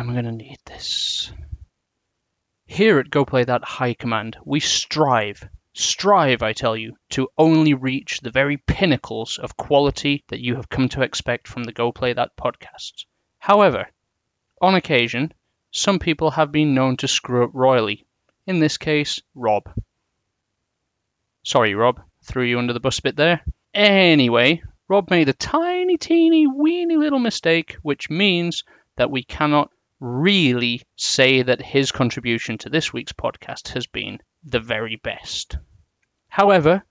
I'm 0.00 0.14
gonna 0.14 0.32
need 0.32 0.56
this. 0.64 1.30
Here 2.64 2.98
at 3.00 3.10
Go 3.10 3.26
Play 3.26 3.44
That 3.44 3.62
High 3.62 3.92
Command, 3.92 4.38
we 4.46 4.58
strive, 4.58 5.46
strive, 5.74 6.42
I 6.42 6.54
tell 6.54 6.74
you, 6.74 6.96
to 7.10 7.28
only 7.36 7.74
reach 7.74 8.20
the 8.20 8.30
very 8.30 8.56
pinnacles 8.56 9.36
of 9.36 9.58
quality 9.58 10.24
that 10.28 10.40
you 10.40 10.54
have 10.54 10.70
come 10.70 10.88
to 10.88 11.02
expect 11.02 11.46
from 11.46 11.64
the 11.64 11.72
Go 11.72 11.92
Play 11.92 12.14
That 12.14 12.34
podcast. 12.34 13.04
However, 13.38 13.90
on 14.62 14.74
occasion, 14.74 15.34
some 15.70 15.98
people 15.98 16.30
have 16.30 16.50
been 16.50 16.72
known 16.72 16.96
to 16.96 17.06
screw 17.06 17.44
up 17.44 17.50
royally. 17.52 18.06
In 18.46 18.58
this 18.58 18.78
case, 18.78 19.20
Rob. 19.34 19.70
Sorry, 21.42 21.74
Rob, 21.74 22.00
threw 22.22 22.44
you 22.44 22.58
under 22.58 22.72
the 22.72 22.80
bus 22.80 23.00
a 23.00 23.02
bit 23.02 23.16
there. 23.16 23.42
Anyway, 23.74 24.62
Rob 24.88 25.10
made 25.10 25.28
a 25.28 25.34
tiny, 25.34 25.98
teeny, 25.98 26.46
weeny 26.46 26.96
little 26.96 27.18
mistake, 27.18 27.76
which 27.82 28.08
means 28.08 28.64
that 28.96 29.10
we 29.10 29.22
cannot 29.22 29.70
really 30.00 30.82
say 30.96 31.42
that 31.42 31.62
his 31.62 31.92
contribution 31.92 32.58
to 32.58 32.70
this 32.70 32.92
week's 32.92 33.12
podcast 33.12 33.68
has 33.68 33.86
been 33.86 34.18
the 34.44 34.60
very 34.60 34.96
best. 34.96 35.58
However, 36.28 36.82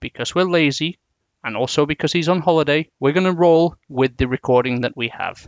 because 0.00 0.34
we're 0.34 0.44
lazy, 0.44 0.98
and 1.44 1.56
also 1.56 1.84
because 1.84 2.12
he's 2.12 2.28
on 2.28 2.40
holiday, 2.40 2.88
we're 2.98 3.12
going 3.12 3.24
to 3.24 3.32
roll 3.32 3.76
with 3.88 4.16
the 4.16 4.26
recording 4.26 4.80
that 4.80 4.96
we 4.96 5.08
have. 5.08 5.46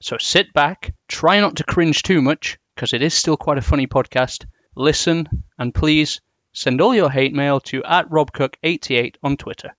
So 0.00 0.18
sit 0.18 0.52
back, 0.52 0.92
try 1.08 1.40
not 1.40 1.56
to 1.56 1.64
cringe 1.64 2.02
too 2.02 2.20
much, 2.20 2.58
because 2.74 2.92
it 2.92 3.02
is 3.02 3.14
still 3.14 3.36
quite 3.36 3.58
a 3.58 3.62
funny 3.62 3.86
podcast. 3.86 4.44
Listen, 4.74 5.28
and 5.56 5.72
please 5.72 6.20
send 6.52 6.80
all 6.80 6.94
your 6.94 7.10
hate 7.10 7.32
mail 7.32 7.60
to 7.60 7.84
at 7.84 8.10
robcook88 8.10 9.16
on 9.22 9.36
Twitter. 9.36 9.74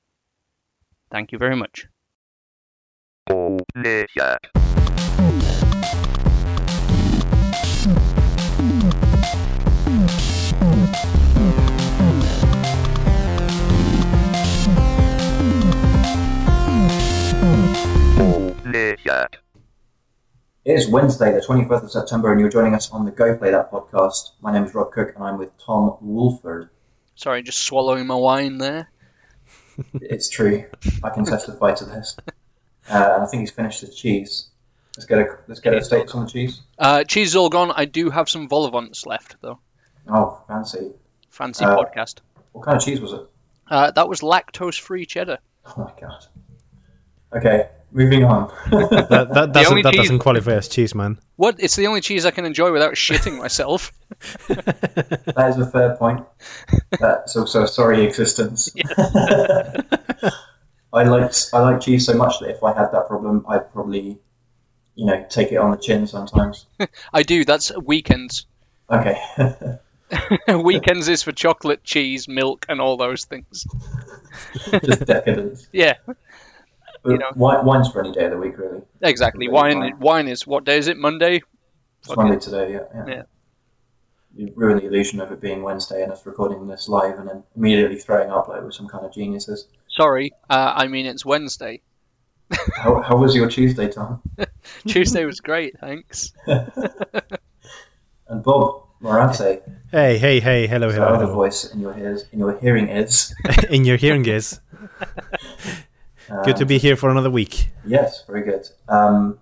Thank 1.12 1.32
you 1.32 1.38
very 1.38 1.56
much. 1.56 1.88
Oh, 3.30 3.60
It 18.78 19.00
is 20.66 20.90
Wednesday, 20.90 21.32
the 21.32 21.40
21st 21.40 21.84
of 21.84 21.92
September, 21.92 22.30
and 22.34 22.42
you're 22.42 22.50
joining 22.50 22.76
us 22.76 22.92
on 22.92 23.06
the 23.06 23.12
Go 23.12 23.38
Play 23.38 23.50
That 23.52 23.72
podcast. 23.72 24.32
My 24.42 24.52
name 24.52 24.66
is 24.66 24.74
Rob 24.76 24.92
Cook, 24.92 25.14
and 25.16 25.24
I'm 25.24 25.38
with 25.38 25.52
Tom 25.58 25.96
Wolford. 26.02 26.70
Sorry, 27.16 27.42
just 27.42 27.60
swallowing 27.64 28.06
my 28.06 28.16
wine 28.16 28.58
there. 28.58 28.90
It's 29.94 30.28
true. 30.28 30.66
I 31.06 31.10
can 31.12 31.24
testify 31.24 31.74
to 31.76 31.86
this. 31.86 32.18
Uh, 32.28 33.12
and 33.14 33.24
I 33.24 33.26
think 33.28 33.40
he's 33.42 33.52
finished 33.52 33.80
his 33.80 33.96
cheese. 33.96 34.50
Let's 34.98 35.06
get 35.06 35.20
a 35.20 35.38
let's 35.48 35.62
get 35.62 35.74
a 35.74 35.82
steak 35.84 36.14
on 36.14 36.26
the 36.26 36.30
cheese. 36.30 36.62
Uh, 36.78 37.06
cheese 37.06 37.30
is 37.30 37.36
all 37.38 37.50
gone. 37.50 37.72
I 37.76 37.86
do 37.86 38.10
have 38.10 38.28
some 38.30 38.50
vol 38.50 38.66
au 38.66 38.88
left, 39.06 39.38
though. 39.42 39.60
Oh, 40.10 40.42
fancy! 40.50 40.92
Fancy 41.30 41.64
Uh, 41.64 41.78
podcast. 41.78 42.16
What 42.52 42.66
kind 42.66 42.76
of 42.78 42.84
cheese 42.84 43.00
was 43.00 43.14
it? 43.14 43.22
Uh, 43.70 43.92
that 43.92 44.10
was 44.10 44.20
lactose-free 44.20 45.06
cheddar. 45.06 45.38
Oh 45.66 45.74
my 45.78 45.92
god. 46.00 46.26
Okay, 47.36 47.68
moving 47.92 48.24
on. 48.24 48.48
That, 48.72 49.30
that, 49.34 49.52
doesn't, 49.52 49.82
that 49.82 49.94
cheese- 49.94 50.04
doesn't 50.04 50.20
qualify 50.20 50.54
as 50.54 50.68
cheese, 50.68 50.96
man. 50.96 51.20
What? 51.36 51.56
It's 51.60 51.76
the 51.76 51.88
only 51.88 52.02
cheese 52.02 52.26
I 52.26 52.32
can 52.32 52.46
enjoy 52.46 52.72
without 52.72 52.94
shitting 52.94 53.38
myself. 53.38 53.92
that 54.48 55.48
is 55.50 55.58
a 55.58 55.70
fair 55.70 55.96
point. 55.98 56.26
That's 57.00 57.36
also 57.36 57.64
a 57.64 57.68
sorry 57.68 58.06
existence. 58.06 58.70
I 60.94 61.04
like 61.04 61.32
I 61.54 61.60
like 61.60 61.82
cheese 61.82 62.06
so 62.06 62.14
much 62.14 62.40
that 62.40 62.50
if 62.52 62.64
I 62.64 62.74
had 62.74 62.92
that 62.94 63.08
problem, 63.08 63.46
I'd 63.50 63.72
probably, 63.74 64.18
you 64.96 65.06
know, 65.06 65.26
take 65.30 65.52
it 65.52 65.58
on 65.58 65.72
the 65.72 65.78
chin 65.78 66.08
sometimes. 66.08 66.68
I 67.12 67.24
do. 67.24 67.44
That's 67.44 67.76
weekends. 67.78 68.46
Okay. 68.90 69.20
weekends 70.48 71.10
is 71.10 71.24
for 71.24 71.34
chocolate, 71.34 71.84
cheese, 71.84 72.30
milk, 72.30 72.66
and 72.70 72.80
all 72.80 72.96
those 72.96 73.26
things. 73.26 73.66
Just 74.84 75.06
decadence. 75.06 75.68
Yeah, 75.74 75.96
But 76.06 76.18
You 77.06 77.18
know. 77.18 77.30
wine, 77.36 77.66
wine's 77.66 77.90
for 77.92 78.02
any 78.02 78.12
day 78.12 78.26
of 78.26 78.32
the 78.32 78.38
week, 78.38 78.58
really. 78.58 78.82
exactly. 79.02 79.48
Really 79.48 79.54
Wine. 79.54 79.80
fine. 79.92 80.00
Wine 80.00 80.28
is 80.28 80.46
what 80.48 80.64
day 80.66 80.78
is 80.78 80.88
it? 80.88 80.98
Monday. 80.98 81.42
It's 82.02 82.10
Okay. 82.10 82.22
Monday 82.22 82.40
today, 82.40 82.72
yeah, 82.74 82.80
yeah. 82.94 83.06
Yeah. 83.08 83.24
You 84.36 84.52
ruin 84.56 84.78
the 84.78 84.86
illusion 84.86 85.22
of 85.22 85.32
it 85.32 85.40
being 85.40 85.64
Wednesday 85.64 86.04
and 86.04 86.12
us 86.12 86.26
recording 86.26 86.68
this 86.68 86.90
live 86.90 87.18
and 87.20 87.28
then 87.30 87.44
immediately 87.56 87.98
throwing 87.98 88.30
up 88.32 88.48
like 88.50 88.62
we're 88.62 88.72
some 88.72 88.88
kind 88.88 89.06
of 89.06 89.14
geniuses. 89.14 89.68
Sorry, 89.90 90.34
uh, 90.50 90.74
I 90.76 90.88
mean 90.88 91.06
it's 91.06 91.26
Wednesday. 91.26 91.82
How, 92.76 93.02
how 93.02 93.18
was 93.18 93.34
your 93.36 93.50
Tuesday, 93.50 93.88
Tom? 93.90 94.22
Tuesday 94.88 95.26
was 95.26 95.40
great, 95.40 95.80
thanks. 95.80 96.32
And 98.28 98.44
Bob 98.44 98.86
Morante, 99.02 99.62
Hey, 99.92 100.18
hey, 100.18 100.40
hey, 100.40 100.66
hello, 100.68 100.88
the 100.90 100.96
hello, 100.96 101.08
other 101.08 101.26
hello. 101.26 101.34
voice 101.36 101.72
in 101.72 101.80
your 101.80 101.96
ears, 101.98 102.26
in 102.32 102.40
your 102.40 102.58
hearing 102.60 102.88
is. 102.90 103.34
In 103.70 103.86
your 103.86 103.98
hearing 103.98 104.26
is. 104.26 104.60
Good 106.44 106.58
to 106.58 106.66
be 106.66 106.78
here 106.78 106.96
for 106.96 107.10
another 107.10 107.30
week. 107.30 107.70
Yes, 107.86 108.24
very 108.28 108.44
good. 108.44 108.68
Um, 108.90 109.40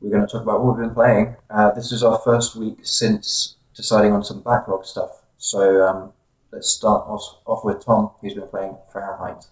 we're 0.00 0.10
going 0.10 0.26
to 0.26 0.30
talk 0.32 0.42
about 0.42 0.62
what 0.64 0.76
we've 0.76 0.86
been 0.86 0.94
playing. 0.94 1.36
Uh, 1.50 1.72
this 1.72 1.92
is 1.92 2.02
our 2.02 2.18
first 2.18 2.56
week 2.56 2.78
since 2.82 3.56
deciding 3.74 4.12
on 4.12 4.24
some 4.24 4.40
backlog 4.40 4.84
stuff. 4.84 5.10
So 5.38 5.86
um, 5.86 6.12
let's 6.52 6.70
start 6.70 7.06
off, 7.08 7.38
off 7.46 7.64
with 7.64 7.84
Tom, 7.84 8.10
who's 8.20 8.34
been 8.34 8.48
playing 8.48 8.76
Fahrenheit. 8.92 9.44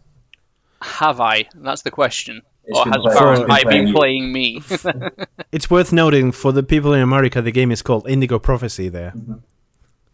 Have 0.81 1.21
I? 1.21 1.47
That's 1.55 1.83
the 1.83 1.91
question. 1.91 2.43
It's 2.65 2.79
or 2.79 2.85
been 2.85 2.93
has 2.93 3.03
playing- 3.03 3.19
Fahrenheit 3.19 3.63
it's 3.63 3.65
been 3.71 3.85
been 3.87 3.95
playing 3.95 4.33
playing 4.33 4.33
me? 4.33 4.63
It's 5.53 5.71
worth 5.71 5.93
noting 5.95 6.31
for 6.33 6.53
the 6.53 6.63
people 6.63 6.93
in 6.93 7.01
America, 7.01 7.41
the 7.41 7.51
game 7.51 7.71
is 7.73 7.81
called 7.81 8.07
Indigo 8.09 8.39
Prophecy 8.39 8.91
there. 8.91 9.15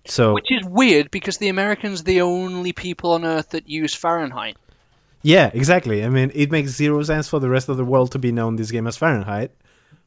So, 0.06 0.33
Which 0.35 0.51
is 0.51 0.65
weird 0.65 1.11
because 1.11 1.39
the 1.39 1.49
Americans 1.49 2.03
are 2.03 2.05
the 2.05 2.21
only 2.21 2.73
people 2.73 3.12
on 3.12 3.25
Earth 3.25 3.51
that 3.51 3.69
use 3.69 3.95
Fahrenheit. 3.95 4.56
Yeah, 5.25 5.51
exactly. 5.53 6.05
I 6.05 6.09
mean, 6.09 6.31
it 6.35 6.53
makes 6.53 6.71
zero 6.71 7.03
sense 7.03 7.29
for 7.29 7.41
the 7.41 7.49
rest 7.49 7.69
of 7.69 7.77
the 7.77 7.85
world 7.85 8.12
to 8.12 8.19
be 8.21 8.31
known 8.31 8.55
this 8.57 8.71
game 8.71 8.87
as 8.87 8.97
Fahrenheit. 8.97 9.51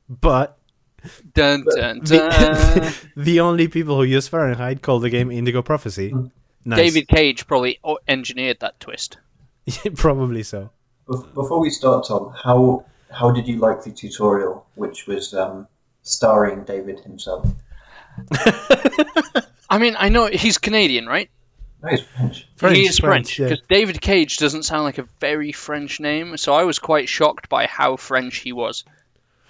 But 0.08 0.58
Dun 1.34 1.64
dun 1.76 2.00
the, 2.04 2.94
dun. 3.14 3.24
the 3.24 3.40
only 3.40 3.68
people 3.68 3.96
who 3.98 4.04
use 4.04 4.28
Fahrenheit 4.28 4.82
call 4.82 5.00
the 5.00 5.10
game 5.10 5.32
Indigo 5.32 5.62
Prophecy. 5.62 6.14
Nice. 6.66 6.80
David 6.80 7.08
Cage 7.08 7.48
probably 7.48 7.80
engineered 8.08 8.60
that 8.60 8.80
twist. 8.80 9.18
Probably 9.96 10.44
so. 10.44 10.70
Before 11.08 11.60
we 11.60 11.70
start, 11.70 12.06
Tom, 12.08 12.34
how 12.44 12.86
how 13.12 13.32
did 13.32 13.48
you 13.48 13.58
like 13.58 13.84
the 13.84 13.92
tutorial, 13.92 14.66
which 14.76 15.08
was 15.08 15.34
um, 15.34 15.68
starring 16.04 16.64
David 16.64 17.00
himself? 17.02 17.50
I 19.70 19.78
mean, 19.78 19.96
I 19.98 20.10
know 20.10 20.28
he's 20.28 20.58
Canadian, 20.58 21.06
right? 21.06 21.30
No, 21.84 21.90
he's 21.90 22.02
French. 22.02 22.48
French, 22.56 22.76
he 22.78 22.86
is 22.88 23.00
French 23.00 23.36
French, 23.36 23.40
yeah. 23.40 23.50
because 23.50 23.64
David 23.70 24.02
Cage 24.02 24.38
doesn't 24.38 24.64
sound 24.64 24.84
like 24.84 24.98
a 24.98 25.08
very 25.20 25.52
French 25.52 26.00
name, 26.00 26.36
so 26.38 26.54
I 26.54 26.64
was 26.64 26.80
quite 26.80 27.08
shocked 27.08 27.50
by 27.50 27.68
how 27.68 27.98
French 27.98 28.38
he 28.38 28.52
was. 28.52 28.84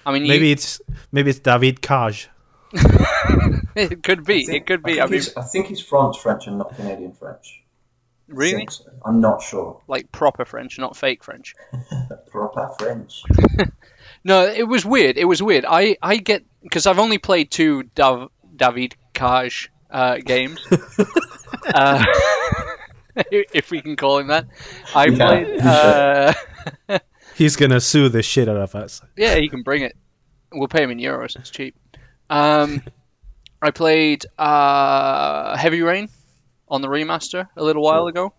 I 0.05 0.11
mean, 0.11 0.23
you- 0.23 0.29
Maybe 0.29 0.51
it's 0.51 0.81
maybe 1.11 1.29
it's 1.29 1.39
David 1.39 1.81
Cage. 1.81 2.29
it 2.73 4.03
could 4.03 4.25
be. 4.25 4.41
It 4.43 4.65
could 4.65 4.83
be. 4.83 4.99
I 4.99 5.05
I 5.05 5.07
think, 5.07 5.11
mean, 5.11 5.19
he's, 5.21 5.37
I 5.37 5.41
think 5.43 5.67
he's 5.67 5.81
France 5.81 6.17
French 6.17 6.47
and 6.47 6.57
not 6.57 6.75
Canadian 6.75 7.13
French. 7.13 7.61
I 8.29 8.33
really, 8.33 8.51
think 8.55 8.71
so. 8.71 8.83
I'm 9.05 9.21
not 9.21 9.41
sure. 9.41 9.81
like 9.87 10.11
proper 10.11 10.43
French, 10.43 10.77
not 10.77 10.97
fake 10.97 11.23
French. 11.23 11.55
Proper 12.29 12.69
French. 12.79 13.23
No, 14.23 14.45
it 14.45 14.67
was 14.67 14.85
weird. 14.85 15.17
It 15.17 15.23
was 15.25 15.41
weird. 15.41 15.63
I, 15.65 15.95
I 16.01 16.17
get 16.17 16.43
because 16.61 16.85
I've 16.85 16.99
only 16.99 17.17
played 17.17 17.49
two 17.49 17.83
Dav, 17.95 18.29
David 18.57 18.95
Cage 19.13 19.71
uh, 19.89 20.17
games. 20.17 20.59
uh, 21.73 22.03
if 23.31 23.71
we 23.71 23.81
can 23.81 23.95
call 23.95 24.19
him 24.19 24.27
that, 24.27 24.45
I 24.95 25.05
You 25.05 25.17
can. 25.17 25.45
played. 25.45 25.59
Uh, 25.61 26.33
He's 27.35 27.55
gonna 27.55 27.79
sue 27.79 28.09
the 28.09 28.23
shit 28.23 28.47
out 28.49 28.57
of 28.57 28.73
us. 28.75 29.01
yeah, 29.15 29.35
he 29.35 29.47
can 29.49 29.61
bring 29.63 29.83
it. 29.83 29.95
We'll 30.51 30.67
pay 30.67 30.83
him 30.83 30.91
in 30.91 30.97
euros. 30.97 31.35
It's 31.35 31.49
cheap. 31.49 31.75
Um, 32.29 32.81
I 33.61 33.71
played 33.71 34.25
uh, 34.37 35.55
Heavy 35.57 35.81
Rain 35.81 36.09
on 36.67 36.81
the 36.81 36.87
remaster 36.87 37.47
a 37.55 37.63
little 37.63 37.83
while 37.83 38.07
ago, 38.07 38.33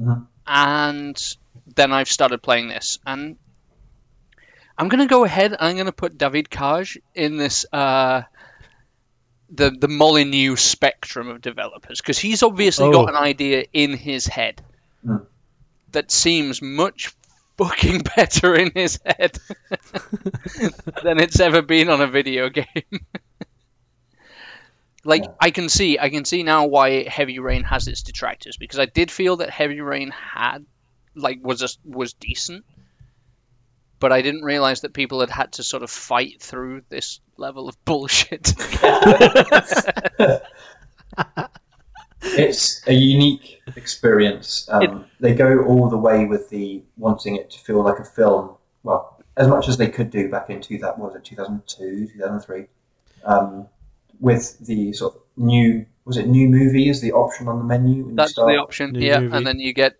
Mhm. 0.00 0.26
and 0.46 1.36
then 1.76 1.92
I've 1.92 2.08
started 2.08 2.42
playing 2.42 2.68
this, 2.68 2.98
and 3.06 3.36
I'm 4.76 4.88
gonna 4.88 5.06
go 5.06 5.24
ahead. 5.24 5.54
I'm 5.60 5.76
gonna 5.76 5.92
put 5.92 6.18
David 6.18 6.50
Cage 6.50 6.98
in 7.14 7.36
this 7.36 7.64
uh, 7.72 8.22
the 9.54 9.70
the 9.70 9.88
Molyneux 9.88 10.56
spectrum 10.56 11.28
of 11.28 11.40
developers 11.40 12.00
because 12.00 12.18
he's 12.18 12.42
obviously 12.42 12.86
Oh. 12.86 12.92
got 12.92 13.08
an 13.10 13.16
idea 13.16 13.64
in 13.72 13.96
his 13.96 14.26
head 14.26 14.60
Mm. 15.06 15.26
that 15.92 16.10
seems 16.10 16.62
much 16.62 17.12
fucking 17.58 18.02
better 18.16 18.54
in 18.54 18.70
his 18.74 18.98
head 19.04 19.36
than 21.02 21.18
it's 21.20 21.38
ever 21.40 21.60
been 21.60 21.90
on 21.90 22.00
a 22.00 22.06
video 22.06 22.48
game. 22.48 22.66
like 25.04 25.24
Yeah. 25.24 25.30
I 25.40 25.50
can 25.50 25.68
see, 25.68 25.98
I 25.98 26.08
can 26.10 26.24
see 26.24 26.42
now 26.44 26.66
why 26.66 27.02
Heavy 27.08 27.38
Rain 27.40 27.64
has 27.64 27.88
its 27.88 28.02
detractors 28.02 28.56
because 28.56 28.78
I 28.78 28.86
did 28.86 29.10
feel 29.10 29.36
that 29.38 29.50
Heavy 29.50 29.80
Rain 29.80 30.10
had 30.10 30.64
like 31.14 31.38
was 31.42 31.62
a, 31.62 31.68
was 31.84 32.12
decent, 32.14 32.64
but 34.02 34.12
I 34.12 34.20
didn't 34.20 34.42
realize 34.42 34.80
that 34.80 34.92
people 34.92 35.20
had 35.20 35.30
had 35.30 35.52
to 35.52 35.62
sort 35.62 35.84
of 35.84 35.90
fight 35.90 36.42
through 36.42 36.82
this 36.88 37.20
level 37.36 37.68
of 37.68 37.82
bullshit. 37.84 38.52
it's 42.22 42.86
a 42.88 42.92
unique 42.92 43.62
experience. 43.76 44.68
Um, 44.70 44.82
It- 44.82 45.06
they 45.20 45.34
go 45.34 45.64
all 45.64 45.88
the 45.88 45.96
way 45.96 46.26
with 46.26 46.50
the 46.50 46.82
wanting 46.96 47.36
it 47.36 47.48
to 47.52 47.60
feel 47.60 47.82
like 47.84 48.00
a 48.00 48.04
film. 48.04 48.56
Well, 48.82 49.22
as 49.36 49.46
much 49.46 49.68
as 49.68 49.76
they 49.76 49.86
could 49.88 50.10
do 50.10 50.28
back 50.28 50.50
in 50.50 50.60
two 50.60 50.78
that 50.78 50.98
was 50.98 51.14
it 51.14 51.24
two 51.24 51.36
thousand 51.36 51.62
two, 51.68 52.08
two 52.08 52.18
thousand 52.18 52.40
three, 52.40 52.66
um, 53.24 53.68
with 54.18 54.58
the 54.66 54.92
sort 54.94 55.14
of 55.14 55.20
new 55.36 55.86
was 56.04 56.16
it 56.16 56.26
new 56.26 56.48
movie 56.48 56.88
as 56.88 57.00
the 57.00 57.12
option 57.12 57.46
on 57.46 57.58
the 57.58 57.64
menu. 57.64 58.12
That's 58.16 58.34
the 58.34 58.56
option, 58.56 58.90
New 58.94 59.06
yeah. 59.06 59.20
movie. 59.20 59.36
And 59.36 59.46
then 59.46 59.60
you 59.60 59.72
get 59.72 59.96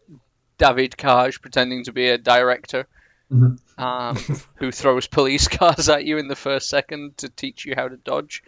David 0.58 0.96
Cage 0.96 1.40
pretending 1.40 1.84
to 1.84 1.92
be 1.92 2.08
a 2.08 2.18
director. 2.18 2.88
Mhm. 3.32 3.58
Um, 3.78 4.16
who 4.56 4.70
throws 4.70 5.06
police 5.06 5.48
cars 5.58 5.88
at 5.88 6.04
you 6.04 6.18
in 6.18 6.28
the 6.28 6.36
first 6.36 6.68
second 6.68 7.16
to 7.18 7.28
teach 7.28 7.64
you 7.64 7.74
how 7.76 7.88
to 7.88 7.96
dodge? 7.96 8.42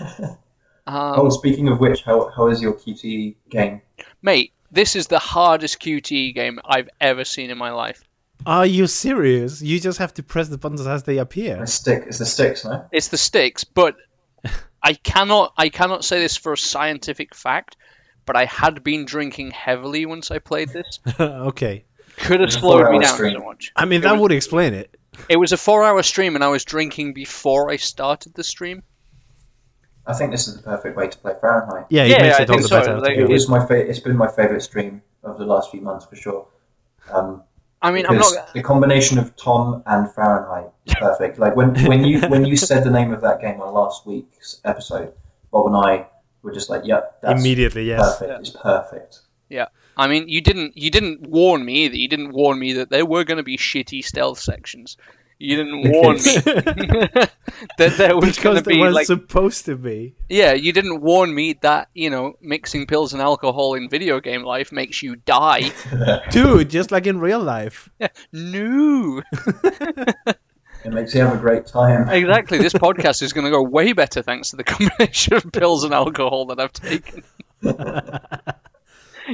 Um, 0.86 1.14
oh, 1.20 1.28
speaking 1.28 1.68
of 1.68 1.78
which, 1.78 2.02
how 2.02 2.30
how 2.30 2.48
is 2.48 2.60
your 2.60 2.72
QTE 2.72 3.36
game? 3.50 3.82
Mate, 4.22 4.52
this 4.72 4.96
is 4.96 5.06
the 5.06 5.18
hardest 5.20 5.78
QTE 5.80 6.34
game 6.34 6.58
I've 6.64 6.88
ever 7.00 7.24
seen 7.24 7.50
in 7.50 7.58
my 7.58 7.70
life. 7.70 8.02
Are 8.46 8.66
you 8.66 8.86
serious? 8.88 9.60
You 9.62 9.78
just 9.78 9.98
have 9.98 10.14
to 10.14 10.22
press 10.22 10.48
the 10.48 10.56
buttons 10.58 10.84
as 10.86 11.02
they 11.04 11.18
A 11.18 11.22
appear. 11.22 11.64
stick. 11.66 12.04
It's 12.08 12.18
the 12.18 12.24
sticks, 12.26 12.64
no? 12.64 12.86
It's 12.90 13.08
the 13.08 13.18
sticks, 13.18 13.62
but 13.62 13.94
I 14.82 14.94
cannot 14.94 15.52
I 15.56 15.68
cannot 15.68 16.02
say 16.04 16.18
this 16.18 16.36
for 16.36 16.54
a 16.54 16.58
scientific 16.58 17.34
fact, 17.36 17.76
but 18.24 18.34
I 18.34 18.46
had 18.46 18.82
been 18.82 19.04
drinking 19.04 19.50
heavily 19.52 20.06
once 20.06 20.30
I 20.30 20.38
played 20.38 20.70
this. 20.70 20.98
okay. 21.20 21.84
Could 22.20 22.40
have 22.40 22.52
slowed 22.52 22.78
me 22.78 22.82
four-hour 22.84 23.00
down 23.02 23.14
stream. 23.14 23.38
so 23.38 23.44
much. 23.44 23.72
I 23.76 23.84
mean, 23.84 24.00
It 24.00 24.02
that 24.04 24.12
was- 24.12 24.20
would 24.20 24.32
explain 24.32 24.74
it. 24.74 24.96
It 25.28 25.36
was 25.36 25.52
a 25.52 25.56
four 25.56 25.84
hour 25.84 26.02
stream 26.02 26.34
and 26.34 26.42
I 26.44 26.48
was 26.48 26.64
drinking 26.64 27.12
before 27.14 27.70
I 27.70 27.76
started 27.76 28.34
the 28.34 28.44
stream. 28.44 28.82
I 30.06 30.14
think 30.14 30.30
this 30.30 30.48
is 30.48 30.56
the 30.56 30.62
perfect 30.62 30.96
way 30.96 31.08
to 31.08 31.18
play 31.18 31.34
Fahrenheit. 31.40 31.86
Yeah, 31.90 32.04
it 32.04 32.10
Yeah, 32.10 32.22
makes 32.22 32.38
I 32.38 32.42
it 32.42 32.50
all 32.50 32.56
think 32.56 32.62
the 32.62 32.68
so. 32.68 32.80
better. 32.80 33.00
Like, 33.00 33.14
to 33.16 33.22
It 33.24 33.26
be 33.26 33.32
was 33.32 33.50
honest. 33.50 33.70
my 33.70 33.74
fa- 33.76 33.88
It's 33.88 33.98
been 34.00 34.16
my 34.16 34.28
favorite 34.28 34.62
stream 34.62 35.02
of 35.22 35.36
the 35.38 35.44
last 35.44 35.70
few 35.70 35.80
months 35.82 36.06
for 36.06 36.16
sure. 36.16 36.46
Um, 37.12 37.42
I 37.82 37.90
mean 37.90 38.06
I'm 38.06 38.16
not 38.18 38.52
the 38.54 38.62
combination 38.62 39.18
of 39.18 39.34
Tom 39.36 39.82
and 39.86 40.10
Fahrenheit 40.12 40.70
is 40.86 40.94
perfect. 40.94 41.38
Like 41.38 41.56
when, 41.56 41.74
when 41.86 42.04
you 42.04 42.20
when 42.28 42.44
you 42.44 42.56
said 42.56 42.84
the 42.84 42.90
name 42.90 43.12
of 43.12 43.20
that 43.22 43.40
game 43.40 43.60
on 43.60 43.72
last 43.74 44.06
week's 44.06 44.60
episode, 44.64 45.12
Bob 45.50 45.66
and 45.66 45.76
I 45.76 46.06
were 46.42 46.52
just 46.52 46.68
like, 46.70 46.82
"Yep, 46.84 47.20
that's 47.22 47.40
Immediately, 47.40 47.84
yes. 47.84 48.00
perfect. 48.18 48.30
Yeah. 48.30 48.38
It's 48.38 48.50
perfect." 48.50 49.18
I 50.00 50.08
mean 50.08 50.28
you 50.28 50.40
didn't 50.40 50.78
you 50.78 50.90
didn't 50.90 51.28
warn 51.28 51.62
me 51.62 51.84
either. 51.84 51.96
You 51.96 52.08
didn't 52.08 52.32
warn 52.32 52.58
me 52.58 52.72
that 52.74 52.88
there 52.88 53.04
were 53.04 53.24
gonna 53.24 53.42
be 53.42 53.58
shitty 53.58 54.02
stealth 54.02 54.40
sections. 54.40 54.96
You 55.38 55.56
didn't 55.56 55.90
warn 55.90 56.16
me 56.16 56.20
that 57.78 57.94
there 57.98 58.16
was 58.16 58.38
gonna 58.38 58.62
they 58.62 58.74
be 58.74 58.80
were 58.80 58.90
like 58.90 59.06
supposed 59.06 59.66
to 59.66 59.76
be. 59.76 60.14
Yeah, 60.28 60.54
you 60.54 60.72
didn't 60.72 61.02
warn 61.02 61.34
me 61.34 61.58
that, 61.60 61.88
you 61.94 62.08
know, 62.08 62.36
mixing 62.40 62.86
pills 62.86 63.12
and 63.12 63.20
alcohol 63.20 63.74
in 63.74 63.90
video 63.90 64.20
game 64.20 64.42
life 64.42 64.72
makes 64.72 65.02
you 65.02 65.16
die. 65.16 65.72
Dude, 66.30 66.70
just 66.70 66.90
like 66.90 67.06
in 67.06 67.20
real 67.20 67.40
life. 67.40 67.90
no. 68.32 69.22
It 70.82 70.92
makes 70.92 71.14
you 71.14 71.20
have 71.20 71.34
a 71.34 71.38
great 71.38 71.66
time. 71.66 72.08
Exactly. 72.08 72.56
This 72.56 72.72
podcast 72.72 73.22
is 73.22 73.34
going 73.34 73.44
to 73.44 73.50
go 73.50 73.62
way 73.62 73.92
better 73.92 74.22
thanks 74.22 74.50
to 74.50 74.56
the 74.56 74.64
combination 74.64 75.34
of 75.34 75.52
pills 75.52 75.84
and 75.84 75.92
alcohol 75.92 76.46
that 76.46 76.58
I've 76.58 76.72
taken. 76.72 77.22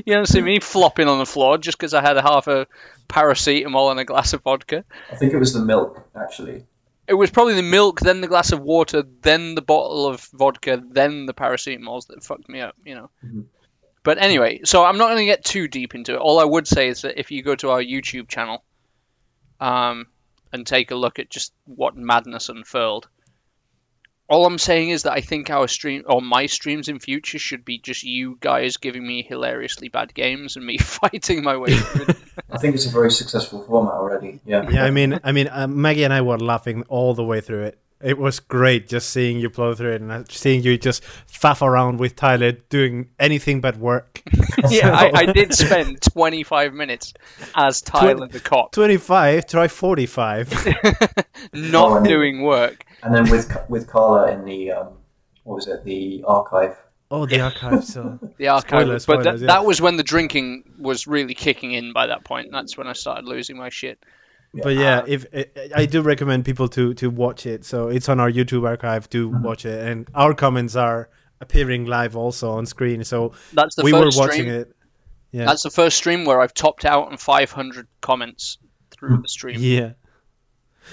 You 0.04 0.14
don't 0.14 0.28
see 0.28 0.40
me 0.40 0.60
flopping 0.60 1.08
on 1.08 1.19
the 1.19 1.26
floor 1.26 1.58
just 1.58 1.78
because 1.78 1.94
I 1.94 2.00
had 2.02 2.16
a 2.16 2.22
half 2.22 2.46
a 2.48 2.66
paracetamol 3.08 3.90
and 3.90 4.00
a 4.00 4.04
glass 4.04 4.32
of 4.32 4.43
vodka. 4.43 4.84
I 5.10 5.16
think 5.16 5.32
it 5.32 5.38
was 5.38 5.52
the 5.52 5.64
milk 5.64 6.08
actually. 6.14 6.66
It 7.08 7.14
was 7.14 7.31
probably 7.31 7.54
the 7.54 7.62
milk, 7.62 8.00
then 8.00 8.20
the 8.20 8.26
glass 8.26 8.50
of 8.50 8.60
water, 8.60 9.04
then 9.20 9.54
the 9.54 9.62
bottle 9.62 10.06
of 10.06 10.20
vodka, 10.34 10.82
then 10.90 11.26
the 11.26 11.34
paracetamols 11.34 12.08
that 12.08 12.25
fucked 12.25 12.48
me 12.48 12.60
up, 12.60 12.75
you 12.84 12.96
know. 12.96 13.10
Mhm. 13.25 13.44
But 14.02 14.19
anyway, 14.19 14.60
so 14.64 14.84
I'm 14.84 14.98
not 14.98 15.06
going 15.08 15.19
to 15.19 15.25
get 15.25 15.44
too 15.44 15.66
deep 15.69 15.94
into 15.94 16.14
it. 16.14 16.19
All 16.19 16.38
I 16.38 16.44
would 16.44 16.66
say 16.69 16.88
is 16.88 17.02
that 17.02 17.19
if 17.19 17.31
you 17.31 17.43
go 17.43 17.54
to 17.56 17.70
our 17.70 17.82
YouTube 17.82 18.28
channel 18.28 18.62
um, 19.60 20.06
and 20.52 20.66
take 20.66 20.90
a 20.90 20.94
look 20.94 21.19
at 21.19 21.31
just 21.31 21.52
what 21.64 21.96
madness 21.96 22.48
unfurled, 22.48 23.08
all 24.28 24.44
I'm 24.46 24.58
saying 24.58 24.90
is 24.90 25.05
that 25.05 25.12
I 25.12 25.20
think 25.20 25.50
our 25.50 25.69
stream 25.69 26.02
or 26.06 26.20
my 26.20 26.46
streams 26.46 26.88
in 26.88 26.99
future 26.99 27.38
should 27.38 27.64
be 27.64 27.78
just 27.78 28.02
you 28.02 28.37
guys 28.40 28.76
giving 28.76 29.06
me 29.06 29.23
hilariously 29.23 29.88
bad 29.88 30.14
games 30.14 30.56
and 30.56 30.67
me 30.67 30.78
fighting 30.78 31.43
my 31.43 31.56
way 31.56 31.76
through. 31.76 32.14
I 32.50 32.58
think 32.58 32.75
it's 32.75 32.87
a 32.87 32.90
very 32.90 33.11
successful 33.11 33.62
format 33.62 33.94
already. 33.94 34.40
Yeah. 34.44 34.69
Yeah, 34.69 34.84
I 34.84 34.90
mean, 34.90 35.20
I 35.23 35.32
mean, 35.32 35.49
uh, 35.49 35.67
Maggie 35.69 36.05
and 36.05 36.12
I 36.12 36.23
were 36.23 36.38
laughing 36.38 36.82
all 36.88 37.14
the 37.14 37.25
way 37.25 37.40
through 37.40 37.64
it. 37.64 37.78
It 38.06 38.19
was 38.19 38.38
great 38.38 38.88
just 38.88 39.11
seeing 39.11 39.41
you 39.41 39.50
plow 39.50 39.75
through 39.75 39.94
it 39.94 40.00
and 40.00 40.12
uh, 40.12 40.23
seeing 40.29 40.62
you 40.62 40.79
just 40.79 41.03
faff 41.29 41.61
around 41.61 41.99
with 41.99 42.14
Tyler 42.14 42.53
doing 42.53 43.08
anything 43.19 43.61
but 43.61 43.79
work. 43.79 44.23
yeah, 44.69 44.93
I, 44.93 45.11
I 45.12 45.26
did 45.26 45.53
spend 45.53 46.00
25 46.12 46.73
minutes 46.73 47.14
as 47.56 47.82
Tyler 47.82 48.29
the 48.29 48.38
cop, 48.38 48.70
25, 48.70 49.49
try 49.49 49.67
45. 49.67 50.53
not 51.53 52.03
Oh, 52.03 52.05
doing 52.05 52.43
work. 52.43 52.85
And 53.03 53.12
then 53.12 53.29
with 53.29 53.56
with 53.69 53.88
Carla 53.88 54.31
in 54.31 54.44
the 54.44 54.70
um, 54.70 54.88
what 55.43 55.56
was 55.56 55.67
it? 55.67 55.82
The 55.82 56.23
archive. 56.29 56.76
oh, 57.11 57.26
the 57.26 57.41
archive, 57.41 57.85
so. 57.85 58.20
The 58.37 58.47
archive, 58.47 58.82
Spoilers, 58.82 59.06
but 59.06 59.20
spoilers, 59.20 59.41
that, 59.41 59.47
yeah. 59.47 59.53
that 59.53 59.64
was 59.64 59.81
when 59.81 59.97
the 59.97 60.05
drinking 60.05 60.62
was 60.79 61.08
really 61.08 61.35
kicking 61.35 61.73
in. 61.73 61.93
By 61.93 62.06
that 62.06 62.23
point, 62.25 62.53
that's 62.53 62.79
when 62.79 62.87
I 62.87 62.93
started 62.93 63.25
losing 63.25 63.56
my 63.56 63.69
shit. 63.69 63.99
But 64.62 64.76
yeah, 64.76 65.05
if 65.06 65.26
I, 65.35 65.47
I 65.75 65.87
do 65.87 66.03
recommend 66.03 66.44
people 66.44 66.69
to 66.69 66.94
to 66.94 67.11
watch 67.11 67.47
it. 67.47 67.64
So 67.64 67.88
it's 67.88 68.08
on 68.08 68.20
our 68.20 68.31
YouTube 68.31 68.67
archive. 68.67 69.08
Do 69.11 69.29
watch 69.29 69.64
it, 69.64 69.87
and 69.87 70.08
our 70.14 70.35
comments 70.35 70.76
are 70.76 71.08
appearing 71.41 71.87
live 71.87 72.17
also 72.17 72.53
on 72.53 72.67
screen. 72.67 73.05
So 73.05 73.32
That's 73.53 73.75
the 73.75 73.85
we 73.85 73.93
were 73.93 74.05
first 74.05 74.19
watching 74.19 74.43
stream. 74.43 74.55
it. 74.55 74.76
Yeah, 75.32 75.44
That's 75.44 75.62
the 75.62 75.70
first 75.70 75.97
stream 75.97 76.25
where 76.25 76.41
I've 76.41 76.55
topped 76.55 76.85
out 76.85 77.08
on 77.08 77.19
500 77.19 77.87
comments 78.00 78.58
through 78.91 79.19
the 79.20 79.29
stream. 79.29 79.56
yeah. 79.61 79.93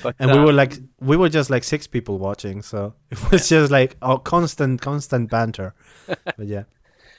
But, 0.02 0.16
And 0.20 0.32
we 0.32 0.40
uh, 0.40 0.46
were 0.46 0.54
like, 0.54 0.74
we 1.00 1.16
were 1.18 1.30
just 1.30 1.50
like 1.52 1.64
six 1.64 1.86
people 1.86 2.18
watching, 2.18 2.62
so 2.62 2.96
it 3.12 3.32
was 3.32 3.48
just 3.48 3.72
like 3.72 3.96
oh, 4.02 4.18
constant, 4.18 4.82
constant 4.82 5.30
banter. 5.30 5.76
But 6.08 6.48
yeah, 6.48 6.64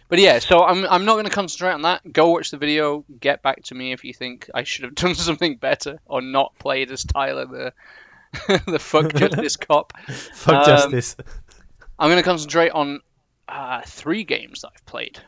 But 0.08 0.18
yeah, 0.18 0.38
so 0.38 0.62
I'm 0.62 0.84
I'm 0.84 1.04
not 1.04 1.14
going 1.14 1.24
to 1.24 1.30
concentrate 1.30 1.72
on 1.72 1.82
that. 1.82 2.12
Go 2.12 2.30
watch 2.30 2.50
the 2.50 2.56
video. 2.56 3.04
Get 3.20 3.42
back 3.42 3.62
to 3.64 3.74
me 3.74 3.92
if 3.92 4.04
you 4.04 4.12
think 4.12 4.50
I 4.54 4.64
should 4.64 4.84
have 4.84 4.94
done 4.96 5.14
something 5.14 5.56
better 5.56 5.98
or 6.06 6.20
not 6.20 6.58
played 6.58 6.90
as 6.90 7.04
Tyler 7.04 7.46
the 7.46 7.72
the 8.66 8.78
fuck 8.78 9.14
justice 9.16 9.56
cop. 9.56 9.92
fuck 9.98 10.54
Um, 10.54 10.64
justice. 10.66 11.16
I'm 11.98 12.10
going 12.10 12.22
to 12.22 12.28
concentrate 12.28 12.70
on 12.70 13.00
uh, 13.48 13.82
three 13.86 14.24
games 14.24 14.62
that 14.62 14.70
I've 14.74 14.86
played 14.86 15.20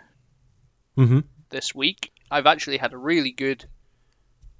hmm 0.96 1.20
this 1.50 1.74
week. 1.74 2.12
I've 2.30 2.46
actually 2.46 2.78
had 2.78 2.92
a 2.92 2.98
really 2.98 3.30
good 3.30 3.64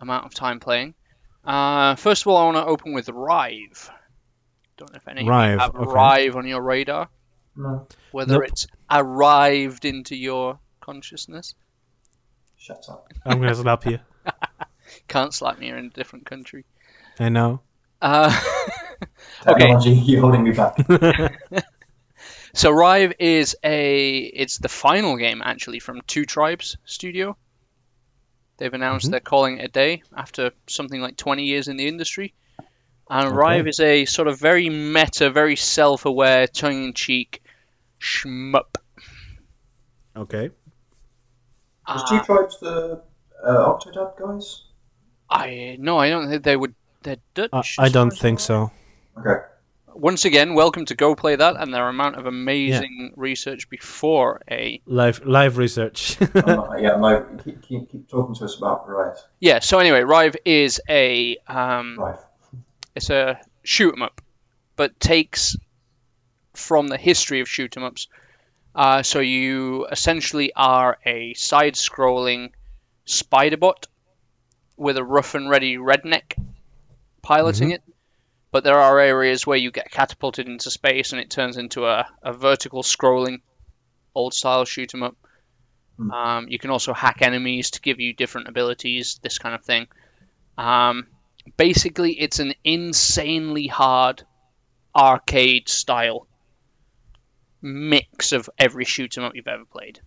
amount 0.01 0.27
of 0.27 0.35
time 0.35 0.61
playing. 0.61 0.95
Uh, 1.45 1.97
first 1.97 2.23
of 2.23 2.29
all, 2.29 2.37
I 2.37 2.45
want 2.45 2.57
to 2.57 2.65
open 2.65 2.93
with 2.93 3.09
Rive. 3.09 3.91
Don't 4.77 4.93
know 4.93 4.97
if 4.97 5.09
any 5.09 5.29
Rive, 5.29 5.59
have 5.59 5.75
okay. 5.75 5.91
Rive 5.91 6.37
on 6.37 6.47
your 6.47 6.63
radar. 6.63 7.09
No, 7.57 7.87
Whether 8.13 8.35
Nope. 8.35 8.45
it's 8.49 8.67
arrived 8.91 9.85
into 9.85 10.15
your 10.17 10.59
consciousness. 10.81 11.55
shut 12.59 12.85
up. 12.89 13.11
I'm 13.25 13.41
gonna 13.41 13.55
slap 13.55 13.87
you. 13.87 13.99
Can't 15.09 15.33
slap 15.33 15.59
me. 15.59 15.69
You're 15.69 15.79
in 15.79 15.87
a 15.87 15.91
different 15.91 16.27
country. 16.27 16.65
I 17.19 17.29
know. 17.29 17.61
Uh, 18.03 18.31
Okay. 19.47 19.61
Technology, 19.61 19.91
you're 19.91 20.23
holding 20.23 20.43
me 20.45 20.53
back. 20.53 20.77
so 22.55 22.71
Rive 22.71 23.13
is 23.19 23.57
a 23.63 24.19
it's 24.21 24.57
the 24.59 24.69
final 24.71 25.17
game 25.17 25.43
actually 25.45 25.81
from 25.81 26.01
Two 26.07 26.25
Tribes 26.25 26.77
Studio. 26.87 27.37
They've 28.57 28.73
announced 28.73 29.07
Mhm. 29.09 29.11
they're 29.11 29.21
calling 29.21 29.59
it 29.59 29.65
a 29.67 29.69
day 29.69 30.03
after 30.17 30.53
something 30.67 31.01
like 31.01 31.17
20 31.19 31.45
years 31.45 31.69
in 31.69 31.77
the 31.77 31.87
industry. 31.87 32.33
And 33.11 33.29
Okay. 33.29 33.37
Rive 33.37 33.67
is 33.69 33.81
a 33.81 34.07
sort 34.07 34.29
of 34.29 34.41
very 34.41 34.71
meta, 34.71 35.31
very 35.31 35.57
self-aware, 35.57 36.47
tongue-in-cheek 36.47 37.43
shmup. 38.07 38.77
Okay. 40.17 40.51
Was 41.89 42.03
Uh, 42.05 42.09
Two 42.19 42.25
Tribes 42.25 42.59
the 42.61 43.03
uh, 43.45 43.73
Octodad 43.73 44.17
guys? 44.19 44.63
I 45.29 45.77
no, 45.81 45.99
I 45.99 46.09
don't 46.09 46.29
think 46.31 46.45
they 46.45 46.57
would. 46.57 46.75
They're 47.03 47.17
I, 47.17 47.49
Dutch. 47.49 47.77
I 47.79 47.89
don't 47.89 48.11
think 48.17 48.41
so. 48.41 48.71
Okay. 49.19 49.43
Once 49.95 50.25
again, 50.27 50.55
welcome 50.55 50.85
to 50.85 50.95
Go 50.95 51.15
Play 51.15 51.37
That 51.37 51.57
and 51.59 51.73
their 51.73 51.89
amount 51.89 52.17
of 52.17 52.27
amazing 52.27 53.15
research 53.17 53.69
before 53.71 54.43
a 54.51 54.81
Live 54.87 55.25
live 55.25 55.57
research. 55.59 56.17
I'm 56.35 56.79
yeah, 56.83 56.97
no, 56.97 57.27
keep, 57.43 57.63
keep, 57.63 57.91
keep 57.91 58.09
talking 58.09 58.35
to 58.35 58.45
us 58.45 58.57
about 58.59 58.87
Rive. 58.89 59.17
yeah. 59.41 59.61
So 59.61 59.79
anyway, 59.79 60.03
Rive 60.03 60.37
is 60.45 60.81
a 60.89 61.39
um, 61.49 61.97
Right. 61.99 62.19
it's 62.95 63.09
a 63.11 63.41
shoot 63.63 63.95
'em 63.95 64.03
up, 64.03 64.21
but 64.77 64.99
takes 65.01 65.57
from 66.57 66.89
the 66.89 66.99
history 66.99 67.41
of 67.41 67.49
shoot 67.49 67.77
'em 67.77 67.85
ups. 67.85 68.09
Uh, 68.75 69.03
so 69.03 69.21
you 69.21 69.87
essentially 69.87 70.53
are 70.55 70.99
a 71.07 71.33
side-scrolling 71.35 72.51
spider 73.05 73.57
bot 73.57 73.87
with 74.77 74.97
a 74.99 75.05
rough 75.05 75.35
and 75.35 75.49
ready 75.49 75.77
redneck 75.77 76.37
piloting 77.23 77.71
it. 77.71 77.83
But 78.51 78.65
there 78.65 78.79
are 78.79 78.99
areas 78.99 79.47
where 79.47 79.59
you 79.59 79.71
get 79.71 79.91
catapulted 79.91 80.47
into 80.47 80.71
space 80.71 81.13
and 81.13 81.21
it 81.21 81.31
turns 81.31 81.57
into 81.57 81.87
a, 81.87 82.07
a 82.23 82.33
vertical 82.33 82.83
scrolling 82.83 83.41
old 84.15 84.35
style 84.35 84.65
shoot 84.65 84.95
'em 84.95 85.03
up. 85.03 85.17
Hmm. 85.97 86.11
Um, 86.11 86.49
you 86.49 86.59
can 86.59 86.71
also 86.71 86.93
hack 86.93 87.23
enemies 87.23 87.71
to 87.73 87.81
give 87.81 88.01
you 88.01 88.13
different 88.13 88.49
abilities, 88.49 89.19
this 89.23 89.39
kind 89.39 89.55
of 89.55 89.65
thing. 89.65 89.89
Um, 90.59 91.07
basically, 91.57 92.13
it's 92.13 92.39
an 92.39 92.55
insanely 92.65 93.67
hard 93.67 94.23
arcade 94.95 95.69
style 95.69 96.27
mix 97.63 98.33
of 98.33 98.49
every 98.59 98.85
shoot 98.85 99.17
'em 99.17 99.25
up 99.25 99.35
you've 99.35 99.49
ever 99.49 99.65
played. 99.65 100.01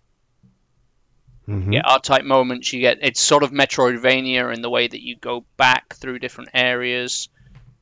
Mhm. 1.48 1.64
You 1.66 1.70
get 1.72 1.86
R-type 1.88 2.24
moments. 2.24 2.72
You 2.72 2.80
get 2.80 2.98
it's 3.02 3.20
sort 3.20 3.42
of 3.42 3.50
Metroidvania 3.50 4.54
in 4.54 4.62
the 4.62 4.70
way 4.70 4.86
that 4.86 5.02
you 5.02 5.16
go 5.16 5.44
back 5.56 5.94
through 5.94 6.18
different 6.20 6.50
areas. 6.54 7.28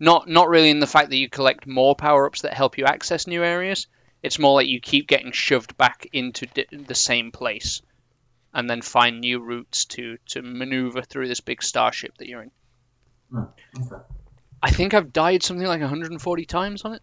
Not 0.00 0.28
not 0.28 0.48
really 0.48 0.70
in 0.70 0.78
the 0.80 0.86
fact 0.86 1.10
that 1.10 1.16
you 1.16 1.28
collect 1.28 1.66
more 1.66 1.94
power-ups 1.94 2.42
that 2.42 2.54
help 2.54 2.78
you 2.78 2.84
access 2.84 3.26
new 3.26 3.42
areas. 3.42 3.86
It's 4.22 4.38
more 4.38 4.54
like 4.54 4.68
you 4.68 4.80
keep 4.80 5.06
getting 5.06 5.32
shoved 5.32 5.76
back 5.76 6.06
into 6.12 6.46
di- 6.46 6.66
the 6.70 6.94
same 6.94 7.30
place, 7.30 7.82
and 8.54 8.70
then 8.70 8.80
find 8.80 9.20
new 9.20 9.40
routes 9.40 9.84
to 9.86 10.18
to 10.28 10.42
maneuver 10.42 11.02
through 11.02 11.28
this 11.28 11.40
big 11.40 11.62
starship 11.62 12.16
that 12.18 12.28
you're 12.28 12.42
in. 12.42 12.50
Okay. 13.36 13.96
I 14.62 14.70
think 14.70 14.94
I've 14.94 15.12
died 15.12 15.42
something 15.42 15.66
like 15.66 15.80
140 15.80 16.46
times 16.46 16.82
on 16.82 16.94
it. 16.94 17.02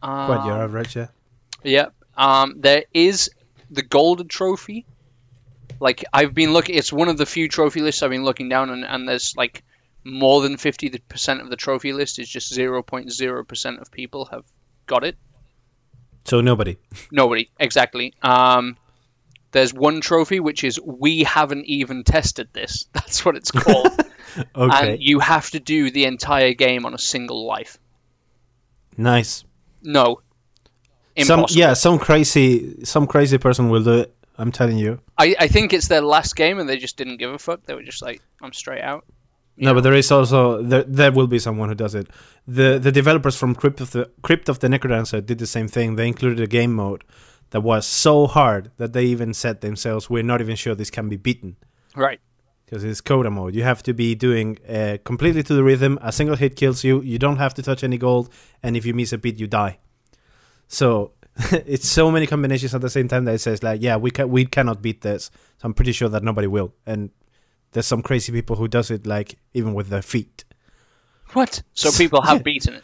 Quite 0.00 0.44
your 0.46 0.54
Um, 0.54 0.60
average, 0.60 0.96
yeah. 0.96 1.06
Yeah. 1.62 1.86
Um, 2.16 2.60
there 2.60 2.84
is 2.92 3.30
the 3.70 3.82
golden 3.82 4.28
trophy. 4.28 4.86
Like 5.80 6.04
I've 6.12 6.34
been 6.34 6.52
looking, 6.52 6.76
it's 6.76 6.92
one 6.92 7.08
of 7.08 7.16
the 7.18 7.26
few 7.26 7.48
trophy 7.48 7.80
lists 7.80 8.02
I've 8.02 8.10
been 8.10 8.24
looking 8.24 8.48
down, 8.48 8.70
and, 8.70 8.84
and 8.84 9.08
there's 9.08 9.34
like 9.36 9.62
more 10.04 10.42
than 10.42 10.56
50% 10.56 11.40
of 11.40 11.50
the 11.50 11.56
trophy 11.56 11.92
list 11.92 12.18
is 12.18 12.28
just 12.28 12.52
0.0% 12.52 13.80
of 13.80 13.90
people 13.90 14.26
have 14.26 14.44
got 14.86 15.02
it. 15.04 15.16
So 16.26 16.40
nobody. 16.40 16.76
Nobody, 17.10 17.50
exactly. 17.58 18.14
Um, 18.22 18.76
there's 19.52 19.72
one 19.74 20.00
trophy 20.00 20.40
which 20.40 20.64
is 20.64 20.80
we 20.82 21.24
haven't 21.24 21.66
even 21.66 22.02
tested 22.04 22.48
this. 22.52 22.86
That's 22.92 23.24
what 23.24 23.36
it's 23.36 23.50
called. 23.50 23.88
Okay. 24.56 24.92
And 24.94 25.00
you 25.00 25.20
have 25.20 25.48
to 25.50 25.60
do 25.60 25.92
the 25.92 26.06
entire 26.06 26.54
game 26.54 26.86
on 26.86 26.92
a 26.92 26.98
single 26.98 27.46
life. 27.46 27.78
nice. 28.96 29.44
No. 29.84 30.20
Some 31.22 31.46
yeah, 31.50 31.74
some 31.74 31.98
crazy 31.98 32.84
some 32.84 33.06
crazy 33.06 33.38
person 33.38 33.68
will 33.68 33.84
do 33.84 34.00
it. 34.00 34.16
I'm 34.36 34.50
telling 34.50 34.78
you. 34.78 35.00
I, 35.16 35.36
I 35.38 35.46
think 35.46 35.72
it's 35.72 35.86
their 35.86 36.00
last 36.00 36.34
game 36.34 36.58
and 36.58 36.68
they 36.68 36.76
just 36.76 36.96
didn't 36.96 37.18
give 37.18 37.30
a 37.30 37.38
fuck. 37.38 37.64
They 37.66 37.74
were 37.74 37.84
just 37.84 38.02
like, 38.02 38.20
I'm 38.42 38.52
straight 38.52 38.82
out. 38.82 39.04
No, 39.56 39.72
but 39.72 39.82
there 39.82 39.94
is 39.94 40.10
also 40.10 40.60
there, 40.62 40.82
there 40.82 41.12
will 41.12 41.28
be 41.28 41.38
someone 41.38 41.68
who 41.68 41.76
does 41.76 41.94
it. 41.94 42.08
The 42.48 42.78
the 42.80 42.90
developers 42.90 43.36
from 43.36 43.54
Crypt 43.54 43.80
of 43.80 43.92
the 43.92 44.10
Crypt 44.22 44.48
of 44.48 44.58
the 44.58 44.66
Necrodancer 44.66 45.24
did 45.24 45.38
the 45.38 45.46
same 45.46 45.68
thing. 45.68 45.94
They 45.94 46.08
included 46.08 46.40
a 46.40 46.48
game 46.48 46.74
mode 46.74 47.04
that 47.50 47.60
was 47.60 47.86
so 47.86 48.26
hard 48.26 48.72
that 48.78 48.92
they 48.92 49.04
even 49.04 49.32
said 49.32 49.60
themselves, 49.60 50.10
"We're 50.10 50.24
not 50.24 50.40
even 50.40 50.56
sure 50.56 50.74
this 50.74 50.90
can 50.90 51.08
be 51.08 51.16
beaten." 51.16 51.56
Right. 51.94 52.20
Because 52.74 52.82
it's 52.82 53.00
Coda 53.00 53.30
mode. 53.30 53.54
You 53.54 53.62
have 53.62 53.84
to 53.84 53.94
be 53.94 54.16
doing 54.16 54.58
uh, 54.68 54.98
completely 55.04 55.44
to 55.44 55.54
the 55.54 55.62
rhythm. 55.62 55.96
A 56.02 56.10
single 56.10 56.34
hit 56.34 56.56
kills 56.56 56.82
you. 56.82 57.00
You 57.02 57.20
don't 57.20 57.36
have 57.36 57.54
to 57.54 57.62
touch 57.62 57.84
any 57.84 57.98
gold, 57.98 58.30
and 58.64 58.76
if 58.76 58.84
you 58.84 58.92
miss 58.94 59.12
a 59.12 59.18
beat, 59.18 59.38
you 59.38 59.46
die. 59.46 59.78
So 60.66 61.12
it's 61.52 61.88
so 61.88 62.10
many 62.10 62.26
combinations 62.26 62.74
at 62.74 62.80
the 62.80 62.90
same 62.90 63.06
time 63.06 63.26
that 63.26 63.34
it 63.36 63.38
says 63.38 63.62
like, 63.62 63.80
yeah, 63.80 63.96
we 63.96 64.10
can 64.10 64.28
we 64.28 64.44
cannot 64.44 64.82
beat 64.82 65.02
this. 65.02 65.30
So 65.58 65.66
I'm 65.66 65.74
pretty 65.74 65.92
sure 65.92 66.08
that 66.08 66.24
nobody 66.24 66.48
will. 66.48 66.74
And 66.84 67.10
there's 67.70 67.86
some 67.86 68.02
crazy 68.02 68.32
people 68.32 68.56
who 68.56 68.66
does 68.66 68.90
it 68.90 69.06
like 69.06 69.38
even 69.52 69.72
with 69.72 69.88
their 69.88 70.02
feet. 70.02 70.44
What? 71.32 71.62
So 71.74 71.92
people 71.92 72.22
have 72.22 72.38
Yeah. 72.38 72.42
beaten 72.50 72.74
it. 72.74 72.82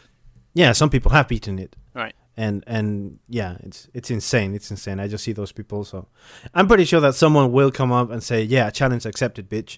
Yeah, 0.53 0.71
some 0.71 0.89
people 0.89 1.11
have 1.11 1.27
beaten 1.27 1.59
it. 1.59 1.75
And 2.37 2.63
and 2.65 3.19
yeah, 3.27 3.57
it's 3.61 3.89
it's 3.93 4.09
insane. 4.09 4.55
It's 4.55 4.71
insane. 4.71 4.99
I 4.99 5.07
just 5.07 5.23
see 5.23 5.33
those 5.33 5.51
people. 5.51 5.83
So 5.83 6.07
I'm 6.53 6.67
pretty 6.67 6.85
sure 6.85 7.01
that 7.01 7.15
someone 7.15 7.51
will 7.51 7.71
come 7.71 7.91
up 7.91 8.09
and 8.09 8.23
say, 8.23 8.41
"Yeah, 8.43 8.69
challenge 8.69 9.05
accepted, 9.05 9.49
bitch." 9.49 9.77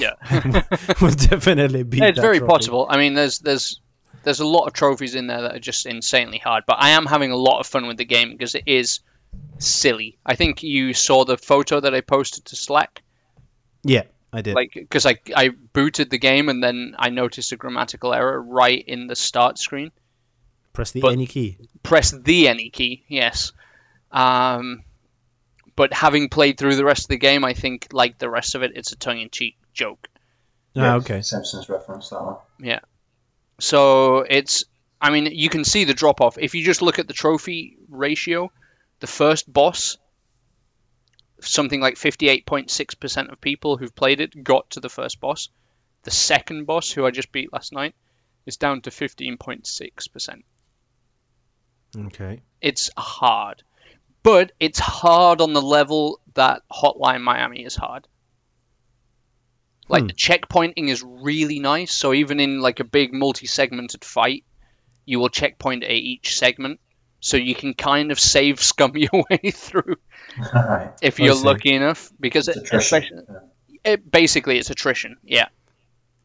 Yeah. 0.00 0.14
will 1.02 1.10
definitely 1.10 1.82
beat. 1.82 2.02
it's 2.02 2.18
very 2.18 2.38
trophy. 2.38 2.50
possible. 2.50 2.86
I 2.88 2.96
mean, 2.96 3.12
there's 3.14 3.40
there's 3.40 3.80
there's 4.24 4.40
a 4.40 4.46
lot 4.46 4.66
of 4.66 4.72
trophies 4.72 5.14
in 5.14 5.26
there 5.26 5.42
that 5.42 5.54
are 5.56 5.60
just 5.60 5.84
insanely 5.84 6.38
hard. 6.38 6.64
But 6.66 6.76
I 6.80 6.90
am 6.90 7.04
having 7.04 7.30
a 7.30 7.36
lot 7.36 7.60
of 7.60 7.66
fun 7.66 7.86
with 7.86 7.98
the 7.98 8.06
game 8.06 8.30
because 8.32 8.54
it 8.54 8.64
is 8.66 9.00
silly. 9.58 10.18
I 10.24 10.34
think 10.34 10.62
you 10.62 10.94
saw 10.94 11.24
the 11.24 11.36
photo 11.36 11.80
that 11.80 11.94
I 11.94 12.00
posted 12.00 12.46
to 12.46 12.56
Slack, 12.56 13.02
Yeah, 13.82 14.04
I 14.32 14.40
did. 14.40 14.54
like 14.54 14.72
because 14.74 15.04
I 15.06 15.18
I 15.36 15.50
booted 15.50 16.08
the 16.10 16.18
game 16.18 16.48
and 16.48 16.62
then 16.64 16.94
I 16.98 17.10
noticed 17.10 17.52
a 17.52 17.56
grammatical 17.56 18.14
error 18.14 18.40
right 18.40 18.82
in 18.86 19.06
the 19.08 19.16
start 19.16 19.58
screen. 19.58 19.92
Press 20.72 20.90
the 20.92 21.00
but- 21.00 21.12
any 21.12 21.26
key. 21.26 21.58
press 21.82 22.10
the 22.10 22.48
any 22.48 22.70
key, 22.70 23.04
yes. 23.08 23.52
Um, 24.10 24.84
but 25.76 25.92
having 25.92 26.28
played 26.28 26.58
through 26.58 26.76
the 26.76 26.84
rest 26.84 27.04
of 27.04 27.08
the 27.08 27.18
game, 27.18 27.44
I 27.44 27.54
think, 27.54 27.88
like 27.92 28.18
the 28.18 28.28
rest 28.30 28.54
of 28.54 28.62
it, 28.62 28.72
it's 28.74 28.92
a 28.92 28.96
tongue-in-cheek 28.96 29.56
joke. 29.72 30.08
Ah, 30.76 30.94
okay. 30.96 31.22
Simpsons 31.22 31.68
reference 31.68 32.08
that 32.10 32.22
one. 32.22 32.36
Yeah. 32.60 32.80
So 33.58 34.18
it's, 34.18 34.64
I 35.00 35.10
mean, 35.10 35.26
you 35.26 35.48
can 35.48 35.64
see 35.64 35.84
the 35.84 35.94
drop-off. 35.94 36.36
If 36.38 36.54
you 36.54 36.64
just 36.64 36.82
look 36.82 36.98
at 36.98 37.08
the 37.08 37.14
trophy 37.14 37.76
ratio, 37.88 38.50
the 39.00 39.06
first 39.06 39.50
boss, 39.50 39.98
something 41.40 41.80
like 41.80 41.94
58.6% 41.96 43.32
of 43.32 43.40
people 43.40 43.76
who've 43.76 43.94
played 43.94 44.20
it 44.20 44.44
got 44.44 44.70
to 44.70 44.80
the 44.80 44.88
first 44.88 45.20
boss. 45.20 45.48
The 46.04 46.10
second 46.10 46.66
boss, 46.66 46.90
who 46.90 47.06
I 47.06 47.10
just 47.10 47.32
beat 47.32 47.52
last 47.52 47.72
night, 47.72 47.94
is 48.46 48.56
down 48.56 48.80
to 48.82 48.90
15.6%. 48.90 50.42
Okay. 51.96 52.40
it's 52.60 52.90
hard. 52.96 53.62
But 54.22 54.52
it's 54.60 54.78
hard 54.78 55.40
on 55.40 55.52
the 55.52 55.60
level 55.62 56.20
that 56.34 56.62
Hotline 56.72 57.22
Miami 57.22 57.64
is 57.64 57.74
hard. 57.76 58.06
Like 59.88 60.02
Hmm. 60.02 60.06
the 60.08 60.12
checkpointing 60.14 60.88
is 60.88 61.02
really 61.02 61.58
nice, 61.58 61.92
so 61.92 62.12
even 62.14 62.40
in 62.40 62.60
like 62.60 62.80
a 62.80 62.84
big 62.84 63.12
multi-segmented 63.12 64.04
fight, 64.04 64.44
you 65.04 65.18
will 65.18 65.28
checkpoint 65.28 65.82
at 65.82 65.90
each 65.90 66.38
segment, 66.38 66.78
so 67.20 67.36
you 67.36 67.54
can 67.54 67.74
kind 67.74 68.12
of 68.12 68.20
save 68.20 68.62
scum 68.62 68.92
your 68.96 69.24
way 69.28 69.50
through 69.50 69.96
right. 70.54 70.92
if 71.02 71.18
you're 71.18 71.34
lucky 71.34 71.74
enough. 71.74 72.12
Because 72.20 72.46
It's 72.48 72.58
it, 72.58 72.72
especially, 72.72 73.18
Yeah. 73.28 73.92
it, 73.92 74.10
basically 74.10 74.58
it's 74.58 74.70
attrition. 74.70 75.16
Yeah, 75.24 75.48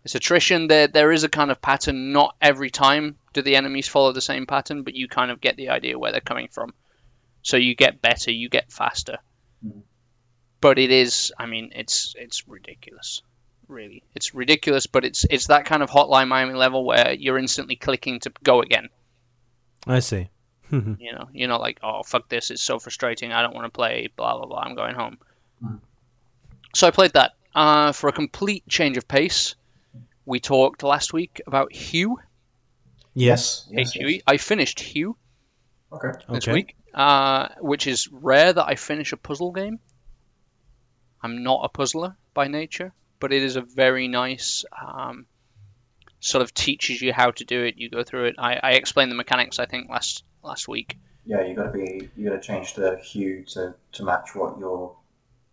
it's 0.06 0.14
attrition. 0.16 0.68
There 0.68 0.88
there 0.88 1.12
is 1.12 1.24
a 1.24 1.30
kind 1.30 1.50
of 1.52 1.60
pattern. 1.62 2.12
Not 2.14 2.36
every 2.40 2.70
time 2.70 3.18
do 3.38 3.42
the 3.44 3.56
enemies 3.56 3.88
follow 3.88 4.12
the 4.12 4.22
same 4.22 4.46
pattern, 4.46 4.84
but 4.84 4.96
you 4.96 5.08
kind 5.08 5.32
of 5.32 5.40
get 5.42 5.56
the 5.58 5.70
idea 5.70 5.98
where 5.98 6.12
they're 6.12 6.22
coming 6.22 6.48
from. 6.52 6.74
So 7.42 7.58
you 7.58 7.76
get 7.76 8.02
better, 8.02 8.32
you 8.32 8.50
get 8.50 8.72
faster. 8.72 9.18
Mhm. 9.66 9.84
But 10.60 10.80
it 10.80 10.92
is, 10.92 11.32
I 11.38 11.46
mean, 11.46 11.72
it's 11.76 12.14
it's 12.18 12.48
ridiculous. 12.48 13.22
Really, 13.68 14.04
it's 14.16 14.34
ridiculous. 14.34 14.88
But 14.88 15.06
it's 15.06 15.26
it's 15.30 15.48
that 15.48 15.66
kind 15.66 15.84
of 15.84 15.90
Hotline 15.90 16.28
Miami 16.28 16.54
level 16.54 16.84
where 16.86 17.14
you're 17.14 17.38
instantly 17.38 17.76
clicking 17.76 18.20
to 18.22 18.32
go 18.44 18.62
again. 18.62 18.90
I 19.86 20.00
see. 20.00 20.30
You 20.70 21.14
know, 21.14 21.30
you're 21.32 21.48
not 21.48 21.62
like, 21.62 21.80
oh 21.82 22.04
fuck 22.04 22.28
this, 22.28 22.52
it's 22.52 22.62
so 22.62 22.78
frustrating. 22.80 23.32
I 23.32 23.42
don't 23.42 23.56
want 23.56 23.66
to 23.66 23.70
play. 23.78 24.10
Blah 24.16 24.38
blah 24.38 24.48
blah. 24.48 24.60
I'm 24.60 24.76
going 24.76 24.96
home. 24.96 25.18
Mhm. 25.64 25.80
So 26.76 26.88
I 26.88 26.92
played 26.92 27.14
that. 27.14 27.32
Uh, 27.56 27.92
for 27.94 28.10
a 28.10 28.12
complete 28.12 28.68
change 28.68 28.98
of 28.98 29.08
pace, 29.08 29.56
we 30.26 30.40
talked 30.42 30.84
last 30.84 31.14
week 31.14 31.40
about 31.48 31.72
Hue. 31.74 32.18
Yes. 33.18 33.68
Yes. 33.72 33.96
H-U-E. 33.96 34.22
I 34.28 34.38
finished 34.38 34.80
Hue 34.80 35.18
Okay. 35.92 36.12
this 36.30 36.44
Okay. 36.48 36.54
week, 36.54 36.76
uh, 36.94 37.50
which 37.60 37.88
is 37.88 38.08
rare 38.12 38.52
that 38.54 38.66
I 38.68 38.76
finish 38.76 39.14
a 39.14 39.18
puzzle 39.18 39.52
game. 39.52 39.80
I'm 41.22 41.44
not 41.44 41.62
a 41.64 41.70
puzzler 41.70 42.16
by 42.34 42.48
nature, 42.48 42.94
but 43.20 43.34
it 43.34 43.42
is 43.44 43.56
a 43.56 43.62
very 43.62 44.08
nice. 44.08 44.66
Um, 44.86 45.26
sort 46.20 46.42
of 46.42 46.52
teaches 46.52 47.00
you 47.00 47.14
how 47.14 47.30
to 47.30 47.46
do 47.46 47.64
it. 47.64 47.76
You 47.78 47.90
go 47.92 48.04
through 48.04 48.26
it. 48.26 48.36
I, 48.40 48.56
I 48.62 48.72
explained 48.72 49.12
the 49.12 49.16
mechanics. 49.16 49.60
I 49.60 49.66
think 49.68 49.88
last 49.90 50.24
last 50.44 50.68
week. 50.68 50.98
Yeah, 51.26 51.46
you 51.46 51.56
got 51.56 51.72
to 51.72 51.72
be. 51.72 52.10
You 52.18 52.30
got 52.30 52.42
to 52.42 52.42
change 52.42 52.74
the 52.74 52.98
hue 52.98 53.44
to 53.54 53.76
to 53.94 54.04
match 54.04 54.34
what 54.34 54.58
you're 54.60 54.96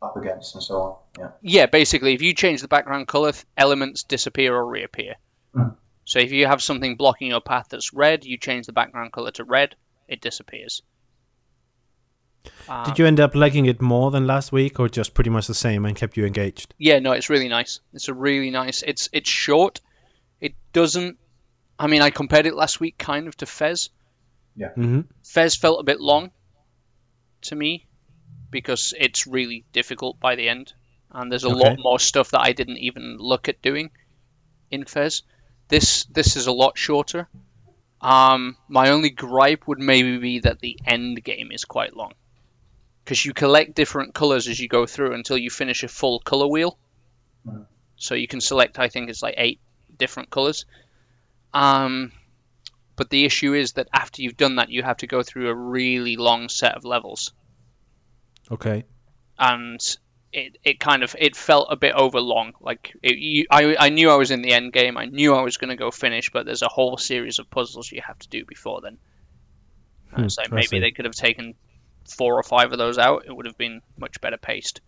up 0.01 0.17
against 0.17 0.55
and 0.55 0.65
so 0.65 0.75
on. 0.83 0.97
Yeah. 1.19 1.31
Yeah, 1.43 1.67
basically, 1.67 2.15
if 2.15 2.23
you 2.23 2.33
change 2.35 2.63
the 2.63 2.69
background 2.69 3.07
color, 3.09 3.33
elements 3.59 4.05
disappear 4.05 4.55
or 4.55 4.65
reappear. 4.67 5.17
Mhm. 5.55 5.77
So 6.05 6.19
if 6.19 6.33
you 6.33 6.47
have 6.47 6.63
something 6.63 6.97
blocking 6.97 7.29
your 7.29 7.41
path 7.41 7.69
that's 7.71 7.93
red, 7.93 8.25
you 8.25 8.37
change 8.37 8.67
the 8.67 8.73
background 8.73 9.13
color 9.13 9.31
to 9.33 9.45
red, 9.45 9.75
it 10.07 10.21
disappears. 10.21 10.83
Um, 12.69 12.85
Did 12.85 12.99
you 12.99 13.07
end 13.07 13.21
up 13.21 13.35
liking 13.35 13.65
it 13.67 13.81
more 13.81 14.11
than 14.11 14.27
last 14.27 14.53
week, 14.53 14.79
or 14.79 14.89
just 14.89 15.15
pretty 15.15 15.31
much 15.31 15.47
the 15.47 15.55
same 15.55 15.87
and 15.87 15.97
kept 15.97 16.17
you 16.17 16.27
engaged? 16.27 16.75
Yeah, 16.79 16.99
no, 16.99 17.13
it's 17.13 17.31
really 17.31 17.49
nice. 17.49 17.81
It's 17.95 18.09
a 18.09 18.15
really 18.15 18.51
nice. 18.51 18.83
It's 18.83 19.09
it's 19.13 19.31
short. 19.31 19.81
It 20.41 20.55
doesn't. 20.75 21.17
I 21.79 21.87
mean, 21.87 22.03
I 22.03 22.11
compared 22.11 22.47
it 22.47 22.55
last 22.55 22.81
week 22.81 22.99
kind 22.99 23.29
of 23.29 23.37
to 23.39 23.47
Fez. 23.47 23.89
Yeah. 24.57 24.69
Mm-hmm. 24.69 25.01
Fez 25.25 25.57
felt 25.57 25.81
a 25.81 25.85
bit 25.85 26.01
long 26.01 26.33
to 27.43 27.57
me 27.57 27.87
because 28.51 28.93
it's 28.99 29.27
really 29.27 29.65
difficult 29.73 30.21
by 30.21 30.37
the 30.37 30.49
end, 30.49 30.75
and 31.11 31.33
there's 31.33 31.45
a 31.45 31.49
lot 31.49 31.79
more 31.79 31.99
stuff 31.99 32.31
that 32.33 32.41
I 32.43 32.53
didn't 32.53 32.79
even 32.79 33.17
look 33.19 33.49
at 33.49 33.63
doing. 33.63 33.91
in 34.71 34.85
Fez. 34.85 35.23
This 35.69 36.05
this 36.07 36.37
is 36.37 36.47
a 36.47 36.53
lot 36.53 36.77
shorter. 36.79 37.29
Um, 38.01 38.57
my 38.69 38.91
only 38.91 39.11
gripe 39.11 39.67
would 39.67 39.79
maybe 39.79 40.19
be 40.19 40.41
that 40.41 40.61
the 40.61 40.79
end 40.87 41.25
game 41.25 41.51
is 41.51 41.65
quite 41.65 41.97
long, 41.97 42.13
because 43.03 43.25
you 43.25 43.33
collect 43.33 43.75
different 43.75 44.15
colors 44.15 44.47
as 44.47 44.61
you 44.61 44.69
go 44.69 44.85
through 44.87 45.15
until 45.15 45.39
you 45.39 45.49
finish 45.49 45.83
a 45.83 45.89
full 45.89 46.21
color 46.21 46.47
wheel. 46.47 46.79
Mhm. 47.47 47.67
So 47.97 48.15
you 48.15 48.29
can 48.29 48.41
select, 48.43 48.79
I 48.79 48.89
think 48.89 49.09
it's 49.09 49.23
like 49.23 49.37
eight 49.39 49.61
different 49.97 50.29
colors. 50.29 50.67
Um, 51.55 52.13
but 52.97 53.09
the 53.09 53.25
issue 53.25 53.55
is 53.55 53.73
that 53.73 53.89
after 53.93 54.21
you've 54.21 54.37
done 54.37 54.57
that, 54.57 54.69
you 54.69 54.83
have 54.83 54.99
to 54.99 55.07
go 55.07 55.23
through 55.23 55.49
a 55.49 55.55
really 55.55 56.17
long 56.17 56.49
set 56.49 56.75
of 56.75 56.85
levels 56.85 57.33
Okay. 58.51 58.85
and 59.39 59.81
it, 60.35 60.59
it 60.65 60.81
kind 60.81 61.03
of 61.03 61.15
it 61.19 61.37
felt 61.37 61.69
a 61.71 61.77
bit 61.77 61.95
overlong. 61.95 62.53
Like 62.61 62.93
it, 63.03 63.17
you, 63.17 63.47
I 63.51 63.77
I 63.79 63.89
knew 63.91 64.11
I 64.11 64.17
was 64.17 64.31
in 64.31 64.43
the 64.43 64.53
end 64.53 64.73
game. 64.73 64.97
I 64.99 65.07
knew 65.07 65.35
I 65.35 65.43
was 65.43 65.57
going 65.57 65.71
to 65.71 65.77
go 65.77 65.91
finish, 65.91 66.31
but 66.31 66.45
there's 66.45 66.63
a 66.63 66.69
whole 66.69 66.97
series 66.97 67.39
of 67.39 67.49
puzzles 67.51 67.91
you 67.93 68.03
have 68.07 68.19
to 68.19 68.29
do 68.29 68.45
before 68.45 68.81
then. 68.81 68.99
Hmm, 70.13 70.29
so 70.29 70.43
maybe 70.51 70.81
they 70.81 70.91
could 70.91 71.05
have 71.05 71.15
taken 71.15 71.55
four 72.17 72.39
or 72.39 72.43
five 72.43 72.73
of 72.73 72.79
those 72.79 72.99
out. 72.99 73.25
It 73.27 73.35
would 73.35 73.47
have 73.47 73.57
been 73.59 73.81
much 73.97 74.21
better 74.21 74.37
paced. 74.37 74.81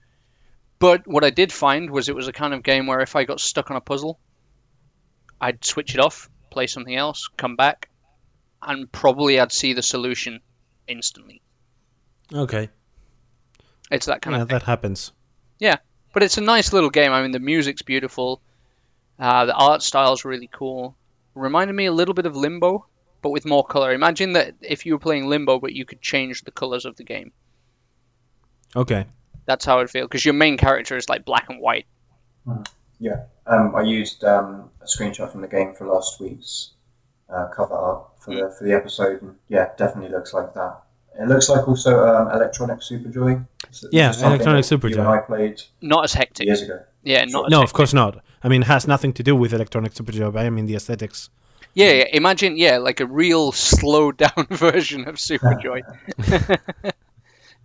But 0.78 1.06
what 1.06 1.24
I 1.24 1.30
did 1.30 1.52
find 1.52 1.90
was 1.90 2.08
it 2.08 2.14
was 2.14 2.28
a 2.28 2.32
kind 2.32 2.52
of 2.52 2.62
game 2.62 2.86
where 2.86 3.00
if 3.00 3.16
I 3.16 3.24
got 3.24 3.40
stuck 3.40 3.70
on 3.70 3.76
a 3.76 3.80
puzzle, 3.80 4.18
I'd 5.40 5.64
switch 5.64 5.94
it 5.94 6.00
off, 6.00 6.28
play 6.50 6.66
something 6.66 6.94
else, 6.94 7.28
come 7.36 7.56
back, 7.56 7.88
and 8.60 8.90
probably 8.92 9.40
I'd 9.40 9.52
see 9.52 9.72
the 9.72 9.82
solution 9.82 10.40
instantly. 10.86 11.40
Okay. 12.32 12.68
It's 13.90 14.06
that 14.06 14.20
kind 14.20 14.36
Yeah, 14.36 14.42
of 14.42 14.48
thing. 14.48 14.58
that 14.58 14.64
happens. 14.64 15.12
But 16.12 16.22
it's 16.22 16.38
a 16.38 16.42
nice 16.42 16.72
little 16.72 16.90
game. 16.90 17.12
I 17.12 17.22
mean, 17.22 17.32
the 17.32 17.38
music's 17.40 17.82
beautiful. 17.82 18.40
Uh, 19.18 19.46
the 19.46 19.54
art 19.54 19.82
style's 19.82 20.25
really 20.25 20.48
cool. 20.52 20.96
Reminded 21.34 21.75
me 21.75 21.86
a 21.86 21.92
little 21.92 22.14
bit 22.14 22.26
of 22.26 22.36
Limbo, 22.36 22.86
but 23.22 23.30
with 23.30 23.44
more 23.44 23.64
color. 23.64 23.92
Imagine 23.92 24.32
that 24.32 24.54
if 24.60 24.86
you 24.86 24.94
were 24.94 24.98
playing 24.98 25.26
Limbo, 25.26 25.58
but 25.58 25.72
you 25.72 25.84
could 25.84 26.00
change 26.00 26.42
the 26.42 26.50
colors 26.50 26.84
of 26.84 26.96
the 26.96 27.04
game. 27.04 27.32
Okay. 28.75 29.06
That's 29.46 29.64
how 29.64 29.80
it 29.80 29.90
feel 29.90 30.06
because 30.06 30.25
your 30.25 30.34
main 30.34 30.56
character 30.56 30.96
is 30.96 31.08
like 31.08 31.25
black 31.25 31.48
and 31.48 31.60
white. 31.60 31.86
Yeah, 32.98 33.25
um, 33.46 33.75
I 33.75 33.82
used 33.82 34.25
um, 34.25 34.70
a 34.80 34.86
screenshot 34.86 35.30
from 35.30 35.42
the 35.42 35.48
game 35.48 35.75
for 35.75 35.86
last 35.86 36.20
week's 36.20 36.72
uh, 37.28 37.48
cover 37.48 37.75
art 37.75 38.06
for 38.18 38.34
the 38.34 38.54
for 38.56 38.64
the 38.64 38.72
episode, 38.72 39.22
and 39.22 39.36
yeah, 39.48 39.70
definitely 39.76 40.10
looks 40.10 40.32
like 40.32 40.54
that. 40.54 40.80
It 41.18 41.28
looks 41.28 41.49
like 41.49 41.66
also 41.66 42.06
um, 42.06 42.28
Electronic 42.30 42.78
Superjoy. 42.80 43.46
This 43.68 43.85
Yeah, 43.90 44.08
this 44.08 44.16
is 44.16 44.20
something 44.23 44.40
Electronic 44.40 44.64
that 44.66 44.70
You 44.70 44.78
Superjoy. 44.96 45.06
I 45.06 45.20
played 45.20 45.62
Not 45.80 46.04
as 46.04 46.12
hectic. 46.12 46.46
years 46.46 46.62
ago. 46.62 46.80
Yeah, 47.02 47.25
not 47.25 47.46
as 47.46 47.50
No, 47.50 47.58
hectic. 47.61 47.64
of 47.70 47.73
course 47.73 47.94
not. 47.94 48.23
I 48.44 48.49
mean, 48.49 48.62
it 48.62 48.66
has 48.66 48.87
nothing 48.87 49.12
to 49.14 49.23
do 49.23 49.35
with 49.35 49.52
Electronic 49.52 49.94
Superjoy. 49.94 50.37
I 50.37 50.50
mean, 50.50 50.66
the 50.66 50.75
aesthetics. 50.76 51.30
Yeah, 51.75 51.92
yeah, 51.92 52.04
imagine 52.12 52.56
yeah, 52.56 52.78
like 52.78 53.00
a 53.00 53.06
real 53.06 53.52
slowed 53.70 54.16
down 54.18 54.46
version 54.50 55.08
of 55.08 55.16
Superjoy. 55.16 55.82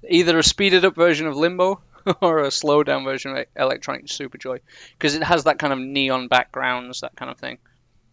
Either 0.10 0.38
a 0.39 0.43
speeded 0.43 0.84
up 0.86 0.96
version 0.96 1.27
of 1.27 1.36
Limbo 1.38 1.81
or 2.22 2.39
a 2.39 2.51
slowed 2.51 2.88
down 2.88 3.03
version 3.03 3.38
of 3.38 3.46
Electronic 3.55 4.08
Superjoy 4.08 4.60
because 4.93 5.15
it 5.15 5.24
has 5.24 5.43
that 5.43 5.60
kind 5.60 5.72
of 5.72 5.79
neon 5.79 6.27
backgrounds, 6.27 7.01
that 7.01 7.15
kind 7.15 7.29
of 7.31 7.38
thing. 7.38 7.60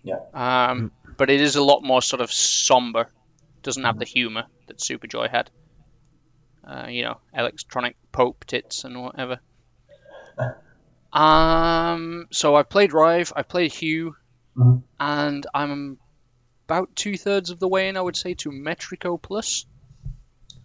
Yeah. 0.02 0.18
Um, 0.34 0.92
but 1.16 1.30
it 1.30 1.40
is 1.40 1.56
a 1.56 1.62
lot 1.62 1.82
more 1.82 2.02
sort 2.02 2.20
of 2.20 2.30
somber. 2.30 3.08
Doesn't 3.62 3.84
have 3.84 3.98
the 3.98 4.04
humor 4.04 4.44
that 4.66 4.78
Superjoy 4.78 5.30
had. 5.30 5.50
Uh, 6.66 6.86
you 6.88 7.02
know, 7.02 7.20
electronic 7.34 7.96
pope 8.12 8.44
tits 8.44 8.84
and 8.84 9.02
whatever. 9.02 9.40
Um, 11.10 12.26
so 12.30 12.54
I 12.54 12.62
played 12.62 12.92
Rive, 12.92 13.32
I 13.34 13.42
played 13.42 13.72
Hue, 13.72 14.14
Mhm. 14.56 14.82
and 15.00 15.46
I'm 15.54 15.98
about 16.66 16.94
two 16.94 17.16
thirds 17.16 17.48
of 17.48 17.58
the 17.58 17.66
way 17.66 17.88
in, 17.88 17.96
I 17.96 18.02
would 18.02 18.16
say, 18.16 18.34
to 18.34 18.50
Metrico 18.50 19.20
Plus. 19.20 19.64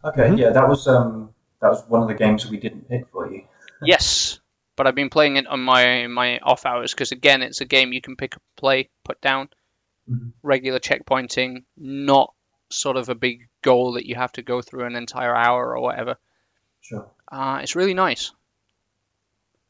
Okay, 0.04 0.30
Mhm. 0.30 0.38
yeah, 0.38 0.50
that 0.50 0.68
was 0.68 0.86
um, 0.86 1.34
that 1.62 1.70
was 1.70 1.88
one 1.88 2.02
of 2.02 2.10
the 2.10 2.14
games 2.14 2.44
that 2.44 2.52
we 2.52 2.58
didn't 2.58 2.90
pick 2.90 3.08
for 3.08 3.32
you. 3.32 3.48
yes, 3.82 4.40
but 4.76 4.86
I've 4.86 4.96
been 4.96 5.10
playing 5.10 5.38
it 5.38 5.48
on 5.48 5.62
my 5.62 6.08
my 6.08 6.40
off 6.40 6.66
hours 6.66 6.94
because 6.94 7.14
again, 7.14 7.42
it's 7.42 7.62
a 7.62 7.66
game 7.66 7.94
you 7.94 8.02
can 8.02 8.18
pick 8.18 8.36
up, 8.36 8.42
play, 8.58 8.90
put 9.06 9.22
down, 9.22 9.48
Mhm. 10.12 10.34
regular 10.44 10.80
checkpointing, 10.80 11.64
not 11.78 12.34
sort 12.74 12.98
of 12.98 13.10
a 13.10 13.16
big 13.16 13.48
goal 13.62 13.94
that 13.94 14.06
you 14.06 14.16
have 14.16 14.32
to 14.34 14.42
go 14.42 14.62
through 14.62 14.86
an 14.86 14.96
entire 14.96 15.36
hour 15.36 15.76
or 15.76 15.82
whatever. 15.82 16.18
Sure. 16.82 17.10
Uh, 17.32 17.60
it's 17.62 17.76
really 17.76 17.94
nice. 17.94 18.32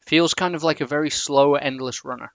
Feels 0.06 0.34
kind 0.34 0.54
of 0.54 0.62
like 0.62 0.80
a 0.80 0.86
very 0.86 1.10
slow, 1.10 1.54
endless 1.54 2.04
runner. 2.04 2.32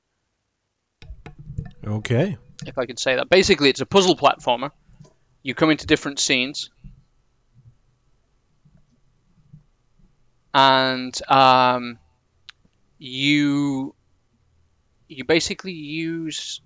Okay. 1.85 2.37
if 2.65 2.77
I 2.77 2.85
could 2.85 2.99
say 2.99 3.15
that. 3.15 3.29
Basically, 3.29 3.69
it's 3.69 3.81
a 3.81 3.85
puzzle 3.85 4.15
platformer. 4.15 4.71
You 5.43 5.55
come 5.55 5.71
into 5.71 5.85
different 5.85 6.19
scenes, 6.19 6.69
and 10.53 11.17
um, 11.29 11.97
you 12.97 13.95
you 15.07 15.23
basically 15.23 15.71
use 15.71 16.61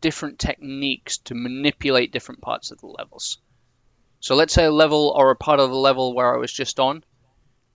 different 0.00 0.38
techniques 0.38 1.18
to 1.18 1.34
manipulate 1.34 2.12
different 2.12 2.40
parts 2.40 2.70
of 2.70 2.80
the 2.80 2.86
levels. 2.86 3.38
So 4.20 4.34
let's 4.34 4.52
say 4.52 4.64
a 4.64 4.70
level 4.70 5.12
or 5.16 5.30
a 5.30 5.36
part 5.36 5.60
of 5.60 5.70
the 5.70 5.76
level 5.76 6.14
where 6.14 6.34
I 6.34 6.38
was 6.38 6.52
just 6.52 6.78
on 6.78 7.04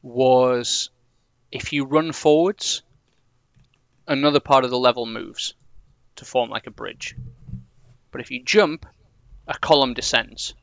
was 0.02 0.90
if 1.52 1.74
you 1.74 1.86
run 1.86 2.12
forwards, 2.12 2.84
another 4.08 4.40
part 4.40 4.64
of 4.64 4.70
the 4.70 4.78
level 4.78 5.06
moves 5.06 5.56
to 6.18 6.26
form 6.26 6.50
like 6.50 6.68
a 6.68 6.72
bridge. 6.72 7.16
But 8.12 8.22
if 8.22 8.32
you 8.32 8.44
jump, 8.44 8.86
a 9.48 9.58
column 9.58 9.94
descends. 9.94 10.54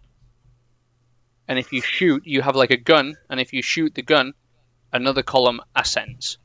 And 1.48 1.59
if 1.59 1.72
you 1.72 1.81
shoot, 1.81 2.22
you 2.27 2.40
have 2.42 2.57
like 2.57 2.70
a 2.70 2.77
gun, 2.77 3.16
and 3.29 3.40
if 3.40 3.53
you 3.53 3.62
shoot 3.62 3.94
the 3.94 4.03
gun, 4.03 4.35
another 4.92 5.22
column 5.22 5.61
ascends. 5.75 6.38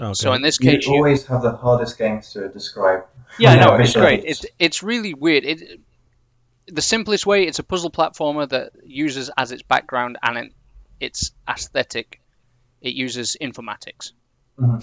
Okay. 0.00 0.14
So 0.14 0.32
in 0.32 0.42
this 0.42 0.58
case, 0.58 0.86
you, 0.86 0.94
always 0.94 1.26
have 1.26 1.42
the 1.42 1.52
hardest 1.52 1.98
games 1.98 2.32
to 2.32 2.48
describe. 2.48 3.04
Yeah, 3.38 3.54
no, 3.56 3.74
it's 3.76 3.92
great. 3.94 4.20
it's- 4.20 4.46
It's 4.58 4.82
really 4.82 5.14
weird. 5.14 5.44
It 5.44 5.80
the 6.66 6.82
simplest 6.82 7.26
way. 7.26 7.46
It's 7.46 7.58
a 7.58 7.62
puzzle 7.62 7.90
platformer 7.90 8.48
that 8.48 8.72
uses 8.84 9.30
as 9.36 9.52
its 9.52 9.62
background 9.62 10.16
and 10.22 10.38
it, 10.38 10.52
its 10.98 11.32
aesthetic. 11.48 12.20
It 12.80 12.94
uses 12.94 13.36
informatics. 13.40 14.12
Mhm. 14.58 14.82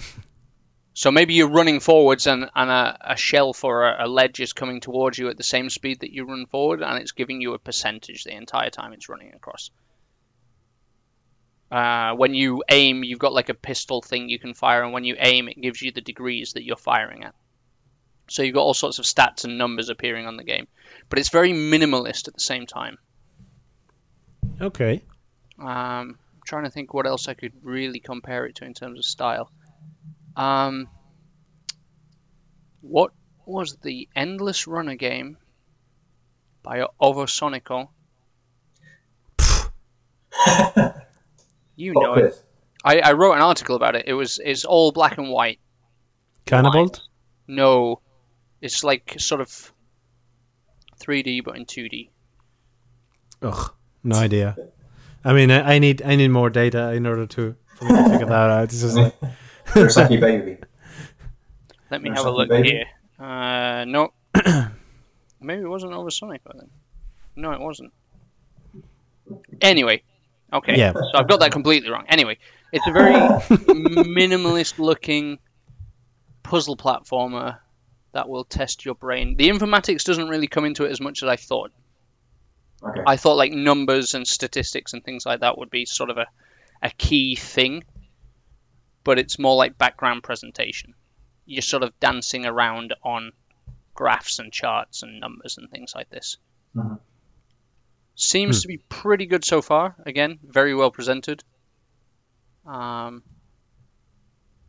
So 0.94 1.10
maybe 1.10 1.34
you're 1.34 1.48
running 1.48 1.80
forwards 1.80 2.26
and, 2.26 2.50
and 2.54 2.70
a, 2.70 2.98
a 3.12 3.16
shelf 3.16 3.64
or 3.64 3.88
a, 3.88 4.06
a 4.06 4.08
ledge 4.08 4.40
is 4.40 4.52
coming 4.52 4.80
towards 4.80 5.16
you 5.18 5.28
at 5.30 5.36
the 5.38 5.42
same 5.42 5.70
speed 5.70 6.00
that 6.00 6.12
you 6.12 6.24
run 6.26 6.44
forward, 6.46 6.82
and 6.82 6.98
it's 6.98 7.12
giving 7.12 7.40
you 7.40 7.54
a 7.54 7.58
percentage 7.58 8.24
the 8.24 8.36
entire 8.36 8.68
time 8.70 8.92
it's 8.92 9.08
running 9.08 9.32
across. 9.34 9.70
Uh, 11.70 12.12
when 12.16 12.34
you 12.34 12.62
aim, 12.68 13.02
you've 13.02 13.18
got 13.18 13.32
like 13.32 13.48
a 13.48 13.54
pistol 13.54 14.02
thing 14.02 14.28
you 14.28 14.38
can 14.38 14.52
fire, 14.52 14.82
and 14.82 14.92
when 14.92 15.04
you 15.04 15.16
aim, 15.18 15.48
it 15.48 15.58
gives 15.60 15.80
you 15.80 15.90
the 15.92 16.02
degrees 16.02 16.52
that 16.52 16.62
you're 16.64 16.76
firing 16.76 17.24
at. 17.24 17.34
So 18.32 18.42
you've 18.42 18.54
got 18.54 18.62
all 18.62 18.72
sorts 18.72 18.98
of 18.98 19.04
stats 19.04 19.44
and 19.44 19.58
numbers 19.58 19.90
appearing 19.90 20.26
on 20.26 20.38
the 20.38 20.42
game, 20.42 20.66
but 21.10 21.18
it's 21.18 21.28
very 21.28 21.52
minimalist 21.52 22.28
at 22.28 22.34
the 22.34 22.40
same 22.40 22.64
time. 22.66 22.96
okay. 24.58 25.02
Um, 25.58 25.68
I'm 25.68 26.18
trying 26.46 26.64
to 26.64 26.70
think 26.70 26.94
what 26.94 27.06
else 27.06 27.28
I 27.28 27.34
could 27.34 27.52
really 27.62 28.00
compare 28.00 28.46
it 28.46 28.54
to 28.56 28.64
in 28.64 28.72
terms 28.72 28.98
of 28.98 29.04
style. 29.04 29.50
Um, 30.34 30.88
what 32.80 33.12
was 33.44 33.76
the 33.82 34.08
Endless 34.16 34.66
Runner 34.66 34.94
game 34.94 35.36
by 36.62 36.86
Ovosonico? 37.00 37.88
you 41.76 41.92
know 41.92 42.14
it. 42.14 42.42
I, 42.84 43.00
I 43.00 43.12
wrote 43.12 43.34
an 43.34 43.42
article 43.42 43.76
about 43.76 43.94
it. 43.94 44.06
It 44.06 44.14
was 44.14 44.40
it's 44.42 44.64
all 44.64 44.90
black 44.90 45.18
and 45.18 45.28
white. 45.28 45.60
Cannibal? 46.46 46.92
No, 47.46 48.00
it's 48.62 48.82
like 48.84 49.16
sort 49.18 49.40
of 49.42 49.72
3D 51.00 51.44
but 51.44 51.56
in 51.56 51.66
2D. 51.66 52.08
Ugh. 53.42 53.72
No 54.04 54.16
idea. 54.16 54.56
I 55.24 55.32
mean, 55.32 55.50
I, 55.50 55.74
I 55.74 55.78
need 55.78 56.02
I 56.02 56.16
need 56.16 56.28
more 56.28 56.50
data 56.50 56.92
in 56.92 57.06
order 57.06 57.26
to, 57.26 57.54
for 57.76 57.84
me 57.84 57.90
to 57.94 58.08
figure 58.10 58.26
that 58.26 58.50
out. 58.50 58.68
This 58.68 58.82
is 58.82 58.96
Kurosaki 59.66 60.20
Baby. 60.28 60.58
Let 61.90 62.02
me 62.02 62.10
Or 62.10 62.14
have 62.14 62.26
a 62.26 62.30
look 62.30 62.48
baby. 62.48 62.70
here. 62.70 62.86
Uh, 63.18 63.84
no. 63.84 64.12
Maybe 65.40 65.62
it 65.62 65.68
wasn't 65.68 65.92
over 65.92 66.10
Sonic 66.10 66.42
Oversonic 66.44 66.58
then. 66.58 66.70
No, 67.36 67.52
it 67.52 67.60
wasn't. 67.60 67.92
Anyway, 69.60 70.02
okay. 70.52 70.76
Yeah. 70.76 70.92
So 70.92 71.02
I've 71.14 71.28
got 71.28 71.40
that 71.40 71.52
completely 71.52 71.90
wrong. 71.90 72.04
Anyway, 72.08 72.38
it's 72.72 72.86
a 72.86 72.92
very 72.92 73.12
minimalist 73.14 74.78
looking 74.78 75.38
puzzle 76.42 76.76
platformer 76.76 77.58
that 78.12 78.28
will 78.28 78.44
test 78.44 78.84
your 78.84 78.94
brain. 78.94 79.36
The 79.36 79.48
informatics 79.48 80.04
doesn't 80.04 80.28
really 80.28 80.46
come 80.48 80.64
into 80.64 80.84
it 80.84 80.90
as 80.90 81.00
much 81.00 81.22
as 81.22 81.28
I 81.28 81.36
thought. 81.36 81.72
Okay. 82.82 83.00
I 83.06 83.16
thought 83.16 83.36
like 83.36 83.52
numbers 83.52 84.14
and 84.14 84.26
statistics 84.26 84.92
and 84.92 85.04
things 85.04 85.24
like 85.24 85.40
that 85.40 85.56
would 85.58 85.70
be 85.70 85.84
sort 85.86 86.10
of 86.10 86.18
a, 86.18 86.26
a 86.82 86.90
key 86.90 87.36
thing, 87.36 87.84
but 89.04 89.18
it's 89.18 89.38
more 89.38 89.54
like 89.56 89.78
background 89.78 90.22
presentation. 90.22 90.94
you're 91.44 91.60
sort 91.62 91.82
of 91.82 91.98
dancing 91.98 92.46
around 92.46 92.94
on 93.02 93.32
graphs 93.94 94.38
and 94.38 94.52
charts 94.52 95.02
and 95.02 95.18
numbers 95.18 95.58
and 95.58 95.68
things 95.70 95.92
like 95.94 96.08
this. 96.08 96.36
Mhm. 96.76 97.00
Seems 98.14 98.58
Hmm. 98.58 98.62
to 98.62 98.68
be 98.68 98.76
pretty 98.78 99.26
good 99.26 99.44
so 99.44 99.60
far. 99.60 99.96
Again, 100.06 100.38
very 100.44 100.72
well 100.74 100.90
presented. 100.92 101.42
Um, 102.64 103.22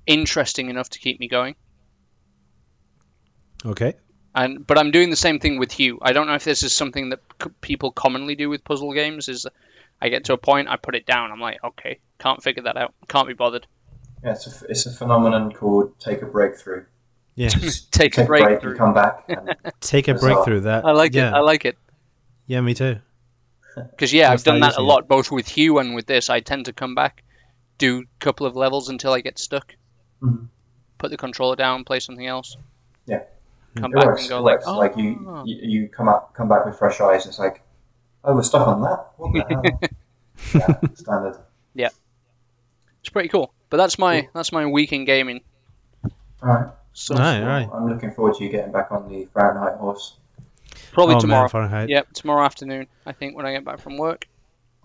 interesting 0.06 0.70
enough 0.70 0.90
to 0.90 1.00
keep 1.00 1.20
me 1.20 1.28
going. 1.28 1.56
Okay. 3.66 3.94
And 4.36 4.66
but 4.66 4.78
I'm 4.78 4.92
doing 4.92 5.10
the 5.10 5.16
same 5.16 5.40
thing 5.40 5.60
with 5.60 5.72
Hue. 5.72 6.00
I 6.02 6.12
don't 6.14 6.28
know 6.28 6.34
if 6.34 6.44
this 6.44 6.64
is 6.64 6.74
something 6.74 7.10
that 7.10 7.20
c- 7.42 7.50
people 7.62 7.92
commonly 7.92 8.36
do 8.36 8.50
with 8.50 8.64
puzzle 8.64 8.94
games. 8.94 9.30
Is 9.30 9.46
I 10.02 10.10
get 10.10 10.26
to 10.26 10.34
a 10.34 10.38
point, 10.38 10.68
I 10.70 10.76
put 10.78 10.96
it 10.96 11.06
down. 11.06 11.32
I'm 11.32 11.40
like, 11.40 11.64
okay, 11.64 12.00
can't 12.20 12.42
figure 12.42 12.64
that 12.64 12.76
out. 12.76 12.94
Can't 13.08 13.28
be 13.28 13.34
bothered. 13.36 13.68
Yeah, 14.24 14.32
it's 14.32 14.62
a, 14.64 14.66
it's 14.70 14.86
a 14.88 14.92
phenomenon 14.92 15.52
called 15.52 16.00
take 16.00 16.22
a 16.22 16.26
breakthrough. 16.26 16.86
Yeah. 17.36 17.50
Just 17.50 17.92
Take 17.92 18.14
a 18.14 18.16
take 18.18 18.24
a 18.26 18.28
break, 18.28 18.44
breakthrough. 18.44 18.72
you 18.72 18.78
come 18.78 18.94
back, 18.94 19.24
and 19.28 19.56
Take 19.82 20.08
a 20.08 20.14
breakthrough. 20.16 20.62
That 20.62 20.86
I 20.86 20.92
like 20.92 21.14
yeah. 21.14 21.30
it. 21.30 21.34
I 21.34 21.40
like 21.40 21.66
it. 21.66 21.78
yeah, 22.48 22.62
me 22.62 22.74
too. 22.74 22.98
Because 23.76 24.14
yeah, 24.14 24.32
I've 24.32 24.44
done 24.44 24.60
that 24.60 24.66
a 24.66 24.70
using 24.74 24.84
it. 24.86 24.88
lot, 24.88 25.08
both 25.08 25.32
with 25.32 25.48
Hue 25.48 25.80
and 25.80 25.96
with 25.96 26.06
this. 26.06 26.30
I 26.30 26.42
tend 26.42 26.66
to 26.66 26.74
come 26.74 26.94
back, 26.94 27.24
do 27.80 28.02
a 28.02 28.04
couple 28.24 28.46
of 28.46 28.56
levels 28.56 28.90
until 28.90 29.14
I 29.14 29.22
get 29.22 29.40
stuck, 29.40 29.76
Mhm. 30.22 30.48
put 31.00 31.10
the 31.10 31.18
controller 31.18 31.56
down, 31.56 31.84
play 31.84 32.00
something 32.00 32.26
else. 32.28 32.56
Yeah. 33.08 33.24
Come 33.76 33.92
it 33.92 33.96
back 33.96 34.06
works. 34.06 34.22
and 34.22 34.30
go 34.30 34.38
it 34.40 34.42
like, 34.42 34.60
oh, 34.66 34.78
like 34.78 34.96
you, 34.98 35.26
oh. 35.28 35.44
you, 35.46 35.58
you 35.62 35.88
come 35.90 36.08
up, 36.08 36.34
come 36.34 36.48
back 36.50 36.66
with 36.66 36.78
fresh 36.78 37.00
eyes. 37.02 37.26
It's 37.26 37.40
like, 37.40 37.62
oh, 38.24 38.36
we're 38.36 38.44
stuck 38.44 38.68
on 38.68 38.82
that. 38.82 39.12
What 39.18 39.34
the 39.34 39.46
hell? 39.50 39.80
yeah, 40.84 40.90
standard. 40.96 41.38
it's 41.76 43.10
pretty 43.12 43.30
cool. 43.30 43.54
But 43.70 43.78
that's 43.78 43.98
my 43.98 44.22
Cool. 44.22 44.30
that's 44.34 44.52
my 44.52 44.66
week 44.66 44.94
in 44.94 45.06
gaming. 45.06 45.42
All 46.42 46.54
right. 46.54 46.72
So 46.94 47.16
Right, 47.16 47.42
right. 47.42 47.70
I'm 47.74 47.90
looking 47.90 48.12
forward 48.12 48.36
to 48.36 48.44
you 48.44 48.50
getting 48.50 48.72
back 48.72 48.92
on 48.92 49.10
the 49.10 49.26
Fahrenheit 49.34 49.78
horse. 49.80 50.18
probably 50.92 51.16
oh 51.16 51.20
tomorrow. 51.20 51.42
man, 51.44 51.50
Fahrenheit. 51.50 51.90
Yep, 51.90 52.14
tomorrow 52.14 52.46
afternoon. 52.46 52.88
I 53.06 53.12
think 53.14 53.36
when 53.36 53.46
I 53.46 53.52
get 53.52 53.66
back 53.66 53.80
from 53.80 53.98
work. 53.98 54.28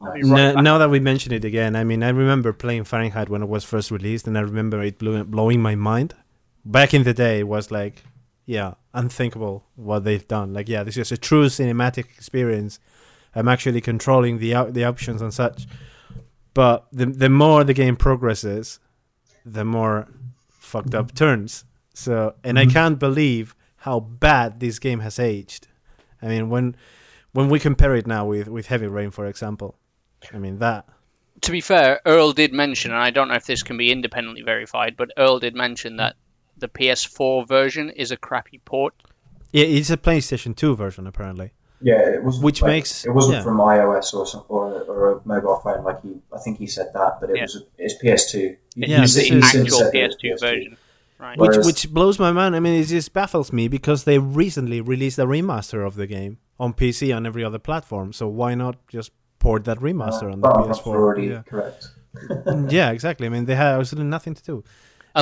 I'll 0.01 0.15
be 0.15 0.21
Nice. 0.23 0.31
right 0.31 0.55
No, 0.55 0.61
now 0.63 0.79
that 0.79 0.89
we 0.91 1.01
mention 1.01 1.33
it 1.33 1.45
again, 1.45 1.77
I 1.77 1.85
mean, 1.85 2.03
I 2.03 2.09
remember 2.09 2.53
playing 2.53 2.85
Fahrenheit 2.85 3.29
when 3.29 3.43
it 3.43 3.49
was 3.49 3.65
first 3.65 3.91
released, 3.91 4.27
and 4.27 4.39
I 4.39 4.41
remember 4.43 4.81
it 4.83 4.99
blew, 4.99 5.23
blowing 5.25 5.61
my 5.61 5.75
mind. 5.75 6.15
Back 6.65 6.95
in 6.95 7.03
the 7.03 7.13
day, 7.15 7.41
it 7.41 7.49
was 7.49 7.71
like, 7.71 8.05
yeah, 8.49 8.75
unthinkable 8.95 9.67
what 9.77 10.05
they've 10.05 10.27
done. 10.27 10.55
Like, 10.55 10.71
yeah, 10.71 10.83
this 10.83 10.97
is 10.97 11.13
a 11.13 11.19
true 11.19 11.47
cinematic 11.49 12.07
experience. 12.17 12.81
I'm 13.35 13.47
actually 13.47 13.83
controlling 13.83 14.39
the 14.39 14.55
op- 14.55 14.73
the 14.73 14.85
options 14.85 15.21
and 15.21 15.35
such. 15.35 15.67
But 16.55 16.87
the 16.91 17.05
the 17.07 17.29
more 17.29 17.63
the 17.63 17.75
game 17.75 17.95
progresses, 17.97 18.81
the 19.45 19.65
more 19.67 20.09
fucked 20.49 20.95
up 20.95 21.15
turns. 21.15 21.65
So, 21.93 22.35
and 22.43 22.59
I 22.59 22.65
Mhm. 22.65 22.73
can't 22.73 22.99
believe 22.99 23.55
how 23.87 24.01
bad 24.01 24.61
this 24.61 24.79
game 24.79 25.01
has 25.01 25.19
aged. 25.19 25.69
I 26.23 26.27
mean, 26.29 26.49
when 26.49 26.75
when 27.33 27.51
we 27.51 27.59
compare 27.61 27.95
it 27.97 28.07
now 28.07 28.25
with 28.25 28.49
with 28.49 28.69
Heavy 28.69 28.87
Rain, 28.87 29.11
for 29.11 29.27
example, 29.27 29.77
I 30.33 30.39
mean 30.39 30.59
that. 30.59 30.85
to 31.43 31.53
be 31.53 31.61
fair, 31.61 32.01
Earl 32.05 32.33
did 32.33 32.53
mention, 32.53 32.91
and 32.93 33.01
I 33.09 33.11
don't 33.11 33.29
know 33.29 33.35
if 33.37 33.47
this 33.47 33.63
can 33.63 33.77
be 33.77 33.93
independently 33.93 34.43
verified, 34.43 34.97
but 34.97 35.13
Earl 35.17 35.39
did 35.39 35.55
mention 35.55 35.97
that 35.99 36.17
the 36.59 36.69
PS4 36.69 37.47
version 37.47 37.91
is 37.91 38.11
a 38.11 38.17
crappy 38.17 38.61
port. 38.65 38.95
Yeah, 39.53 39.65
it's 39.65 39.91
a 39.91 39.97
PlayStation 39.97 40.55
2 40.55 40.77
version 40.77 41.07
apparently. 41.07 41.53
Yeah, 41.81 42.01
it 42.15 42.25
wasn't. 42.25 42.45
Which 42.45 42.61
like- 42.63 42.69
makes- 42.71 43.05
it 43.07 43.11
wasn't 43.11 43.37
yeah. 43.37 43.43
from 43.45 43.59
iOS 43.59 44.13
or 44.13 44.27
some, 44.27 44.45
or, 44.49 44.83
or 44.83 45.13
a 45.13 45.21
mobile 45.25 45.57
phone 45.63 45.85
like 45.85 46.03
he. 46.03 46.17
I 46.33 46.39
think 46.39 46.59
he 46.59 46.67
said 46.67 46.89
that, 46.93 47.19
but 47.21 47.31
it 47.31 47.37
Yeah. 47.37 47.43
was 47.43 47.63
it's 47.79 47.95
PS2. 48.03 48.39
He- 48.75 48.87
Yeah, 48.87 49.01
he 49.01 49.07
said- 49.07 49.21
this 49.23 49.29
he 49.29 49.37
is- 49.39 49.51
since 49.51 49.65
actual 49.67 49.79
said 49.79 49.95
it 49.95 50.07
was 50.09 50.17
PS2 50.17 50.41
version. 50.41 50.77
Right. 51.21 51.39
Which 51.39 51.49
Whereas- 51.51 51.67
which 51.67 51.93
blows 51.93 52.19
my 52.19 52.33
mind. 52.33 52.55
I 52.57 52.61
mean, 52.61 52.81
it 52.81 52.85
just 52.87 53.13
baffles 53.13 53.53
me 53.53 53.69
because 53.69 54.05
they 54.05 54.19
recently 54.19 54.81
released 54.81 55.19
a 55.19 55.27
remaster 55.27 55.87
of 55.87 55.95
the 55.97 56.07
game 56.07 56.39
on 56.61 56.73
PC 56.75 57.11
and 57.17 57.27
every 57.27 57.43
other 57.45 57.59
platform. 57.59 58.13
So 58.13 58.27
why 58.29 58.55
not 58.55 58.77
just 58.89 59.13
port 59.39 59.65
that 59.65 59.79
remaster 59.79 60.25
Uh, 60.29 60.33
on 60.33 60.41
the 60.41 60.49
PS4? 60.49 60.97
already 60.97 61.29
Yeah. 61.29 61.43
correct. 61.43 61.89
yeah, 62.69 62.91
exactly. 62.91 63.27
I 63.27 63.31
mean, 63.31 63.45
they 63.47 63.55
had 63.55 63.79
absolutely 63.79 64.11
nothing 64.11 64.35
to 64.35 64.43
do. 64.43 64.65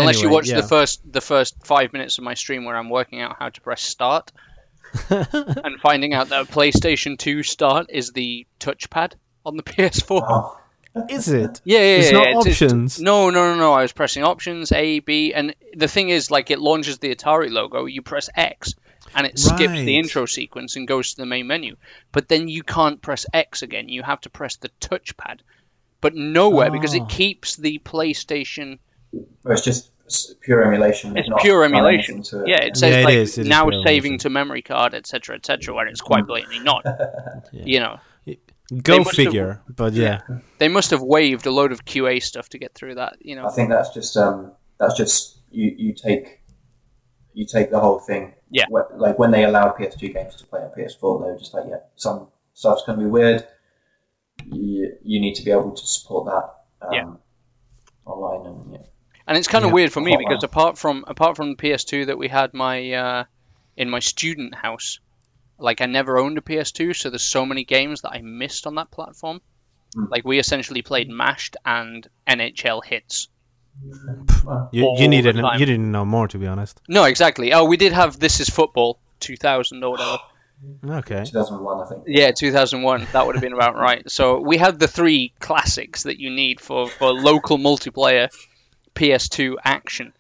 Unless 0.01 0.23
you 0.23 0.29
watch 0.31 0.49
yeah. 0.49 0.61
the 0.61 0.67
first 0.67 1.01
the 1.11 1.21
first 1.21 1.57
five 1.65 1.93
minutes 1.93 2.19
of 2.19 2.25
my 2.25 2.35
stream 2.35 2.65
where 2.65 2.77
I'm 2.77 2.91
working 2.91 3.21
out 3.21 3.37
how 3.39 3.49
to 3.49 3.61
press 3.61 3.83
start 3.83 4.33
and 5.11 5.81
finding 5.81 6.15
out 6.15 6.29
that 6.31 6.47
PlayStation 6.49 7.19
2 7.19 7.43
start 7.43 7.87
is 7.91 8.13
the 8.13 8.47
touchpad 8.61 9.15
on 9.45 9.57
the 9.57 9.63
PS4. 9.73 10.23
Oh, 10.29 10.59
Is 11.11 11.29
it? 11.29 11.61
Yeah, 11.65 11.79
yeah, 11.79 11.85
It's 11.97 12.07
yeah. 12.07 12.19
not 12.19 12.25
yeah, 12.25 12.31
it's- 12.41 12.63
options. 12.63 13.01
no, 13.01 13.31
no, 13.31 13.53
no, 13.55 13.57
no. 13.59 13.73
I 13.73 13.83
was 13.83 13.93
pressing 13.93 14.23
options 14.25 14.73
A, 14.73 15.01
B, 15.01 15.35
and 15.35 15.55
the 15.75 15.89
thing 15.89 16.09
is, 16.09 16.31
like, 16.31 16.51
it 16.51 16.59
launches 16.61 16.99
the 16.99 17.15
Atari 17.15 17.51
logo. 17.51 17.85
You 17.85 18.01
press 18.03 18.31
X, 18.35 18.75
and 19.15 19.27
it 19.27 19.39
skips 19.39 19.73
Right. 19.73 19.85
the 19.85 19.99
intro 19.99 20.25
sequence 20.27 20.77
and 20.77 20.89
goes 20.89 21.11
to 21.11 21.17
the 21.23 21.27
main 21.27 21.47
menu. 21.47 21.77
But 22.13 22.29
then 22.29 22.49
you 22.49 22.63
can't 22.63 23.03
press 23.03 23.27
X 23.35 23.63
again. 23.63 23.89
You 23.89 24.03
have 24.05 24.21
to 24.23 24.31
press 24.31 24.57
the 24.57 24.71
touchpad, 24.81 25.41
but 26.01 26.15
nowhere 26.15 26.71
because 26.71 26.95
Oh. 26.95 27.03
it 27.03 27.09
keeps 27.11 27.57
the 27.57 27.79
PlayStation. 27.85 28.79
Well, 29.13 29.25
it's 29.47 29.63
just 29.63 29.91
pure 30.41 30.63
emulation. 30.65 31.17
It's 31.17 31.29
not 31.29 31.41
pure 31.41 31.65
emulation. 31.65 32.17
anything 32.17 32.41
it. 32.43 32.49
Yeah, 32.49 32.63
it 32.63 32.77
says 32.77 32.91
Yeah, 32.93 33.01
it 33.01 33.05
like 33.05 33.15
is, 33.15 33.39
it 33.39 33.43
is 33.43 33.49
now 33.49 33.69
pure 33.69 33.83
saving 33.85 34.13
emulation. 34.13 34.19
to 34.19 34.31
memory 34.31 34.63
card, 34.63 34.95
etc., 34.95 35.37
etc., 35.37 35.75
when 35.75 35.89
it's 35.89 36.01
quite 36.01 36.27
blatantly 36.27 36.61
not. 36.61 36.85
You 37.53 37.81
know, 37.81 37.99
Go 38.83 38.99
must 38.99 39.17
have- 39.17 39.27
figure. 39.27 39.63
But 39.69 39.93
yeah. 39.93 40.21
they 40.59 40.69
must 40.69 40.91
have 40.91 41.01
waived 41.03 41.47
a 41.47 41.51
load 41.53 41.71
of 41.73 41.85
QA 41.85 42.23
stuff 42.23 42.49
to 42.51 42.59
get 42.59 42.75
through 42.75 42.97
that. 42.97 43.17
You 43.21 43.37
know, 43.37 43.47
I 43.47 43.51
think 43.53 43.69
that's 43.71 43.91
just 43.91 44.17
um, 44.17 44.53
that's 44.79 44.95
just 44.97 45.39
you, 45.51 45.73
you 45.77 45.95
take 45.95 46.41
you 47.33 47.47
take 47.47 47.71
the 47.71 47.79
whole 47.81 47.99
thing. 48.01 48.35
Yeah. 48.51 48.65
Like 48.71 49.19
when 49.19 49.31
they 49.31 49.45
allowed 49.45 49.77
PS2 49.77 50.13
games 50.15 50.37
to 50.37 50.47
play 50.47 50.61
on 50.61 50.71
PS4, 50.71 51.23
they 51.23 51.31
were 51.33 51.39
just 51.39 51.53
like, 51.55 51.65
yeah, 51.69 51.77
some 51.97 52.29
stuff's 52.55 52.83
going 52.87 52.99
to 52.99 53.05
be 53.05 53.11
weird. 53.11 53.47
You, 54.47 54.93
you 55.03 55.21
need 55.21 55.35
to 55.35 55.45
be 55.45 55.51
able 55.51 55.73
to 55.73 55.87
support 55.87 56.27
that 56.27 56.87
um, 56.87 56.93
Yeah. 56.95 57.13
online 58.05 58.47
and 58.47 58.73
yeah. 58.73 58.79
And 59.27 59.37
it's 59.37 59.49
kind 59.49 59.65
of 59.65 59.71
Yeah. 59.71 59.75
weird 59.75 59.93
for 59.93 60.01
me 60.01 60.17
because 60.17 60.43
wow. 60.43 60.47
apart 60.47 60.79
from 60.79 61.05
apart 61.07 61.37
from 61.37 61.51
the 61.51 61.57
PS2 61.57 62.07
that 62.07 62.19
we 62.19 62.29
had 62.29 62.55
my 62.55 62.93
uh, 62.93 63.25
in 63.77 63.91
my 63.91 63.99
student 63.99 64.55
house, 64.55 65.01
like 65.59 65.81
I 65.81 65.87
never 65.87 66.19
owned 66.19 66.39
a 66.39 66.41
PS2, 66.41 66.95
so 66.95 67.11
there's 67.11 67.23
so 67.23 67.45
many 67.45 67.65
games 67.65 68.03
that 68.03 68.11
I 68.11 68.21
missed 68.21 68.67
on 68.67 68.77
that 68.77 68.91
platform. 68.91 69.41
Mm. 69.97 70.11
Like 70.11 70.25
we 70.25 70.39
essentially 70.39 70.83
played 70.83 71.09
Mashed 71.09 71.57
and 71.65 72.07
NHL 72.29 72.85
Hitz. 72.85 73.29
You, 74.73 74.85
all 74.85 74.97
you 74.99 75.09
needed 75.09 75.37
the 75.37 75.57
you 75.59 75.67
didn't 75.67 75.91
know 75.91 76.05
more 76.05 76.29
to 76.29 76.39
be 76.39 76.47
honest. 76.47 76.81
No, 76.89 77.05
exactly. 77.05 77.53
Oh, 77.53 77.65
we 77.65 77.77
did 77.77 77.93
have 77.93 78.19
This 78.19 78.41
Is 78.41 78.49
Football 78.49 78.99
2000 79.21 79.83
or 79.85 79.91
whatever. 79.91 80.19
Okay. 80.89 81.25
2001, 81.25 81.81
I 81.85 81.89
think. 81.89 82.05
Yeah, 82.07 82.31
2001. 82.31 83.09
That 83.13 83.27
would 83.27 83.35
have 83.35 83.43
been 83.43 83.53
about 83.53 83.75
right. 83.77 84.11
So 84.11 84.41
we 84.41 84.57
had 84.57 84.79
the 84.79 84.89
three 84.89 85.35
classics 85.41 86.05
that 86.05 86.19
you 86.19 86.31
need 86.31 86.61
for, 86.61 86.89
for 86.89 87.13
local 87.13 87.59
multiplayer 87.59 88.29
PS2 88.97 89.57
action. 89.65 90.13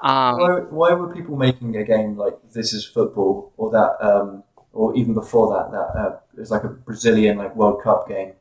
Um, 0.00 0.38
Why, 0.40 0.50
why 0.70 0.94
were 0.94 1.14
people 1.14 1.36
making 1.36 1.76
a 1.76 1.84
game 1.84 2.16
like 2.16 2.34
This 2.52 2.72
Is 2.72 2.84
Football 2.84 3.52
or 3.56 3.70
that, 3.70 4.04
um, 4.04 4.42
or 4.72 4.96
even 4.96 5.14
before 5.14 5.54
that, 5.54 5.70
that 5.70 6.00
uh, 6.00 6.18
it 6.36 6.40
was 6.40 6.50
like 6.50 6.64
a 6.64 6.68
Brazilian 6.68 7.38
like 7.38 7.54
World 7.54 7.80
Cup 7.82 8.08
game, 8.08 8.32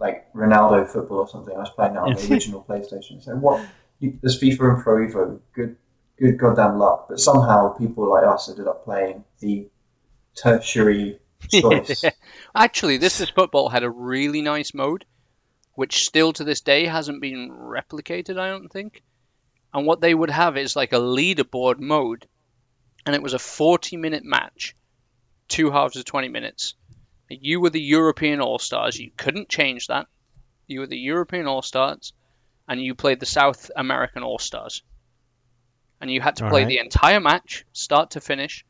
like 0.00 0.32
Ronaldo 0.34 0.88
football 0.88 1.18
or 1.18 1.28
something. 1.28 1.54
I 1.54 1.60
was 1.60 1.70
playing 1.70 1.94
that 1.94 2.02
on 2.02 2.14
the 2.14 2.28
original 2.32 2.64
PlayStation. 2.68 3.22
So 3.22 3.36
what? 3.36 3.64
You, 4.00 4.18
there's 4.20 4.40
FIFA 4.40 4.74
and 4.74 4.82
Pro 4.82 5.06
Evo. 5.06 5.40
Good, 5.52 5.76
good 6.18 6.38
goddamn 6.38 6.78
luck. 6.78 7.06
But 7.08 7.20
somehow 7.20 7.68
people 7.68 8.10
like 8.10 8.26
us 8.26 8.48
ended 8.48 8.66
up 8.66 8.82
playing 8.82 9.24
the 9.38 9.68
tertiary 10.34 11.20
choice. 11.52 12.04
Actually, 12.54 12.96
This 12.96 13.20
Is 13.20 13.30
Football 13.30 13.68
had 13.68 13.84
a 13.84 13.90
really 13.90 14.42
nice 14.42 14.74
mode, 14.74 15.04
which 15.76 16.06
still 16.06 16.32
to 16.32 16.42
this 16.42 16.62
day 16.62 16.86
hasn't 16.86 17.20
been 17.20 17.50
replicated, 17.50 18.38
I 18.38 18.48
don't 18.48 18.72
think. 18.72 19.02
And 19.72 19.86
what 19.86 20.00
they 20.00 20.14
would 20.14 20.30
have 20.30 20.56
is 20.56 20.74
like 20.74 20.94
a 20.94 20.98
leaderboard 20.98 21.78
mode, 21.78 22.26
and 23.04 23.14
it 23.14 23.22
was 23.22 23.34
a 23.34 23.38
40 23.38 23.98
minute 23.98 24.24
match, 24.24 24.74
two 25.48 25.70
halves 25.70 25.96
of 25.96 26.06
20 26.06 26.28
minutes. 26.28 26.74
You 27.28 27.60
were 27.60 27.70
the 27.70 27.80
European 27.80 28.40
All 28.40 28.58
Stars, 28.58 28.98
you 28.98 29.10
couldn't 29.16 29.50
change 29.50 29.88
that. 29.88 30.06
You 30.66 30.80
were 30.80 30.86
the 30.86 30.98
European 30.98 31.46
All 31.46 31.62
Stars, 31.62 32.14
and 32.66 32.80
you 32.80 32.94
played 32.94 33.20
the 33.20 33.26
South 33.26 33.70
American 33.76 34.22
All 34.22 34.38
Stars. 34.38 34.82
And 36.00 36.10
you 36.10 36.22
had 36.22 36.36
to 36.36 36.48
play 36.48 36.62
Alright. 36.62 36.68
the 36.68 36.78
entire 36.78 37.20
match, 37.20 37.66
start 37.72 38.12
to 38.12 38.20
finish. 38.20 38.64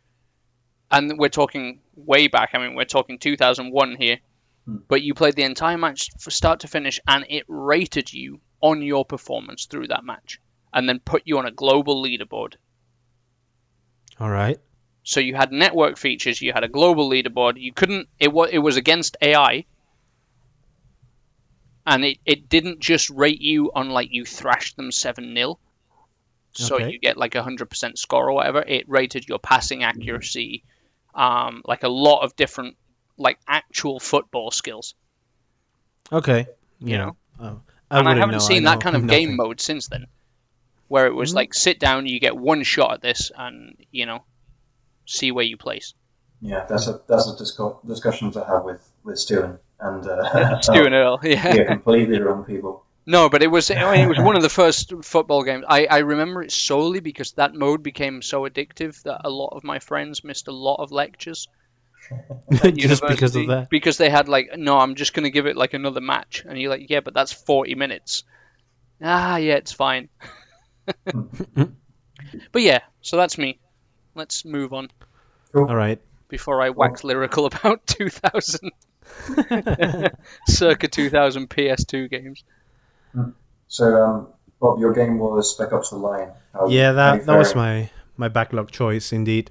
And 0.90 1.18
we're 1.18 1.28
talking 1.28 1.80
way 1.94 2.26
back, 2.26 2.50
I 2.52 2.58
mean, 2.58 2.74
we're 2.74 2.84
talking 2.84 3.18
2001 3.20 3.96
here 3.96 4.18
but 4.66 5.02
you 5.02 5.14
played 5.14 5.36
the 5.36 5.42
entire 5.44 5.78
match 5.78 6.10
from 6.18 6.30
start 6.32 6.60
to 6.60 6.68
finish 6.68 7.00
and 7.06 7.24
it 7.28 7.44
rated 7.48 8.12
you 8.12 8.40
on 8.60 8.82
your 8.82 9.04
performance 9.04 9.66
through 9.66 9.86
that 9.88 10.04
match 10.04 10.40
and 10.72 10.88
then 10.88 10.98
put 10.98 11.22
you 11.24 11.38
on 11.38 11.46
a 11.46 11.52
global 11.52 12.02
leaderboard 12.02 12.54
All 14.20 14.30
right. 14.30 14.58
so 15.02 15.20
you 15.20 15.34
had 15.34 15.52
network 15.52 15.98
features 15.98 16.40
you 16.40 16.52
had 16.52 16.64
a 16.64 16.68
global 16.68 17.08
leaderboard 17.08 17.60
you 17.60 17.72
couldn't 17.72 18.08
it 18.18 18.32
was 18.32 18.50
it 18.52 18.58
was 18.58 18.76
against 18.76 19.16
ai 19.22 19.64
and 21.86 22.04
it, 22.04 22.18
it 22.26 22.48
didn't 22.48 22.80
just 22.80 23.10
rate 23.10 23.40
you 23.40 23.70
on 23.74 23.90
like 23.90 24.08
you 24.10 24.24
thrashed 24.24 24.76
them 24.76 24.90
7-0 24.90 25.56
so 26.52 26.78
Okay. 26.78 26.90
you 26.90 26.98
get 26.98 27.16
like 27.16 27.34
a 27.34 27.42
hundred 27.42 27.68
percent 27.68 27.98
score 27.98 28.30
or 28.30 28.32
whatever. 28.32 28.64
It 28.66 28.88
rated 28.88 29.28
your 29.28 29.38
passing 29.38 29.84
accuracy, 29.84 30.64
um, 31.14 31.60
like 31.66 31.82
a 31.82 31.88
lot 31.88 32.22
of 32.22 32.34
different 32.34 32.76
like 33.18 33.38
actual 33.48 33.98
football 34.00 34.50
skills. 34.50 34.94
Okay. 36.12 36.46
You 36.80 36.88
Yeah. 36.88 36.98
know? 36.98 37.16
Oh, 37.40 37.60
I 37.90 37.98
and 38.00 38.08
I 38.08 38.14
haven't 38.16 38.32
know. 38.32 38.38
seen 38.38 38.62
know 38.64 38.70
that 38.70 38.80
kind 38.80 38.96
of 38.96 39.06
game 39.06 39.36
mode 39.36 39.60
since 39.60 39.88
then, 39.88 40.06
where 40.88 41.06
it 41.06 41.14
was 41.14 41.32
Mm. 41.32 41.36
like 41.36 41.54
sit 41.54 41.78
down, 41.78 42.06
you 42.06 42.18
get 42.20 42.36
one 42.36 42.62
shot 42.62 42.94
at 42.94 43.00
this, 43.02 43.30
and 43.36 43.76
you 43.90 44.06
know, 44.06 44.24
see 45.06 45.30
where 45.32 45.44
you 45.44 45.56
place. 45.56 45.94
Yeah, 46.40 46.66
that's 46.68 46.86
a 46.88 47.00
that's 47.06 47.28
a 47.28 47.34
discu- 47.34 47.84
discussion 47.86 48.30
to 48.32 48.44
have 48.44 48.64
with 48.64 48.82
with 49.04 49.18
Stu 49.18 49.42
and, 49.42 49.58
and 49.80 50.06
uh, 50.06 50.60
Stu 50.60 50.84
and 50.84 50.94
Earl, 50.94 51.20
yeah. 51.22 51.54
yeah, 51.54 51.64
completely 51.64 52.18
wrong 52.20 52.44
people. 52.44 52.84
No, 53.08 53.28
but 53.28 53.42
it 53.42 53.46
was 53.46 53.70
I 53.70 53.74
mean, 53.92 54.00
it 54.04 54.08
was 54.08 54.18
one 54.18 54.36
of 54.36 54.42
the 54.42 54.48
first 54.62 54.92
football 55.02 55.44
games. 55.44 55.64
I, 55.68 55.86
I 55.86 55.98
remember 55.98 56.42
it 56.42 56.50
solely 56.52 56.98
because 57.00 57.32
that 57.32 57.54
mode 57.54 57.82
became 57.82 58.20
so 58.20 58.42
addictive 58.48 59.00
that 59.04 59.20
a 59.24 59.30
lot 59.30 59.50
of 59.56 59.62
my 59.64 59.78
friends 59.78 60.24
missed 60.24 60.48
a 60.48 60.52
lot 60.52 60.80
of 60.82 60.90
lectures. 60.92 61.48
at 62.62 62.74
Just 62.76 63.02
because 63.06 63.36
of 63.36 63.46
that. 63.48 63.70
Because 63.70 63.98
they 63.98 64.10
had 64.10 64.28
like, 64.28 64.50
no, 64.56 64.78
I'm 64.78 64.94
just 64.94 65.14
gonna 65.14 65.30
give 65.30 65.46
it 65.46 65.56
like 65.56 65.74
another 65.74 66.00
match, 66.00 66.44
and 66.46 66.58
you're 66.58 66.70
like, 66.70 66.88
yeah, 66.88 67.00
but 67.00 67.14
that's 67.14 67.32
40 67.32 67.74
minutes. 67.74 68.24
Ah, 69.02 69.36
yeah, 69.36 69.54
it's 69.54 69.72
fine. 69.72 70.08
but 71.04 72.62
yeah, 72.62 72.80
so 73.00 73.16
that's 73.16 73.38
me. 73.38 73.58
Let's 74.14 74.44
move 74.44 74.72
on 74.72 74.88
All 75.54 75.66
right. 75.66 76.00
before 76.28 76.62
I 76.62 76.70
wax 76.70 77.04
lyrical 77.04 77.44
about 77.46 77.86
2000, 77.86 78.70
circa 80.48 80.88
2000 80.88 81.50
PS2 81.50 82.10
games. 82.10 82.44
So, 83.68 84.02
um, 84.02 84.28
Bob, 84.60 84.78
your 84.78 84.92
game 84.92 85.18
was 85.18 85.50
Spec 85.50 85.72
Ops: 85.72 85.90
The 85.90 85.96
Line. 85.96 86.30
How, 86.52 86.68
Yeah, 86.68 86.92
that 86.92 87.26
that 87.26 87.36
was 87.36 87.54
my 87.54 87.90
my 88.16 88.28
backlog 88.28 88.70
choice 88.70 89.12
indeed. 89.12 89.50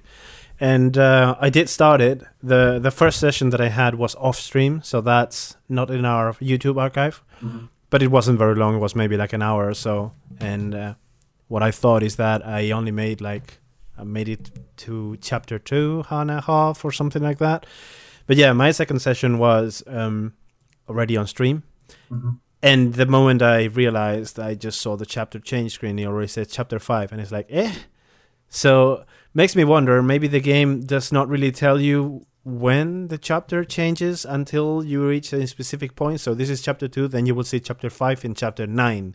And 0.60 0.96
uh, 0.96 1.36
I 1.40 1.50
did 1.50 1.68
start 1.68 2.00
it. 2.00 2.22
the 2.42 2.78
The 2.82 2.90
first 2.90 3.18
session 3.20 3.50
that 3.50 3.60
I 3.60 3.68
had 3.68 3.94
was 3.94 4.14
off 4.16 4.36
stream, 4.36 4.80
so 4.82 5.00
that's 5.00 5.56
not 5.68 5.90
in 5.90 6.04
our 6.04 6.32
YouTube 6.40 6.80
archive. 6.80 7.22
Mhm. 7.42 7.68
But 7.90 8.02
it 8.02 8.10
wasn't 8.10 8.38
very 8.38 8.54
long. 8.54 8.74
It 8.76 8.80
was 8.80 8.94
maybe 8.94 9.16
like 9.16 9.34
an 9.36 9.42
hour 9.42 9.68
or 9.68 9.74
so. 9.74 10.12
And 10.40 10.74
uh, 10.74 10.94
what 11.48 11.62
I 11.62 11.70
thought 11.72 12.02
is 12.02 12.16
that 12.16 12.40
I 12.46 12.72
only 12.72 12.90
made 12.92 13.20
like 13.20 13.58
I 13.98 14.04
made 14.04 14.28
it 14.28 14.50
to 14.76 15.16
chapter 15.20 15.58
two 15.58 16.04
and 16.10 16.30
a 16.30 16.40
half 16.40 16.84
or 16.84 16.92
something 16.92 17.22
like 17.22 17.38
that. 17.38 17.66
But 18.26 18.36
yeah, 18.36 18.52
my 18.54 18.72
second 18.72 19.00
session 19.00 19.38
was 19.38 19.82
um, 19.86 20.32
already 20.88 21.16
on 21.18 21.26
stream. 21.26 21.62
Mhm. 22.10 22.38
And 22.62 22.94
the 22.94 23.06
moment 23.06 23.42
I 23.42 23.64
realized, 23.64 24.38
I 24.40 24.54
just 24.54 24.80
saw 24.80 24.96
the 24.96 25.06
chapter 25.06 25.38
change 25.38 25.72
screen. 25.72 25.98
It 25.98 26.06
already 26.06 26.28
said 26.28 26.48
chapter 26.50 26.78
five, 26.80 27.12
and 27.12 27.20
it's 27.20 27.30
like, 27.32 27.46
eh. 27.50 27.72
So 28.48 29.04
makes 29.36 29.54
me 29.54 29.64
wonder. 29.64 30.02
Maybe 30.02 30.28
the 30.28 30.40
game 30.40 30.70
does 30.94 31.12
not 31.12 31.28
really 31.28 31.52
tell 31.52 31.78
you 31.80 32.26
when 32.42 33.08
the 33.08 33.18
chapter 33.18 33.64
changes 33.64 34.24
until 34.24 34.82
you 34.90 35.06
reach 35.06 35.32
a 35.32 35.46
specific 35.46 35.94
point. 35.94 36.20
So 36.20 36.34
this 36.34 36.50
is 36.50 36.62
chapter 36.62 36.88
two. 36.88 37.06
Then 37.08 37.26
you 37.26 37.34
will 37.36 37.44
see 37.52 37.60
chapter 37.60 37.90
five 37.90 38.24
and 38.24 38.36
chapter 38.36 38.66
nine, 38.66 39.14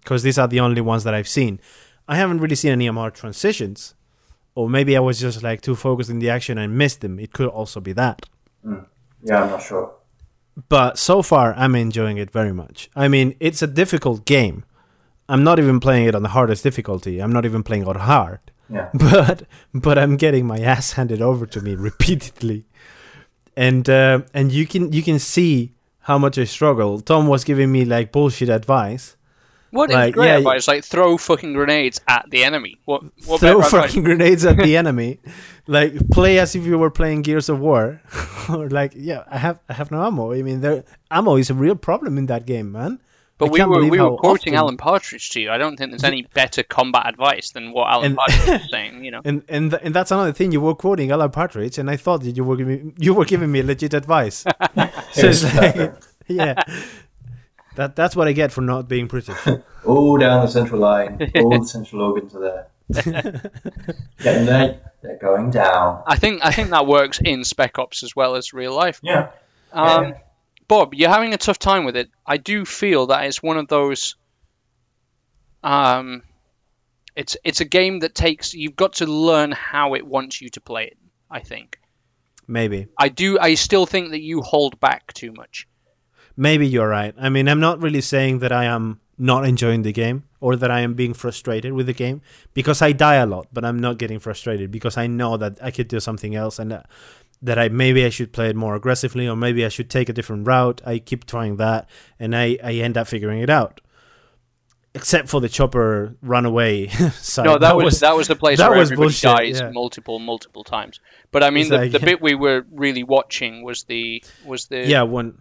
because 0.00 0.22
these 0.22 0.38
are 0.38 0.48
the 0.48 0.60
only 0.60 0.82
ones 0.82 1.02
that 1.04 1.14
I've 1.14 1.28
seen. 1.38 1.60
I 2.06 2.16
haven't 2.16 2.40
really 2.42 2.56
seen 2.62 2.72
any 2.72 2.90
more 2.90 3.10
transitions, 3.10 3.94
or 4.54 4.68
maybe 4.68 4.96
I 4.96 5.00
was 5.00 5.18
just 5.18 5.42
like 5.42 5.60
too 5.62 5.76
focused 5.76 6.10
in 6.10 6.18
the 6.18 6.30
action 6.30 6.58
and 6.58 6.76
missed 6.76 7.00
them. 7.00 7.18
It 7.18 7.32
could 7.32 7.48
also 7.48 7.80
be 7.80 7.94
that. 7.94 8.18
Hmm. 8.62 8.84
Yeah, 9.22 9.42
I'm 9.42 9.50
not 9.50 9.62
sure. 9.62 9.86
but 10.68 10.98
so 10.98 11.22
far 11.22 11.54
I'm 11.54 11.74
enjoying 11.74 12.18
it 12.18 12.30
very 12.30 12.52
much. 12.52 12.90
I 12.94 13.08
mean, 13.08 13.34
it's 13.40 13.62
a 13.62 13.66
difficult 13.66 14.24
game. 14.24 14.64
I'm 15.28 15.42
not 15.42 15.58
even 15.58 15.80
playing 15.80 16.06
it 16.08 16.14
on 16.14 16.22
the 16.22 16.28
hardest 16.36 16.62
difficulty. 16.62 17.20
I'm 17.22 17.32
not 17.32 17.44
even 17.46 17.62
playing 17.62 17.86
on 17.88 17.96
hard. 17.96 18.40
Yeah, 18.70 18.88
But 18.94 19.44
but 19.72 19.98
I'm 19.98 20.16
getting 20.16 20.46
my 20.46 20.58
ass 20.60 20.92
handed 20.92 21.20
over 21.20 21.46
to 21.46 21.60
me 21.60 21.74
repeatedly. 21.90 22.64
And 23.56 23.88
uh, 23.88 24.22
and 24.32 24.50
you 24.52 24.66
can 24.66 24.92
you 24.92 25.02
can 25.02 25.18
see 25.18 25.72
how 26.00 26.18
much 26.18 26.38
I 26.38 26.44
struggle. 26.44 27.00
Tom 27.00 27.26
was 27.28 27.44
giving 27.44 27.70
me 27.72 27.84
like 27.84 28.10
bullshit 28.12 28.48
advice. 28.48 29.16
What 29.70 29.90
is 29.90 29.94
Like, 29.96 30.14
great 30.14 30.26
yeah, 30.28 30.36
advice? 30.38 30.68
Like 30.68 30.84
throw 30.84 31.16
fucking 31.18 31.52
grenades 31.52 32.00
at 32.06 32.30
the 32.30 32.44
enemy. 32.44 32.78
What? 32.84 33.02
What 33.26 33.40
throw 33.40 33.58
better 33.58 33.66
advice? 33.66 33.70
fucking 33.70 34.02
grenades 34.08 34.44
at 34.44 34.56
the 34.56 34.76
enemy. 34.76 35.18
Like 35.66 35.94
play 36.10 36.38
as 36.38 36.54
if 36.54 36.64
you 36.64 36.78
were 36.78 36.90
playing 36.90 37.22
Gears 37.22 37.48
of 37.48 37.58
War. 37.60 38.00
or 38.48 38.68
like 38.70 38.92
yeah, 38.96 39.24
I 39.30 39.38
have 39.38 39.58
I 39.68 39.74
have 39.74 39.90
no 39.90 40.04
ammo. 40.04 40.32
I 40.32 40.42
mean, 40.42 40.60
there 40.60 40.84
ammo 41.10 41.36
is 41.36 41.50
a 41.50 41.54
real 41.54 41.74
problem 41.76 42.18
in 42.18 42.26
that 42.26 42.46
game, 42.46 42.70
man. 42.72 43.00
But 43.36 43.46
I 43.46 43.50
we 43.50 43.64
were 43.64 43.84
we 43.90 44.00
were 44.00 44.16
quoting 44.16 44.54
often- 44.54 44.54
Alan 44.54 44.76
Partridge 44.76 45.30
to 45.30 45.40
you. 45.40 45.50
I 45.50 45.58
don't 45.58 45.76
think 45.76 45.90
there's 45.90 46.04
any 46.04 46.22
better 46.34 46.62
combat 46.62 47.08
advice 47.08 47.50
than 47.50 47.72
what 47.72 47.90
Alan 47.90 48.06
And- 48.06 48.16
Partridge 48.16 48.60
is 48.62 48.70
saying. 48.70 49.04
You 49.04 49.10
know. 49.10 49.20
And 49.24 49.42
and 49.48 49.70
th- 49.72 49.82
and 49.84 49.94
that's 49.94 50.10
another 50.12 50.32
thing. 50.32 50.52
You 50.52 50.60
were 50.60 50.74
quoting 50.76 51.10
Alan 51.10 51.30
Partridge, 51.30 51.76
and 51.78 51.90
I 51.90 51.96
thought 51.96 52.22
that 52.22 52.36
you 52.36 52.44
were 52.44 52.56
giving 52.56 52.94
you 52.98 53.12
were 53.14 53.24
giving 53.24 53.50
me 53.50 53.62
legit 53.62 53.92
advice. 53.94 54.44
so 55.12 55.26
it's 55.28 55.42
like, 55.56 55.92
yeah, 56.28 56.54
that 57.74 57.96
that's 57.96 58.14
what 58.14 58.28
I 58.28 58.32
get 58.32 58.52
for 58.52 58.60
not 58.60 58.88
being 58.88 59.08
British. 59.08 59.36
all 59.84 60.16
down 60.16 60.42
the 60.46 60.50
central 60.50 60.80
line, 60.80 61.30
all 61.36 61.58
the 61.58 61.66
central 61.66 62.02
organs 62.02 62.34
are 62.36 62.40
there. 62.40 62.66
Getting 64.22 64.46
there, 64.46 64.80
they're 65.02 65.16
going 65.18 65.50
down. 65.50 66.02
I 66.06 66.16
think 66.16 66.44
I 66.44 66.52
think 66.52 66.70
that 66.70 66.86
works 66.86 67.20
in 67.24 67.42
Spec 67.44 67.78
Ops 67.78 68.02
as 68.02 68.14
well 68.14 68.36
as 68.36 68.52
real 68.52 68.74
life. 68.74 69.00
Yeah, 69.02 69.30
Um, 69.72 70.04
Yeah. 70.04 70.18
Bob, 70.66 70.94
you're 70.94 71.10
having 71.10 71.34
a 71.34 71.38
tough 71.38 71.58
time 71.58 71.84
with 71.84 71.96
it. 71.96 72.10
I 72.26 72.36
do 72.36 72.64
feel 72.64 73.06
that 73.08 73.24
it's 73.24 73.42
one 73.42 73.58
of 73.58 73.68
those. 73.68 74.16
Um, 75.62 76.22
it's 77.16 77.36
it's 77.44 77.60
a 77.60 77.64
game 77.64 78.00
that 78.00 78.14
takes. 78.14 78.54
You've 78.54 78.76
got 78.76 78.94
to 78.94 79.06
learn 79.06 79.52
how 79.52 79.94
it 79.94 80.06
wants 80.06 80.40
you 80.40 80.48
to 80.50 80.60
play 80.60 80.86
it. 80.86 80.98
I 81.30 81.40
think. 81.40 81.78
Maybe, 82.46 82.88
I 82.98 83.08
do. 83.08 83.38
I 83.38 83.54
still 83.54 83.86
think 83.86 84.10
that 84.10 84.20
you 84.20 84.42
hold 84.42 84.78
back 84.80 85.12
too 85.14 85.32
much. 85.32 85.66
maybe 86.36 86.66
you're 86.66 86.88
right. 86.88 87.14
I 87.18 87.28
mean, 87.28 87.48
I'm 87.48 87.60
not 87.60 87.80
really 87.80 88.00
saying 88.00 88.40
that 88.40 88.52
I 88.52 88.64
am 88.64 89.00
not 89.16 89.46
enjoying 89.46 89.82
the 89.82 89.92
game 89.92 90.24
or 90.40 90.56
that 90.56 90.70
I 90.70 90.80
am 90.80 90.94
being 90.94 91.14
frustrated 91.14 91.72
with 91.72 91.86
the 91.86 91.92
game 91.92 92.20
because 92.52 92.82
I 92.82 92.92
die 92.92 93.14
a 93.14 93.26
lot, 93.26 93.46
but 93.52 93.64
I'm 93.64 93.78
not 93.78 93.98
getting 93.98 94.18
frustrated 94.18 94.70
because 94.70 94.96
I 94.96 95.06
know 95.06 95.36
that 95.36 95.58
I 95.62 95.70
could 95.70 95.88
do 95.88 96.00
something 96.00 96.34
else 96.34 96.58
and 96.58 96.82
that, 97.42 97.56
that 97.56 97.58
I 97.58 97.68
maybe 97.68 98.04
I 98.04 98.10
should 98.10 98.32
play 98.32 98.48
it 98.48 98.56
more 98.56 98.74
aggressively 98.74 99.28
or 99.28 99.36
maybe 99.36 99.64
I 99.64 99.68
should 99.68 99.90
take 99.90 100.08
a 100.08 100.12
different 100.12 100.46
route. 100.46 100.80
I 100.84 100.98
keep 100.98 101.26
trying 101.26 101.56
that 101.56 101.88
and 102.18 102.34
I, 102.34 102.58
I 102.62 102.72
end 102.74 102.96
up 102.96 103.06
figuring 103.08 103.40
it 103.40 103.50
out. 103.50 103.80
Except 104.96 105.28
for 105.28 105.40
the 105.40 105.48
chopper 105.48 106.14
runaway 106.22 106.86
side. 107.14 107.46
No, 107.46 107.58
that, 107.58 107.76
was, 107.76 107.98
that 108.00 108.16
was 108.16 108.28
the 108.28 108.36
place 108.36 108.58
that 108.58 108.70
where 108.70 108.78
was 108.78 108.92
everybody 108.92 109.06
bullshit, 109.06 109.22
dies 109.22 109.60
yeah. 109.60 109.70
multiple 109.70 110.20
multiple 110.20 110.62
times. 110.62 111.00
But 111.32 111.42
I 111.42 111.50
mean, 111.50 111.68
the, 111.68 111.78
like- 111.78 111.92
the 111.92 111.98
bit 111.98 112.22
we 112.22 112.36
were 112.36 112.64
really 112.70 113.02
watching 113.02 113.64
was 113.64 113.82
the 113.84 114.22
was 114.44 114.66
the 114.66 114.86
yeah 114.86 115.02
when 115.02 115.38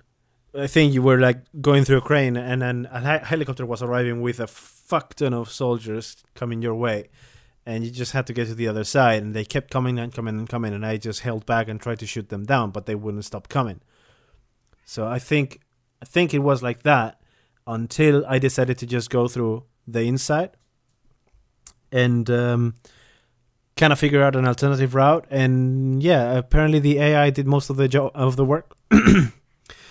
i 0.55 0.67
think 0.67 0.93
you 0.93 1.01
were 1.01 1.19
like 1.19 1.37
going 1.61 1.83
through 1.83 1.97
a 1.97 2.01
crane 2.01 2.37
and 2.37 2.61
then 2.61 2.87
a 2.91 3.19
helicopter 3.25 3.65
was 3.65 3.81
arriving 3.81 4.21
with 4.21 4.39
a 4.39 4.45
fuck 4.45 5.15
ton 5.15 5.33
of 5.33 5.51
soldiers 5.51 6.23
coming 6.35 6.61
your 6.61 6.75
way 6.75 7.09
and 7.65 7.83
you 7.83 7.91
just 7.91 8.11
had 8.11 8.27
to 8.27 8.33
get 8.33 8.47
to 8.47 8.55
the 8.55 8.67
other 8.67 8.83
side 8.83 9.23
and 9.23 9.33
they 9.33 9.45
kept 9.45 9.71
coming 9.71 9.97
and 9.97 10.13
coming 10.13 10.37
and 10.37 10.49
coming 10.49 10.73
and 10.73 10.85
i 10.85 10.97
just 10.97 11.21
held 11.21 11.45
back 11.45 11.67
and 11.67 11.79
tried 11.79 11.99
to 11.99 12.05
shoot 12.05 12.29
them 12.29 12.45
down 12.45 12.71
but 12.71 12.85
they 12.85 12.95
wouldn't 12.95 13.25
stop 13.25 13.47
coming. 13.47 13.79
So 14.85 15.07
i 15.07 15.19
think 15.19 15.59
i 16.01 16.05
think 16.05 16.33
it 16.33 16.39
was 16.39 16.61
like 16.61 16.83
that 16.83 17.19
until 17.65 18.25
i 18.27 18.39
decided 18.39 18.77
to 18.79 18.85
just 18.85 19.09
go 19.09 19.27
through 19.27 19.63
the 19.87 20.01
inside 20.01 20.51
and 21.91 22.29
um 22.29 22.75
kind 23.75 23.91
of 23.91 23.99
figure 23.99 24.21
out 24.21 24.35
an 24.35 24.47
alternative 24.47 24.93
route. 24.93 25.25
And 25.29 26.03
yeah 26.03 26.33
apparently 26.33 26.79
the 26.79 26.99
ai 26.99 27.29
did 27.29 27.47
most 27.47 27.69
of 27.69 27.77
the 27.77 27.87
job 27.87 28.11
of 28.13 28.35
the 28.35 28.45
work. 28.45 28.75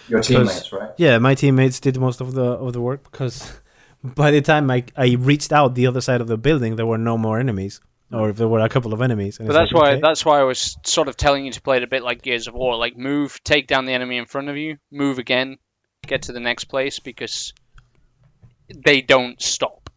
Your 0.09 0.21
teammates, 0.23 0.73
right? 0.73 0.91
yeah, 0.99 1.19
my 1.19 1.35
teammates 1.35 1.81
did 1.81 1.99
most 1.99 2.21
of 2.21 2.35
the 2.35 2.45
of 2.45 2.73
the 2.75 2.81
work 2.81 3.11
because 3.11 3.61
by 4.03 4.31
the 4.31 4.41
time 4.41 4.71
I 4.71 4.85
I 4.97 5.15
reached 5.15 5.53
out 5.53 5.75
the 5.75 5.87
other 5.87 6.01
side 6.01 6.21
of 6.21 6.27
the 6.27 6.37
building, 6.37 6.77
there 6.77 6.87
were 6.87 6.99
no 6.99 7.17
more 7.17 7.39
enemies, 7.39 7.81
hmm. 8.11 8.17
or 8.17 8.31
if 8.31 8.37
there 8.37 8.49
were 8.49 8.61
a 8.61 8.69
couple 8.69 8.93
of 8.93 9.03
enemies. 9.03 9.39
And 9.39 9.49
But 9.49 9.55
that's 9.55 9.73
like, 9.73 9.83
why 9.83 9.91
okay. 9.93 10.01
that's 10.01 10.25
why 10.25 10.41
I 10.41 10.45
was 10.45 10.77
sort 10.85 11.09
of 11.09 11.17
telling 11.17 11.45
you 11.45 11.53
to 11.53 11.63
play 11.63 11.79
it 11.79 11.83
a 11.83 11.87
bit 11.87 12.03
like 12.03 12.23
Gears 12.23 12.49
of 12.49 12.55
War, 12.55 12.77
like 12.77 12.97
move, 12.97 13.43
take 13.45 13.67
down 13.67 13.87
the 13.87 13.93
enemy 13.93 14.17
in 14.19 14.27
front 14.27 14.49
of 14.49 14.57
you, 14.57 14.79
move 14.91 15.19
again, 15.19 15.59
get 16.07 16.23
to 16.23 16.33
the 16.33 16.41
next 16.41 16.65
place 16.65 16.99
because 16.99 17.53
they 18.75 19.01
don't 19.01 19.41
stop. 19.41 19.91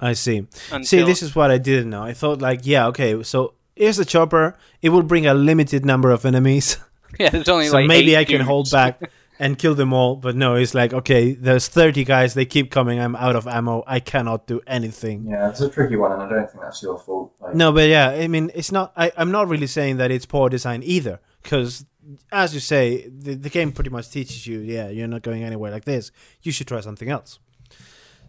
I 0.00 0.14
see. 0.14 0.46
Until, 0.72 0.84
See, 0.84 1.02
this 1.02 1.22
is 1.22 1.36
what 1.36 1.50
I 1.50 1.58
didn't 1.58 1.90
know. 1.90 2.02
I 2.02 2.12
thought 2.12 2.40
like, 2.40 2.60
yeah, 2.64 2.88
okay, 2.88 3.22
so 3.22 3.54
here's 3.76 3.98
the 3.98 4.04
chopper. 4.04 4.58
It 4.80 4.88
will 4.88 5.04
bring 5.04 5.26
a 5.26 5.34
limited 5.34 5.84
number 5.84 6.10
of 6.10 6.24
enemies, 6.24 6.78
yeah, 7.18 7.30
there's 7.30 7.48
only 7.48 7.66
so 7.66 7.76
like 7.76 7.86
maybe 7.86 8.16
I 8.16 8.24
can 8.24 8.38
dudes. 8.38 8.48
hold 8.48 8.70
back 8.70 9.10
and 9.38 9.58
kill 9.58 9.74
them 9.74 9.92
all. 9.92 10.16
But 10.16 10.36
no, 10.36 10.54
it's 10.54 10.74
like, 10.74 10.92
okay, 10.92 11.32
there's 11.32 11.68
30 11.68 12.04
guys. 12.04 12.34
They 12.34 12.44
keep 12.44 12.70
coming. 12.70 13.00
I'm 13.00 13.16
out 13.16 13.36
of 13.36 13.46
ammo. 13.46 13.82
I 13.86 14.00
cannot 14.00 14.46
do 14.46 14.60
anything. 14.66 15.24
Yeah, 15.28 15.48
it's 15.48 15.60
a 15.60 15.68
tricky 15.68 15.96
one, 15.96 16.12
and 16.12 16.22
I 16.22 16.28
don't 16.28 16.50
think 16.50 16.62
that's 16.62 16.82
your 16.82 16.98
fault. 16.98 17.32
Like, 17.40 17.54
No, 17.54 17.72
but 17.72 17.88
yeah, 17.88 18.10
I 18.10 18.28
mean, 18.28 18.50
it's 18.54 18.72
not. 18.72 18.92
I, 18.96 19.12
I'm 19.16 19.30
not 19.30 19.48
really 19.48 19.66
saying 19.66 19.96
that 19.98 20.10
it's 20.10 20.26
poor 20.26 20.48
design 20.48 20.82
either, 20.84 21.20
because 21.42 21.84
as 22.30 22.54
you 22.54 22.60
say, 22.60 23.08
the, 23.08 23.34
the 23.34 23.50
game 23.50 23.72
pretty 23.72 23.90
much 23.90 24.10
teaches 24.10 24.46
you, 24.46 24.58
yeah, 24.58 24.88
you're 24.88 25.08
not 25.08 25.22
going 25.22 25.44
anywhere 25.44 25.70
like 25.70 25.84
this. 25.84 26.10
You 26.42 26.52
should 26.52 26.66
try 26.66 26.80
something 26.80 27.08
else. 27.08 27.38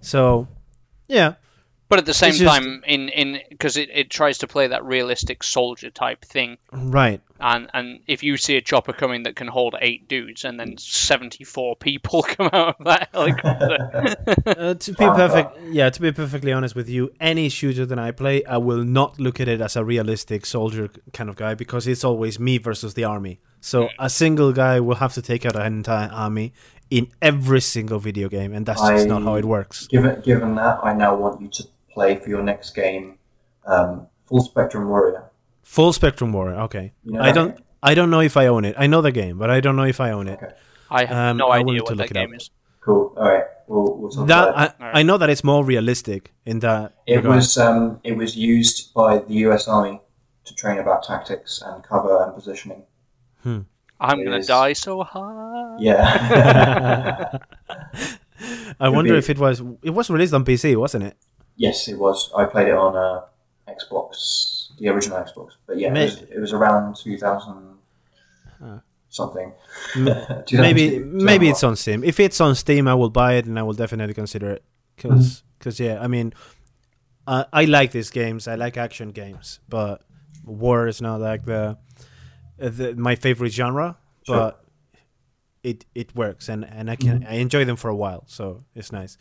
So, 0.02 0.48
yeah, 1.08 1.36
But 1.90 2.00
at 2.00 2.06
the 2.06 2.14
same 2.14 2.34
just- 2.34 2.44
time, 2.46 2.82
in 2.88 3.10
in 3.10 3.40
because 3.50 3.78
it, 3.78 3.90
it 3.94 4.10
tries 4.10 4.40
to 4.40 4.48
play 4.48 4.68
that 4.68 4.84
realistic 4.84 5.44
soldier 5.44 5.92
type 5.92 6.26
thing, 6.26 6.58
right. 6.72 7.22
and 7.40 7.70
and 7.74 8.00
if 8.08 8.24
you 8.24 8.38
see 8.38 8.56
a 8.56 8.62
chopper 8.62 8.94
coming 8.94 9.24
that 9.24 9.36
can 9.36 9.48
hold 9.48 9.76
eight 9.80 10.08
dudes, 10.08 10.44
and 10.44 10.60
then 10.60 10.78
seventy 10.78 11.44
four 11.44 11.76
people 11.76 12.24
come 12.28 12.50
out 12.52 12.80
of 12.80 12.86
that 12.86 13.10
helicopter, 13.14 14.16
Uh, 14.64 14.74
to 14.76 14.92
be 14.92 15.06
perfect, 15.06 15.58
yeah, 15.70 15.90
to 15.90 16.02
be 16.02 16.12
perfectly 16.12 16.52
honest 16.52 16.76
with 16.76 16.90
you, 16.90 17.12
any 17.20 17.50
shooter 17.50 17.86
that 17.86 18.00
I 18.00 18.12
play, 18.12 18.44
I 18.46 18.58
will 18.58 18.84
not 18.84 19.20
look 19.20 19.40
at 19.40 19.48
it 19.48 19.62
as 19.62 19.76
a 19.76 19.84
realistic 19.84 20.46
soldier 20.46 20.90
kind 21.12 21.30
of 21.30 21.36
guy 21.36 21.54
because 21.54 21.86
it's 21.86 22.04
always 22.04 22.40
me 22.40 22.58
versus 22.58 22.94
the 22.94 23.04
army. 23.04 23.40
So 23.62 23.90
a 23.98 24.10
single 24.10 24.52
guy 24.52 24.80
will 24.80 24.96
have 24.96 25.14
to 25.14 25.22
take 25.22 25.46
out 25.46 25.56
an 25.56 25.68
entire 25.68 26.10
army 26.10 26.54
in 26.98 27.08
every 27.22 27.62
single 27.62 28.00
video 28.08 28.28
game, 28.30 28.52
and 28.56 28.66
that's 28.68 28.82
just 28.82 29.08
not 29.08 29.24
how 29.24 29.36
it 29.42 29.46
works. 29.46 29.88
Given 29.88 30.22
given 30.22 30.56
that, 30.62 30.76
I 30.84 30.94
now 30.94 31.16
want 31.24 31.42
you 31.42 31.50
to 31.58 31.64
play 31.96 32.12
for 32.22 32.30
your 32.30 32.44
next 32.44 32.76
game, 32.76 33.18
um, 33.66 34.08
Full 34.30 34.42
Spectrum 34.52 34.88
Warrior. 34.90 35.24
Full 35.64 35.92
Spectrum 35.94 36.32
Warrior. 36.34 36.60
Okay, 36.68 36.86
You 37.04 37.14
know 37.14 37.22
I 37.30 37.32
don't. 37.32 37.56
game? 37.56 37.66
I 37.92 37.94
don't 37.96 38.10
know 38.14 38.22
if 38.22 38.36
I 38.38 38.46
own 38.48 38.64
it. 38.66 38.76
I 38.78 38.88
know 38.88 39.02
the 39.02 39.12
game, 39.12 39.36
but 39.42 39.50
I 39.50 39.60
don't 39.60 39.76
know 39.76 39.90
if 39.96 40.00
I 40.00 40.12
own 40.12 40.28
it. 40.28 40.40
Okay. 40.44 40.54
I 40.90 41.06
have 41.06 41.18
Um, 41.32 41.38
no 41.38 41.48
I 41.50 41.60
idea 41.60 41.80
to 41.80 41.84
what 41.84 41.98
look 41.98 42.08
that 42.10 42.14
game 42.14 42.30
up. 42.30 42.36
is. 42.42 42.50
Cool. 42.86 43.14
All 43.18 43.30
right. 43.34 43.46
We'll, 43.68 43.98
we'll 43.98 44.12
talk 44.12 44.28
That 44.28 44.50
about 44.50 44.70
it. 44.70 44.76
I, 44.80 45.00
I 45.00 45.04
know 45.04 45.18
that 45.18 45.30
it's 45.30 45.44
more 45.44 45.64
realistic 45.66 46.32
in 46.46 46.60
that. 46.60 46.94
It 47.08 47.16
regard. 47.18 47.36
was 47.38 47.58
um, 47.58 48.00
it 48.04 48.16
was 48.16 48.36
used 48.38 48.94
by 48.94 49.12
the 49.28 49.34
U.S. 49.48 49.68
Army 49.68 50.00
to 50.46 50.52
train 50.62 50.78
about 50.80 51.04
tactics 51.04 51.62
and 51.66 51.84
cover 51.84 52.16
and 52.24 52.32
positioning. 52.36 52.84
I'm 54.04 54.20
It 54.20 54.26
gonna 54.26 54.44
die 54.44 54.74
so 54.74 55.04
hard. 55.04 55.80
Yeah. 55.82 57.30
I 58.80 58.90
wonder 58.90 59.14
be- 59.14 59.18
if 59.20 59.30
it 59.30 59.40
was. 59.40 59.62
It 59.82 59.92
was 59.92 60.10
released 60.10 60.34
on 60.34 60.44
PC, 60.46 60.76
wasn't 60.76 61.06
it? 61.06 61.18
yes, 61.56 61.88
it 61.88 61.98
was. 61.98 62.32
I 62.36 62.46
played 62.46 62.68
it 62.68 62.74
on 62.74 62.96
uh, 62.96 63.22
Xbox, 63.68 64.70
the 64.80 64.90
original 64.90 65.18
Xbox. 65.20 65.52
But 65.68 65.78
yeah, 65.78 65.94
it 65.94 66.04
was, 66.04 66.22
it 66.22 66.40
was 66.40 66.54
around 66.54 66.96
2000 66.96 67.78
something. 69.10 69.54
Maybe 69.96 70.44
2002, 70.46 71.06
maybe 71.06 71.48
it's 71.50 71.64
on 71.64 71.76
Steam. 71.76 72.04
If 72.04 72.20
it's 72.20 72.42
on 72.42 72.56
Steam, 72.56 72.88
I 72.88 72.96
will 72.96 73.12
buy 73.12 73.34
it 73.36 73.46
and 73.46 73.60
I 73.60 73.64
will 73.64 73.74
definitely 73.76 74.16
consider 74.16 74.50
it. 74.50 74.64
Because 74.96 75.44
because 75.60 75.80
yeah, 75.80 76.00
I 76.02 76.08
mean, 76.08 76.34
uh, 77.28 77.46
I 77.54 77.66
like 77.66 77.92
these 77.92 78.10
games. 78.10 78.48
I 78.48 78.56
like 78.56 78.76
action 78.76 79.12
games, 79.12 79.60
but 79.70 80.02
war 80.44 80.88
is 80.88 81.00
not 81.02 81.22
like 81.22 81.46
the, 81.46 81.56
uh, 81.56 81.76
the 82.58 82.96
my 82.96 83.16
favorite 83.16 83.54
genre. 83.54 83.98
Sure. 84.26 84.36
But 84.36 84.64
it 85.64 85.86
it 85.96 86.16
works 86.16 86.50
and 86.50 86.66
and 86.66 86.92
I 86.92 86.96
can 86.96 87.26
I 87.30 87.36
enjoy 87.36 87.66
them 87.66 87.78
for 87.78 87.90
a 87.90 87.96
while, 87.96 88.24
so 88.28 88.64
it's 88.76 88.92
nice. 88.92 89.18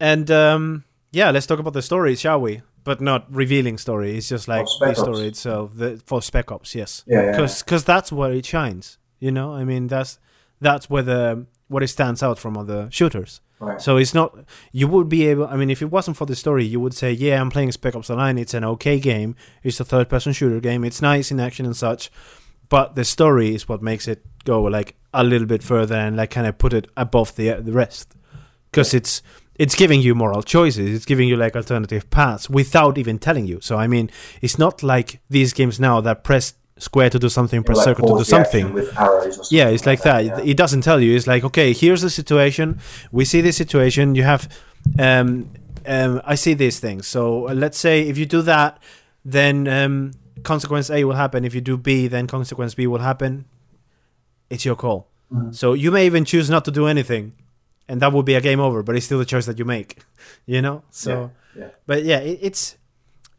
And 0.00 0.30
um, 0.30 0.84
yeah, 1.12 1.30
let's 1.30 1.46
talk 1.46 1.60
about 1.60 1.72
the 1.72 1.82
story, 1.82 2.16
shall 2.16 2.40
we? 2.40 2.62
But 2.82 3.00
not 3.00 3.32
revealing 3.32 3.78
story. 3.78 4.16
It's 4.16 4.28
just 4.28 4.48
like 4.48 4.66
the 4.80 4.94
story 4.94 5.28
itself. 5.28 5.70
The, 5.74 6.02
for 6.04 6.20
Spec 6.20 6.52
Ops, 6.52 6.74
yes 6.74 7.02
Yeah, 7.06 7.22
yeah, 7.22 7.46
because 7.58 7.84
that's 7.84 8.12
where 8.12 8.32
it 8.32 8.44
shines. 8.44 8.98
You 9.20 9.30
know, 9.30 9.54
I 9.54 9.64
mean 9.64 9.86
that's 9.86 10.18
that's 10.60 10.90
where 10.90 11.02
the 11.02 11.46
what 11.68 11.82
it 11.82 11.88
stands 11.88 12.22
out 12.22 12.38
from 12.38 12.56
other 12.56 12.88
shooters. 12.90 13.40
Right. 13.60 13.80
So 13.80 13.96
it's 13.96 14.14
not 14.14 14.36
you 14.72 14.88
would 14.88 15.08
be 15.08 15.26
able. 15.26 15.46
I 15.46 15.56
mean, 15.56 15.70
if 15.70 15.80
it 15.80 15.90
wasn't 15.90 16.16
for 16.16 16.26
the 16.26 16.36
story, 16.36 16.64
you 16.64 16.80
would 16.80 16.94
say, 16.94 17.12
"Yeah, 17.12 17.40
I'm 17.40 17.50
playing 17.50 17.72
Spec 17.72 17.94
Ops: 17.94 18.08
The 18.08 18.16
Line. 18.16 18.36
It's 18.38 18.54
an 18.54 18.64
okay 18.64 18.98
game. 18.98 19.36
It's 19.62 19.80
a 19.80 19.84
third-person 19.84 20.32
shooter 20.32 20.60
game. 20.60 20.84
It's 20.84 21.00
nice 21.00 21.30
in 21.30 21.40
action 21.40 21.64
and 21.64 21.76
such." 21.76 22.10
But 22.68 22.94
the 22.94 23.04
story 23.04 23.54
is 23.54 23.68
what 23.68 23.82
makes 23.82 24.08
it 24.08 24.24
go 24.44 24.62
like 24.62 24.96
a 25.12 25.22
little 25.22 25.46
bit 25.46 25.62
further 25.62 25.94
and 25.94 26.16
like 26.16 26.30
kind 26.30 26.46
of 26.46 26.58
put 26.58 26.72
it 26.72 26.88
above 26.96 27.36
the 27.36 27.52
the 27.60 27.72
rest, 27.72 28.14
because 28.70 28.92
it's 28.92 29.22
it's 29.56 29.76
giving 29.76 30.02
you 30.02 30.14
moral 30.14 30.42
choices. 30.42 30.94
It's 30.94 31.04
giving 31.04 31.28
you 31.28 31.36
like 31.36 31.54
alternative 31.54 32.10
paths 32.10 32.50
without 32.50 32.98
even 32.98 33.18
telling 33.18 33.46
you. 33.46 33.60
So 33.62 33.76
I 33.76 33.86
mean, 33.86 34.10
it's 34.42 34.58
not 34.58 34.82
like 34.82 35.20
these 35.30 35.52
games 35.52 35.78
now 35.78 36.00
that 36.00 36.24
press 36.24 36.54
square 36.76 37.08
to 37.10 37.18
do 37.18 37.28
something, 37.28 37.62
press 37.62 37.78
like 37.78 37.84
circle 37.84 38.08
to 38.08 38.12
do 38.14 38.18
pause 38.18 38.28
the 38.28 38.36
action 38.36 38.60
something. 38.60 38.74
with 38.74 38.98
arrows 38.98 39.26
or 39.26 39.32
something 39.44 39.58
Yeah, 39.58 39.68
it's 39.68 39.86
like 39.86 40.02
that. 40.02 40.24
yeah. 40.24 40.38
It 40.40 40.56
doesn't 40.56 40.82
tell 40.82 41.00
you. 41.00 41.14
It's 41.16 41.26
like, 41.26 41.44
okay, 41.44 41.72
here's 41.72 42.02
the 42.02 42.10
situation. 42.10 42.80
We 43.12 43.24
see 43.24 43.40
this 43.40 43.56
situation. 43.56 44.14
You 44.14 44.24
have, 44.24 44.48
um, 44.98 45.50
um, 45.86 46.20
I 46.24 46.34
see 46.34 46.54
these 46.54 46.80
things. 46.80 47.06
So 47.06 47.48
uh, 47.48 47.54
let's 47.54 47.78
say 47.78 48.02
if 48.08 48.18
you 48.18 48.26
do 48.26 48.42
that, 48.42 48.82
then 49.24 49.68
um, 49.68 50.12
consequence 50.42 50.90
A 50.90 51.04
will 51.04 51.14
happen. 51.14 51.44
If 51.44 51.54
you 51.54 51.60
do 51.60 51.76
B, 51.76 52.08
then 52.08 52.26
consequence 52.26 52.74
B 52.74 52.86
will 52.86 52.98
happen. 52.98 53.44
It's 54.50 54.64
your 54.64 54.76
call. 54.76 55.08
Mm-hmm. 55.32 55.52
So 55.52 55.72
you 55.74 55.90
may 55.90 56.06
even 56.06 56.24
choose 56.24 56.50
not 56.50 56.64
to 56.66 56.70
do 56.70 56.86
anything, 56.86 57.32
and 57.88 58.00
that 58.02 58.12
would 58.12 58.26
be 58.26 58.34
a 58.34 58.40
game 58.40 58.60
over. 58.60 58.82
But 58.82 58.96
it's 58.96 59.06
still 59.06 59.18
the 59.18 59.24
choice 59.24 59.46
that 59.46 59.58
you 59.58 59.64
make. 59.64 59.98
You 60.46 60.60
know. 60.60 60.82
So, 60.90 61.30
yeah, 61.56 61.62
yeah. 61.62 61.70
but 61.86 62.04
yeah, 62.04 62.18
it, 62.18 62.38
it's 62.42 62.76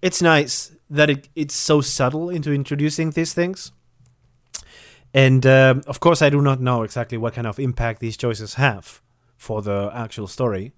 it's 0.02 0.24
nice 0.24 0.72
that 0.90 1.10
it, 1.10 1.30
it's 1.36 1.56
so 1.56 1.82
subtle 1.82 2.30
into 2.30 2.52
introducing 2.52 3.12
these 3.12 3.34
things. 3.34 3.72
And 5.14 5.46
um, 5.46 5.82
of 5.88 6.00
course, 6.00 6.22
I 6.22 6.30
do 6.30 6.42
not 6.42 6.60
know 6.60 6.84
exactly 6.84 7.18
what 7.18 7.34
kind 7.34 7.48
of 7.48 7.60
impact 7.60 8.02
these 8.02 8.18
choices 8.18 8.56
have 8.56 9.02
for 9.38 9.62
the 9.62 9.90
actual 9.94 10.28
story. 10.28 10.74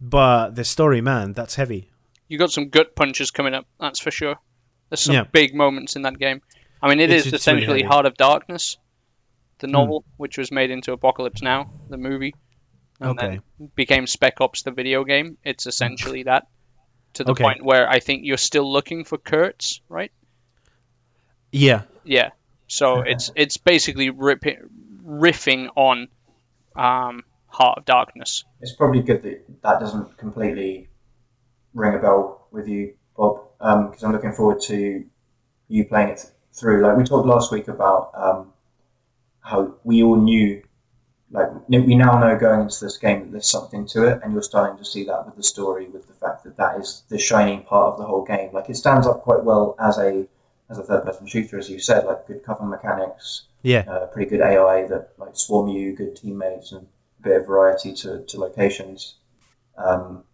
But 0.00 0.54
the 0.54 0.64
story, 0.64 1.00
man, 1.00 1.32
that's 1.32 1.56
heavy. 1.56 1.90
You 2.28 2.38
got 2.38 2.50
some 2.52 2.68
gut 2.68 2.94
punches 2.94 3.30
coming 3.30 3.54
up, 3.54 3.66
that's 3.80 3.98
for 3.98 4.10
sure. 4.10 4.36
There's 4.90 5.00
some 5.00 5.14
Yeah. 5.14 5.24
big 5.24 5.54
moments 5.54 5.96
in 5.96 6.02
that 6.02 6.18
game. 6.18 6.42
I 6.82 6.88
mean, 6.88 7.00
it 7.00 7.04
It's- 7.10 7.26
is 7.26 7.32
it's 7.32 7.42
essentially. 7.42 7.82
Hmm. 7.82 7.88
Heart 7.88 8.06
of 8.06 8.14
Darkness, 8.16 8.76
the 9.58 9.66
novel, 9.66 10.04
which 10.18 10.38
was 10.38 10.52
made 10.52 10.70
into 10.70 10.92
Apocalypse 10.92 11.42
Now, 11.42 11.72
the 11.88 11.96
movie, 11.96 12.34
and 13.00 13.10
Okay. 13.18 13.40
then 13.58 13.70
became 13.74 14.06
Spec 14.06 14.40
Ops, 14.40 14.62
the 14.62 14.70
video 14.70 15.02
game. 15.04 15.36
It's 15.44 15.66
essentially 15.66 16.24
that, 16.24 16.46
to 17.14 17.24
the 17.24 17.32
Okay. 17.32 17.44
point 17.44 17.64
where 17.64 17.88
I 17.88 18.00
think 18.00 18.22
you're 18.24 18.36
still 18.36 18.70
looking 18.70 19.04
for 19.04 19.18
Kurtz, 19.18 19.80
right? 19.88 20.12
Yeah, 21.52 21.82
Yeah. 22.04 22.30
So 22.66 23.00
it's 23.00 23.30
it's 23.34 23.56
basically 23.56 24.10
ripping, 24.10 24.58
riffing 25.02 25.68
on 25.74 26.08
um, 26.76 27.24
Heart 27.46 27.78
of 27.78 27.84
Darkness. 27.86 28.44
It's 28.60 28.72
probably 28.72 29.02
good 29.02 29.22
that 29.22 29.62
that 29.62 29.80
doesn't 29.80 30.18
completely 30.18 30.88
ring 31.74 31.94
a 31.94 31.98
bell 31.98 32.46
with 32.50 32.68
you, 32.68 32.94
Bob, 33.16 33.40
because 33.58 34.02
I'm 34.02 34.12
looking 34.12 34.32
forward 34.32 34.60
to 34.62 35.04
you 35.68 35.84
playing 35.86 36.10
it 36.10 36.30
through. 36.52 36.82
Like 36.82 36.96
we 36.96 37.04
talked 37.04 37.26
last 37.26 37.50
week 37.50 37.68
about 37.68 38.10
um, 38.14 38.52
how 39.40 39.76
we 39.82 40.02
all 40.02 40.16
knew, 40.16 40.62
like 41.30 41.48
we 41.68 41.94
now 41.94 42.18
know 42.18 42.38
going 42.38 42.62
into 42.62 42.84
this 42.84 42.96
game 42.96 43.20
that 43.20 43.32
there's 43.32 43.50
something 43.50 43.86
to 43.88 44.06
it, 44.08 44.20
and 44.22 44.32
you're 44.32 44.42
starting 44.42 44.78
to 44.78 44.84
see 44.84 45.04
that 45.04 45.26
with 45.26 45.36
the 45.36 45.42
story, 45.42 45.86
with 45.86 46.06
the 46.06 46.14
fact 46.14 46.42
that 46.44 46.56
that 46.56 46.80
is 46.80 47.02
the 47.10 47.18
shining 47.18 47.62
part 47.64 47.92
of 47.92 47.98
the 47.98 48.06
whole 48.06 48.24
game. 48.24 48.50
Like 48.52 48.70
it 48.70 48.76
stands 48.76 49.06
up 49.06 49.22
quite 49.22 49.44
well 49.44 49.76
as 49.78 49.98
a 49.98 50.26
as 50.70 50.78
a 50.78 50.82
third-person 50.82 51.26
shooter, 51.26 51.58
as 51.58 51.70
you 51.70 51.78
said, 51.78 52.04
like 52.04 52.26
good 52.26 52.42
cover 52.42 52.64
mechanics, 52.64 53.44
yeah, 53.62 53.84
uh, 53.88 54.06
pretty 54.06 54.28
good 54.30 54.40
AI 54.42 54.86
that 54.88 55.10
like 55.18 55.30
swarm 55.34 55.68
you, 55.68 55.94
good 55.94 56.14
teammates, 56.16 56.72
and 56.72 56.86
a 57.20 57.22
bit 57.22 57.36
of 57.40 57.46
variety 57.46 57.92
to, 57.94 58.22
to 58.24 58.38
locations. 58.38 59.14
Um, 59.76 60.24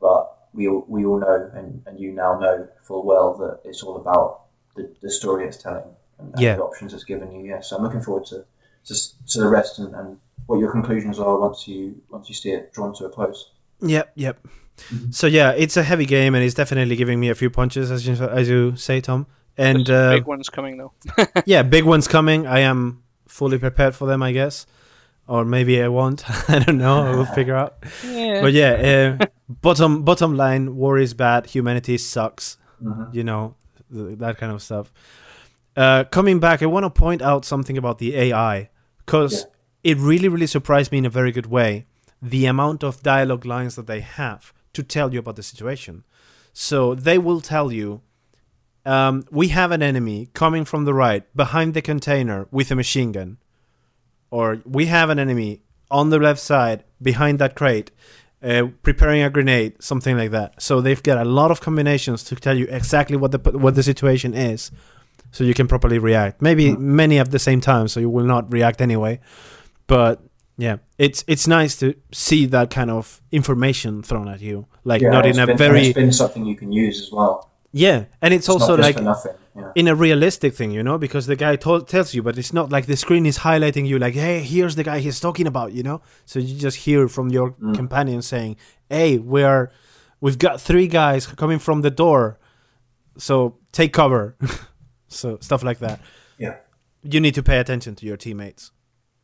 but 0.00 0.48
we 0.52 0.68
all, 0.68 0.84
we 0.88 1.04
all 1.04 1.18
know, 1.18 1.50
and, 1.54 1.82
and 1.86 1.98
you 1.98 2.12
now 2.12 2.38
know 2.38 2.68
full 2.82 3.04
well 3.04 3.34
that 3.38 3.60
it's 3.68 3.82
all 3.82 3.96
about 3.96 4.42
the, 4.76 4.92
the 5.00 5.10
story 5.10 5.46
it's 5.46 5.56
telling 5.56 5.84
and, 6.18 6.32
and 6.34 6.40
Yeah. 6.42 6.56
the 6.56 6.62
options 6.62 6.92
it's 6.94 7.04
given 7.04 7.32
you. 7.32 7.44
Yeah, 7.44 7.60
so 7.60 7.76
I'm 7.76 7.82
looking 7.82 8.00
forward 8.02 8.26
to 8.26 8.44
to, 8.86 8.94
to 9.28 9.40
the 9.40 9.48
rest 9.48 9.78
and, 9.78 9.94
and 9.94 10.20
what 10.46 10.58
your 10.58 10.70
conclusions 10.72 11.18
are 11.18 11.38
once 11.38 11.66
you 11.68 12.00
once 12.10 12.28
you 12.28 12.34
see 12.34 12.50
it 12.50 12.72
drawn 12.72 12.94
to 12.94 13.04
a 13.06 13.10
close. 13.10 13.50
yep, 13.80 14.12
yep. 14.14 14.46
So 15.10 15.26
yeah, 15.28 15.52
it's 15.52 15.76
a 15.76 15.82
heavy 15.84 16.04
game, 16.04 16.34
and 16.34 16.42
it's 16.44 16.54
definitely 16.54 16.96
giving 16.96 17.20
me 17.20 17.28
a 17.30 17.34
few 17.34 17.48
punches, 17.48 17.90
as 17.92 18.06
you 18.06 18.14
as 18.14 18.48
you 18.48 18.74
say, 18.76 19.00
Tom. 19.00 19.26
And 19.56 19.86
There's 19.86 19.90
uh, 19.90 20.16
big 20.16 20.26
ones 20.26 20.48
coming 20.48 20.78
though. 20.78 20.92
yeah, 21.46 21.62
big 21.62 21.84
ones 21.84 22.08
coming. 22.08 22.46
I 22.46 22.60
am 22.60 23.02
fully 23.28 23.58
prepared 23.58 23.94
for 23.94 24.06
them, 24.06 24.20
I 24.20 24.32
guess, 24.32 24.66
or 25.28 25.44
maybe 25.44 25.80
I 25.80 25.86
won't. 25.88 26.28
I 26.50 26.58
don't 26.58 26.78
know. 26.78 27.02
I 27.04 27.14
will 27.14 27.24
figure 27.24 27.54
out. 27.54 27.76
yeah. 28.04 28.40
But 28.42 28.52
yeah, 28.52 29.16
uh, 29.20 29.26
bottom 29.48 30.02
bottom 30.02 30.36
line: 30.36 30.74
war 30.74 30.98
is 30.98 31.14
bad. 31.14 31.46
Humanity 31.46 31.96
sucks. 31.98 32.58
Mhm. 32.82 33.14
You 33.14 33.22
know 33.22 33.54
th- 33.92 34.18
that 34.18 34.38
kind 34.38 34.50
of 34.50 34.60
stuff. 34.60 34.92
Uh, 35.76 36.02
coming 36.10 36.40
back, 36.40 36.62
I 36.62 36.66
want 36.66 36.82
to 36.84 36.90
point 36.90 37.22
out 37.22 37.44
something 37.44 37.78
about 37.78 37.98
the 37.98 38.16
AI 38.16 38.70
because 39.06 39.46
it 39.84 39.98
really, 39.98 40.28
really 40.28 40.46
surprised 40.46 40.90
me 40.90 40.98
in 40.98 41.06
a 41.06 41.10
very 41.10 41.30
good 41.30 41.46
way. 41.46 41.86
The 42.20 42.46
amount 42.46 42.82
of 42.82 43.02
dialogue 43.02 43.44
lines 43.44 43.76
that 43.76 43.86
they 43.86 44.00
have 44.00 44.52
to 44.72 44.82
tell 44.82 45.12
you 45.12 45.20
about 45.20 45.36
the 45.36 45.42
situation. 45.42 46.04
So 46.52 46.94
they 46.94 47.18
will 47.18 47.40
tell 47.40 47.70
you, 47.70 48.00
um, 48.86 49.24
"We 49.30 49.48
have 49.48 49.70
an 49.70 49.82
enemy 49.82 50.30
coming 50.32 50.64
from 50.64 50.84
the 50.84 50.94
right 50.94 51.24
behind 51.36 51.74
the 51.74 51.82
container 51.82 52.48
with 52.50 52.70
a 52.70 52.74
machine 52.74 53.12
gun," 53.12 53.36
or 54.30 54.62
"We 54.64 54.86
have 54.86 55.10
an 55.10 55.18
enemy 55.18 55.60
on 55.90 56.10
the 56.10 56.18
left 56.18 56.40
side 56.40 56.84
behind 57.00 57.38
that 57.38 57.54
crate." 57.54 57.90
Uh, 58.42 58.68
preparing 58.82 59.22
a 59.22 59.30
grenade, 59.30 59.72
something 59.80 60.18
like 60.18 60.30
that. 60.30 60.60
So 60.60 60.82
they've 60.82 61.02
got 61.02 61.16
a 61.16 61.24
lot 61.24 61.50
of 61.50 61.62
combinations 61.62 62.22
to 62.24 62.36
tell 62.36 62.58
you 62.58 62.66
exactly 62.68 63.16
what 63.16 63.32
the 63.32 63.38
what 63.64 63.74
the 63.74 63.82
situation 63.82 64.34
is, 64.34 64.70
so 65.32 65.44
you 65.44 65.54
can 65.54 65.66
properly 65.66 65.98
react. 65.98 66.42
Maybe 66.42 66.76
many 66.76 67.18
at 67.18 67.30
the 67.30 67.38
same 67.38 67.62
time, 67.62 67.88
so 67.88 68.00
you 68.00 68.10
will 68.10 68.26
not 68.26 68.52
react 68.52 68.82
anyway. 68.82 69.20
But 69.86 70.20
Yeah, 70.56 70.76
it's 70.98 71.24
it's 71.26 71.46
nice 71.48 71.76
to 71.78 71.94
see 72.12 72.46
that 72.46 72.70
kind 72.70 72.90
of 72.90 73.20
information 73.32 74.02
thrown 74.02 74.28
at 74.28 74.40
you, 74.40 74.66
like 74.84 75.02
Yeah, 75.02 75.10
not 75.10 75.26
in 75.26 75.38
a 75.38 75.46
been, 75.46 75.56
very 75.58 75.86
It's 75.86 75.94
been 75.94 76.12
something 76.12 76.46
you 76.46 76.56
can 76.56 76.70
use 76.72 77.00
as 77.00 77.10
well. 77.12 77.50
yeah, 77.72 78.04
and 78.22 78.32
it's, 78.34 78.48
It's 78.48 78.48
also 78.48 78.76
like. 78.76 78.96
Yeah. 79.56 79.70
in 79.76 79.86
a 79.86 79.94
realistic 79.94 80.52
thing, 80.54 80.72
you 80.72 80.82
know, 80.82 80.98
because 80.98 81.26
the 81.28 81.36
guy 81.36 81.54
told, 81.54 81.86
tells 81.86 82.12
you, 82.12 82.24
but 82.24 82.36
it's 82.36 82.52
not 82.52 82.72
like 82.72 82.86
the 82.86 82.96
screen 82.96 83.24
is 83.24 83.38
highlighting 83.38 83.86
you, 83.86 84.00
like, 84.00 84.14
hey, 84.14 84.40
here's 84.42 84.74
the 84.74 84.82
guy 84.82 84.98
he's 84.98 85.20
talking 85.20 85.46
about, 85.46 85.72
you 85.72 85.82
know. 85.84 86.00
So 86.24 86.40
you 86.40 86.58
just 86.58 86.78
hear 86.78 87.06
from 87.08 87.28
your 87.30 87.52
Mm. 87.52 87.72
companion 87.76 88.20
saying, 88.22 88.56
hey, 88.90 89.18
we're 89.18 89.70
we've 90.20 90.38
got 90.38 90.60
three 90.60 90.88
guys 90.88 91.26
coming 91.26 91.60
from 91.60 91.82
the 91.82 91.90
door, 91.90 92.36
so 93.16 93.58
take 93.70 93.92
cover, 93.92 94.34
so 95.08 95.38
stuff 95.40 95.62
like 95.62 95.78
that. 95.78 96.00
Yeah. 96.36 96.56
You 97.04 97.20
need 97.20 97.34
to 97.34 97.42
pay 97.42 97.58
attention 97.60 97.94
to 97.96 98.06
your 98.06 98.16
teammates, 98.16 98.72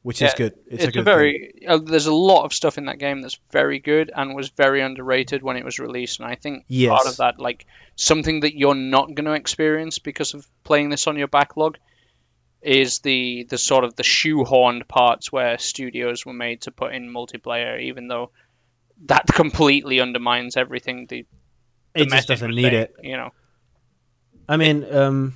which 0.03 0.23
is 0.23 0.33
good. 0.35 0.55
It's, 0.67 0.85
It's, 0.85 0.85
a 0.85 0.93
good 0.93 1.05
very. 1.05 1.65
Uh, 1.67 1.79
there's 1.79 2.07
a 2.07 2.15
lot 2.15 2.45
of 2.45 2.55
stuff 2.55 2.79
in 2.79 2.87
that 2.87 2.99
game 2.99 3.21
that's 3.21 3.39
very 3.51 3.79
good 3.79 4.11
and 4.15 4.35
was 4.35 4.49
very 4.51 4.81
underrated 4.81 5.43
when 5.43 5.57
it 5.57 5.65
was 5.65 5.79
released. 5.79 6.21
And 6.21 6.29
I 6.29 6.37
think 6.37 6.65
Yes. 6.69 6.91
part 6.91 7.07
of 7.07 7.19
that, 7.19 7.39
like 7.39 7.67
something 7.97 8.41
that 8.41 8.57
you're 8.57 8.75
not 8.75 9.15
going 9.15 9.27
to 9.27 9.33
experience 9.33 9.99
because 9.99 10.35
of 10.35 10.47
playing 10.65 10.89
this 10.89 11.07
on 11.07 11.17
your 11.17 11.29
backlog, 11.29 11.79
is 12.63 13.01
the 13.01 13.47
the 13.49 13.59
sort 13.59 13.85
of 13.85 13.97
the 13.97 14.03
shoehorned 14.03 14.89
parts 14.89 15.31
where 15.31 15.59
studios 15.59 16.25
were 16.25 16.33
made 16.33 16.63
to 16.63 16.71
put 16.71 16.95
in 16.95 17.13
multiplayer, 17.13 17.81
even 17.83 18.09
though 18.09 18.31
that 19.07 19.27
completely 19.27 20.01
undermines 20.01 20.57
everything. 20.57 21.07
The, 21.07 21.27
the 21.95 22.03
It 22.03 22.09
just 22.11 22.29
doesn't 22.29 22.55
need 22.55 22.73
it. 22.73 22.95
You 23.03 23.17
know. 23.17 23.31
I 24.49 24.57
mean, 24.57 24.85
um, 24.93 25.35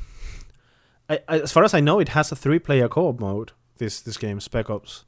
I, 1.08 1.20
I, 1.28 1.40
as 1.40 1.52
far 1.52 1.64
as 1.64 1.72
I 1.72 1.80
know, 1.80 2.00
it 2.00 2.08
has 2.10 2.32
a 2.32 2.36
three-player 2.36 2.88
co-op 2.88 3.20
mode. 3.20 3.52
This 3.78 4.00
this 4.00 4.16
game, 4.16 4.40
Spec 4.40 4.70
Ops. 4.70 5.04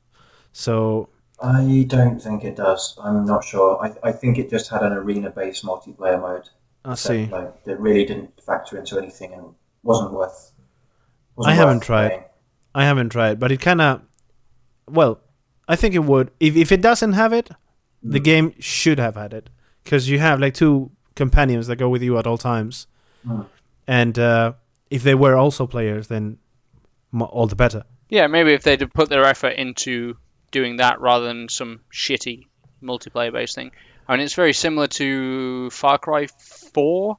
So 0.53 1.09
I 1.41 1.85
don't 1.87 2.21
think 2.21 2.45
it 2.45 2.57
does. 2.57 2.99
I'm 3.03 3.25
not 3.27 3.45
sure. 3.45 3.79
I, 3.85 4.09
I 4.09 4.12
think 4.12 4.39
it 4.39 4.51
just 4.51 4.71
had 4.71 4.83
an 4.83 4.93
arena-based 4.93 5.64
multiplayer 5.64 6.21
mode. 6.21 6.49
I 6.85 6.91
that, 6.91 6.97
see. 6.97 7.27
Like, 7.27 7.64
that 7.64 7.79
really 7.81 8.05
didn't 8.05 8.41
factor 8.41 8.79
into 8.79 8.99
anything 8.99 9.35
and 9.35 9.55
wasn't 9.83 10.12
worth. 10.12 10.53
Wasn't 11.37 11.53
I 11.53 11.55
haven't 11.55 11.77
worth 11.79 11.85
tried. 11.87 12.09
playing. 12.09 12.25
I 12.75 12.85
haven't 12.85 13.11
tried, 13.11 13.39
but 13.39 13.53
it 13.53 13.61
kind 13.61 13.81
of. 13.81 14.01
Well, 14.89 15.21
I 15.69 15.77
think 15.77 15.95
it 15.95 16.05
would. 16.05 16.31
If 16.41 16.57
if 16.57 16.73
it 16.73 16.81
doesn't 16.81 17.12
have 17.12 17.33
it, 17.33 17.51
the 18.03 18.21
Mm. 18.21 18.25
game 18.25 18.55
should 18.59 18.99
have 18.99 19.14
had 19.17 19.33
it 19.33 19.51
because 19.85 20.09
you 20.09 20.19
have 20.19 20.41
like 20.41 20.55
two 20.55 20.91
companions 21.14 21.67
that 21.67 21.77
go 21.77 21.89
with 21.89 22.03
you 22.03 22.19
at 22.19 22.27
all 22.27 22.39
times, 22.39 22.87
Mm. 23.27 23.47
and 23.87 24.19
uh, 24.19 24.53
if 24.91 25.03
they 25.03 25.14
were 25.14 25.37
also 25.37 25.67
players, 25.67 26.07
then 26.09 26.39
all 27.21 27.47
the 27.47 27.57
better. 27.57 27.85
Yeah, 28.09 28.27
maybe 28.29 28.53
if 28.53 28.63
they'd 28.63 28.81
have 28.81 28.93
put 28.93 29.09
their 29.09 29.25
effort 29.25 29.55
into 29.55 30.17
doing 30.51 30.77
that 30.77 31.01
rather 31.01 31.27
than 31.27 31.49
some 31.49 31.81
shitty 31.93 32.47
multiplayer 32.83 33.33
based 33.33 33.55
thing. 33.55 33.73
I 34.09 34.17
mean, 34.17 34.25
it's 34.25 34.35
very 34.35 34.53
similar 34.53 34.87
to 34.87 35.71
Far 35.71 35.99
Cry 35.99 36.29
4 36.73 37.19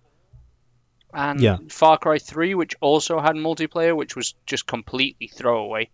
and 1.14 1.42
Yeah. 1.42 1.58
Far 1.70 1.98
Cry 1.98 2.20
3, 2.20 2.56
which 2.56 2.76
also 2.80 3.20
had 3.20 3.36
multiplayer, 3.36 3.96
which 3.96 4.16
was 4.16 4.34
just 4.46 4.66
completely 4.66 5.28
throwaway. 5.28 5.90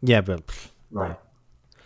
Yeah, 0.00 0.22
but 0.22 0.42
Right. 0.90 1.16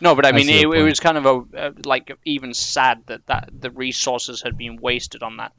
No, 0.01 0.15
but 0.15 0.27
I 0.27 0.31
I 0.31 0.33
mean, 0.33 0.47
see 0.47 0.61
it, 0.61 0.69
it 0.69 0.83
was 0.83 1.01
kind 1.01 1.19
of 1.19 1.27
a 1.27 1.59
uh, 1.59 1.73
like 1.85 2.17
even 2.25 2.53
sad 2.53 3.03
that, 3.07 3.27
that 3.27 3.51
the 3.59 3.71
resources 3.71 4.43
had 4.43 4.57
been 4.59 4.77
wasted 4.77 5.23
on 5.23 5.39
that. 5.39 5.53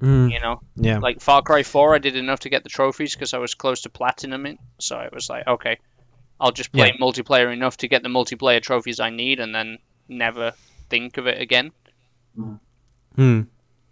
mm, 0.00 0.30
You 0.30 0.40
know, 0.40 0.60
yeah, 0.76 0.98
like 0.98 1.20
Far 1.20 1.42
Cry 1.42 1.62
4, 1.62 1.94
I 1.94 1.98
did 1.98 2.16
enough 2.16 2.40
to 2.40 2.50
get 2.50 2.62
the 2.62 2.68
trophies 2.68 3.14
because 3.14 3.34
I 3.34 3.38
was 3.38 3.54
close 3.54 3.82
to 3.82 3.90
platinum 3.90 4.46
it. 4.46 4.58
So 4.78 4.98
it 5.00 5.12
was 5.12 5.28
like, 5.28 5.46
okay, 5.46 5.78
I'll 6.40 6.52
just 6.52 6.72
play 6.72 6.92
multiplayer 7.00 7.52
enough 7.52 7.76
to 7.78 7.88
get 7.88 8.02
the 8.02 8.08
multiplayer 8.08 8.62
trophies 8.62 9.00
I 9.00 9.10
need, 9.10 9.40
and 9.40 9.54
then 9.54 9.78
never 10.08 10.52
think 10.88 11.16
of 11.18 11.26
it 11.26 11.40
again 11.40 11.72
Hmm. 13.16 13.42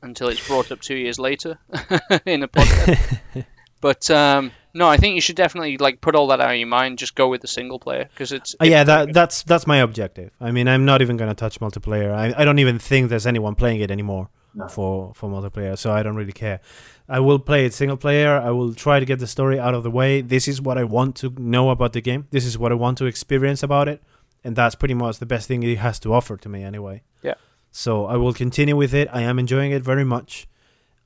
until 0.02 0.28
it's 0.28 0.46
brought 0.46 0.70
up 0.70 0.80
two 0.80 0.94
years 0.94 1.18
later 1.18 1.58
in 2.26 2.42
a 2.44 2.48
podcast. 2.48 3.44
but 3.80 4.08
um, 4.10 4.52
no, 4.72 4.88
I 4.88 4.96
think 4.98 5.16
you 5.16 5.20
should 5.20 5.34
definitely 5.36 5.78
like 5.78 6.00
put 6.00 6.14
all 6.14 6.28
that 6.28 6.40
out 6.40 6.52
of 6.52 6.56
your 6.56 6.68
mind. 6.68 6.98
Just 6.98 7.14
go 7.16 7.28
with 7.28 7.40
the 7.40 7.48
single 7.48 7.78
player 7.80 8.04
because 8.04 8.30
it's, 8.32 8.54
Uh, 8.60 8.66
yeah, 8.66 8.84
that 8.84 9.12
that's 9.12 9.42
that's 9.42 9.66
my 9.66 9.78
objective. 9.78 10.30
I 10.40 10.52
mean, 10.52 10.68
I'm 10.68 10.84
not 10.84 11.02
even 11.02 11.16
gonna 11.16 11.34
touch 11.34 11.58
multiplayer. 11.60 12.14
I, 12.14 12.32
I 12.40 12.44
don't 12.44 12.60
even 12.60 12.78
think 12.78 13.08
there's 13.10 13.26
anyone 13.26 13.54
playing 13.56 13.80
it 13.80 13.90
anymore 13.90 14.28
No. 14.56 14.66
for 14.68 15.12
for 15.14 15.28
multiplayer, 15.28 15.76
so 15.76 15.92
I 15.92 16.02
don't 16.02 16.16
really 16.16 16.32
care. 16.32 16.60
I 17.08 17.20
will 17.20 17.38
play 17.38 17.66
it 17.66 17.74
single 17.74 17.98
player. 17.98 18.40
I 18.40 18.50
will 18.50 18.72
try 18.74 18.98
to 18.98 19.04
get 19.04 19.18
the 19.18 19.26
story 19.26 19.60
out 19.60 19.74
of 19.74 19.82
the 19.82 19.90
way. 19.90 20.22
This 20.22 20.48
is 20.48 20.62
what 20.62 20.78
I 20.78 20.84
want 20.84 21.14
to 21.16 21.28
know 21.36 21.68
about 21.68 21.92
the 21.92 22.00
game. 22.00 22.26
This 22.30 22.46
is 22.46 22.56
what 22.56 22.72
I 22.72 22.74
want 22.74 22.96
to 22.98 23.04
experience 23.04 23.62
about 23.62 23.86
it, 23.86 24.02
and 24.42 24.56
that's 24.56 24.74
pretty 24.74 24.94
much 24.94 25.18
the 25.18 25.26
best 25.26 25.46
thing 25.46 25.62
it 25.62 25.76
has 25.78 26.00
to 26.00 26.14
offer 26.14 26.38
to 26.38 26.48
me 26.48 26.62
anyway. 26.64 27.02
Yeah. 27.22 27.34
So 27.70 28.06
I 28.06 28.16
will 28.16 28.32
continue 28.32 28.76
with 28.76 28.94
it. 28.94 29.08
I 29.12 29.20
am 29.22 29.38
enjoying 29.38 29.72
it 29.72 29.82
very 29.82 30.04
much. 30.04 30.48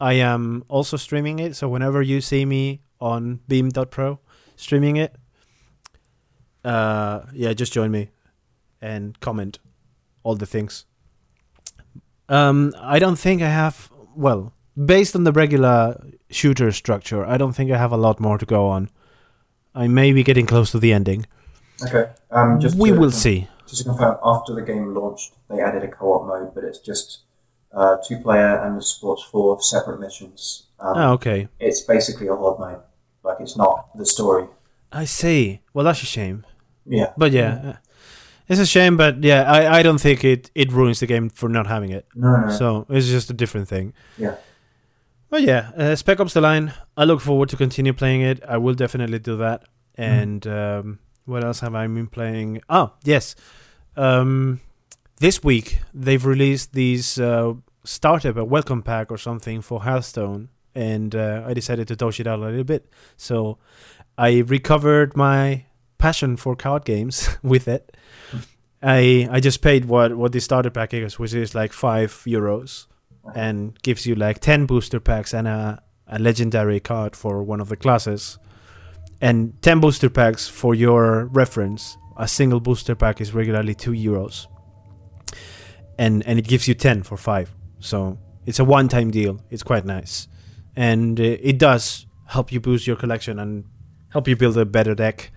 I 0.01 0.12
am 0.14 0.64
also 0.68 0.96
streaming 0.96 1.40
it, 1.40 1.57
so 1.57 1.68
whenever 1.68 2.01
you 2.01 2.20
see 2.20 2.44
me 2.44 2.82
on 3.01 3.40
Beam.pro 3.48 4.20
streaming 4.55 4.96
it, 4.96 5.16
uh, 6.64 7.22
yeah, 7.32 7.53
just 7.53 7.72
join 7.72 7.90
me 7.90 8.11
and 8.80 9.18
comment 9.20 9.59
all 10.22 10.36
the 10.36 10.46
things. 10.46 10.86
Um, 12.31 12.72
I 12.81 12.99
don't 12.99 13.18
think 13.18 13.43
I 13.43 13.49
have. 13.49 13.91
Well, 14.14 14.53
based 14.76 15.14
on 15.14 15.24
the 15.24 15.33
regular 15.33 16.01
shooter 16.31 16.72
structure, 16.72 17.24
I 17.26 17.37
don't 17.37 17.53
think 17.53 17.70
I 17.70 17.76
have 17.76 17.93
a 17.93 17.97
lot 17.97 18.20
more 18.20 18.39
to 18.39 18.47
go 18.47 18.68
on. 18.68 18.89
I 19.74 19.89
may 19.89 20.12
be 20.12 20.22
getting 20.22 20.47
close 20.47 20.70
to 20.72 20.78
the 20.78 20.93
ending. 20.93 21.26
Okay. 21.87 22.11
Um, 22.31 22.61
just 22.61 22.76
we 22.76 22.91
to, 22.91 22.99
will 22.99 23.11
see. 23.11 23.49
Just 23.66 23.83
to 23.83 23.89
confirm, 23.89 24.16
after 24.24 24.55
the 24.55 24.62
game 24.62 24.95
launched, 24.95 25.33
they 25.49 25.61
added 25.61 25.83
a 25.83 25.89
co-op 25.89 26.26
mode, 26.26 26.55
but 26.55 26.64
it's 26.64 26.78
just 26.78 27.20
uh, 27.72 27.97
two-player 28.07 28.64
and 28.64 28.78
the 28.78 28.83
sports 28.83 29.22
four 29.22 29.61
separate 29.62 30.01
missions. 30.01 30.66
Um, 30.78 30.97
Oh, 30.97 31.12
okay. 31.12 31.49
It's 31.59 31.83
basically 31.83 32.28
a 32.28 32.35
horde 32.35 32.59
mode. 32.59 32.81
Like 33.22 33.39
it's 33.41 33.57
not 33.57 33.97
the 33.97 34.07
story. 34.07 34.47
I 34.93 35.05
see. 35.05 35.61
Well, 35.72 35.85
that's 35.85 36.03
a 36.03 36.07
shame. 36.07 36.45
Yeah. 36.87 37.12
But 37.16 37.33
yeah, 37.33 37.61
uh, 37.64 37.76
it's 38.51 38.61
a 38.61 38.66
shame. 38.66 38.98
But 38.98 39.22
yeah, 39.24 39.51
I, 39.51 39.78
I 39.78 39.82
don't 39.82 40.01
think 40.01 40.24
it, 40.24 40.51
it 40.55 40.70
ruins 40.72 41.01
the 41.01 41.07
game 41.07 41.30
for 41.30 41.48
not 41.48 41.66
having 41.66 41.90
it. 41.90 42.07
No, 42.14 42.36
no. 42.36 42.51
So 42.51 42.86
it's 42.90 43.07
just 43.07 43.30
a 43.30 43.32
different 43.32 43.68
thing. 43.68 43.94
Yeah. 44.18 44.34
But 45.30 45.42
yeah, 45.42 45.70
uh, 45.76 45.94
Spec 45.94 46.18
Ops: 46.18 46.34
The 46.34 46.40
Line. 46.40 46.74
I 46.96 47.05
look 47.05 47.20
forward 47.20 47.48
to 47.51 47.57
continue 47.57 47.92
playing 47.92 48.22
it. 48.22 48.42
I 48.46 48.59
will 48.59 48.74
definitely 48.74 49.20
do 49.20 49.36
that. 49.36 49.62
And 49.94 50.44
um, 50.46 50.98
what 51.24 51.44
else 51.44 51.61
have 51.61 51.74
I 51.74 51.86
been 51.86 52.09
playing? 52.09 52.61
Oh 52.68 52.92
yes, 53.05 53.36
um, 53.96 54.61
this 55.20 55.44
week 55.44 55.78
they've 55.94 56.24
released 56.24 56.72
these 56.72 57.18
uh, 57.18 57.55
startup 57.84 58.36
a 58.36 58.44
welcome 58.44 58.82
pack 58.82 59.12
or 59.12 59.18
something 59.18 59.61
for 59.62 59.82
Hearthstone, 59.82 60.48
and 60.74 61.14
uh, 61.14 61.44
I 61.46 61.55
decided 61.55 61.86
to 61.88 61.96
dodge 61.96 62.18
it 62.18 62.26
out 62.26 62.40
a 62.40 62.42
little 62.42 62.64
bit. 62.64 62.90
So 63.16 63.59
I 64.18 64.38
recovered 64.38 65.16
my 65.16 65.66
passion 66.01 66.36
for 66.36 66.57
card 66.57 66.84
games 66.84 67.28
with 67.42 67.68
it. 67.68 67.96
I 68.82 69.28
I 69.30 69.40
just 69.40 69.61
paid 69.61 69.84
what 69.84 70.16
what 70.16 70.32
the 70.32 70.40
starter 70.40 70.70
pack 70.70 70.94
is, 70.94 71.18
which 71.18 71.34
is 71.34 71.55
like 71.55 71.72
five 71.72 72.11
euros, 72.26 72.86
and 73.34 73.80
gives 73.82 74.07
you 74.07 74.14
like 74.14 74.40
ten 74.40 74.66
booster 74.66 74.98
packs 75.01 75.34
and 75.34 75.46
a 75.46 75.82
a 76.07 76.18
legendary 76.18 76.80
card 76.80 77.14
for 77.14 77.42
one 77.42 77.61
of 77.61 77.68
the 77.68 77.76
classes, 77.76 78.38
and 79.20 79.53
ten 79.62 79.80
booster 79.80 80.11
packs 80.11 80.48
for 80.48 80.74
your 80.74 81.26
reference. 81.26 81.96
A 82.16 82.26
single 82.28 82.61
booster 82.61 82.94
pack 82.94 83.20
is 83.20 83.32
regularly 83.32 83.74
two 83.74 83.92
euros, 83.92 84.46
and 85.98 86.26
and 86.26 86.38
it 86.38 86.48
gives 86.48 86.66
you 86.66 86.74
ten 86.74 87.03
for 87.03 87.16
five. 87.16 87.55
So 87.78 88.18
it's 88.46 88.59
a 88.59 88.64
one 88.64 88.88
time 88.88 89.11
deal. 89.11 89.40
It's 89.51 89.62
quite 89.62 89.84
nice, 89.84 90.28
and 90.74 91.20
uh, 91.20 91.36
it 91.51 91.59
does 91.59 92.07
help 92.26 92.53
you 92.53 92.61
boost 92.61 92.86
your 92.86 92.96
collection 92.96 93.38
and 93.38 93.64
help 94.11 94.28
you 94.28 94.36
build 94.36 94.57
a 94.57 94.64
better 94.64 94.94
deck. 94.94 95.32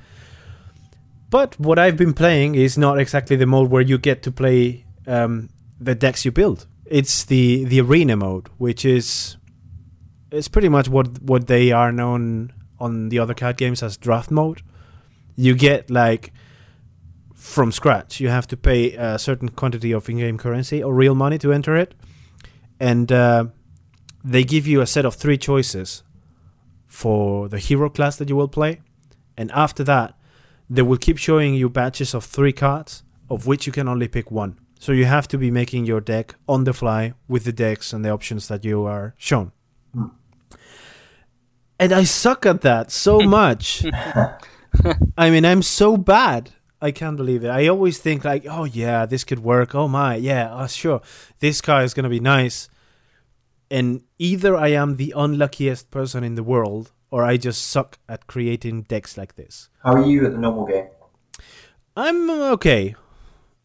But 1.33 1.59
what 1.59 1.79
I've 1.79 1.97
been 1.97 2.13
playing 2.13 2.53
is 2.53 2.77
not 2.77 2.99
exactly 2.99 3.35
the 3.35 3.47
mode 3.47 3.71
where 3.71 3.81
you 3.81 3.97
get 3.97 4.21
to 4.21 4.31
play 4.31 4.85
um, 5.07 5.49
the 5.79 5.95
decks 5.95 6.25
you 6.25 6.31
build. 6.31 6.67
It's 6.85 7.25
the 7.25 7.65
the 7.65 7.81
arena 7.81 8.15
mode, 8.15 8.49
which 8.59 8.85
is 8.85 9.37
it's 10.29 10.47
pretty 10.47 10.69
much 10.69 10.87
what 10.89 11.23
what 11.23 11.47
they 11.47 11.71
are 11.71 11.91
known 11.91 12.53
on 12.79 13.09
the 13.09 13.17
other 13.17 13.33
card 13.33 13.57
games 13.57 13.81
as 13.81 13.97
draft 13.97 14.29
mode. 14.29 14.61
You 15.35 15.55
get 15.55 15.89
like 15.89 16.33
from 17.33 17.71
scratch. 17.71 18.19
You 18.19 18.29
have 18.29 18.45
to 18.49 18.55
pay 18.55 18.93
a 18.93 19.17
certain 19.17 19.49
quantity 19.49 19.91
of 19.91 20.07
in-game 20.07 20.37
currency 20.37 20.83
or 20.83 20.93
real 20.93 21.15
money 21.15 21.39
to 21.39 21.51
enter 21.51 21.75
it, 21.75 21.95
and 22.79 23.11
uh, 23.11 23.45
they 24.23 24.43
give 24.43 24.67
you 24.67 24.81
a 24.81 24.85
set 24.85 25.03
of 25.03 25.15
three 25.15 25.39
choices 25.39 26.03
for 26.85 27.49
the 27.49 27.57
hero 27.57 27.89
class 27.89 28.17
that 28.17 28.29
you 28.29 28.35
will 28.35 28.47
play, 28.59 28.81
and 29.35 29.51
after 29.53 29.83
that 29.83 30.13
they 30.73 30.81
will 30.81 30.97
keep 30.97 31.19
showing 31.19 31.53
you 31.53 31.69
batches 31.69 32.15
of 32.15 32.25
three 32.25 32.51
cards, 32.51 33.03
of 33.29 33.45
which 33.45 33.67
you 33.67 33.71
can 33.71 33.87
only 33.87 34.07
pick 34.07 34.31
one. 34.31 34.57
So 34.79 34.91
you 34.91 35.05
have 35.05 35.27
to 35.27 35.37
be 35.37 35.51
making 35.51 35.85
your 35.85 36.01
deck 36.01 36.33
on 36.47 36.63
the 36.63 36.73
fly 36.73 37.13
with 37.27 37.43
the 37.43 37.53
decks 37.53 37.93
and 37.93 38.03
the 38.03 38.09
options 38.09 38.47
that 38.47 38.65
you 38.65 38.83
are 38.83 39.13
shown. 39.15 39.51
And 41.79 41.93
I 41.93 42.03
suck 42.05 42.45
at 42.47 42.61
that 42.61 42.91
so 42.91 43.19
much. 43.39 43.85
I 45.15 45.29
mean, 45.29 45.45
I'm 45.45 45.61
so 45.61 45.95
bad. 45.95 46.49
I 46.81 46.91
can't 46.91 47.17
believe 47.17 47.45
it. 47.45 47.49
I 47.49 47.67
always 47.67 47.99
think 47.99 48.25
like, 48.25 48.45
oh 48.49 48.63
yeah, 48.65 49.05
this 49.05 49.23
could 49.23 49.39
work. 49.39 49.75
Oh 49.75 49.87
my, 49.87 50.15
yeah, 50.15 50.53
uh, 50.53 50.67
sure, 50.67 51.01
this 51.39 51.61
car 51.61 51.83
is 51.83 51.93
gonna 51.93 52.09
be 52.09 52.19
nice. 52.19 52.67
And 53.69 54.01
either 54.17 54.55
I 54.55 54.69
am 54.69 54.97
the 54.97 55.13
unluckiest 55.15 55.91
person 55.91 56.23
in 56.23 56.35
the 56.35 56.43
world, 56.43 56.91
or 57.13 57.23
I 57.23 57.37
just 57.37 57.67
suck 57.67 57.99
at 58.09 58.25
creating 58.25 58.81
decks 58.93 59.17
like 59.17 59.35
this. 59.35 59.69
How 59.83 59.93
are 59.93 60.05
you 60.05 60.25
at 60.25 60.31
the 60.31 60.39
normal 60.39 60.65
game? 60.65 60.87
I'm 61.95 62.29
okay. 62.55 62.95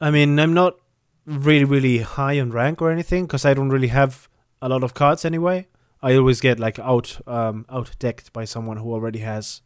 I 0.03 0.11
mean, 0.11 0.39
I'm 0.39 0.53
not 0.53 0.77
really, 1.25 1.65
really 1.65 1.99
high 2.01 2.39
on 2.41 2.51
rank 2.51 2.83
or 2.83 2.91
anything 2.91 3.25
because 3.25 3.47
I 3.47 3.55
don't 3.55 3.71
really 3.71 3.89
have 3.89 4.29
a 4.61 4.69
lot 4.69 4.83
of 4.85 4.93
cards 4.93 5.25
anyway. 5.25 5.67
I 6.03 6.15
always 6.17 6.41
get 6.43 6.61
like 6.61 6.79
out 6.79 7.19
um, 7.27 7.65
out 7.71 7.91
decked 7.99 8.33
by 8.35 8.45
someone 8.45 8.77
who 8.77 8.93
already 8.93 9.21
has 9.21 9.63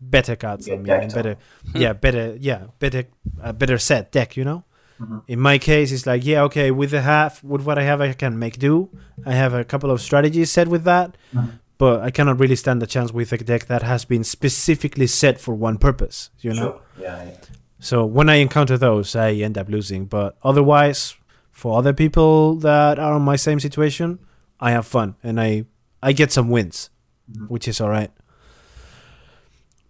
better 0.00 0.34
cards 0.34 0.64
than 0.66 0.82
me 0.82 0.90
and 0.90 1.12
better, 1.12 1.36
yeah, 1.74 1.92
better, 1.92 2.36
yeah, 2.40 2.68
better, 2.78 3.04
a 3.42 3.52
better 3.52 3.76
set 3.78 4.10
deck. 4.12 4.34
You 4.36 4.44
know. 4.44 4.64
Mhm. 4.98 5.22
In 5.28 5.40
my 5.40 5.58
case, 5.58 5.92
it's 5.92 6.06
like, 6.06 6.24
yeah, 6.26 6.42
okay, 6.44 6.70
with 6.70 6.90
the 6.90 7.00
half, 7.02 7.42
with 7.44 7.62
what 7.66 7.78
I 7.78 7.82
have, 7.82 8.00
I 8.00 8.12
can 8.14 8.38
make 8.38 8.58
do. 8.58 8.88
I 9.26 9.32
have 9.32 9.54
a 9.54 9.64
couple 9.64 9.90
of 9.90 10.00
strategies 10.00 10.50
set 10.50 10.68
with 10.68 10.84
that, 10.84 11.16
Mhm. 11.34 11.58
But 11.80 11.96
I 12.08 12.10
cannot 12.16 12.38
really 12.42 12.56
stand 12.56 12.78
the 12.82 12.86
chance 12.94 13.10
with 13.18 13.32
a 13.32 13.38
deck 13.38 13.62
that 13.72 13.82
has 13.82 14.04
been 14.04 14.24
specifically 14.24 15.06
set 15.06 15.40
for 15.40 15.54
one 15.68 15.78
purpose. 15.78 16.30
You 16.44 16.52
know. 16.52 16.62
Sure. 16.62 16.80
Yeah, 17.06 17.24
yeah. 17.24 17.36
So 17.78 18.04
when 18.16 18.28
I 18.28 18.36
encounter 18.46 18.76
those, 18.78 19.16
I 19.16 19.32
end 19.46 19.56
up 19.56 19.68
losing. 19.76 20.04
But 20.16 20.36
otherwise, 20.50 21.16
for 21.50 21.78
other 21.78 21.94
people 21.94 22.56
that 22.68 22.98
are 22.98 23.16
in 23.16 23.22
my 23.22 23.36
same 23.36 23.58
situation, 23.60 24.18
I 24.60 24.70
have 24.76 24.86
fun 24.86 25.14
and 25.22 25.40
I 25.40 25.64
I 26.08 26.12
get 26.12 26.30
some 26.32 26.48
wins, 26.56 26.90
Mhm. 27.32 27.48
which 27.48 27.66
is 27.68 27.80
all 27.80 27.90
right. 27.90 28.10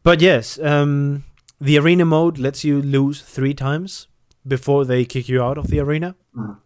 But 0.03 0.21
yes, 0.21 0.59
um, 0.61 1.25
the 1.61 1.79
arena 1.79 2.05
mode 2.05 2.39
lets 2.39 2.65
you 2.65 2.81
lose 2.83 3.21
three 3.35 3.55
times 3.55 4.09
before 4.47 4.85
they 4.85 5.05
kick 5.05 5.29
you 5.29 5.43
out 5.43 5.59
of 5.59 5.67
the 5.69 5.81
arena, 5.81 6.15
Mhm. 6.35 6.57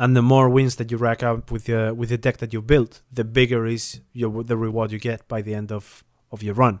And 0.00 0.16
the 0.16 0.22
more 0.22 0.48
wins 0.48 0.76
that 0.76 0.90
you 0.90 0.96
rack 0.96 1.22
up 1.22 1.50
with 1.50 1.66
the 1.66 1.94
with 1.94 2.08
the 2.08 2.16
deck 2.16 2.38
that 2.38 2.54
you 2.54 2.62
built, 2.62 3.02
the 3.12 3.22
bigger 3.22 3.66
is 3.66 4.00
your 4.14 4.42
the 4.42 4.56
reward 4.56 4.92
you 4.92 4.98
get 4.98 5.28
by 5.28 5.42
the 5.42 5.54
end 5.54 5.70
of 5.70 6.02
of 6.32 6.42
your 6.42 6.54
run. 6.54 6.80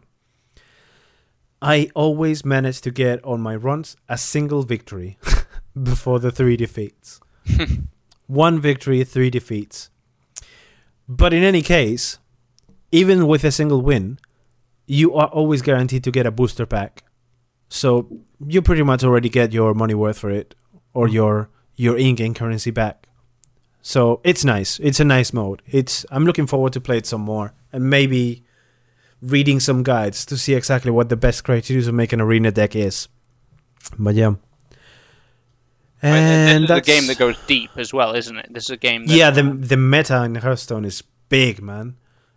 I 1.60 1.90
always 1.94 2.46
manage 2.46 2.80
to 2.80 2.90
get 2.90 3.22
on 3.22 3.42
my 3.42 3.54
runs 3.54 3.94
a 4.08 4.16
single 4.16 4.62
victory 4.62 5.18
before 5.90 6.18
the 6.18 6.30
three 6.30 6.56
defeats. 6.56 7.20
One 8.26 8.58
victory, 8.58 9.04
three 9.04 9.28
defeats. 9.28 9.90
But 11.06 11.34
in 11.34 11.42
any 11.42 11.60
case, 11.60 12.18
even 12.90 13.26
with 13.26 13.44
a 13.44 13.52
single 13.52 13.82
win, 13.82 14.18
you 14.86 15.14
are 15.14 15.28
always 15.28 15.60
guaranteed 15.60 16.04
to 16.04 16.10
get 16.10 16.24
a 16.24 16.30
booster 16.30 16.64
pack. 16.64 17.04
So 17.68 18.20
you 18.46 18.62
pretty 18.62 18.82
much 18.82 19.04
already 19.04 19.28
get 19.28 19.52
your 19.52 19.74
money 19.74 19.94
worth 19.94 20.18
for 20.18 20.30
it 20.30 20.54
or 20.94 21.04
mm-hmm. 21.04 21.16
your 21.16 21.50
your 21.76 21.98
in-game 21.98 22.32
currency 22.32 22.70
back. 22.70 23.09
So 23.82 24.20
it's 24.24 24.44
nice. 24.44 24.78
It's 24.80 25.00
a 25.00 25.04
nice 25.04 25.32
mode. 25.32 25.62
It's 25.66 26.04
I'm 26.10 26.24
looking 26.24 26.46
forward 26.46 26.72
to 26.74 26.80
play 26.80 26.98
it 26.98 27.06
some 27.06 27.22
more 27.22 27.54
and 27.72 27.88
maybe 27.88 28.44
reading 29.22 29.60
some 29.60 29.82
guides 29.82 30.24
to 30.26 30.36
see 30.36 30.54
exactly 30.54 30.90
what 30.90 31.08
the 31.08 31.16
best 31.16 31.44
criteria 31.44 31.82
to 31.84 31.92
make 31.92 32.12
an 32.12 32.20
arena 32.20 32.50
deck 32.50 32.74
is. 32.76 33.08
But 33.98 34.14
yeah. 34.14 34.34
Right, 36.02 36.16
And 36.16 36.64
this 36.64 36.70
is 36.70 36.78
a 36.78 36.80
game 36.80 37.06
that 37.08 37.18
goes 37.18 37.36
deep 37.46 37.70
as 37.76 37.92
well, 37.92 38.14
isn't 38.14 38.36
it? 38.36 38.46
This 38.50 38.64
is 38.64 38.70
a 38.70 38.76
game. 38.76 39.06
That, 39.06 39.14
yeah, 39.14 39.30
the 39.30 39.42
the 39.42 39.76
meta 39.76 40.24
in 40.24 40.34
Hearthstone 40.36 40.86
is 40.86 41.02
big, 41.28 41.62
man. 41.62 41.96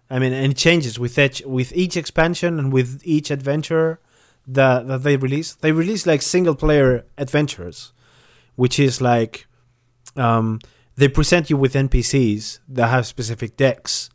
I 0.09 0.19
mean, 0.19 0.33
and 0.33 0.51
it 0.51 0.57
changes 0.57 0.99
with 0.99 1.17
each 1.17 1.41
with 1.45 1.71
each 1.73 1.95
expansion 1.95 2.59
and 2.59 2.73
with 2.73 3.01
each 3.05 3.31
adventure 3.31 3.99
that 4.45 4.87
that 4.87 5.03
they 5.03 5.15
release. 5.15 5.55
They 5.55 5.71
release 5.71 6.05
like 6.05 6.21
single 6.21 6.55
player 6.55 7.05
adventures, 7.17 7.93
which 8.55 8.79
is 8.79 8.99
like 8.99 9.47
um, 10.17 10.59
they 10.95 11.07
present 11.07 11.49
you 11.49 11.57
with 11.57 11.73
NPCs 11.73 12.59
that 12.69 12.87
have 12.87 13.05
specific 13.07 13.57
decks, 13.57 14.09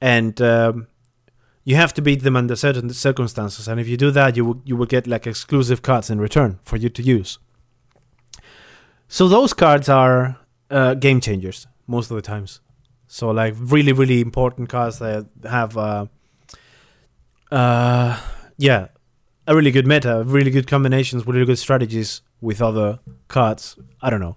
and 0.00 0.40
um, 0.40 0.88
you 1.64 1.76
have 1.76 1.94
to 1.94 2.02
beat 2.02 2.22
them 2.22 2.36
under 2.36 2.56
certain 2.56 2.90
circumstances. 2.90 3.68
And 3.68 3.80
if 3.80 3.88
you 3.88 3.96
do 3.96 4.10
that, 4.10 4.36
you 4.36 4.44
will 4.44 4.62
you 4.64 4.76
will 4.76 4.86
get 4.86 5.06
like 5.06 5.26
exclusive 5.26 5.82
cards 5.82 6.10
in 6.10 6.20
return 6.20 6.58
for 6.62 6.76
you 6.76 6.88
to 6.88 7.02
use. 7.02 7.38
So 9.08 9.28
those 9.28 9.52
cards 9.52 9.88
are 9.88 10.38
uh, 10.70 10.94
game 10.94 11.20
changers 11.20 11.66
most 11.86 12.10
of 12.10 12.16
the 12.16 12.22
times. 12.22 12.60
So 13.06 13.30
like 13.30 13.54
really 13.58 13.92
really 13.92 14.20
important 14.20 14.68
cards 14.68 14.98
that 14.98 15.26
have 15.44 15.76
uh, 15.76 16.06
uh 17.52 18.20
yeah 18.56 18.88
a 19.46 19.54
really 19.54 19.70
good 19.70 19.86
meta, 19.86 20.22
really 20.24 20.50
good 20.50 20.66
combinations, 20.66 21.26
really 21.26 21.44
good 21.44 21.58
strategies 21.58 22.22
with 22.40 22.62
other 22.62 22.98
cards. 23.28 23.76
I 24.00 24.10
don't 24.10 24.20
know. 24.20 24.36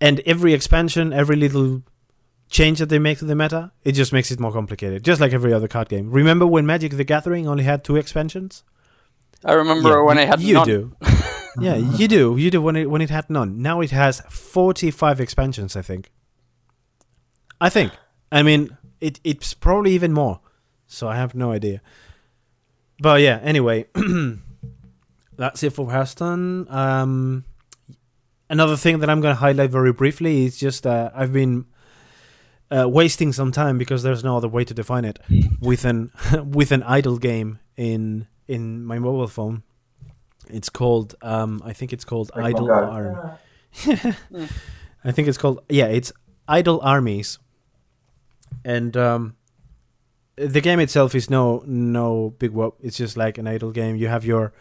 And 0.00 0.20
every 0.26 0.52
expansion, 0.52 1.12
every 1.12 1.36
little 1.36 1.82
change 2.48 2.78
that 2.78 2.88
they 2.90 2.98
make 2.98 3.18
to 3.18 3.24
the 3.24 3.34
meta, 3.34 3.72
it 3.84 3.92
just 3.92 4.12
makes 4.12 4.30
it 4.30 4.38
more 4.38 4.52
complicated. 4.52 5.02
Just 5.04 5.20
like 5.20 5.32
every 5.32 5.52
other 5.52 5.68
card 5.68 5.88
game. 5.88 6.10
Remember 6.10 6.46
when 6.46 6.66
Magic 6.66 6.92
the 6.96 7.04
Gathering 7.04 7.48
only 7.48 7.64
had 7.64 7.82
two 7.82 7.96
expansions? 7.96 8.62
I 9.44 9.52
remember 9.54 9.90
Yeah, 9.90 10.02
when 10.02 10.18
I 10.18 10.24
had 10.26 10.40
you 10.40 10.54
none. 10.54 10.66
do. 10.66 10.96
yeah, 11.60 11.76
you 11.76 12.08
do. 12.08 12.36
You 12.36 12.50
do 12.50 12.60
when 12.62 12.76
it 12.76 12.90
when 12.90 13.00
it 13.00 13.10
had 13.10 13.28
none. 13.30 13.62
Now 13.62 13.80
it 13.80 13.90
has 13.90 14.20
forty 14.28 14.90
five 14.90 15.20
expansions. 15.20 15.76
I 15.76 15.82
think. 15.82 16.10
I 17.60 17.68
think. 17.70 17.92
I 18.30 18.42
mean, 18.42 18.76
it 19.00 19.20
it's 19.24 19.54
probably 19.54 19.92
even 19.92 20.12
more. 20.12 20.40
So 20.86 21.08
I 21.08 21.16
have 21.16 21.34
no 21.34 21.52
idea. 21.52 21.80
But 23.00 23.20
yeah. 23.20 23.40
Anyway, 23.42 23.86
that's 25.36 25.62
it 25.62 25.70
for 25.70 25.90
Hearthstone. 25.90 26.66
Um, 26.70 27.44
another 28.48 28.76
thing 28.76 29.00
that 29.00 29.10
I'm 29.10 29.20
going 29.20 29.34
to 29.34 29.40
highlight 29.40 29.70
very 29.70 29.92
briefly 29.92 30.44
is 30.44 30.56
just 30.56 30.86
uh, 30.86 31.10
I've 31.14 31.32
been. 31.32 31.66
Uh, 32.68 32.84
wasting 32.88 33.32
some 33.32 33.52
time 33.52 33.78
because 33.78 34.02
there's 34.02 34.24
no 34.24 34.36
other 34.36 34.48
way 34.48 34.64
to 34.64 34.74
define 34.74 35.04
it 35.04 35.20
with 35.60 35.84
an 35.84 36.10
with 36.50 36.72
an 36.72 36.82
idle 36.82 37.16
game 37.16 37.60
in 37.76 38.26
in 38.48 38.84
my 38.84 38.98
mobile 38.98 39.28
phone. 39.28 39.62
It's 40.48 40.68
called 40.68 41.14
um 41.22 41.62
I 41.64 41.72
think 41.72 41.92
it's 41.92 42.04
called 42.04 42.30
Pokemon 42.34 42.44
Idle 42.44 42.66
Go. 42.66 42.72
Arm. 42.72 43.30
I 45.04 45.12
think 45.12 45.28
it's 45.28 45.38
called 45.38 45.60
yeah, 45.68 45.86
it's 45.86 46.12
Idle 46.48 46.80
Armies. 46.82 47.38
And 48.64 48.96
um 48.96 49.36
the 50.36 50.60
game 50.60 50.80
itself 50.80 51.14
is 51.14 51.30
no 51.30 51.62
no 51.66 52.34
big 52.38 52.50
whoop. 52.50 52.78
It's 52.82 52.96
just 52.96 53.16
like 53.16 53.38
an 53.38 53.46
idle 53.46 53.70
game. 53.70 53.96
You 53.96 54.08
have 54.08 54.24
your 54.24 54.52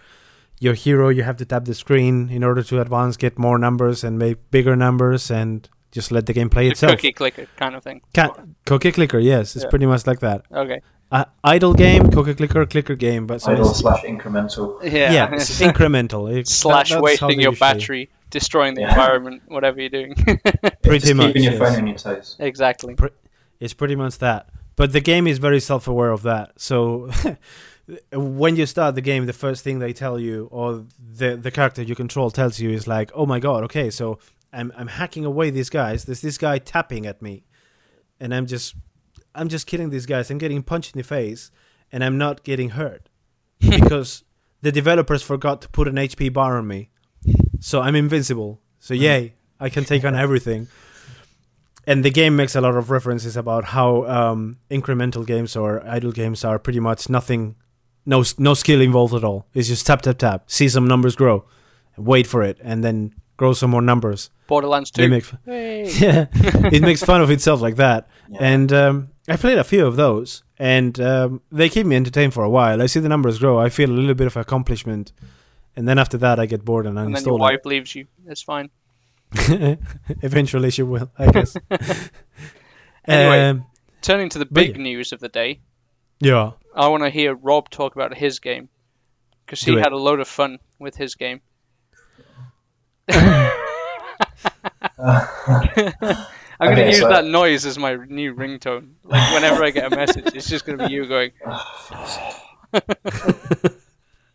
your 0.59 0.73
hero, 0.73 1.09
you 1.09 1.23
have 1.23 1.37
to 1.37 1.45
tap 1.45 1.65
the 1.65 1.73
screen 1.73 2.29
in 2.29 2.43
order 2.43 2.63
to 2.63 2.79
advance, 2.81 3.17
get 3.17 3.37
more 3.37 3.57
numbers 3.57 4.03
and 4.03 4.17
make 4.17 4.37
bigger 4.51 4.75
numbers 4.75 5.29
and 5.31 5.67
just 5.91 6.11
let 6.11 6.25
the 6.25 6.33
game 6.33 6.49
play 6.49 6.65
The 6.65 6.71
itself. 6.71 6.91
cookie 6.93 7.11
clicker 7.13 7.47
kind 7.57 7.75
of 7.75 7.83
thing. 7.83 8.01
Ca- 8.13 8.33
cookie 8.65 8.91
clicker, 8.91 9.19
yes, 9.19 9.55
it's 9.55 9.63
Yeah. 9.65 9.69
pretty 9.69 9.85
much 9.85 10.05
like 10.07 10.19
that. 10.19 10.43
Okay. 10.51 10.81
Uh, 11.11 11.25
idle 11.43 11.73
game, 11.73 12.09
cookie 12.09 12.33
clicker, 12.33 12.65
clicker 12.65 12.95
game, 12.95 13.27
but 13.27 13.41
so 13.41 13.51
Idle 13.51 13.73
slash 13.73 14.03
incremental. 14.03 14.81
Yeah. 14.83 15.11
yeah, 15.13 15.29
it's 15.33 15.61
incremental. 15.61 16.35
It- 16.35 16.47
Slash 16.47 16.89
that- 16.89 17.01
wasting 17.01 17.39
your 17.39 17.51
usually- 17.51 17.59
battery, 17.59 18.09
destroying 18.31 18.73
the 18.73 18.81
Yeah. 18.81 18.89
environment, 18.89 19.43
whatever 19.47 19.79
you're 19.79 19.89
doing. 19.89 20.15
Pretty 20.83 20.99
Just 20.99 21.13
much, 21.15 21.27
Keeping 21.27 21.43
your 21.43 21.53
yes. 21.53 21.61
phone 21.61 21.75
on 21.81 21.87
your 21.87 21.97
toes. 21.97 22.35
exactly. 22.39 22.95
It's 23.59 23.73
pretty 23.73 23.95
much 23.95 24.17
that. 24.17 24.47
But 24.75 24.91
the 24.91 24.99
game 24.99 25.27
is 25.27 25.37
very 25.37 25.61
self-aware 25.61 26.11
of 26.11 26.23
that. 26.23 26.53
So 26.57 27.09
when 28.11 28.55
you 28.55 28.65
start 28.65 28.95
the 28.95 29.01
game, 29.01 29.25
the 29.25 29.33
first 29.33 29.63
thing 29.63 29.79
they 29.79 29.93
tell 29.93 30.19
you, 30.19 30.47
or 30.51 30.86
the 30.99 31.36
the 31.36 31.51
character 31.51 31.81
you 31.81 31.95
control 31.95 32.31
tells 32.31 32.59
you, 32.59 32.69
is 32.69 32.88
like, 32.88 33.11
"Oh 33.13 33.25
my 33.25 33.39
god, 33.39 33.63
okay, 33.65 33.89
so 33.89 34.19
I'm 34.51 34.71
I'm 34.75 34.88
hacking 34.88 35.25
away 35.25 35.49
these 35.49 35.69
guys. 35.69 36.05
There's 36.05 36.21
this 36.21 36.38
guy 36.38 36.57
tapping 36.57 37.05
at 37.05 37.21
me, 37.21 37.45
and 38.19 38.33
I'm 38.33 38.47
just 38.47 38.75
I'm 39.36 39.49
just 39.49 39.67
killing 39.67 39.89
these 39.89 40.05
guys. 40.05 40.31
I'm 40.31 40.38
getting 40.38 40.63
punched 40.63 40.95
in 40.95 40.99
the 40.99 41.03
face, 41.03 41.51
and 41.91 42.03
I'm 42.03 42.17
not 42.17 42.43
getting 42.43 42.69
hurt 42.69 43.09
because 43.59 44.23
the 44.61 44.71
developers 44.71 45.21
forgot 45.21 45.61
to 45.61 45.69
put 45.69 45.88
an 45.88 45.95
HP 45.95 46.33
bar 46.33 46.57
on 46.57 46.67
me, 46.67 46.89
so 47.59 47.81
I'm 47.81 47.95
invincible. 47.95 48.61
So 48.79 48.93
yay, 48.93 49.36
I 49.59 49.69
can 49.69 49.86
take 49.86 50.03
on 50.03 50.15
everything." 50.15 50.67
and 51.88 52.03
the 52.03 52.09
game 52.09 52.36
makes 52.36 52.55
a 52.55 52.61
lot 52.61 52.75
of 52.75 52.89
references 52.89 53.38
about 53.38 53.65
how 53.65 54.05
um, 54.05 54.57
incremental 54.71 55.25
games 55.25 55.55
or 55.55 55.86
idle 55.88 56.11
games 56.11 56.43
are 56.43 56.57
pretty 56.57 56.79
much 56.79 57.09
nothing, 57.09 57.55
no 58.05 58.23
no 58.37 58.53
skill 58.53 58.81
involved 58.81 59.13
at 59.13 59.23
all. 59.23 59.47
It's 59.53 59.67
just 59.67 59.85
tap 59.85 60.01
tap 60.01 60.17
tap, 60.17 60.43
see 60.49 60.69
some 60.69 60.87
numbers 60.87 61.15
grow, 61.15 61.45
wait 61.97 62.27
for 62.27 62.43
it, 62.43 62.57
and 62.61 62.83
then 62.83 63.13
grow 63.37 63.53
some 63.53 63.71
more 63.71 63.81
numbers. 63.81 64.29
Borderlands 64.47 64.91
They 64.91 65.05
2. 65.05 65.09
make 65.09 65.25
Hey. 65.45 65.89
yeah, 65.99 66.27
it 66.71 66.81
makes 66.81 67.03
fun 67.03 67.21
of 67.21 67.29
itself 67.31 67.61
like 67.61 67.75
that. 67.77 68.07
Yeah. 68.27 68.37
And 68.41 68.73
um, 68.73 69.09
I 69.27 69.35
played 69.35 69.59
a 69.59 69.63
few 69.63 69.85
of 69.85 69.97
those, 69.97 70.41
and 70.57 70.99
um, 70.99 71.41
they 71.51 71.69
keep 71.69 71.85
me 71.85 71.95
entertained 71.95 72.33
for 72.33 72.43
a 72.43 72.49
while. 72.49 72.81
I 72.81 72.87
see 72.87 72.99
the 72.99 73.07
numbers 73.07 73.37
grow. 73.37 73.59
I 73.59 73.69
feel 73.69 73.91
a 73.91 73.93
little 73.93 74.15
bit 74.15 74.25
of 74.25 74.35
accomplishment, 74.35 75.11
and 75.75 75.87
then 75.87 75.99
after 75.99 76.17
that, 76.17 76.39
I 76.39 76.47
get 76.47 76.65
bored 76.65 76.87
and 76.87 76.97
and 76.97 77.15
then 77.15 77.23
your 77.23 77.33
uninstall 77.33 77.37
it. 77.37 77.41
wife 77.41 77.65
leaves 77.65 77.93
you. 77.93 78.07
It's 78.25 78.41
fine. 78.41 78.71
Eventually, 80.23 80.71
she 80.71 80.81
will, 80.81 81.11
I 81.19 81.29
guess. 81.29 81.55
Anyway. 83.07 83.49
Um, 83.49 83.65
Turning 84.01 84.29
to 84.29 84.39
the 84.39 84.45
big 84.45 84.77
yeah. 84.77 84.83
news 84.83 85.13
of 85.13 85.19
the 85.19 85.29
day, 85.29 85.61
yeah. 86.20 86.51
I 86.76 86.88
want 86.89 87.03
to 87.03 87.09
hear 87.09 87.34
Rob 87.36 87.70
talk 87.70 87.95
about 87.95 88.16
his 88.16 88.39
game. 88.39 88.70
because 89.45 89.61
he 89.61 89.74
it. 89.78 89.80
had 89.80 89.91
a 89.93 89.97
load 89.97 90.20
of 90.20 90.28
fun 90.28 90.59
with 90.80 90.95
his 90.95 91.16
game. 91.16 91.41
I'm 93.09 93.53
going 94.97 96.05
to 96.07 96.28
Okay, 96.61 96.88
use 96.88 96.99
so- 96.99 97.09
that 97.09 97.26
noise 97.26 97.66
as 97.66 97.78
my 97.78 97.95
new 97.95 98.34
ringtone. 98.34 98.91
Like 99.03 99.34
whenever 99.34 99.63
I 99.63 99.72
get 99.72 99.91
a 99.91 99.95
message, 99.95 100.26
it's 100.34 100.49
just 100.49 100.66
going 100.66 100.78
to 100.80 100.88
be 100.88 100.93
you 100.93 101.05
going. 101.05 101.32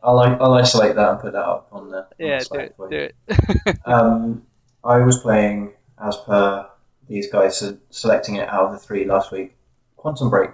I'll, 0.03 0.19
I'll 0.19 0.55
isolate 0.55 0.95
that 0.97 1.11
and 1.11 1.21
put 1.21 1.33
that 1.33 1.45
up 1.45 1.69
on 1.73 1.91
the, 1.91 1.99
on 1.99 2.05
the 2.19 2.25
Yeah, 2.27 2.39
do 2.51 2.59
it, 2.59 2.75
do 2.91 2.97
it. 3.67 3.79
Um, 3.87 4.47
I 4.83 4.99
was 4.99 5.19
playing 5.21 5.73
as 6.03 6.17
per 6.17 6.67
these 7.09 7.31
guys 7.31 7.63
selecting 7.91 8.37
it 8.37 8.49
out 8.49 8.65
of 8.67 8.73
the 8.73 8.79
three 8.79 9.05
last 9.05 9.31
week. 9.31 9.57
Quantum 9.97 10.31
Break, 10.31 10.51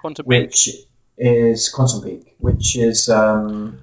Quantum 0.00 0.24
Peak. 0.24 0.28
which 0.28 0.68
is 1.18 1.68
Quantum 1.68 2.02
Peak, 2.02 2.34
which 2.38 2.76
is 2.76 3.08
um, 3.08 3.80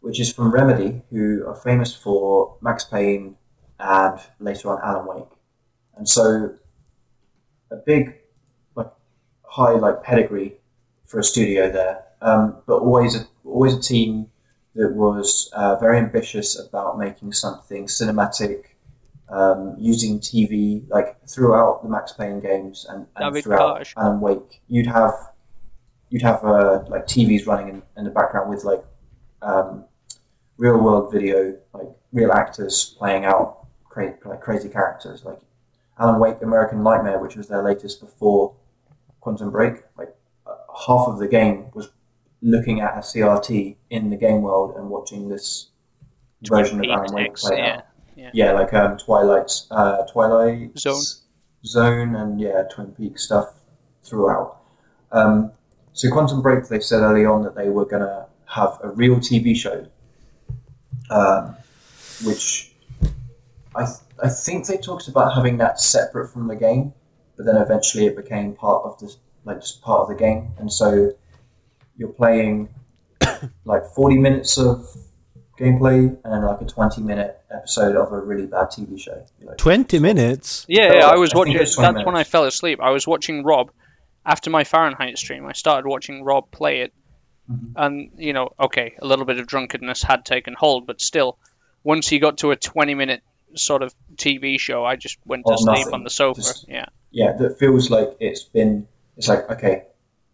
which 0.00 0.20
is 0.20 0.32
from 0.32 0.52
Remedy, 0.52 1.02
who 1.10 1.44
are 1.46 1.54
famous 1.54 1.94
for 1.94 2.56
Max 2.60 2.84
Payne 2.84 3.36
and 3.78 4.20
later 4.38 4.70
on 4.70 4.80
Alan 4.82 5.06
Wake, 5.06 5.28
and 5.96 6.08
so 6.08 6.54
a 7.70 7.76
big 7.76 8.14
like 8.74 8.90
high 9.42 9.72
like 9.72 10.02
pedigree 10.02 10.56
for 11.04 11.18
a 11.20 11.24
studio 11.24 11.70
there, 11.70 12.04
um, 12.20 12.56
but 12.66 12.76
always 12.76 13.16
a, 13.16 13.26
always 13.44 13.74
a 13.74 13.80
team 13.80 14.30
that 14.74 14.92
was 14.92 15.50
uh, 15.52 15.76
very 15.76 15.98
ambitious 15.98 16.58
about 16.58 16.98
making 16.98 17.32
something 17.32 17.86
cinematic, 17.86 18.73
um, 19.34 19.74
using 19.78 20.20
TV 20.20 20.88
like 20.88 21.16
throughout 21.26 21.82
the 21.82 21.88
Max 21.88 22.12
Payne 22.12 22.38
games 22.40 22.86
and, 22.88 23.06
and 23.16 23.42
throughout 23.42 23.78
Cage. 23.78 23.94
Alan 23.96 24.20
Wake. 24.20 24.62
You'd 24.68 24.86
have 24.86 25.14
you'd 26.08 26.22
have 26.22 26.44
uh, 26.44 26.84
like 26.88 27.06
TVs 27.06 27.46
running 27.46 27.68
in, 27.68 27.82
in 27.96 28.04
the 28.04 28.10
background 28.10 28.48
with 28.48 28.62
like 28.62 28.84
um, 29.42 29.84
real 30.56 30.78
world 30.78 31.12
video, 31.12 31.56
like 31.72 31.88
real 32.12 32.30
actors 32.30 32.94
playing 32.96 33.24
out 33.24 33.66
cra- 33.84 34.16
like 34.24 34.40
crazy 34.40 34.68
characters, 34.68 35.24
like 35.24 35.40
Alan 35.98 36.20
Wake, 36.20 36.40
American 36.40 36.84
Nightmare, 36.84 37.18
which 37.18 37.34
was 37.34 37.48
their 37.48 37.62
latest 37.62 38.00
before 38.00 38.54
Quantum 39.20 39.50
Break. 39.50 39.82
Like 39.98 40.14
uh, 40.46 40.54
half 40.86 41.08
of 41.08 41.18
the 41.18 41.26
game 41.26 41.66
was 41.74 41.90
looking 42.40 42.80
at 42.80 42.94
a 42.94 43.00
CRT 43.00 43.74
in 43.90 44.10
the 44.10 44.16
game 44.16 44.42
world 44.42 44.76
and 44.76 44.88
watching 44.90 45.28
this 45.28 45.70
version 46.42 46.78
of 46.84 46.88
Alan 46.88 47.12
Wake 47.12 47.34
play 47.34 47.56
yeah. 47.56 47.76
out. 47.78 47.84
Yeah. 48.16 48.30
Yeah, 48.32 48.52
like 48.52 48.72
um, 48.74 48.96
Twilight, 48.96 49.50
uh, 49.70 50.04
Twilight 50.04 50.78
Zone. 50.78 51.02
Zone, 51.64 52.14
and 52.14 52.40
yeah, 52.40 52.62
Twin 52.70 52.92
Peaks 52.92 53.24
stuff 53.24 53.54
throughout. 54.02 54.60
Um, 55.12 55.52
so 55.92 56.10
Quantum 56.10 56.42
Break, 56.42 56.68
they 56.68 56.80
said 56.80 57.00
early 57.00 57.24
on 57.24 57.42
that 57.44 57.54
they 57.54 57.70
were 57.70 57.84
going 57.84 58.02
to 58.02 58.26
have 58.46 58.78
a 58.82 58.90
real 58.90 59.16
TV 59.16 59.56
show, 59.56 59.86
um, 61.10 61.56
which 62.24 62.72
I 63.74 63.84
th- 63.84 63.98
I 64.22 64.28
think 64.28 64.66
they 64.66 64.76
talked 64.76 65.08
about 65.08 65.34
having 65.34 65.56
that 65.58 65.80
separate 65.80 66.28
from 66.28 66.46
the 66.48 66.56
game, 66.56 66.94
but 67.36 67.46
then 67.46 67.56
eventually 67.56 68.06
it 68.06 68.16
became 68.16 68.54
part 68.54 68.84
of 68.84 68.98
the 68.98 69.14
like 69.44 69.60
just 69.60 69.82
part 69.82 70.00
of 70.00 70.08
the 70.08 70.14
game, 70.14 70.52
and 70.58 70.72
so 70.72 71.12
you're 71.96 72.08
playing 72.08 72.68
like 73.64 73.84
40 73.86 74.18
minutes 74.18 74.58
of 74.58 74.88
gameplay 75.58 76.16
and 76.24 76.44
like 76.46 76.60
a 76.60 76.64
20 76.64 77.00
minute 77.02 77.38
episode 77.50 77.96
of 77.96 78.12
a 78.12 78.18
really 78.20 78.46
bad 78.46 78.68
TV 78.68 78.98
show. 79.00 79.24
You're 79.40 79.50
like, 79.50 79.58
Twenty 79.58 79.98
minutes. 79.98 80.64
Yeah, 80.68 80.92
yeah, 80.94 81.06
I 81.06 81.16
was 81.16 81.32
I 81.32 81.38
watching. 81.38 81.54
it 81.54 81.60
was 81.60 81.76
That's 81.76 81.92
20 81.92 82.04
when 82.04 82.16
I 82.16 82.24
fell 82.24 82.44
asleep. 82.44 82.80
I 82.82 82.90
was 82.90 83.06
watching 83.06 83.42
Rob 83.44 83.70
after 84.26 84.50
my 84.50 84.64
Fahrenheit 84.64 85.18
stream. 85.18 85.46
I 85.46 85.52
started 85.52 85.86
watching 85.88 86.24
Rob 86.24 86.50
play 86.50 86.80
it, 86.80 86.92
Mhm. 87.50 87.72
and 87.76 88.10
you 88.16 88.32
know, 88.32 88.50
okay, 88.58 88.94
a 89.00 89.06
little 89.06 89.24
bit 89.26 89.38
of 89.38 89.46
drunkenness 89.46 90.02
had 90.02 90.24
taken 90.24 90.54
hold, 90.54 90.86
but 90.86 91.00
still, 91.00 91.38
once 91.82 92.08
he 92.08 92.18
got 92.18 92.38
to 92.38 92.50
a 92.50 92.56
twenty-minute 92.56 93.22
sort 93.54 93.82
of 93.82 93.94
TV 94.16 94.58
show, 94.58 94.84
I 94.84 94.96
just 94.96 95.18
went 95.26 95.44
to 95.46 95.52
Of 95.52 95.60
sleep 95.60 95.78
nothing. 95.80 95.94
on 95.94 96.04
the 96.04 96.10
sofa. 96.10 96.40
Just- 96.40 96.66
yeah, 96.68 96.86
yeah, 97.10 97.32
that 97.32 97.58
feels 97.58 97.90
like 97.90 98.16
it's 98.18 98.42
been. 98.42 98.88
It's 99.16 99.28
like 99.28 99.48
okay, 99.50 99.84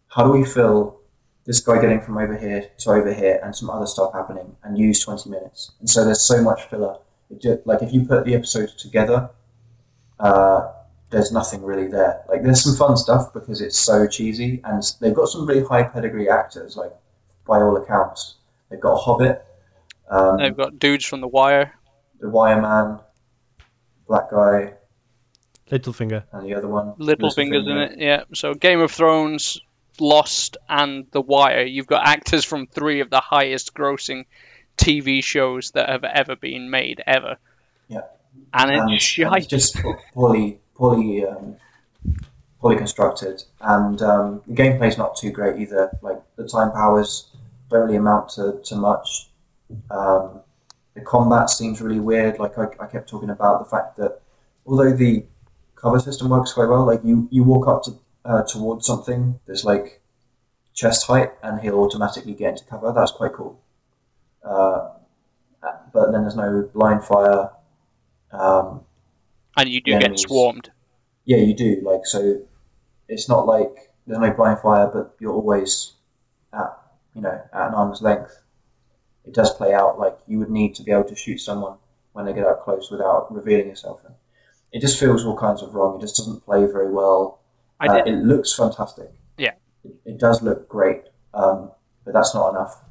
how 0.07 0.23
do 0.23 0.31
we 0.31 0.45
fill 0.45 1.00
this 1.45 1.59
guy 1.59 1.81
getting 1.81 2.01
from 2.01 2.17
over 2.17 2.37
here 2.37 2.69
to 2.79 2.89
over 2.91 3.13
here 3.13 3.39
and 3.43 3.55
some 3.55 3.69
other 3.69 3.85
stuff 3.87 4.13
happening 4.13 4.55
and 4.63 4.77
use 4.77 4.99
twenty 5.03 5.29
minutes? 5.29 5.71
And 5.79 5.89
so 5.89 6.03
there's 6.05 6.21
so 6.21 6.41
much 6.41 6.63
filler. 6.63 6.97
It 7.29 7.41
ju- 7.41 7.61
like 7.65 7.81
if 7.81 7.93
you 7.93 8.05
put 8.05 8.25
the 8.25 8.35
episodes 8.35 8.75
together, 8.75 9.29
uh, 10.19 10.71
there's 11.09 11.31
nothing 11.31 11.63
really 11.63 11.87
there. 11.87 12.21
Like 12.29 12.43
there's 12.43 12.63
some 12.63 12.75
fun 12.75 12.95
stuff 12.97 13.33
because 13.33 13.61
it's 13.61 13.77
so 13.77 14.07
cheesy 14.07 14.61
and 14.63 14.83
they've 15.01 15.13
got 15.13 15.27
some 15.27 15.45
really 15.45 15.63
high 15.63 15.83
pedigree 15.83 16.29
actors. 16.29 16.75
Like 16.77 16.91
by 17.47 17.61
all 17.61 17.75
accounts, 17.77 18.35
they've 18.69 18.79
got 18.79 18.93
a 18.93 18.97
Hobbit, 18.97 19.43
um, 20.09 20.37
they've 20.37 20.55
got 20.55 20.77
dudes 20.79 21.05
from 21.05 21.21
The 21.21 21.27
Wire. 21.27 21.73
the 22.19 22.29
Wire 22.29 22.61
Man, 22.61 22.99
Black 24.07 24.29
Guy, 24.29 24.73
Littlefinger. 25.69 26.23
and 26.33 26.45
the 26.45 26.53
other 26.53 26.67
one. 26.67 26.93
Little 26.97 27.31
fingers 27.31 27.65
in 27.67 27.77
it, 27.77 27.97
yeah. 27.99 28.23
So 28.33 28.53
Game 28.53 28.79
of 28.81 28.91
Thrones, 28.91 29.59
Lost, 30.01 30.57
and 30.67 31.05
The 31.11 31.21
Wire. 31.21 31.63
You've 31.63 31.87
got 31.87 32.05
actors 32.05 32.43
from 32.43 32.67
three 32.67 32.99
of 32.99 33.09
the 33.09 33.21
highest 33.21 33.73
grossing 33.73 34.25
TV 34.77 35.23
shows 35.23 35.71
that 35.71 35.89
have 35.89 36.03
ever 36.03 36.35
been 36.35 36.69
made 36.69 37.01
ever. 37.05 37.37
Yeah. 37.87 38.01
And 38.53 38.71
and, 38.71 38.91
it's 38.91 39.03
shite. 39.03 39.47
just 39.47 39.77
poorly, 40.13 40.59
poorly, 40.75 41.25
um, 41.25 41.57
poorly 42.59 42.77
constructed, 42.77 43.43
and 43.61 44.01
um, 44.01 44.41
the 44.47 44.55
gameplay's 44.55 44.97
not 44.97 45.15
too 45.15 45.31
great 45.31 45.61
either. 45.61 45.91
Like 46.01 46.21
the 46.35 46.47
time 46.47 46.71
powers 46.71 47.29
don't 47.69 47.85
really 47.85 47.97
amount 47.97 48.29
to, 48.29 48.59
to 48.63 48.75
much. 48.75 49.29
Um, 49.89 50.41
the 50.93 51.01
combat 51.01 51.49
seems 51.49 51.81
really 51.81 51.99
weird. 51.99 52.39
Like 52.39 52.57
I, 52.57 52.65
I 52.79 52.87
kept 52.87 53.09
talking 53.09 53.29
about 53.29 53.63
the 53.63 53.69
fact 53.69 53.97
that 53.97 54.21
although 54.65 54.93
the 54.93 55.25
cover 55.75 55.99
system 55.99 56.29
works 56.29 56.53
quite 56.53 56.67
well, 56.67 56.85
like 56.85 57.01
you, 57.03 57.27
you 57.31 57.43
walk 57.43 57.67
up 57.67 57.83
to 57.83 57.91
uh, 58.25 58.43
towards 58.43 58.85
something 58.85 59.39
that's 59.47 59.63
like 59.63 60.01
chest 60.73 61.07
height, 61.07 61.31
and 61.43 61.61
he'll 61.61 61.79
automatically 61.79 62.33
get 62.33 62.51
into 62.51 62.65
cover. 62.65 62.93
That's 62.93 63.11
quite 63.11 63.33
cool. 63.33 63.61
Uh, 64.43 64.89
but 65.93 66.11
then 66.11 66.21
there's 66.21 66.35
no 66.35 66.69
blind 66.73 67.03
fire. 67.03 67.51
Um, 68.31 68.81
and 69.57 69.69
you 69.69 69.81
do 69.81 69.99
get 69.99 70.17
swarmed. 70.17 70.71
yeah, 71.25 71.37
you 71.37 71.53
do. 71.53 71.81
Like, 71.83 72.05
so 72.05 72.41
it's 73.07 73.27
not 73.27 73.45
like 73.45 73.91
there's 74.07 74.19
no 74.19 74.31
blind 74.31 74.59
fire, 74.59 74.89
but 74.91 75.15
you're 75.19 75.33
always 75.33 75.93
at, 76.53 76.77
you 77.13 77.21
know, 77.21 77.41
at 77.53 77.67
an 77.67 77.73
arm's 77.73 78.01
length. 78.01 78.41
It 79.25 79.33
does 79.33 79.53
play 79.53 79.73
out 79.73 79.99
like 79.99 80.17
you 80.27 80.39
would 80.39 80.49
need 80.49 80.73
to 80.75 80.83
be 80.83 80.91
able 80.91 81.03
to 81.03 81.15
shoot 81.15 81.39
someone 81.39 81.77
when 82.13 82.25
they 82.25 82.33
get 82.33 82.45
up 82.45 82.63
close 82.63 82.89
without 82.89 83.31
revealing 83.33 83.67
yourself. 83.67 84.01
It 84.71 84.81
just 84.81 84.99
feels 84.99 85.25
all 85.25 85.37
kinds 85.37 85.61
of 85.61 85.75
wrong. 85.75 85.97
It 85.97 86.01
just 86.01 86.15
doesn't 86.15 86.45
play 86.45 86.65
very 86.65 86.89
well. 86.89 87.40
I 87.81 87.87
Uh, 87.87 88.03
it 88.05 88.15
looks 88.23 88.53
fantastic. 88.53 89.09
Yeah. 89.37 89.53
It, 89.83 89.93
it 90.05 90.19
does 90.19 90.41
look 90.41 90.69
great, 90.69 91.03
um, 91.33 91.71
but 92.05 92.13
that's 92.13 92.33
not 92.35 92.49
enough. 92.51 92.83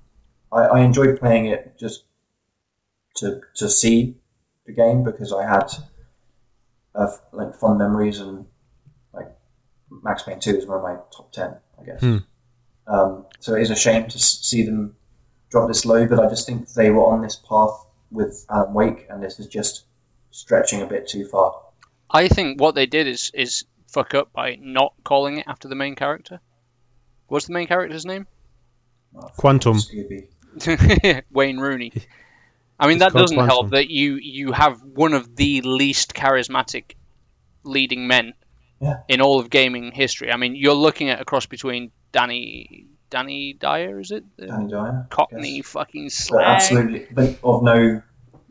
I, 0.53 0.63
I 0.63 0.81
enjoyed 0.81 1.19
playing 1.19 1.47
it 1.47 1.79
just 1.79 2.05
to 3.17 3.41
to 3.55 3.69
see 3.69 4.17
the 4.67 4.73
game 4.73 5.05
because 5.05 5.33
I 5.33 5.45
had 5.45 5.73
uh, 6.95 7.11
like 7.33 7.55
fun 7.55 7.79
memories 7.79 8.21
and 8.21 8.47
like 9.13 9.29
Max 9.91 10.25
Payne 10.25 10.41
Two 10.41 10.57
is 10.57 10.67
one 10.67 10.79
of 10.79 10.83
my 10.83 10.97
top 11.17 11.33
ten, 11.33 11.57
I 11.81 11.85
guess. 11.85 12.01
Hmm. 12.01 12.19
Um, 12.87 13.27
so 13.39 13.55
it 13.55 13.63
is 13.63 13.71
a 13.71 13.77
shame 13.77 14.09
to 14.09 14.19
see 14.19 14.65
them 14.65 14.97
drop 15.51 15.69
this 15.69 15.85
low, 15.85 16.07
but 16.07 16.19
I 16.19 16.29
just 16.29 16.47
think 16.47 16.69
they 16.71 16.91
were 16.91 17.05
on 17.05 17.23
this 17.23 17.37
path 17.37 17.87
with 18.11 18.45
Alan 18.51 18.75
Wake, 18.75 19.07
and 19.09 19.23
this 19.23 19.39
is 19.39 19.47
just 19.47 19.85
stretching 20.33 20.83
a 20.83 20.87
bit 20.87 21.07
too 21.07 21.25
far. 21.27 21.55
I 22.11 22.27
think 22.27 22.61
what 22.61 22.75
they 22.75 22.87
did 22.87 23.07
is 23.07 23.31
is 23.35 23.65
fuck 23.93 24.15
up 24.15 24.33
by 24.33 24.57
not 24.61 24.95
calling 25.05 25.39
it 25.39 25.47
after 25.49 25.69
the 25.69 25.75
main 25.75 25.95
character. 25.95 26.41
What's 27.29 27.47
the 27.47 27.53
main 27.53 27.67
character's 27.67 28.05
name? 28.07 28.27
Quantum. 29.37 29.79
Wayne 31.31 31.59
Rooney. 31.59 31.93
I 32.79 32.87
mean, 32.87 32.97
It's 32.97 33.05
that 33.05 33.19
doesn't 33.19 33.37
help 33.39 33.71
that 33.71 33.91
you 33.91 34.15
you 34.17 34.53
have 34.53 34.81
one 34.83 35.13
of 35.13 35.37
the 35.37 35.61
least 35.63 36.15
charismatic 36.15 36.95
leading 37.63 38.07
men 38.09 38.33
Yeah. 38.81 38.99
in 39.09 39.21
all 39.21 39.39
of 39.39 39.51
gaming 39.51 39.93
history. 39.93 40.33
I 40.33 40.37
mean, 40.37 40.55
you're 40.57 40.75
looking 40.75 41.11
at 41.11 41.21
a 41.21 41.25
cross 41.25 41.47
between 41.47 41.91
Danny 42.13 42.87
Danny 43.11 43.53
Dyer, 43.53 44.01
is 44.01 44.11
it? 44.13 44.25
Danny 44.39 44.69
Dyer. 44.71 45.07
Cockney 45.11 45.57
yes. 45.57 45.67
fucking 45.69 46.05
But 46.07 46.13
slag. 46.13 46.45
absolutely, 46.47 47.07
but 47.13 47.39
of 47.45 47.63
no, 47.63 48.03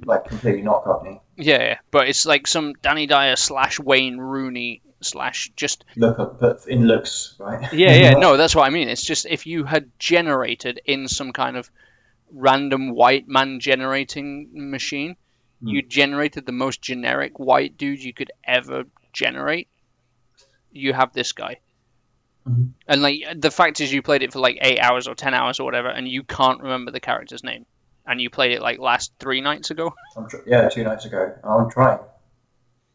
like 0.06 0.26
completely 0.26 0.62
not 0.62 0.84
Cockney. 0.84 1.22
Yeah, 1.36 1.62
yeah, 1.62 1.78
but 1.92 2.08
it's 2.10 2.26
like 2.26 2.48
some 2.48 2.74
Danny 2.82 3.06
Dyer 3.08 3.36
slash 3.36 3.80
Wayne 3.80 4.18
Rooney 4.18 4.82
slash 5.02 5.52
just 5.56 5.86
Look 5.96 6.20
up, 6.20 6.40
but 6.40 6.66
in 6.68 6.86
looks, 6.88 7.36
right? 7.40 7.72
yeah, 7.74 7.94
yeah. 7.96 8.12
No, 8.18 8.36
that's 8.38 8.56
what 8.56 8.68
I 8.68 8.70
mean. 8.70 8.90
It's 8.90 9.04
just 9.04 9.26
if 9.26 9.46
you 9.48 9.64
had 9.64 9.90
generated 10.00 10.82
in 10.86 11.08
some 11.08 11.32
kind 11.34 11.56
of 11.58 11.70
random 12.32 12.92
white 12.92 13.28
man 13.28 13.60
generating 13.60 14.50
machine, 14.54 15.16
Hmm. 15.62 15.68
you 15.68 15.82
generated 15.82 16.46
the 16.46 16.54
most 16.54 16.82
generic 16.82 17.38
white 17.38 17.78
dude 17.78 18.02
you 18.02 18.14
could 18.14 18.32
ever 18.46 18.86
generate. 19.12 19.68
You 20.72 20.94
have 20.94 21.12
this 21.12 21.34
guy. 21.34 21.60
Mhm. 22.48 22.70
And 22.88 23.02
like 23.02 23.24
the 23.36 23.52
fact 23.52 23.82
is, 23.82 23.92
you 23.92 24.02
played 24.02 24.24
it 24.24 24.32
for 24.32 24.40
like 24.40 24.58
eight 24.62 24.80
hours 24.80 25.08
or 25.10 25.16
ten 25.16 25.34
hours 25.34 25.60
or 25.60 25.66
whatever, 25.66 25.90
and 25.90 26.08
you 26.08 26.24
can't 26.24 26.62
remember 26.62 26.92
the 26.92 27.02
character's 27.02 27.44
name, 27.44 27.66
and 28.10 28.20
you 28.20 28.30
played 28.30 28.52
it 28.52 28.62
like 28.62 28.80
last 28.80 29.14
three 29.20 29.40
nights 29.40 29.72
ago. 29.72 29.94
I'm 30.18 30.28
tr- 30.28 30.38
yeah, 30.48 30.68
two 30.68 30.84
nights 30.84 31.06
ago. 31.06 31.34
I'm 31.44 31.70
trying, 31.70 32.00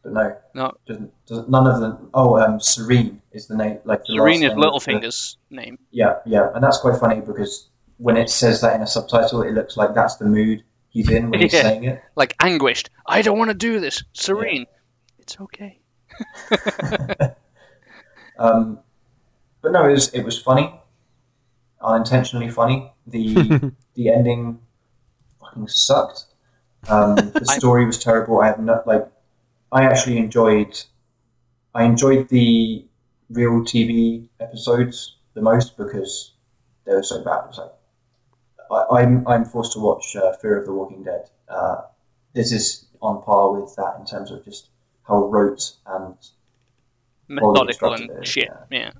but 0.03 0.11
no, 0.13 0.37
No. 0.53 0.71
doesn't, 0.85 1.11
doesn't 1.25 1.49
none 1.49 1.65
of 1.65 1.79
them. 1.79 2.09
Oh, 2.13 2.37
um, 2.37 2.59
Serene 2.59 3.21
is 3.31 3.47
the 3.47 3.55
name. 3.55 3.79
Like 3.85 4.01
the 4.01 4.13
Serene 4.15 4.19
last 4.19 4.35
is 4.35 4.41
name 4.41 4.51
of 4.51 4.57
the- 4.57 4.67
Littlefinger's 4.91 5.37
name. 5.49 5.79
Yeah, 5.91 6.15
yeah, 6.25 6.49
and 6.53 6.63
that's 6.63 6.77
quite 6.77 6.99
funny 6.99 7.21
because 7.21 7.69
when 7.97 8.17
it 8.17 8.29
says 8.29 8.61
that 8.61 8.75
in 8.75 8.81
a 8.81 8.87
subtitle, 8.87 9.41
it 9.41 9.51
looks 9.53 9.77
like 9.77 9.93
that's 9.95 10.17
the 10.17 10.25
mood 10.25 10.63
he's 10.89 11.09
in 11.09 11.29
when 11.31 11.39
he's 11.41 11.53
saying 11.53 11.85
it. 11.85 12.03
Like 12.15 12.35
anguished. 12.41 12.89
I 13.07 13.21
don't 13.21 13.37
want 13.39 13.49
to 13.51 13.55
do 13.55 13.79
this. 13.79 14.03
Serene. 14.13 14.65
It's 15.19 15.39
okay. 15.39 15.79
Um, 18.37 18.79
but 19.61 19.71
no, 19.71 19.87
it 19.87 19.93
was 19.93 20.13
it 20.13 20.23
was 20.23 20.37
funny, 20.37 20.77
unintentionally 21.81 22.49
funny. 22.49 22.91
The 23.07 23.71
the 23.93 24.09
ending 24.09 24.59
fucking 25.55 25.67
sucked. 25.67 26.25
Um, 26.87 27.15
the 27.33 27.45
story 27.45 27.85
was 27.85 27.97
terrible. 27.97 28.41
I 28.41 28.47
have 28.47 28.59
not 28.59 28.87
like. 28.87 29.07
I 29.71 29.83
actually 29.83 30.17
enjoyed. 30.17 30.83
I 31.73 31.83
enjoyed 31.83 32.29
the 32.29 32.85
real 33.29 33.61
TV 33.61 34.29
episodes 34.39 35.17
the 35.33 35.41
most 35.41 35.77
because 35.77 36.33
they 36.85 36.93
were 36.93 37.03
so 37.03 37.23
bad. 37.23 37.45
It 37.45 37.47
was 37.47 37.57
like 37.57 37.71
I, 38.71 39.01
I'm 39.01 39.27
I'm 39.27 39.45
forced 39.45 39.73
to 39.73 39.79
watch 39.79 40.15
uh, 40.15 40.33
Fear 40.33 40.59
of 40.59 40.65
the 40.65 40.73
Walking 40.73 41.03
Dead. 41.03 41.29
Uh, 41.49 41.81
this 42.33 42.51
is 42.51 42.85
on 43.01 43.21
par 43.23 43.59
with 43.59 43.75
that 43.75 43.95
in 43.99 44.05
terms 44.05 44.31
of 44.31 44.43
just 44.45 44.69
how 45.07 45.25
rote 45.27 45.73
and 45.85 46.15
Methodical 47.27 47.93
and 47.93 48.09
it 48.09 48.19
is, 48.21 48.27
shit. 48.27 48.49
Yeah. 48.71 48.91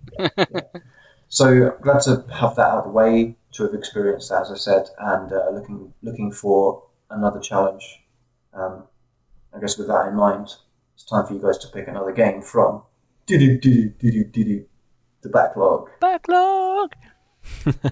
So 1.27 1.71
glad 1.81 2.01
to 2.01 2.23
have 2.33 2.55
that 2.55 2.67
out 2.67 2.77
of 2.79 2.83
the 2.85 2.91
way, 2.91 3.35
to 3.55 3.63
have 3.63 3.73
experienced 3.73 4.29
that, 4.29 4.41
as 4.43 4.51
I 4.51 4.55
said, 4.55 4.87
and 4.99 5.31
uh, 5.31 5.49
looking 5.51 5.93
looking 6.01 6.31
for 6.31 6.83
another 7.09 7.39
challenge. 7.39 8.03
Um, 8.53 8.83
I 9.55 9.59
guess 9.59 9.77
with 9.77 9.87
that 9.87 10.07
in 10.07 10.15
mind, 10.15 10.47
it's 10.93 11.03
time 11.05 11.25
for 11.25 11.33
you 11.33 11.41
guys 11.41 11.57
to 11.59 11.67
pick 11.69 11.87
another 11.87 12.11
game 12.11 12.41
from 12.41 12.83
the 15.21 15.29
backlog. 15.29 15.89
Backlog. 15.99 16.93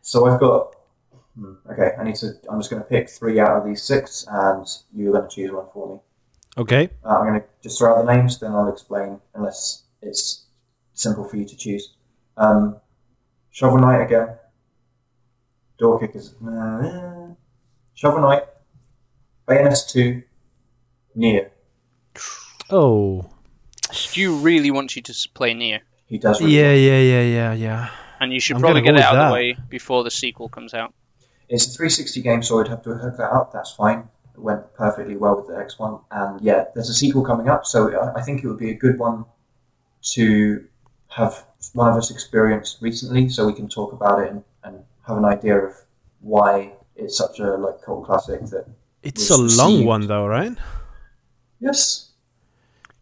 So 0.00 0.24
I've 0.26 0.40
got. 0.40 0.74
hmm, 1.36 1.54
Okay, 1.70 1.90
I 1.98 2.04
need 2.04 2.16
to. 2.16 2.32
I'm 2.50 2.58
just 2.58 2.70
going 2.70 2.82
to 2.82 2.88
pick 2.88 3.10
three 3.10 3.38
out 3.40 3.58
of 3.58 3.66
these 3.66 3.82
six, 3.82 4.24
and 4.30 4.66
you're 4.94 5.12
going 5.12 5.28
to 5.28 5.34
choose 5.34 5.52
one 5.52 5.66
for 5.72 5.94
me. 5.94 6.00
Okay. 6.56 6.88
Uh, 7.04 7.18
I'm 7.18 7.26
going 7.28 7.40
to 7.42 7.46
just 7.62 7.78
throw 7.78 7.94
out 7.94 8.06
the 8.06 8.12
names, 8.16 8.38
then 8.40 8.52
I'll 8.52 8.68
explain, 8.72 9.20
unless 9.34 9.84
it's 10.00 10.46
simple 10.94 11.24
for 11.24 11.36
you 11.36 11.44
to 11.44 11.56
choose. 11.56 11.94
Um, 12.38 12.78
Shovel 13.50 13.78
Knight 13.78 14.00
again. 14.02 14.28
Door 15.78 16.00
Kickers. 16.00 16.34
Uh, 16.44 17.28
Shovel 17.94 18.20
Knight. 18.20 18.44
Bayonetta 19.46 19.88
2. 19.90 20.22
Nier. 21.14 21.50
Oh. 22.70 23.24
Stu 23.90 24.36
really 24.36 24.70
wants 24.70 24.94
you 24.96 25.02
to 25.02 25.14
play 25.34 25.54
Nier, 25.54 25.80
He 26.06 26.18
does 26.18 26.40
really 26.40 26.52
Yeah, 26.54 26.72
yeah, 26.74 26.98
yeah, 27.00 27.22
yeah, 27.22 27.52
yeah. 27.54 27.90
and 28.20 28.32
you 28.32 28.40
should 28.40 28.56
I'm 28.56 28.60
probably 28.62 28.82
get 28.82 28.90
it 28.90 28.94
with 28.98 29.04
out 29.04 29.16
of 29.16 29.28
the 29.28 29.32
way 29.34 29.56
before 29.70 30.04
the 30.04 30.10
sequel 30.10 30.48
comes 30.50 30.74
out. 30.74 30.92
It's 31.48 31.66
a 31.66 31.70
360 31.70 32.20
game, 32.20 32.42
so 32.42 32.60
I'd 32.60 32.68
have 32.68 32.82
to 32.82 32.90
hook 32.94 33.16
that 33.16 33.32
up. 33.32 33.52
That's 33.52 33.70
fine. 33.72 34.08
It 34.34 34.40
went 34.40 34.74
perfectly 34.74 35.16
well 35.16 35.36
with 35.36 35.46
the 35.46 35.54
X1. 35.54 36.02
And 36.10 36.40
yeah, 36.42 36.66
there's 36.74 36.90
a 36.90 36.94
sequel 36.94 37.24
coming 37.24 37.48
up, 37.48 37.64
so 37.64 37.90
I- 37.98 38.18
I 38.18 38.22
think 38.22 38.44
it 38.44 38.48
would 38.48 38.58
be 38.58 38.70
a 38.70 38.74
good 38.74 38.98
one 38.98 39.24
to 40.12 40.66
have 41.16 41.46
one 41.72 41.90
of 41.90 41.96
us 41.96 42.10
experience 42.10 42.76
recently 42.82 43.28
so 43.30 43.46
we 43.46 43.54
can 43.54 43.68
talk 43.68 43.92
about 43.94 44.20
it 44.20 44.30
and, 44.30 44.38
and 44.38 44.44
have 45.08 45.16
an 45.16 45.24
idea 45.24 45.56
of 45.58 45.74
why 46.20 46.72
it's 46.96 47.16
such 47.16 47.38
a 47.40 47.54
like 47.56 47.80
cult 47.82 48.04
classic 48.06 48.40
that 48.46 48.66
It's 49.02 49.28
Was 49.30 49.58
a 49.58 49.62
long 49.62 49.84
one 49.84 50.06
though, 50.06 50.26
right? 50.26 50.56
yes 51.60 52.10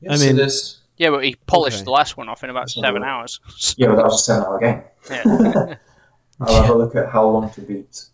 yes 0.01 0.21
mean- 0.21 0.39
it 0.39 0.47
is 0.47 0.79
Yeah, 0.99 1.11
but 1.11 1.25
he 1.25 1.35
polished 1.47 1.79
Okay. 1.79 1.85
the 1.85 1.91
last 1.91 2.17
one 2.17 2.29
off 2.29 2.43
in 2.45 2.51
about 2.51 2.71
seven 2.71 3.03
a 3.03 3.07
look. 3.07 3.09
hours. 3.09 3.41
yeah 3.77 3.89
but 3.89 3.97
that 3.97 4.05
was 4.05 4.15
a 4.21 4.25
seven 4.25 4.45
hour 4.45 4.59
game 4.61 4.83
Yeah. 5.11 5.75
I'll 6.41 6.63
have 6.63 6.71
a 6.75 6.79
look 6.79 6.95
at 6.97 7.09
how 7.11 7.25
long 7.29 7.51
to 7.51 7.61
beat. 7.63 8.05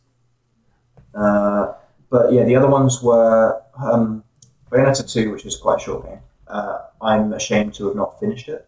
Uh, 1.15 1.75
but 2.09 2.33
yeah, 2.33 2.45
the 2.45 2.55
other 2.57 2.69
ones 2.69 3.03
were 3.03 3.61
um, 3.77 4.23
Bayonetta 4.71 5.11
2, 5.13 5.33
which 5.33 5.45
is 5.45 5.57
quite 5.57 5.81
a 5.81 5.85
short 5.85 6.05
game. 6.07 6.21
Uh, 6.47 6.79
I'm 7.01 7.33
ashamed 7.33 7.75
to 7.75 7.87
have 7.89 7.97
not 7.97 8.21
finished 8.21 8.49
it. 8.49 8.67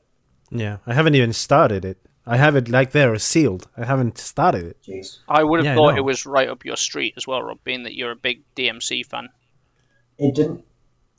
Yeah. 0.51 0.79
I 0.89 0.93
haven't 0.95 1.15
even 1.15 1.33
started 1.33 1.85
it. 1.85 1.99
I 2.27 2.37
have 2.39 2.57
it 2.57 2.69
like 2.69 2.93
there 2.93 3.17
sealed. 3.19 3.69
I 3.77 3.85
haven't 3.85 4.17
started 4.19 4.65
it. 4.65 4.77
Jeez. 4.83 5.19
I 5.29 5.45
would 5.45 5.59
have 5.61 5.67
Yeah, 5.67 5.75
thought 5.75 5.93
know. 5.93 5.99
it 5.99 6.05
was 6.05 6.25
right 6.25 6.49
up 6.49 6.65
your 6.65 6.77
street 6.77 7.15
as 7.17 7.27
well, 7.27 7.43
Rob, 7.43 7.59
being 7.65 7.83
that 7.83 7.95
you're 7.95 8.13
a 8.13 8.17
big 8.17 8.43
DMC 8.57 9.05
fan. 9.07 9.29
It 10.19 10.35
didn't 10.35 10.65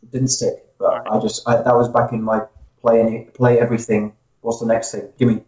it 0.01 0.12
didn't 0.12 0.30
stick, 0.30 0.66
but 0.80 1.06
I 1.12 1.20
just 1.20 1.47
I, 1.47 1.58
that 1.62 1.76
was 1.76 1.89
back 1.89 2.12
in 2.12 2.22
my 2.24 2.41
play 2.82 3.01
any, 3.01 3.26
play 3.26 3.60
everything. 3.60 4.14
What's 4.41 4.60
the 4.60 4.66
next 4.68 4.91
thing? 4.91 5.10
Give 5.20 5.28
me 5.28 5.41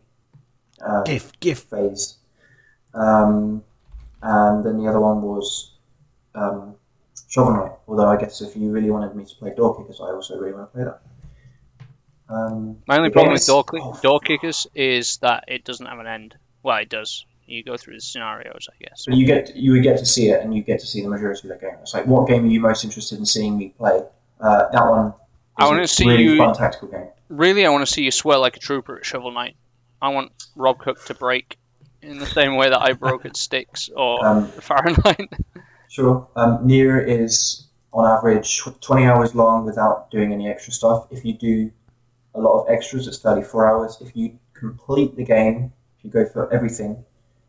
uh, 0.86 1.03
Gift, 1.03 1.39
gift. 1.39 1.70
phase. 1.70 2.18
Um, 2.93 3.64
and 4.22 4.66
then 4.66 4.78
the 4.78 4.88
other 4.88 4.99
one 4.99 5.22
was 5.22 5.76
um, 6.36 6.76
Shovel 7.30 7.53
Knight. 7.53 7.72
Although 7.88 8.08
I 8.08 8.18
guess 8.18 8.41
if 8.41 8.55
you 8.55 8.72
really 8.72 8.91
wanted 8.91 9.16
me 9.16 9.26
to 9.26 9.36
play 9.36 9.53
Door 9.55 9.78
Kickers, 9.78 9.99
I 10.01 10.05
also 10.12 10.38
really 10.38 10.53
want 10.53 10.72
to 10.72 10.76
play 10.76 10.84
that. 10.86 11.01
Um, 12.30 12.78
My 12.88 12.98
only 12.98 13.10
problem 13.10 13.34
with 13.34 13.46
door, 13.46 13.64
oh, 13.74 14.00
door 14.04 14.20
kickers 14.20 14.68
is 14.76 15.18
that 15.18 15.46
it 15.48 15.64
doesn't 15.64 15.86
have 15.86 16.00
an 16.00 16.08
end. 16.08 16.36
Well, 16.64 16.78
it 16.78 16.90
does. 16.90 17.26
You 17.46 17.64
go 17.64 17.78
through 17.78 17.96
the 17.96 18.02
scenarios, 18.02 18.68
I 18.70 18.84
guess. 18.84 19.06
But 19.08 19.16
you 19.16 19.26
get 19.26 19.56
you 19.56 19.72
would 19.72 19.84
get 19.84 19.98
to 20.00 20.06
see 20.06 20.30
it, 20.30 20.42
and 20.42 20.54
you 20.54 20.62
get 20.62 20.80
to 20.82 20.86
see 20.88 21.02
the 21.02 21.08
majority 21.08 21.48
of 21.48 21.58
the 21.60 21.66
game. 21.66 21.78
It's 21.82 21.94
like, 21.94 22.06
what 22.06 22.28
game 22.28 22.44
are 22.44 22.48
you 22.48 22.60
most 22.60 22.84
interested 22.84 23.18
in 23.20 23.26
seeing 23.26 23.58
me 23.58 23.70
play? 23.78 24.02
Uh, 24.42 24.70
that 24.72 24.86
one. 24.86 25.14
I 25.56 25.66
wanna 25.68 25.88
see 25.88 26.06
really 26.08 26.24
you- 26.24 26.38
fun 26.38 26.54
tactical 26.54 26.90
game. 26.90 27.08
Really, 27.30 27.66
I 27.66 27.70
want 27.70 27.86
to 27.86 27.92
see 27.94 28.04
you 28.04 28.12
swear 28.12 28.38
like 28.38 28.56
a 28.56 28.60
trooper 28.60 28.98
at 28.98 29.06
Shovel 29.06 29.32
Knight. 29.32 29.56
I 30.02 30.10
want 30.10 30.32
Rob 30.56 30.80
Cook 30.80 31.04
to 31.06 31.14
break 31.14 31.58
in 32.02 32.20
the 32.20 32.26
same 32.26 32.56
way 32.56 32.70
that 32.70 32.82
I 32.82 32.94
broke 32.94 33.26
at 33.26 33.36
Sticks 33.36 33.90
or 33.96 34.26
Um, 34.26 34.48
Fahrenheit. 34.48 35.30
Sure. 35.90 36.28
Um, 36.36 36.60
Nier 36.68 37.00
is 37.00 37.66
on 37.94 38.06
average 38.06 38.62
twenty 38.82 39.06
hours 39.06 39.34
long 39.34 39.66
without 39.66 40.12
doing 40.12 40.34
any 40.34 40.50
extra 40.50 40.74
stuff. 40.74 41.08
If 41.12 41.24
you 41.24 41.34
do 41.34 41.72
a 42.38 42.42
lot 42.42 42.62
of 42.62 42.70
extras, 42.70 43.08
it's 43.08 43.20
thirty-four 43.20 43.68
hours. 43.68 43.98
If 44.02 44.16
you 44.16 44.40
complete 44.54 45.16
the 45.16 45.24
game, 45.24 45.74
if 45.98 46.06
you 46.06 46.12
go 46.12 46.26
for 46.26 46.52
everything, 46.54 47.04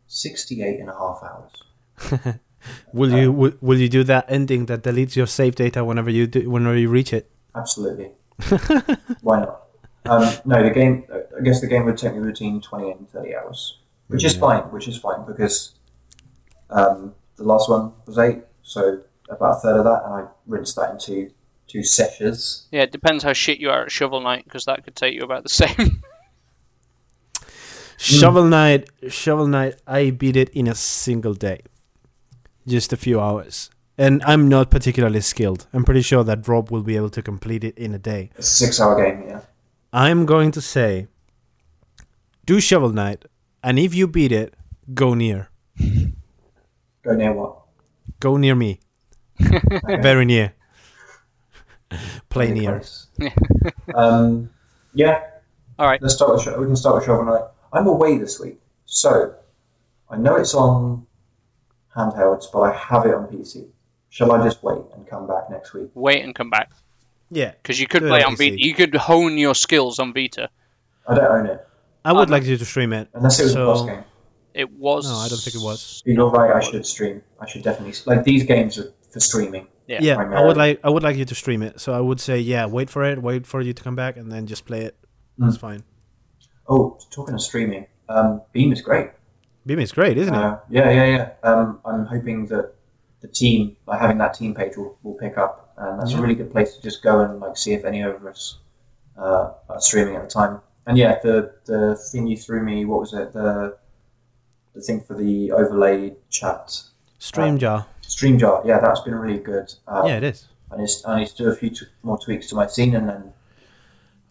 68 0.07 0.79
and 0.79 0.89
a 0.89 0.93
half 0.93 1.21
hours. 1.23 2.39
Will 2.93 3.17
you 3.17 3.31
will, 3.31 3.53
will 3.61 3.77
you 3.77 3.87
do 3.87 4.03
that 4.03 4.25
ending 4.27 4.65
that 4.65 4.83
deletes 4.83 5.15
your 5.15 5.27
save 5.27 5.55
data 5.55 5.85
whenever 5.85 6.09
you 6.09 6.27
do, 6.27 6.49
whenever 6.49 6.77
you 6.77 6.89
reach 6.89 7.13
it? 7.13 7.31
Absolutely. 7.55 8.11
Why 9.21 9.39
not? 9.39 9.61
Um, 10.05 10.33
no, 10.43 10.61
the 10.61 10.69
game. 10.69 11.05
I 11.09 11.41
guess 11.41 11.61
the 11.61 11.67
game 11.67 11.85
would 11.85 11.97
take 11.97 12.15
me 12.15 12.21
between 12.21 12.59
twenty 12.59 12.91
and 12.91 13.09
thirty 13.09 13.33
hours, 13.33 13.77
which 14.07 14.25
is 14.25 14.35
fine. 14.35 14.63
Which 14.71 14.89
is 14.89 14.97
fine 14.97 15.25
because 15.25 15.75
um, 16.69 17.15
the 17.37 17.43
last 17.43 17.69
one 17.69 17.93
was 18.05 18.17
eight, 18.17 18.39
so 18.61 19.03
about 19.29 19.57
a 19.57 19.59
third 19.61 19.77
of 19.77 19.85
that, 19.85 20.03
and 20.05 20.13
I 20.13 20.27
rinsed 20.45 20.75
that 20.75 20.91
into 20.91 21.31
two 21.69 21.83
sessions. 21.83 22.67
Yeah, 22.71 22.81
it 22.81 22.91
depends 22.91 23.23
how 23.23 23.33
shit 23.33 23.59
you 23.59 23.69
are 23.69 23.83
at 23.83 23.91
Shovel 23.91 24.19
Knight, 24.21 24.43
because 24.43 24.65
that 24.65 24.83
could 24.83 24.95
take 24.95 25.13
you 25.13 25.21
about 25.23 25.43
the 25.43 25.49
same. 25.61 26.03
Shovel 27.97 28.45
Knight, 28.45 28.89
Shovel 29.09 29.47
Knight, 29.47 29.75
I 29.85 30.09
beat 30.11 30.35
it 30.37 30.49
in 30.49 30.67
a 30.67 30.75
single 30.75 31.33
day, 31.33 31.61
just 32.65 32.93
a 32.93 32.97
few 32.97 33.19
hours, 33.19 33.69
and 33.97 34.23
I'm 34.25 34.47
not 34.47 34.71
particularly 34.71 35.19
skilled. 35.21 35.67
I'm 35.73 35.83
pretty 35.83 36.01
sure 36.01 36.23
that 36.23 36.47
Rob 36.47 36.71
will 36.71 36.83
be 36.83 36.95
able 36.95 37.09
to 37.09 37.21
complete 37.21 37.63
it 37.63 37.77
in 37.77 37.93
a 37.93 37.99
day. 37.99 38.29
It's 38.37 38.47
a 38.47 38.65
six-hour 38.65 38.95
game. 39.03 39.27
Yeah. 39.27 39.41
I'm 39.91 40.25
going 40.25 40.51
to 40.51 40.61
say, 40.61 41.07
do 42.45 42.59
Shovel 42.61 42.93
Knight, 42.93 43.25
and 43.63 43.77
if 43.77 43.93
you 43.93 44.07
beat 44.07 44.31
it, 44.31 44.53
go 44.93 45.13
near, 45.13 45.49
Go 47.03 47.13
near 47.15 47.33
what? 47.33 47.57
go 48.21 48.37
near 48.37 48.55
me, 48.55 48.79
Okay. 49.41 50.01
very 50.01 50.23
near, 50.25 50.53
play 52.29 52.51
Really 52.51 52.59
near. 52.61 52.81
um, 53.95 54.49
yeah. 54.93 55.23
All 55.77 55.87
right. 55.87 56.01
Let's 56.01 56.15
start 56.15 56.31
with. 56.33 56.41
Sho- 56.43 56.59
We 56.59 56.65
can 56.65 56.75
start 56.75 56.95
with 56.95 57.05
Shovel 57.05 57.25
Knight. 57.25 57.43
I'm 57.73 57.87
away 57.87 58.17
this 58.17 58.39
week, 58.39 58.59
so 58.85 59.35
I 60.09 60.17
know 60.17 60.35
it's 60.35 60.53
on 60.53 61.05
handhelds, 61.95 62.45
but 62.51 62.61
I 62.61 62.73
have 62.73 63.05
it 63.05 63.13
on 63.13 63.27
PC. 63.27 63.67
Shall 64.09 64.31
I 64.31 64.43
just 64.43 64.63
wait 64.63 64.79
and 64.95 65.07
come 65.07 65.27
back 65.27 65.49
next 65.51 65.73
week? 65.73 65.89
Wait 65.93 66.23
and 66.23 66.33
come 66.33 66.49
back, 66.49 66.71
Yeah, 67.29 67.51
because 67.51 67.79
you 67.79 67.85
could 67.87 68.01
play 68.01 68.23
on 68.23 68.31
on 68.31 68.37
PC. 68.37 68.51
Vita. 68.51 68.65
You 68.65 68.73
could 68.73 68.95
hone 68.95 69.37
your 69.37 69.53
skills 69.53 69.99
on 69.99 70.13
Vita. 70.13 70.49
I 71.07 71.13
don't 71.15 71.25
own 71.25 71.45
it 71.47 71.65
I 72.05 72.13
would 72.13 72.23
Um, 72.27 72.31
like 72.31 72.43
you 72.43 72.57
to 72.57 72.65
stream 72.65 72.91
it. 72.93 73.07
unless 73.13 73.39
it 73.39 73.43
was 73.43 73.53
So- 73.53 73.61
a 73.69 73.73
boss 73.73 73.85
game. 73.85 74.03
It 74.55 74.71
was. 74.71 75.07
No, 75.07 75.15
I 75.17 75.27
don't 75.29 75.39
think 75.39 75.55
it 75.55 75.61
was. 75.61 76.01
You're 76.05 76.27
right. 76.29 76.55
I 76.55 76.59
should 76.59 76.85
stream. 76.85 77.21
I 77.39 77.47
should 77.47 77.61
definitely 77.61 77.93
like 78.07 78.23
these 78.23 78.43
games 78.43 78.79
are 78.79 78.91
for 79.11 79.19
streaming. 79.19 79.67
Yeah. 79.89 79.99
Yeah, 80.01 80.17
I 80.39 80.45
would 80.45 80.55
like 80.55 80.79
I 80.83 80.89
would 80.89 81.01
like 81.01 81.17
you 81.17 81.25
to 81.25 81.33
stream 81.35 81.63
it. 81.63 81.81
So 81.81 81.93
I 81.93 81.99
would 81.99 82.19
say, 82.21 82.37
yeah, 82.39 82.67
wait 82.67 82.91
for 82.91 83.03
it, 83.03 83.19
wait 83.23 83.47
for 83.47 83.59
you 83.59 83.73
to 83.73 83.83
come 83.83 83.95
back, 83.95 84.17
and 84.17 84.31
then 84.31 84.45
just 84.45 84.65
play 84.65 84.81
it. 84.81 84.95
That's 85.39 85.57
fine. 85.57 85.83
Oh, 86.67 86.99
talking 87.09 87.33
of 87.33 87.41
streaming, 87.41 87.87
um, 88.07 88.41
Beam 88.53 88.71
is 88.71 88.81
great. 88.83 89.09
Beam 89.65 89.79
is 89.79 89.91
great, 89.91 90.15
isn't 90.19 90.33
it? 90.33 90.37
Uh, 90.37 90.59
yeah, 90.69 90.91
yeah, 90.91 91.05
yeah. 91.15 91.29
Um, 91.49 91.79
I'm 91.83 92.05
hoping 92.05 92.45
that 92.47 92.75
the 93.21 93.27
team, 93.27 93.77
like 93.87 93.99
having 93.99 94.19
that 94.19 94.35
team 94.35 94.53
page, 94.53 94.77
will, 94.77 94.95
will 95.01 95.15
pick 95.15 95.37
up, 95.39 95.73
and 95.77 95.99
that's 95.99 96.11
Yeah. 96.11 96.19
a 96.19 96.21
really 96.21 96.35
good 96.35 96.51
place 96.51 96.75
to 96.75 96.81
just 96.83 97.01
go 97.01 97.21
and 97.21 97.39
like 97.39 97.57
see 97.57 97.73
if 97.73 97.83
any 97.83 98.01
of 98.03 98.23
us 98.27 98.59
uh, 99.17 99.53
are 99.69 99.81
streaming 99.81 100.15
at 100.17 100.21
the 100.21 100.29
time. 100.29 100.61
And 100.85 100.97
yeah, 100.99 101.17
the 101.23 101.51
the 101.65 101.95
thing 102.11 102.27
you 102.27 102.37
threw 102.37 102.61
me, 102.63 102.85
what 102.85 102.99
was 102.99 103.13
it? 103.13 103.33
The 103.33 103.75
the 104.75 104.81
thing 104.81 105.01
for 105.01 105.15
the 105.15 105.51
overlay 105.51 106.13
chat, 106.29 106.83
StreamJar. 107.19 107.85
StreamJar. 108.09 108.65
Yeah, 108.65 108.79
that's 108.79 109.01
been 109.01 109.15
really 109.15 109.39
good. 109.39 109.73
Um, 109.87 110.07
yeah, 110.07 110.17
it 110.17 110.23
is. 110.23 110.47
I 110.71 110.77
need, 110.77 110.89
I 111.05 111.19
need 111.19 111.27
to 111.29 111.35
do 111.37 111.49
a 111.49 111.55
few 111.55 111.69
t- 111.69 111.85
more 112.03 112.17
tweaks 112.17 112.47
to 112.47 112.55
my 112.55 112.67
scene, 112.67 112.95
and 112.95 113.07
then 113.07 113.33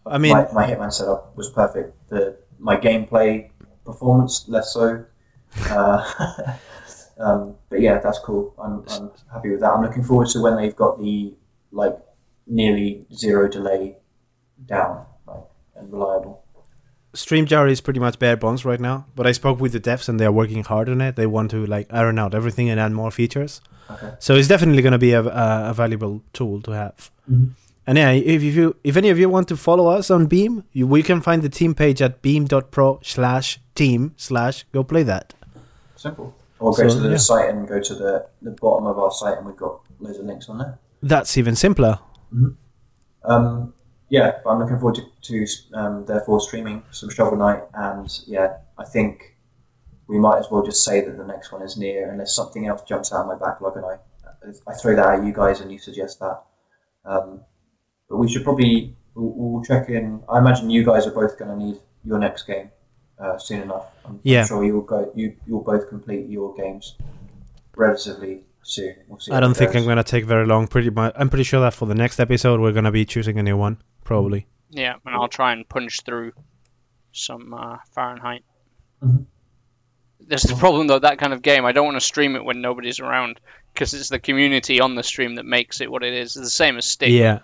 I 0.05 0.17
mean, 0.17 0.33
my, 0.33 0.47
my 0.53 0.65
Hitman 0.67 0.91
setup 0.93 1.35
was 1.35 1.49
perfect. 1.49 1.95
The 2.09 2.37
my 2.59 2.75
gameplay 2.77 3.49
performance 3.85 4.47
less 4.47 4.73
so. 4.73 5.05
Uh, 5.71 6.53
um, 7.17 7.55
but 7.71 7.81
yeah, 7.81 7.97
that's 7.97 8.19
cool. 8.19 8.53
I'm, 8.63 8.85
I'm 8.89 9.09
happy 9.33 9.49
with 9.49 9.61
that. 9.61 9.71
I'm 9.71 9.81
looking 9.81 10.03
forward 10.03 10.27
to 10.29 10.41
when 10.41 10.57
they've 10.57 10.75
got 10.75 10.99
the 10.99 11.33
like 11.71 11.97
nearly 12.45 13.07
zero 13.11 13.49
delay 13.49 13.97
down, 14.67 15.07
like 15.27 15.41
and 15.75 15.91
reliable. 15.91 16.43
StreamJar 17.13 17.69
is 17.69 17.81
pretty 17.81 17.99
much 17.99 18.19
bare 18.19 18.37
bones 18.37 18.63
right 18.65 18.79
now, 18.79 19.05
but 19.15 19.25
I 19.27 19.31
spoke 19.31 19.59
with 19.59 19.71
the 19.73 19.79
devs 19.79 20.07
and 20.09 20.19
they 20.19 20.25
are 20.25 20.31
working 20.31 20.63
hard 20.63 20.89
on 20.89 21.01
it. 21.01 21.15
They 21.15 21.25
want 21.27 21.51
to 21.51 21.65
like 21.65 21.87
iron 21.91 22.19
out 22.19 22.33
everything 22.35 22.69
and 22.69 22.79
add 22.79 22.91
more 22.91 23.11
features. 23.11 23.61
Okay. 23.89 24.11
So 24.19 24.35
it's 24.35 24.47
definitely 24.47 24.81
going 24.83 24.91
to 24.91 24.99
be 24.99 25.13
a, 25.13 25.21
a, 25.23 25.69
a 25.69 25.73
valuable 25.73 26.21
tool 26.33 26.61
to 26.61 26.71
have. 26.71 27.09
Mhm. 27.29 27.51
And 27.87 27.97
yeah, 27.97 28.11
if 28.11 28.43
you 28.43 28.75
if 28.83 28.95
any 28.97 29.09
of 29.09 29.17
you 29.17 29.27
want 29.29 29.47
to 29.47 29.57
follow 29.57 29.87
us 29.87 30.11
on 30.11 30.27
Beam, 30.27 30.63
you, 30.73 30.85
we 30.85 31.01
can 31.01 31.21
find 31.21 31.41
the 31.41 31.49
team 31.49 31.73
page 31.73 32.03
at 32.03 32.21
beam.pro 32.21 32.99
slash 33.01 33.59
team 33.73 34.13
slash 34.15 34.63
go 34.71 34.83
play 34.83 35.01
that. 35.01 35.33
Simple. 35.95 36.35
Or 36.59 36.71
go 36.73 36.87
So, 36.87 36.95
to 36.95 36.99
the 37.01 37.09
yeah. 37.11 37.17
site 37.17 37.49
and 37.49 37.67
go 37.67 37.79
to 37.79 37.95
the, 37.95 38.27
the 38.43 38.51
bottom 38.51 38.85
of 38.85 38.99
our 38.99 39.11
site, 39.11 39.37
and 39.37 39.47
we've 39.47 39.55
got 39.55 39.79
loads 39.99 40.19
of 40.19 40.25
links 40.25 40.49
on 40.49 40.59
there. 40.59 40.77
That's 41.01 41.35
even 41.37 41.55
simpler. 41.55 41.97
Um, 43.23 43.73
yeah, 44.09 44.39
but 44.43 44.49
I'm 44.49 44.59
looking 44.59 44.77
forward 44.79 44.95
to, 44.95 45.03
to 45.21 45.47
um, 45.73 46.05
therefore 46.05 46.41
streaming 46.41 46.83
some 46.91 47.09
Shovel 47.09 47.37
Knight, 47.37 47.63
and 47.73 48.19
yeah, 48.27 48.57
I 48.77 48.85
think 48.85 49.37
we 50.07 50.17
might 50.17 50.39
as 50.39 50.47
well 50.49 50.63
just 50.63 50.83
say 50.83 51.01
that 51.01 51.17
the 51.17 51.25
next 51.25 51.51
one 51.51 51.61
is 51.61 51.77
Nier, 51.77 52.11
unless 52.11 52.35
something 52.35 52.67
else 52.67 52.81
jumps 52.83 53.13
out 53.13 53.21
of 53.21 53.27
my 53.27 53.35
backlog, 53.35 53.77
and 53.77 53.85
I 53.85 53.97
I 54.67 54.73
throw 54.73 54.95
that 54.95 55.19
at 55.19 55.25
you 55.25 55.33
guys, 55.33 55.59
and 55.59 55.71
you 55.71 55.77
suggest 55.77 56.19
that. 56.19 56.41
Um, 57.05 57.41
but 58.09 58.17
we 58.17 58.29
should 58.29 58.43
probably 58.43 58.95
we'll, 59.15 59.33
we'll 59.35 59.63
check 59.63 59.89
in. 59.89 60.23
I 60.29 60.39
imagine 60.39 60.69
you 60.69 60.83
guys 60.83 61.05
are 61.05 61.11
both 61.11 61.37
going 61.37 61.51
to 61.51 61.65
need 61.65 61.77
your 62.03 62.19
next 62.19 62.43
game 62.43 62.71
uh, 63.19 63.37
soon 63.37 63.61
enough. 63.61 63.91
I'm, 64.05 64.19
Yeah. 64.23 64.41
I'm 64.41 64.47
sure 64.47 64.63
you'll 64.63 64.81
go. 64.81 65.11
You 65.15 65.35
you'll 65.45 65.63
both 65.63 65.89
complete 65.89 66.27
your 66.29 66.53
games 66.55 66.95
relatively 67.75 68.45
soon. 68.63 68.95
We'll 69.07 69.19
see 69.19 69.31
I 69.31 69.39
don't 69.39 69.55
think 69.55 69.73
goes. 69.73 69.81
I'm 69.81 69.85
going 69.85 69.97
to 69.97 70.03
take 70.03 70.25
very 70.25 70.45
long. 70.45 70.67
Pretty 70.67 70.89
much, 70.89 71.13
I'm 71.15 71.29
pretty 71.29 71.43
sure 71.43 71.61
that 71.61 71.73
for 71.73 71.85
the 71.85 71.95
next 71.95 72.19
episode 72.19 72.59
we're 72.59 72.71
going 72.71 72.85
to 72.85 72.91
be 72.91 73.05
choosing 73.05 73.37
a 73.39 73.43
new 73.43 73.57
one, 73.57 73.77
probably. 74.09 74.47
Yeah, 74.71 74.95
and 75.05 75.15
I'll 75.15 75.27
try 75.27 75.53
and 75.53 75.69
punch 75.69 76.01
through 76.03 76.33
some 77.13 77.53
uh, 77.53 77.77
Fahrenheit. 77.93 78.43
Mhm. 79.03 79.25
There's 80.19 80.43
the 80.43 80.55
problem 80.55 80.87
though. 80.87 80.99
That 80.99 81.19
kind 81.19 81.31
of 81.31 81.41
game, 81.43 81.63
I 81.65 81.71
don't 81.71 81.85
want 81.85 81.95
to 81.97 82.01
stream 82.01 82.35
it 82.35 82.43
when 82.43 82.59
nobody's 82.61 82.99
around 82.99 83.39
because 83.73 83.93
it's 83.93 84.09
the 84.09 84.19
community 84.19 84.81
on 84.81 84.95
the 84.95 85.03
stream 85.03 85.35
that 85.35 85.45
makes 85.45 85.79
it 85.79 85.91
what 85.91 86.03
it 86.03 86.13
is. 86.13 86.35
It's 86.35 86.45
the 86.47 86.49
same 86.49 86.77
as 86.77 86.85
Steam. 86.85 87.11
Yeah. 87.21 87.39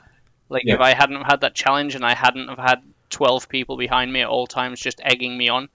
Like 0.49 0.63
Yeah. 0.65 0.75
if 0.75 0.81
I 0.81 0.93
hadn't 0.95 1.21
had 1.23 1.41
that 1.41 1.53
challenge 1.55 1.95
and 1.95 2.03
I 2.05 2.13
hadn't 2.15 2.47
have 2.49 2.57
had 2.59 2.81
12 3.11 3.47
people 3.47 3.77
behind 3.77 4.11
me 4.11 4.21
at 4.21 4.27
all 4.27 4.47
times 4.47 4.79
just 4.79 4.99
egging 5.03 5.37
me 5.37 5.49
on, 5.49 5.69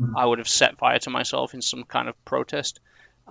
Mhm. 0.00 0.12
I 0.16 0.24
would 0.26 0.38
have 0.38 0.48
set 0.48 0.76
fire 0.78 0.98
to 1.00 1.10
myself 1.10 1.54
in 1.54 1.62
some 1.62 1.84
kind 1.84 2.08
of 2.08 2.24
protest. 2.26 2.80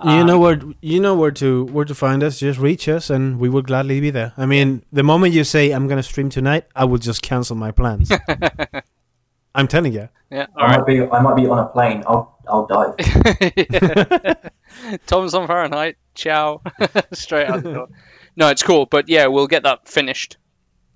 You 0.04 0.10
Um, 0.22 0.28
know 0.28 0.40
where 0.40 0.60
you 0.82 1.00
know 1.00 1.16
where 1.16 1.32
to 1.32 1.66
where 1.66 1.86
to 1.86 1.96
find 1.96 2.24
us. 2.24 2.40
Just 2.40 2.60
reach 2.60 2.88
us, 2.90 3.10
and 3.10 3.40
we 3.40 3.50
will 3.50 3.62
gladly 3.62 4.00
be 4.02 4.10
there. 4.12 4.34
I 4.38 4.46
mean, 4.46 4.84
the 4.92 5.04
moment 5.04 5.34
you 5.34 5.44
say 5.44 5.72
I'm 5.72 5.88
going 5.88 5.98
to 5.98 6.04
stream 6.04 6.30
tonight, 6.30 6.66
I 6.76 6.86
will 6.86 6.98
just 6.98 7.22
cancel 7.22 7.56
my 7.56 7.72
plans. 7.72 8.12
I'm 9.56 9.68
telling 9.68 9.94
you. 9.94 10.10
Yeah. 10.32 10.48
I 10.58 10.62
All 10.62 10.68
right. 10.68 10.78
might 10.80 10.88
be 10.88 11.02
I 11.02 11.20
might 11.22 11.36
be 11.36 11.48
on 11.48 11.60
a 11.60 11.68
plane. 11.68 12.04
I'll 12.08 12.38
I'll 12.48 12.66
dive. 12.68 12.96
Tom's 15.08 15.34
on 15.34 15.48
Fahrenheit. 15.48 15.96
Ciao. 16.14 16.62
Straight 17.14 17.48
out 17.48 17.64
the 17.64 17.74
door. 17.74 17.88
No, 18.36 18.50
it's 18.50 18.64
cool, 18.64 18.86
but 18.86 19.08
yeah, 19.08 19.28
we'll 19.28 19.48
get 19.48 19.64
that 19.64 19.88
finished 19.88 20.38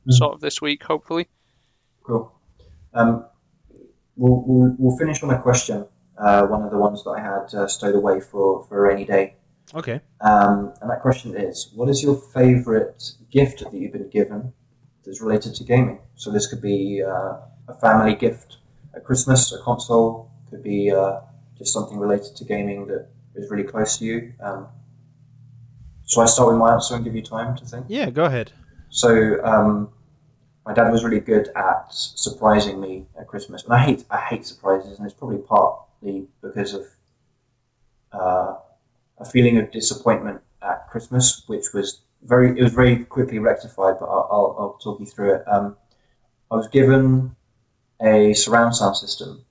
Mhm. 0.07 0.13
sort 0.13 0.33
of 0.33 0.41
this 0.41 0.61
week, 0.61 0.83
hopefully. 0.83 1.27
Cool. 2.03 2.31
Um, 2.93 3.25
we'll, 4.17 4.43
we'll, 4.45 4.75
we'll 4.77 4.97
finish 4.97 5.23
on 5.23 5.29
a 5.29 5.41
question, 5.41 5.85
uh, 6.19 6.45
one 6.45 6.63
of 6.63 6.71
the 6.71 6.77
ones 6.77 7.03
that 7.03 7.11
I 7.11 7.21
had 7.21 7.53
uh, 7.53 7.67
stowed 7.67 7.95
away 7.95 8.19
for, 8.19 8.65
for 8.65 8.85
a 8.85 8.89
rainy 8.89 9.05
day. 9.05 9.35
Okay. 9.73 10.01
Um, 10.21 10.73
and 10.81 10.89
that 10.89 11.01
question 11.01 11.35
is 11.35 11.71
What 11.75 11.89
is 11.89 12.03
your 12.03 12.15
favourite 12.33 13.11
gift 13.31 13.59
that 13.59 13.73
you've 13.73 13.93
been 13.93 14.09
given 14.09 14.53
that's 15.05 15.21
related 15.21 15.55
to 15.55 15.63
gaming? 15.63 15.99
So 16.15 16.31
this 16.31 16.47
could 16.47 16.61
be 16.61 17.03
uh, 17.03 17.37
a 17.67 17.73
family 17.79 18.15
gift 18.15 18.57
at 18.95 19.03
Christmas, 19.03 19.51
a 19.53 19.61
console, 19.61 20.31
could 20.49 20.63
be 20.63 20.91
uh, 20.91 21.19
just 21.57 21.73
something 21.73 21.97
related 21.97 22.35
to 22.35 22.43
gaming 22.43 22.87
that 22.87 23.07
is 23.35 23.49
really 23.49 23.63
close 23.63 23.97
to 23.99 24.05
you. 24.05 24.33
Um, 24.41 24.67
so 26.03 26.21
I 26.21 26.25
start 26.25 26.49
with 26.49 26.57
my 26.57 26.73
answer 26.73 26.95
and 26.95 27.03
give 27.03 27.15
you 27.15 27.21
time 27.21 27.55
to 27.57 27.65
think? 27.65 27.85
Yeah, 27.87 28.09
go 28.09 28.25
ahead. 28.25 28.51
So 28.89 29.43
um, 29.45 29.89
my 30.65 30.73
dad 30.73 30.91
was 30.91 31.03
really 31.03 31.19
good 31.19 31.49
at 31.55 31.85
surprising 31.93 32.81
me 32.81 33.05
at 33.19 33.27
Christmas, 33.27 33.63
and 33.63 33.73
I 33.73 33.79
hate 33.79 34.05
I 34.09 34.17
hate 34.17 34.45
surprises, 34.45 34.97
and 34.97 35.05
it's 35.05 35.13
probably 35.13 35.37
partly 35.37 35.88
because 36.01 36.73
of 36.73 36.85
uh, 38.11 38.55
a 39.17 39.25
feeling 39.25 39.57
of 39.57 39.71
disappointment 39.71 40.41
at 40.61 40.87
Christmas, 40.89 41.43
which 41.47 41.73
was 41.73 42.01
very 42.23 42.57
it 42.57 42.63
was 42.63 42.73
very 42.73 43.05
quickly 43.05 43.39
rectified. 43.39 43.95
But 43.99 44.05
I'll, 44.05 44.27
I'll, 44.31 44.55
I'll 44.59 44.79
talk 44.81 44.99
you 44.99 45.05
through 45.05 45.35
it. 45.35 45.43
Um, 45.47 45.77
I 46.51 46.55
was 46.55 46.67
given 46.67 47.35
a 48.01 48.33
surround 48.33 48.75
sound 48.75 48.97
system, 48.97 49.45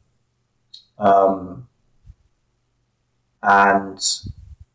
um, 0.98 1.68
and 3.42 4.00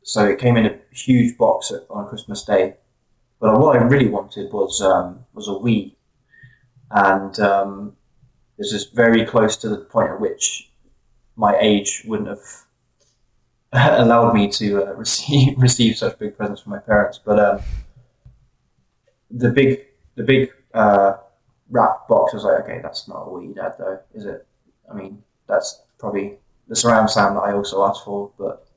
so 0.03 0.25
it 0.25 0.39
came 0.39 0.57
in 0.57 0.65
a 0.65 0.79
huge 0.91 1.37
box 1.37 1.71
on 1.89 2.07
Christmas 2.07 2.43
Day. 2.43 2.75
But 3.39 3.59
what 3.59 3.75
I 3.75 3.83
really 3.83 4.07
wanted 4.07 4.53
was 4.53 4.81
um, 4.81 5.25
was 5.33 5.47
a 5.47 5.51
Wii, 5.51 5.95
and 6.91 7.37
um, 7.39 7.97
this 8.57 8.71
is 8.71 8.85
very 8.85 9.25
close 9.25 9.57
to 9.57 9.69
the 9.69 9.77
point 9.77 10.11
at 10.11 10.21
which 10.21 10.71
my 11.35 11.57
age 11.59 12.03
wouldn't 12.05 12.29
have 12.29 12.39
allowed 13.99 14.33
me 14.33 14.49
to 14.49 14.83
uh, 14.83 14.93
receive 14.97 15.57
receive 15.57 15.97
such 15.97 16.17
big 16.19 16.37
presents 16.37 16.61
from 16.61 16.71
my 16.71 16.79
parents. 16.79 17.19
But 17.23 17.39
um, 17.39 17.61
the 19.31 19.49
big 19.49 19.85
the 20.15 20.23
big 20.23 20.51
uh, 20.73 21.13
wrap 21.69 22.07
box 22.07 22.33
was 22.33 22.43
like, 22.43 22.61
okay, 22.63 22.79
that's 22.81 23.07
not 23.07 23.23
a 23.23 23.25
Wii, 23.25 23.55
Dad, 23.55 23.73
though, 23.77 23.99
is 24.13 24.25
it? 24.25 24.45
I 24.89 24.93
mean, 24.93 25.23
that's 25.47 25.81
probably 25.97 26.37
the 26.67 26.75
surround 26.75 27.09
sound 27.09 27.35
that 27.35 27.41
I 27.41 27.53
also 27.53 27.83
asked 27.83 28.05
for, 28.05 28.31
but 28.37 28.67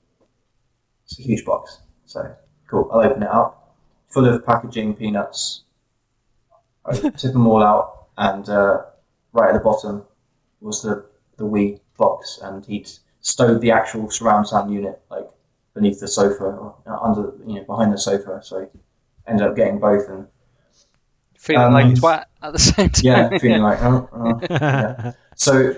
it's 1.05 1.19
a 1.19 1.23
huge 1.23 1.45
box. 1.45 1.79
So 2.07 2.35
cool. 2.69 2.89
I'll 2.93 3.01
open 3.01 3.23
it 3.23 3.29
up, 3.29 3.77
full 4.09 4.27
of 4.27 4.45
packaging 4.45 4.95
peanuts. 4.95 5.63
I 6.85 6.95
tip 7.11 7.33
them 7.33 7.47
all 7.47 7.63
out, 7.63 8.07
and 8.17 8.49
uh, 8.49 8.83
right 9.33 9.51
at 9.51 9.55
the 9.55 9.61
bottom 9.61 10.05
was 10.61 10.83
the 10.83 11.05
the 11.37 11.45
Wii 11.45 11.81
box, 11.99 12.39
and 12.43 12.65
he'd 12.67 12.89
stowed 13.21 13.61
the 13.61 13.71
actual 13.71 14.11
surround 14.11 14.49
sound 14.49 14.73
unit 14.73 15.01
like 15.11 15.29
beneath 15.75 16.01
the 16.01 16.09
sofa 16.09 16.45
or 16.45 16.75
under, 17.03 17.33
you 17.47 17.57
know, 17.57 17.65
behind 17.65 17.93
the 17.93 17.99
sofa. 17.99 18.41
So 18.43 18.69
ended 19.27 19.47
up 19.47 19.57
getting 19.57 19.79
both, 19.79 20.09
and 20.09 20.27
Feeling 21.39 21.63
Um, 21.67 21.73
like 21.75 21.87
twat 21.95 22.25
at 22.43 22.53
the 22.53 22.59
same 22.71 22.89
time. 22.91 23.05
yeah, 23.05 23.39
feeling 23.39 23.63
like. 23.63 23.79
Oh, 23.83 24.09
oh. 24.13 24.41
Yeah. 24.51 25.13
So 25.39 25.75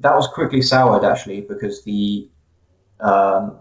that 0.00 0.14
was 0.14 0.26
quickly 0.28 0.60
soured 0.60 1.04
actually 1.04 1.40
because 1.40 1.82
the 1.84 2.28
um, 3.00 3.58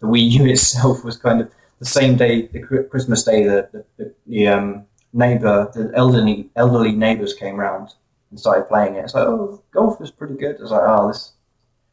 the 0.00 0.08
Wii 0.08 0.30
U 0.32 0.46
itself 0.50 1.04
was 1.04 1.16
kind 1.16 1.40
of 1.40 1.50
the 1.78 1.84
same 1.86 2.16
day, 2.16 2.48
the 2.48 2.60
Christmas 2.90 3.22
day, 3.22 3.44
the 3.44 3.68
the, 3.72 3.84
the, 3.98 4.14
the 4.26 4.48
um, 4.48 4.86
neighbor, 5.12 5.70
the 5.74 5.92
elderly 5.94 6.50
elderly 6.56 6.90
neighbors 6.92 7.34
came 7.34 7.56
round 7.56 7.94
and 8.32 8.40
started 8.40 8.66
playing 8.66 8.96
it. 8.96 9.04
It's 9.04 9.14
like, 9.14 9.26
oh, 9.28 9.62
golf 9.70 10.00
is 10.00 10.10
pretty 10.10 10.34
good. 10.34 10.56
I 10.58 10.62
was 10.62 10.70
like, 10.72 10.82
oh, 10.84 11.08
this 11.08 11.32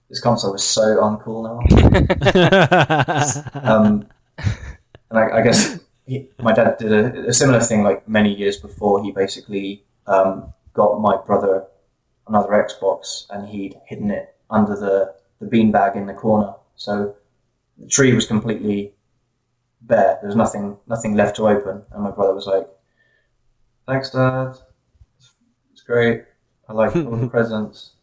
this 0.10 0.22
console 0.22 0.56
is 0.56 0.64
so 0.64 0.98
uncool 0.98 1.44
now. 1.46 1.60
Um, 3.64 4.08
and 5.12 5.20
I, 5.20 5.40
I 5.40 5.42
guess 5.42 5.80
he, 6.06 6.30
my 6.40 6.54
dad 6.54 6.78
did 6.80 6.92
a, 6.92 7.28
a 7.28 7.34
similar 7.34 7.60
thing 7.60 7.84
like 7.84 8.08
many 8.08 8.34
years 8.34 8.58
before. 8.58 9.04
He 9.04 9.12
basically 9.12 9.84
um, 10.08 10.54
got 10.74 11.00
my 11.00 11.18
brother 11.18 11.68
another 12.28 12.50
Xbox 12.50 13.26
and 13.30 13.50
he'd 13.50 13.76
hidden 13.86 14.12
it 14.12 14.36
under 14.50 14.76
the, 14.76 15.14
the 15.40 15.46
beanbag 15.46 15.96
in 15.96 16.06
the 16.06 16.14
corner. 16.14 16.54
So 16.76 17.16
the 17.78 17.88
tree 17.88 18.14
was 18.14 18.26
completely 18.26 18.94
bare. 19.82 20.18
There 20.22 20.28
was 20.28 20.36
nothing 20.36 20.78
nothing 20.88 21.16
left 21.16 21.36
to 21.38 21.48
open. 21.48 21.84
And 21.92 22.04
my 22.04 22.12
brother 22.12 22.34
was 22.34 22.48
like, 22.48 22.68
"Thanks, 23.88 24.12
Dad. 24.12 24.56
It's, 25.18 25.32
it's 25.72 25.82
great. 25.82 26.24
I 26.70 26.74
like 26.74 26.96
all 26.96 27.18
the 27.18 27.28
presents." 27.38 27.94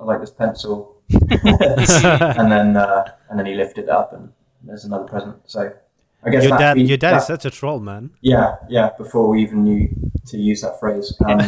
I 0.00 0.04
like 0.04 0.20
this 0.20 0.30
pencil. 0.30 0.96
and 1.10 2.50
then 2.50 2.76
uh, 2.76 3.04
and 3.28 3.38
then 3.38 3.46
he 3.46 3.54
lifted 3.54 3.84
it 3.84 3.90
up, 3.90 4.12
and 4.12 4.32
there's 4.62 4.84
another 4.84 5.04
present. 5.04 5.36
So 5.44 5.72
I 6.24 6.30
guess 6.30 6.44
your 6.44 6.58
dad, 6.58 6.74
fe- 6.74 6.82
your 6.82 6.96
dad 6.96 7.12
that- 7.12 7.20
is 7.22 7.26
such 7.26 7.44
a 7.44 7.50
troll, 7.50 7.80
man. 7.80 8.10
Yeah, 8.22 8.56
yeah. 8.68 8.90
Before 8.96 9.28
we 9.28 9.42
even 9.42 9.62
knew 9.64 9.88
to 10.26 10.38
use 10.38 10.62
that 10.62 10.80
phrase, 10.80 11.14
um, 11.26 11.38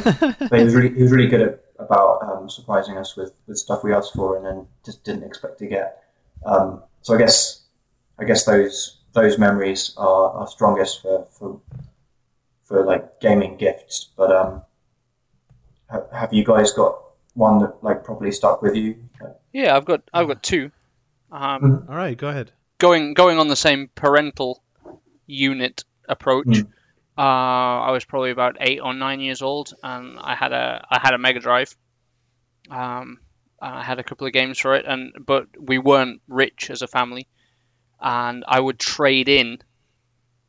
but 0.49 0.59
he 0.59 0.65
was 0.65 0.75
really 0.75 0.95
he 0.95 1.03
was 1.03 1.11
really 1.13 1.29
good 1.29 1.41
at 1.49 1.65
about 1.79 2.23
um, 2.23 2.49
surprising 2.49 2.97
us 2.97 3.17
with, 3.17 3.33
with 3.47 3.59
stuff 3.59 3.85
we 3.85 3.93
asked 3.93 4.15
for 4.15 4.37
and 4.37 4.47
then 4.47 4.67
just 4.85 5.05
didn't 5.05 5.25
expect 5.25 5.59
to 5.59 5.67
get. 5.67 6.03
Um, 6.45 6.83
so 7.03 7.15
I 7.15 7.19
guess 7.19 7.63
I 8.19 8.25
guess 8.25 8.45
those 8.45 8.99
those 9.13 9.39
memories 9.39 9.95
are, 9.97 10.31
are 10.33 10.47
strongest 10.47 11.03
for, 11.03 11.27
for 11.31 11.61
for 12.63 12.85
like 12.85 13.21
gaming 13.21 13.57
gifts. 13.57 14.11
But 14.17 14.31
um, 14.31 14.63
have 15.91 16.33
you 16.33 16.45
guys 16.45 16.73
got 16.73 16.99
one 17.35 17.59
that 17.61 17.83
like 17.83 18.05
probably 18.05 18.33
stuck 18.33 18.63
with 18.63 18.75
you? 18.75 18.97
Yeah, 19.53 19.77
I've 19.77 19.85
got 19.85 20.03
I've 20.13 20.27
got 20.29 20.43
two. 20.43 20.71
Um, 21.31 21.87
All 21.89 21.97
right, 21.97 22.17
go 22.17 22.29
ahead. 22.29 22.53
going 22.79 23.15
going 23.15 23.39
on 23.39 23.49
the 23.49 23.57
same 23.57 23.91
parental 23.95 24.63
unit 25.27 25.85
approach. 26.09 26.47
Mm. 26.47 26.69
Uh, 27.19 27.21
I 27.89 27.91
was 27.93 28.05
probably 28.05 28.31
about 28.31 28.57
eight 28.61 28.81
or 28.81 28.93
nine 28.95 29.21
years 29.21 29.43
old, 29.43 29.73
and 29.83 30.19
I 30.21 30.35
had 30.35 30.53
a 30.53 30.87
I 30.91 31.01
had 31.03 31.15
a 31.15 31.19
Mega 31.19 31.41
Drive. 31.41 31.75
Um, 32.71 33.21
and 33.61 33.75
I 33.75 33.83
had 33.83 33.99
a 33.99 34.05
couple 34.05 34.27
of 34.27 34.33
games 34.33 34.59
for 34.59 34.75
it, 34.75 34.85
and 34.87 35.13
but 35.25 35.47
we 35.59 35.79
weren't 35.79 36.21
rich 36.29 36.69
as 36.71 36.83
a 36.83 36.87
family, 36.87 37.27
and 38.01 38.45
I 38.47 38.61
would 38.61 38.79
trade 38.79 39.29
in 39.29 39.59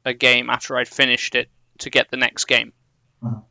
a 0.04 0.14
game 0.14 0.50
after 0.50 0.78
I'd 0.78 0.88
finished 0.88 1.36
it 1.36 1.50
to 1.80 1.90
get 1.90 2.10
the 2.12 2.18
next 2.18 2.46
game. 2.46 2.74
Mhm. 3.24 3.44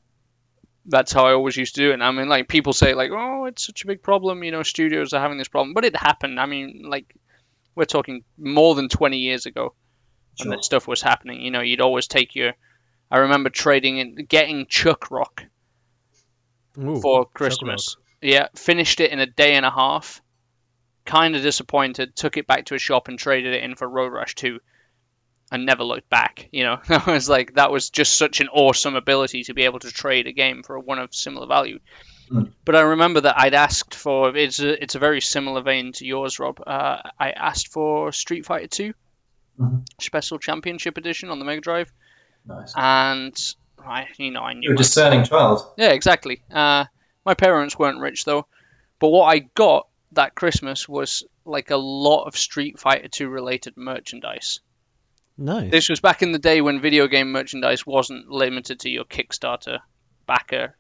That's 0.89 1.13
how 1.13 1.27
I 1.27 1.33
always 1.33 1.57
used 1.57 1.75
to 1.75 1.81
do 1.81 1.91
it. 1.91 1.95
And 1.95 2.05
I 2.05 2.11
mean, 2.13 2.29
like 2.29 2.49
people 2.49 2.73
say, 2.73 2.95
like, 2.95 3.11
"Oh, 3.13 3.47
it's 3.47 3.67
such 3.67 3.83
a 3.83 3.87
big 3.87 4.03
problem," 4.03 4.45
you 4.45 4.53
know, 4.53 4.63
studios 4.63 5.13
are 5.13 5.21
having 5.21 5.39
this 5.39 5.49
problem, 5.49 5.75
but 5.75 5.85
it 5.85 5.97
happened. 5.97 6.39
I 6.39 6.47
mean, 6.47 6.85
like 6.89 7.15
we're 7.75 7.85
talking 7.85 8.25
more 8.39 8.75
than 8.75 8.89
20 8.89 9.19
years 9.19 9.47
ago 9.47 9.75
Sure. 10.41 10.57
this 10.57 10.67
stuff 10.67 10.87
was 10.87 11.03
happening. 11.03 11.41
You 11.41 11.51
know, 11.51 11.61
you'd 11.61 11.81
always 11.81 12.07
take 12.09 12.35
your. 12.35 12.53
I 13.11 13.19
remember 13.19 13.51
trading 13.51 13.99
in, 13.99 14.15
getting 14.29 14.67
Chuck 14.67 15.11
Rock 15.11 15.45
Ooh, 16.79 17.01
for 17.01 17.27
Christmas. 17.27 17.97
Yeah, 18.21 18.49
finished 18.55 19.01
it 19.01 19.13
in 19.13 19.21
a 19.21 19.27
day 19.27 19.55
and 19.55 19.65
a 19.65 19.71
half. 19.71 20.21
Kind 21.05 21.37
of 21.37 21.43
disappointed. 21.43 22.17
Took 22.17 22.37
it 22.37 22.47
back 22.47 22.67
to 22.67 22.75
a 22.75 22.79
shop 22.79 23.09
and 23.09 23.19
traded 23.19 23.55
it 23.55 23.63
in 23.63 23.77
for 23.77 23.89
Road 23.89 24.13
Rash 24.13 24.35
2, 24.35 24.59
and 25.53 25.65
never 25.67 25.85
looked 25.85 26.09
back. 26.11 26.49
You 26.53 26.65
know, 26.65 26.81
I 26.89 27.13
was 27.13 27.29
like, 27.29 27.55
that 27.55 27.71
was 27.71 27.91
just 27.91 28.17
such 28.19 28.41
an 28.41 28.49
awesome 28.49 28.97
ability 28.97 29.45
to 29.45 29.55
be 29.55 29.65
able 29.65 29.79
to 29.81 29.91
trade 29.91 30.27
a 30.27 30.33
game 30.33 30.63
for 30.63 30.79
one 30.79 30.99
of 30.99 31.15
similar 31.15 31.47
value. 31.47 31.79
Mm. 32.31 32.51
But 32.65 32.75
I 32.75 32.81
remember 32.81 33.21
that 33.21 33.39
I'd 33.39 33.55
asked 33.55 33.95
for 33.95 34.37
it's 34.37 34.59
a, 34.59 34.83
it's 34.83 34.97
a 34.97 34.99
very 34.99 35.21
similar 35.21 35.63
vein 35.63 35.93
to 35.93 36.05
yours, 36.07 36.39
Rob. 36.41 36.61
Uh, 36.67 36.99
I 37.21 37.31
asked 37.31 37.69
for 37.73 38.11
Street 38.13 38.45
Fighter 38.47 38.67
2 38.69 38.95
Mhm. 39.61 39.87
Special 40.01 40.39
Championship 40.39 40.99
Edition 40.99 41.31
on 41.31 41.39
the 41.39 41.45
Mega 41.47 41.63
Drive, 41.63 41.91
Nice. 42.47 42.75
and 42.77 43.35
I, 43.83 44.07
you 44.19 44.31
know, 44.31 44.43
I 44.43 44.53
knew 44.53 44.65
You're 44.69 44.75
a 44.75 44.77
discerning 44.77 45.25
child. 45.25 45.61
yeah, 45.79 45.93
exactly. 45.93 46.43
Uh, 46.53 46.85
my 47.25 47.33
parents 47.33 47.79
weren't 47.79 48.01
rich 48.01 48.25
though, 48.27 48.47
but 48.99 49.09
what 49.09 49.33
I 49.35 49.39
got 49.55 49.87
that 50.13 50.35
Christmas 50.35 50.87
was 50.89 51.25
like 51.47 51.71
a 51.71 51.77
lot 51.77 52.25
of 52.25 52.37
Street 52.37 52.79
Fighter 52.79 53.09
2 53.09 53.29
related 53.29 53.77
merchandise. 53.79 54.61
Nice. 55.39 55.71
This 55.71 55.89
was 55.89 56.01
back 56.01 56.23
in 56.23 56.33
the 56.33 56.39
day 56.39 56.61
when 56.61 56.81
video 56.81 57.07
game 57.09 57.33
merchandise 57.33 57.87
wasn't 57.87 58.29
limited 58.29 58.81
to 58.81 58.91
your 58.91 59.05
Kickstarter 59.05 59.81
backer 60.27 60.75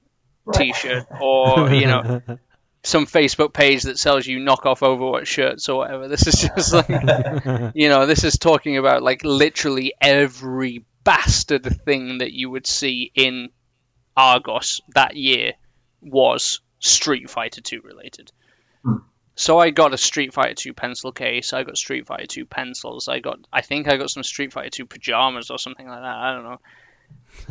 Right. 0.47 0.59
T-shirt 0.59 1.07
or 1.21 1.75
you 1.75 1.87
know 1.87 2.23
some 2.85 3.07
Facebook 3.07 3.53
page 3.53 3.83
that 3.83 3.99
sells 3.99 4.27
you 4.27 4.39
knockoff 4.39 4.79
Overwatch 4.79 5.27
shirts 5.27 5.69
or 5.69 5.79
whatever. 5.79 6.07
This 6.07 6.29
is 6.29 6.41
just 6.41 6.73
like 6.73 6.89
you 7.75 7.89
know, 7.89 8.07
this 8.07 8.23
is 8.23 8.39
talking 8.39 8.77
about 8.79 9.03
like 9.03 9.25
literally 9.25 9.93
every 10.01 10.85
bastard 11.03 11.65
thing 11.85 12.19
that 12.19 12.33
you 12.33 12.49
would 12.49 12.67
see 12.67 13.11
in 13.15 13.49
Argos 14.17 14.81
that 14.95 15.17
year 15.17 15.55
was 16.01 16.61
Street 16.79 17.29
Fighter 17.29 17.61
2 17.61 17.81
related. 17.83 18.31
Hmm. 18.85 18.99
So 19.37 19.59
I 19.59 19.71
got 19.71 19.93
a 19.93 19.99
Street 19.99 20.33
Fighter 20.33 20.55
2 20.55 20.73
pencil 20.73 21.13
case, 21.13 21.53
I 21.53 21.63
got 21.63 21.77
Street 21.77 22.07
Fighter 22.07 22.27
2 22.27 22.47
pencils, 22.47 23.07
I 23.07 23.21
got 23.21 23.39
I 23.53 23.61
think 23.61 23.87
I 23.87 23.99
got 23.99 24.11
some 24.11 24.23
Street 24.23 24.53
Fighter 24.53 24.71
2 24.71 24.87
pajamas 24.87 25.51
or 25.51 25.59
something 25.59 25.87
like 25.87 26.01
that. 26.01 26.17
I 26.17 26.35
don't 26.35 26.45
know. 26.45 26.61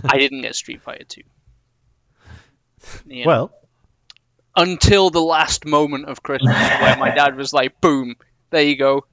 I 0.09 0.17
didn't 0.17 0.41
get 0.41 0.55
Street 0.55 0.81
Fighter 0.81 1.05
2. 1.05 1.21
You 3.05 3.23
know, 3.23 3.27
well, 3.27 3.51
until 4.55 5.11
the 5.11 5.21
last 5.21 5.65
moment 5.65 6.07
of 6.09 6.23
Christmas 6.23 6.55
where 6.55 6.97
my 6.97 7.11
dad 7.13 7.35
was 7.35 7.53
like, 7.53 7.79
boom, 7.81 8.15
there 8.49 8.63
you 8.63 8.77
go. 8.77 9.05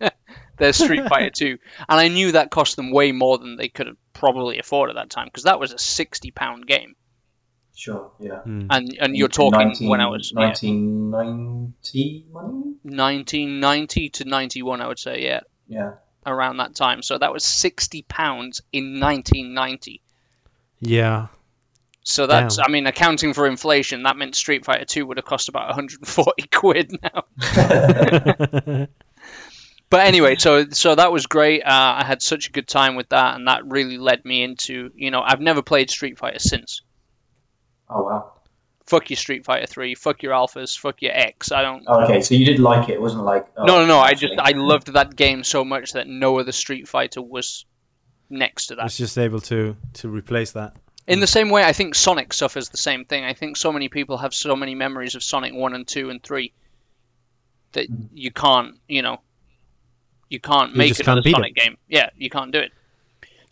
There's 0.58 0.76
Street 0.76 1.08
Fighter 1.08 1.30
2. 1.34 1.58
And 1.88 2.00
I 2.00 2.08
knew 2.08 2.32
that 2.32 2.50
cost 2.50 2.76
them 2.76 2.92
way 2.92 3.10
more 3.10 3.38
than 3.38 3.56
they 3.56 3.68
could 3.68 3.88
have 3.88 3.96
probably 4.12 4.58
afford 4.58 4.90
at 4.90 4.96
that 4.96 5.10
time 5.10 5.26
because 5.26 5.44
that 5.44 5.58
was 5.58 5.72
a 5.72 5.78
60 5.78 6.30
pound 6.30 6.66
game. 6.66 6.94
Sure. 7.74 8.10
Yeah. 8.20 8.40
hmm. 8.40 8.66
And 8.70 8.96
and 9.00 9.16
you're 9.16 9.28
talking 9.28 9.68
19 9.68 9.88
when 9.88 10.00
I 10.00 10.06
was 10.08 10.32
yeah, 10.36 10.40
1990 10.48 12.26
money. 12.30 12.74
1990 12.82 14.08
to 14.10 14.24
91, 14.24 14.80
I 14.80 14.86
would 14.88 14.98
say, 14.98 15.22
yeah, 15.24 15.40
Yeah. 15.68 15.92
around 16.26 16.58
that 16.58 16.74
time. 16.74 17.02
So 17.02 17.16
that 17.18 17.32
was 17.32 17.44
60 17.44 18.02
pounds 18.02 18.62
in 18.72 19.00
1990. 19.00 20.02
yeah. 20.80 21.28
So 22.04 22.26
that's, 22.26 22.56
Damn. 22.56 22.64
I 22.66 22.68
mean, 22.68 22.86
accounting 22.88 23.32
for 23.32 23.46
inflation, 23.46 24.02
that 24.02 24.16
meant 24.16 24.34
Street 24.34 24.64
Fighter 24.64 24.84
2 24.84 25.06
would 25.06 25.18
have 25.18 25.24
cost 25.24 25.48
about 25.48 25.68
140 25.68 26.42
quid 26.52 26.90
now. 27.00 27.22
but 29.88 30.00
anyway, 30.00 30.34
so 30.36 30.68
so 30.70 30.94
that 30.96 31.12
was 31.12 31.26
great. 31.26 31.62
Uh, 31.62 31.68
I 32.00 32.04
had 32.04 32.20
such 32.20 32.48
a 32.48 32.50
good 32.50 32.66
time 32.66 32.96
with 32.96 33.10
that, 33.10 33.36
and 33.36 33.46
that 33.46 33.66
really 33.66 33.98
led 33.98 34.24
me 34.24 34.42
into 34.42 34.90
you 34.96 35.12
know 35.12 35.22
I've 35.22 35.40
never 35.40 35.62
played 35.62 35.90
Street 35.90 36.18
Fighter 36.18 36.40
since. 36.40 36.82
Oh 37.94 38.02
wow. 38.04 38.32
Fuck 38.86 39.10
your 39.10 39.16
Street 39.16 39.44
Fighter 39.44 39.66
three. 39.66 39.94
Fuck 39.94 40.22
your 40.22 40.32
alphas. 40.32 40.78
Fuck 40.78 41.02
your 41.02 41.12
X. 41.12 41.52
I 41.52 41.62
don't. 41.62 41.84
Oh, 41.86 42.02
okay, 42.04 42.20
so 42.20 42.34
you 42.34 42.44
did 42.44 42.58
like 42.58 42.88
it. 42.88 42.94
It 42.94 43.00
wasn't 43.00 43.24
like 43.24 43.46
oh, 43.56 43.64
no, 43.64 43.78
no, 43.78 43.86
no. 43.86 43.98
I 43.98 44.14
just 44.14 44.34
I 44.38 44.52
loved 44.52 44.92
that 44.94 45.14
game 45.14 45.44
so 45.44 45.64
much 45.64 45.92
that 45.92 46.08
no 46.08 46.38
other 46.38 46.52
Street 46.52 46.88
Fighter 46.88 47.22
was 47.22 47.64
next 48.28 48.66
to 48.66 48.74
that. 48.76 48.86
It's 48.86 48.96
just 48.96 49.18
able 49.18 49.40
to 49.42 49.76
to 49.94 50.08
replace 50.08 50.52
that. 50.52 50.76
In 51.06 51.20
the 51.20 51.26
same 51.26 51.50
way, 51.50 51.64
I 51.64 51.72
think 51.72 51.94
Sonic 51.94 52.32
suffers 52.32 52.68
the 52.68 52.76
same 52.76 53.04
thing. 53.04 53.24
I 53.24 53.34
think 53.34 53.56
so 53.56 53.72
many 53.72 53.88
people 53.88 54.18
have 54.18 54.32
so 54.34 54.54
many 54.54 54.74
memories 54.74 55.14
of 55.16 55.22
Sonic 55.24 55.52
1 55.52 55.74
and 55.74 55.86
2 55.86 56.10
and 56.10 56.22
3 56.22 56.52
that 57.72 57.90
Mhm. 57.90 58.08
you 58.12 58.30
can't, 58.30 58.76
you 58.86 59.02
know, 59.02 59.20
you 60.28 60.38
can't 60.38 60.72
You 60.72 60.78
make 60.78 60.88
just 60.88 61.00
another 61.00 61.20
can't 61.20 61.24
beat 61.24 61.34
Sonic 61.34 61.54
game. 61.56 61.76
Yeah, 61.88 62.10
you 62.16 62.30
can't 62.30 62.52
do 62.52 62.60
it. 62.60 62.72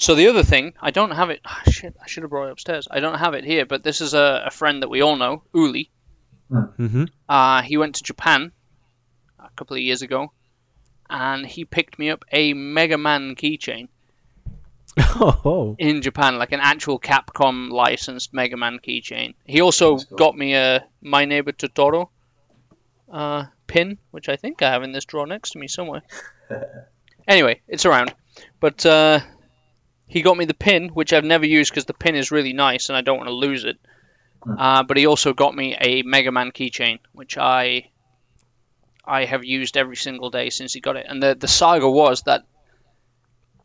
So 0.01 0.15
the 0.15 0.29
other 0.29 0.43
thing, 0.43 0.73
I 0.81 0.91
don't 0.93 1.11
have 1.11 1.29
it. 1.29 1.41
ah, 1.45 1.61
shit, 1.71 1.95
I 2.03 2.07
should 2.09 2.23
have 2.23 2.31
brought 2.31 2.47
it 2.49 2.53
upstairs. 2.53 2.89
I 2.91 3.01
don't 3.01 3.19
have 3.19 3.35
it 3.35 3.45
here, 3.45 3.67
but 3.67 3.83
this 3.83 4.01
is 4.01 4.15
a, 4.15 4.45
a 4.47 4.51
friend 4.51 4.83
that 4.83 4.89
we 4.89 5.03
all 5.03 5.17
know, 5.17 5.43
Uli. 5.55 5.91
hmm 6.51 7.05
Uh, 7.29 7.61
he 7.61 7.77
went 7.77 7.97
to 7.97 8.03
Japan 8.03 8.51
a 9.39 9.51
couple 9.57 9.77
of 9.77 9.83
years 9.83 10.01
ago, 10.01 10.33
and 11.11 11.47
he 11.47 11.67
picked 11.67 11.99
me 11.99 12.09
up 12.09 12.25
a 12.33 12.55
Mega 12.55 12.97
Man 12.99 13.35
keychain. 13.37 13.89
Oh, 15.23 15.77
in 15.79 16.01
Japan, 16.03 16.39
like 16.39 16.53
an 16.53 16.61
actual 16.61 16.99
Capcom 16.99 17.71
licensed 17.71 18.33
Mega 18.33 18.57
Man 18.57 18.79
keychain. 18.79 19.35
He 19.45 19.61
also 19.61 19.99
cool. 19.99 20.17
got 20.17 20.37
me 20.37 20.55
a 20.55 20.85
My 21.03 21.27
Neighbor 21.27 21.53
Totoro 21.53 22.09
uh, 23.13 23.45
pin, 23.67 23.99
which 24.13 24.29
I 24.31 24.37
think 24.37 24.63
I 24.63 24.71
have 24.71 24.83
in 24.83 24.93
this 24.93 25.05
drawer 25.05 25.27
next 25.27 25.51
to 25.51 25.59
me 25.59 25.69
somewhere. 25.69 26.03
anyway, 27.29 27.61
it's 27.69 27.85
around. 27.87 28.15
But 28.61 28.85
uh, 28.85 29.21
he 30.11 30.23
got 30.23 30.37
me 30.37 30.45
the 30.45 30.55
pin, 30.55 30.89
which 30.89 31.13
I've 31.13 31.25
never 31.25 31.47
used 31.47 31.71
because 31.71 31.85
the 31.85 31.95
pin 31.95 32.17
is 32.17 32.33
really 32.33 32.53
nice 32.53 32.89
and 32.89 32.99
I 32.99 33.01
don't 33.01 33.19
want 33.19 33.29
to 33.29 33.35
lose 33.35 33.65
it. 33.65 33.79
Hmm. 34.43 34.59
Uh, 34.59 34.83
but 34.83 34.97
he 34.97 35.07
also 35.07 35.33
got 35.33 35.55
me 35.55 35.77
a 35.81 36.03
Mega 36.03 36.33
Man 36.33 36.51
keychain, 36.51 36.99
which 37.13 37.39
I 37.39 37.91
I 39.05 39.25
have 39.25 39.45
used 39.45 39.77
every 39.77 39.95
single 39.95 40.31
day 40.31 40.51
since 40.51 40.73
he 40.73 40.81
got 40.81 40.97
it. 40.97 41.07
And 41.09 41.23
the 41.23 41.37
the 41.37 41.47
saga 41.47 41.89
was 41.89 42.23
that 42.23 42.43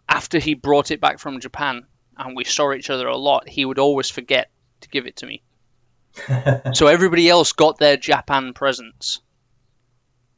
after 0.07 0.37
he 0.37 0.53
brought 0.53 0.91
it 0.91 1.01
back 1.01 1.17
from 1.17 1.39
Japan 1.39 1.87
and 2.15 2.35
we 2.35 2.43
saw 2.43 2.73
each 2.73 2.91
other 2.91 3.07
a 3.07 3.17
lot, 3.17 3.49
he 3.49 3.65
would 3.65 3.79
always 3.79 4.11
forget 4.11 4.51
to 4.81 4.89
give 4.89 5.07
it 5.07 5.15
to 5.17 5.25
me. 5.25 5.41
so 6.73 6.85
everybody 6.85 7.27
else 7.27 7.53
got 7.53 7.79
their 7.79 7.97
Japan 7.97 8.53
presents. 8.53 9.19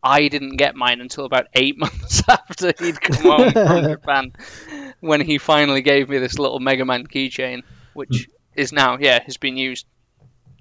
I 0.01 0.30
didn't 0.30 0.55
get 0.55 0.76
mine 0.76 1.01
until 1.01 1.26
about 1.26 1.47
eight 1.53 1.78
months 1.86 2.24
after 2.30 2.72
he'd 2.80 3.01
come 3.01 3.18
home 3.18 3.51
from 3.51 3.84
Japan, 3.84 4.34
when 4.99 5.21
he 5.21 5.37
finally 5.37 5.81
gave 5.81 6.09
me 6.09 6.17
this 6.17 6.39
little 6.39 6.59
Mega 6.59 6.85
Man 6.85 7.05
keychain, 7.05 7.63
which 7.93 8.27
is 8.55 8.71
now, 8.71 8.97
yeah, 8.99 9.21
has 9.23 9.37
been 9.37 9.57
used 9.57 9.85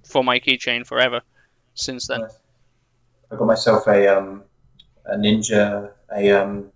for 0.04 0.22
my 0.22 0.38
keychain 0.38 0.86
forever 0.86 1.20
since 1.74 2.06
then. 2.06 2.20
Nice. 2.20 2.38
I 3.30 3.36
got 3.36 3.46
myself 3.46 3.86
a 3.86 4.16
um, 4.16 4.44
a 5.04 5.16
ninja, 5.16 5.90
a 6.14 6.30
um, 6.30 6.70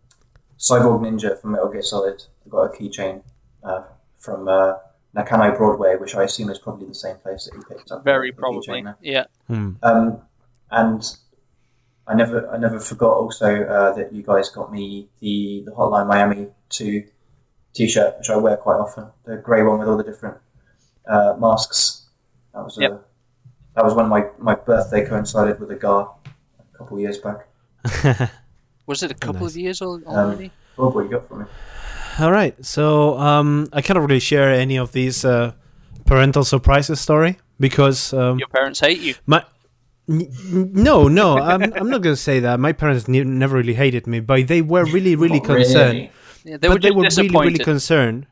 cyborg 0.59 1.01
ninja 1.03 1.41
from 1.41 1.53
Metal 1.53 1.69
Gear 1.69 1.83
Solid. 1.83 2.23
I 2.45 2.49
got 2.49 2.63
a 2.63 2.69
keychain 2.77 3.23
uh, 3.63 3.83
from 4.19 4.49
uh, 4.49 4.75
Nakano 5.15 5.57
Broadway, 5.57 5.97
which 5.97 6.15
I 6.15 6.25
assume 6.25 6.51
is 6.51 6.59
probably 6.59 6.87
the 6.87 6.95
same 6.95 7.17
place 7.17 7.45
that 7.45 7.55
he 7.55 7.75
picked 7.75 7.91
up. 7.93 8.05
Very 8.05 8.31
the 8.31 8.37
probably, 8.37 8.85
yeah. 9.01 9.25
Hmm. 9.47 9.73
Um, 9.83 10.23
and 10.71 11.17
I 12.07 12.15
never 12.15 12.49
I 12.51 12.57
never 12.59 12.81
forgot 12.81 13.13
also 13.13 13.65
uh, 13.65 13.93
that 13.95 14.13
you 14.13 14.23
guys 14.23 14.49
got 14.49 14.73
me 14.73 15.09
the 15.21 15.63
the 15.67 15.73
Hotline 15.73 16.09
Miami 16.09 16.49
two 16.69 17.05
t-shirt, 17.73 18.19
which 18.19 18.31
I 18.31 18.37
wear 18.37 18.57
quite 18.57 18.77
often. 18.77 19.07
The 19.25 19.37
grey 19.37 19.63
one 19.63 19.79
with 19.79 19.89
all 19.89 19.97
the 19.97 20.05
different 20.05 20.37
uh, 21.09 21.35
masks. 21.39 22.09
That 22.55 22.65
was 22.65 22.79
a, 22.79 22.83
Yep. 22.83 23.09
that 23.77 23.85
was 23.85 23.95
when 23.95 24.09
my, 24.09 24.27
my 24.39 24.55
birthday 24.55 25.07
coincided 25.07 25.61
with 25.61 25.71
a 25.71 25.77
GAR 25.77 26.15
a 26.75 26.79
couple 26.79 26.97
of 26.97 27.01
years 27.01 27.19
back. 27.19 27.47
Was 28.87 29.03
it 29.05 29.11
a 29.11 29.15
couple 29.15 29.43
Nice. 29.43 29.53
of 29.55 29.57
years 29.57 29.83
al- 29.83 30.03
already? 30.07 30.51
What 30.77 30.95
what 30.95 31.05
you 31.05 31.11
got 31.11 31.29
for 31.29 31.37
me? 31.37 31.47
All 32.19 32.33
right, 32.33 32.55
so 32.65 33.17
um, 33.19 33.69
I 33.73 33.83
cannot 33.83 34.01
really 34.03 34.19
share 34.21 34.51
any 34.53 34.77
of 34.79 34.91
these 34.93 35.25
uh, 35.25 35.53
parental 36.07 36.43
surprises 36.45 37.01
story 37.01 37.39
because 37.61 38.13
um, 38.13 38.39
Your 38.39 38.49
parents 38.49 38.81
hate 38.81 39.01
you. 39.01 39.15
my 39.27 39.45
n- 40.09 40.29
n- 40.53 40.73
no 40.75 41.07
no 41.09 41.39
I'm 41.39 41.63
I'm 41.75 41.89
not 41.89 42.03
gonna 42.03 42.17
say 42.17 42.41
that 42.41 42.59
my 42.59 42.73
parents 42.73 43.07
ne- 43.07 43.23
never 43.25 43.57
really 43.57 43.75
hated 43.75 44.07
me, 44.09 44.19
but 44.21 44.49
they 44.49 44.61
were 44.61 44.85
really 44.85 45.15
really 45.15 45.39
Not 45.45 45.47
concerned. 45.47 45.99
really. 45.99 46.11
Yeah, 46.45 46.57
they 46.57 46.69
were 46.69 46.75
but 46.75 46.83
they 46.83 46.91
were 46.91 47.03
really 47.17 47.29
really 47.29 47.59
concerned 47.65 48.27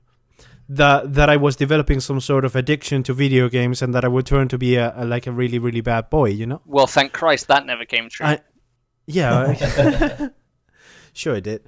that 0.69 1.15
that 1.15 1.29
I 1.31 1.37
was 1.37 1.57
developing 1.57 2.01
some 2.01 2.21
sort 2.21 2.45
of 2.45 2.55
addiction 2.57 3.03
to 3.05 3.15
video 3.15 3.49
games 3.49 3.83
and 3.83 3.95
that 3.95 4.05
I 4.05 4.09
would 4.09 4.27
turn 4.27 4.49
to 4.49 4.59
be 4.59 4.77
a, 4.77 4.93
a 4.97 5.05
like 5.05 5.27
a 5.27 5.33
really 5.33 5.59
really 5.59 5.81
bad 5.83 6.11
boy, 6.11 6.29
you 6.31 6.47
know? 6.47 6.61
well, 6.67 6.87
thank 6.87 7.13
Christ 7.13 7.49
that 7.49 7.65
never 7.67 7.85
came 7.85 8.09
true. 8.09 8.27
I- 8.27 8.41
Yeah, 9.07 9.55
I- 9.57 10.31
sure 11.13 11.37
it 11.37 11.45
did. 11.45 11.63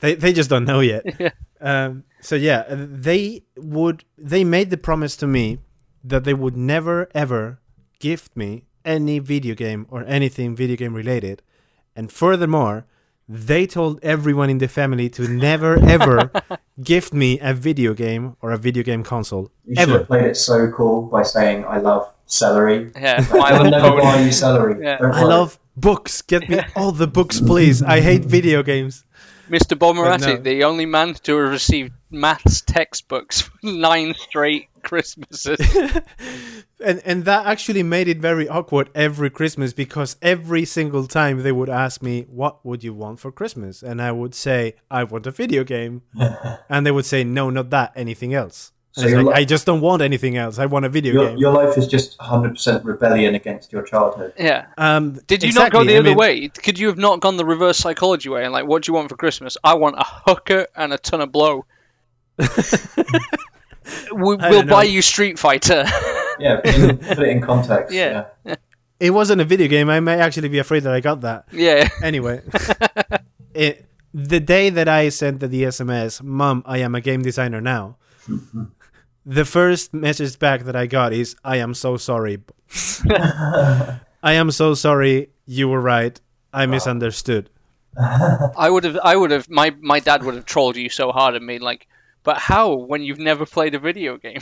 they 0.00 0.14
they 0.14 0.32
just 0.32 0.50
don't 0.50 0.64
know 0.64 0.80
yet. 0.80 1.04
Um, 1.64 2.02
so 2.20 2.34
yeah, 2.34 2.64
uh, 2.68 2.74
they 2.90 3.44
would 3.56 4.04
they 4.18 4.42
made 4.42 4.70
the 4.70 4.76
promise 4.76 5.14
to 5.18 5.28
me 5.28 5.58
that 6.02 6.24
they 6.24 6.34
would 6.34 6.56
never 6.56 7.08
ever 7.14 7.60
gift 8.00 8.36
me 8.36 8.64
any 8.84 9.20
video 9.20 9.54
game 9.54 9.86
or 9.88 10.04
anything 10.08 10.56
video 10.56 10.74
game 10.74 10.92
related, 10.92 11.40
and 11.94 12.10
furthermore, 12.10 12.84
they 13.28 13.66
told 13.66 13.98
everyone 14.02 14.50
in 14.50 14.58
the 14.58 14.68
family 14.68 15.08
to 15.10 15.28
never 15.28 15.78
ever 15.78 16.30
gift 16.82 17.12
me 17.12 17.38
a 17.40 17.54
video 17.54 17.94
game 17.94 18.36
or 18.42 18.50
a 18.52 18.58
video 18.58 18.82
game 18.82 19.02
console 19.02 19.50
You 19.64 19.76
should 19.76 19.88
ever. 19.88 19.98
have 19.98 20.06
played 20.06 20.24
it 20.24 20.36
so 20.36 20.70
cool 20.70 21.02
by 21.02 21.22
saying 21.22 21.64
I 21.64 21.78
love 21.78 22.08
celery. 22.26 22.90
yeah, 22.96 23.24
I 23.32 23.62
will 23.62 23.70
never 23.70 23.96
buy 24.00 24.20
you 24.20 24.32
celery. 24.32 24.82
Yeah. 24.84 24.98
I 25.00 25.22
love 25.24 25.58
books. 25.76 26.22
Get 26.22 26.48
me 26.48 26.60
all 26.76 26.92
the 26.92 27.06
books, 27.06 27.40
please. 27.40 27.82
I 27.82 28.00
hate 28.00 28.24
video 28.24 28.62
games. 28.62 29.04
Mr. 29.50 29.76
Bomarati, 29.78 30.36
no. 30.36 30.42
the 30.42 30.64
only 30.64 30.86
man 30.86 31.14
to 31.14 31.36
have 31.36 31.50
received 31.50 31.92
maths 32.10 32.62
textbooks 32.62 33.42
for 33.42 33.52
nine 33.62 34.14
straight 34.14 34.68
Christmases. 34.82 35.58
and 36.84 37.00
and 37.04 37.24
that 37.24 37.46
actually 37.46 37.82
made 37.82 38.08
it 38.08 38.18
very 38.18 38.48
awkward 38.48 38.90
every 38.94 39.30
Christmas 39.30 39.72
because 39.72 40.16
every 40.22 40.64
single 40.64 41.06
time 41.06 41.42
they 41.42 41.52
would 41.52 41.70
ask 41.70 42.02
me, 42.02 42.26
"What 42.28 42.64
would 42.64 42.82
you 42.84 42.94
want 42.94 43.20
for 43.20 43.30
Christmas?" 43.32 43.82
and 43.82 44.00
I 44.02 44.12
would 44.12 44.34
say, 44.34 44.74
"I 44.90 45.04
want 45.04 45.26
a 45.26 45.30
video 45.30 45.64
game," 45.64 46.02
and 46.68 46.84
they 46.86 46.90
would 46.90 47.06
say, 47.06 47.24
"No, 47.24 47.50
not 47.50 47.70
that. 47.70 47.92
Anything 47.96 48.34
else." 48.34 48.72
So 48.94 49.06
like, 49.06 49.24
li- 49.26 49.32
I 49.32 49.44
just 49.46 49.64
don't 49.64 49.80
want 49.80 50.02
anything 50.02 50.36
else. 50.36 50.58
I 50.58 50.66
want 50.66 50.84
a 50.84 50.88
video 50.90 51.14
Your, 51.14 51.28
game. 51.30 51.38
your 51.38 51.50
life 51.54 51.78
is 51.78 51.86
just 51.88 52.18
100% 52.18 52.84
rebellion 52.84 53.34
against 53.34 53.72
your 53.72 53.80
childhood. 53.80 54.34
yeah. 54.38 54.66
um, 54.76 55.14
Did 55.26 55.42
you 55.42 55.54
not 55.54 55.72
go 55.72 55.82
the 55.82 55.94
I 55.94 56.00
other 56.00 56.10
mean- 56.10 56.18
way? 56.18 56.48
Could 56.48 56.78
you 56.78 56.88
have 56.88 56.98
not 56.98 57.20
gone 57.20 57.38
the 57.38 57.44
reverse 57.46 57.78
psychology 57.78 58.28
way 58.28 58.44
and 58.44 58.52
like, 58.52 58.66
what 58.66 58.82
do 58.82 58.90
you 58.90 58.94
want 58.94 59.08
for 59.08 59.16
Christmas? 59.16 59.56
I 59.64 59.76
want 59.76 59.96
a 59.96 60.04
hooker 60.04 60.66
and 60.76 60.92
a 60.92 60.98
ton 60.98 61.22
of 61.22 61.32
blow. 61.32 61.64
we, 64.14 64.36
I 64.38 64.50
we'll 64.50 64.66
buy 64.66 64.84
you 64.84 65.02
Street 65.02 65.38
Fighter. 65.38 65.84
Yeah, 66.38 66.60
in, 66.64 66.98
put 66.98 67.18
it 67.20 67.28
in 67.28 67.40
context. 67.40 67.94
Yeah. 67.94 68.24
yeah. 68.44 68.56
It 68.98 69.10
wasn't 69.10 69.42
a 69.42 69.44
video 69.44 69.68
game. 69.68 69.88
I 69.90 70.00
may 70.00 70.18
actually 70.18 70.48
be 70.48 70.58
afraid 70.58 70.82
that 70.84 70.92
I 70.92 70.98
got 71.00 71.20
that. 71.20 71.44
yeah. 71.52 71.88
Anyway, 72.02 72.40
it, 73.54 73.84
the 74.12 74.40
day 74.40 74.70
that 74.70 74.88
I 74.88 75.10
sent 75.10 75.38
the, 75.40 75.46
the 75.46 75.64
SMS, 75.64 76.20
"Mom, 76.22 76.64
I 76.66 76.78
am 76.78 76.96
a 76.96 77.00
game 77.00 77.22
designer 77.22 77.60
now," 77.60 77.96
the 79.26 79.44
first 79.44 79.92
message 79.94 80.38
back 80.38 80.62
that 80.62 80.74
I 80.74 80.86
got 80.86 81.12
is, 81.12 81.36
"I 81.44 81.58
am 81.58 81.74
so 81.74 81.96
sorry. 81.96 82.40
I 83.08 84.00
am 84.32 84.50
so 84.50 84.74
sorry. 84.74 85.30
You 85.46 85.68
were 85.68 85.80
right. 85.82 86.18
I 86.52 86.66
misunderstood." 86.66 87.50
I 87.96 88.70
would 88.70 88.84
have, 88.84 88.98
I 89.04 89.16
would 89.16 89.30
have, 89.30 89.50
my, 89.50 89.74
my 89.80 90.00
dad 90.00 90.24
would 90.24 90.34
have 90.34 90.46
trolled 90.46 90.76
you 90.76 90.88
so 90.88 91.12
hard 91.12 91.34
at 91.34 91.42
me, 91.42 91.58
like, 91.58 91.86
but 92.22 92.38
how 92.38 92.74
when 92.74 93.02
you've 93.02 93.18
never 93.18 93.46
played 93.46 93.74
a 93.74 93.78
video 93.78 94.16
game? 94.16 94.38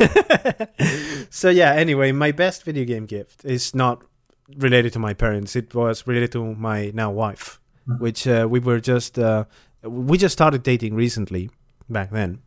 so 1.30 1.50
yeah. 1.50 1.72
Anyway, 1.72 2.12
my 2.12 2.32
best 2.32 2.64
video 2.64 2.84
game 2.84 3.06
gift 3.06 3.44
is 3.44 3.74
not 3.74 4.02
related 4.56 4.92
to 4.94 4.98
my 4.98 5.14
parents. 5.14 5.56
It 5.56 5.74
was 5.74 6.06
related 6.06 6.32
to 6.32 6.54
my 6.54 6.90
now 6.94 7.10
wife, 7.10 7.60
which 7.98 8.26
uh, 8.26 8.46
we 8.50 8.60
were 8.60 8.80
just 8.80 9.18
uh, 9.18 9.44
we 9.82 10.18
just 10.18 10.32
started 10.32 10.62
dating 10.62 10.94
recently 10.94 11.50
back 11.88 12.10
then. 12.10 12.40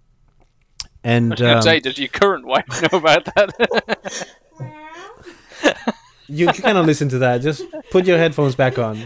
And 1.04 1.34
I 1.34 1.56
was 1.56 1.66
um, 1.66 1.72
say, 1.74 1.80
does 1.80 2.00
your 2.00 2.08
current 2.08 2.46
wife 2.46 2.66
know 2.82 2.98
about 2.98 3.26
that? 3.26 4.28
You 6.30 6.48
cannot 6.48 6.86
listen 6.86 7.10
to 7.10 7.20
that. 7.20 7.42
Just 7.42 7.64
put 7.92 8.06
your 8.06 8.18
headphones 8.18 8.56
back 8.56 8.80
on. 8.80 8.98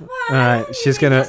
All 0.00 0.08
right, 0.30 0.76
she's 0.76 0.98
gonna. 0.98 1.24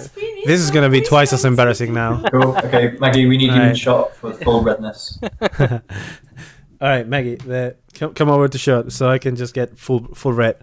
This 0.46 0.60
is 0.62 0.72
gonna 0.72 0.90
be 0.90 1.02
twice 1.02 1.34
as 1.34 1.46
embarrassing 1.46 1.94
now. 1.94 2.24
Cool. 2.30 2.58
Okay, 2.58 2.96
Maggie, 3.00 3.26
we 3.26 3.38
need 3.38 3.52
you 3.52 3.62
in 3.62 3.76
shot 3.76 4.16
for 4.16 4.34
full 4.34 4.62
redness. 4.62 5.20
All 5.60 6.90
right, 6.90 7.08
Maggie, 7.08 7.36
the, 7.36 7.76
come, 7.94 8.14
come 8.14 8.30
over 8.30 8.48
to 8.48 8.58
shot 8.58 8.92
so 8.92 9.10
I 9.10 9.18
can 9.18 9.36
just 9.36 9.54
get 9.54 9.78
full 9.78 10.14
full 10.14 10.34
red. 10.34 10.58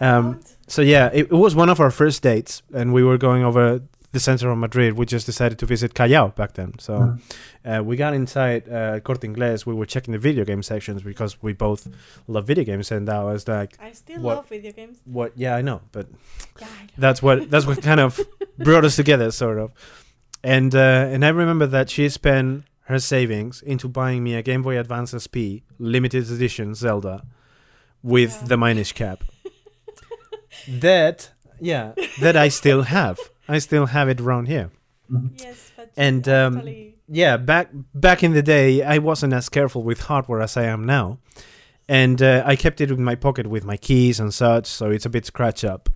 Um, 0.00 0.40
so 0.66 0.82
yeah, 0.82 1.10
it, 1.12 1.26
it 1.26 1.32
was 1.32 1.54
one 1.54 1.68
of 1.68 1.80
our 1.80 1.90
first 1.90 2.22
dates, 2.22 2.62
and 2.74 2.92
we 2.92 3.02
were 3.02 3.18
going 3.18 3.44
over 3.44 3.80
the 4.14 4.20
center 4.20 4.50
of 4.50 4.56
Madrid. 4.56 4.94
We 4.96 5.04
just 5.04 5.26
decided 5.26 5.58
to 5.58 5.66
visit 5.66 5.92
Callao 5.94 6.28
back 6.28 6.54
then. 6.54 6.72
So 6.78 7.18
uh, 7.64 7.82
we 7.84 7.96
got 7.96 8.14
inside 8.14 8.66
uh, 8.68 9.00
Corte 9.00 9.24
Inglés. 9.26 9.66
We 9.66 9.74
were 9.74 9.84
checking 9.86 10.12
the 10.12 10.18
video 10.18 10.44
game 10.44 10.62
sections 10.62 11.02
because 11.02 11.42
we 11.42 11.52
both 11.52 11.86
love 12.26 12.46
video 12.46 12.64
games, 12.64 12.90
and 12.90 13.06
that 13.08 13.20
was 13.22 13.46
like, 13.46 13.76
I 13.78 13.92
still 13.92 14.22
What? 14.22 14.36
love 14.36 14.48
video 14.48 14.72
games. 14.72 14.98
"What? 15.04 15.32
Yeah, 15.36 15.54
I 15.56 15.62
know, 15.62 15.82
but 15.92 16.06
Yeah, 16.60 16.66
that's 16.96 17.20
what 17.22 17.50
that's 17.50 17.66
what 17.66 17.82
kind 17.82 18.00
of 18.00 18.18
brought 18.58 18.84
us 18.86 18.96
together, 18.96 19.30
sort 19.30 19.58
of. 19.58 19.72
And 20.42 20.74
uh, 20.74 21.12
and 21.12 21.24
I 21.24 21.28
remember 21.30 21.66
that 21.66 21.90
she 21.90 22.08
spent 22.08 22.64
her 22.86 22.98
savings 22.98 23.62
into 23.62 23.88
buying 23.88 24.22
me 24.22 24.34
a 24.34 24.42
Game 24.42 24.62
Boy 24.62 24.78
Advance 24.78 25.12
SP 25.16 25.64
limited 25.78 26.30
edition 26.30 26.74
Zelda 26.74 27.24
with 28.02 28.32
Yeah. 28.42 28.48
the 28.48 28.56
Minish 28.56 28.92
cap. 28.92 29.24
that 30.68 31.30
yeah, 31.60 31.92
that 32.20 32.36
I 32.36 32.48
still 32.50 32.82
have. 32.82 33.18
I 33.48 33.58
still 33.58 33.86
have 33.86 34.08
it 34.08 34.20
around 34.20 34.46
here. 34.48 34.70
yes, 35.38 35.72
but 35.76 35.90
And, 35.96 36.28
um, 36.28 36.56
actually- 36.58 36.94
Yeah, 37.08 37.36
back 37.36 37.68
back 37.94 38.22
in 38.22 38.32
the 38.32 38.42
day, 38.42 38.82
I 38.82 38.96
wasn't 38.98 39.34
as 39.34 39.48
careful 39.50 39.82
with 39.82 40.00
hardware 40.08 40.40
as 40.40 40.56
I 40.56 40.64
am 40.64 40.86
now, 40.86 41.18
and 41.86 42.22
uh, 42.22 42.42
I 42.46 42.56
kept 42.56 42.80
it 42.80 42.90
in 42.90 43.04
my 43.04 43.14
pocket 43.14 43.46
with 43.46 43.64
my 43.64 43.76
keys 43.76 44.18
and 44.20 44.32
such, 44.32 44.66
so 44.66 44.90
it's 44.90 45.04
a 45.06 45.10
bit 45.10 45.26
scratch 45.26 45.64
up. 45.64 45.90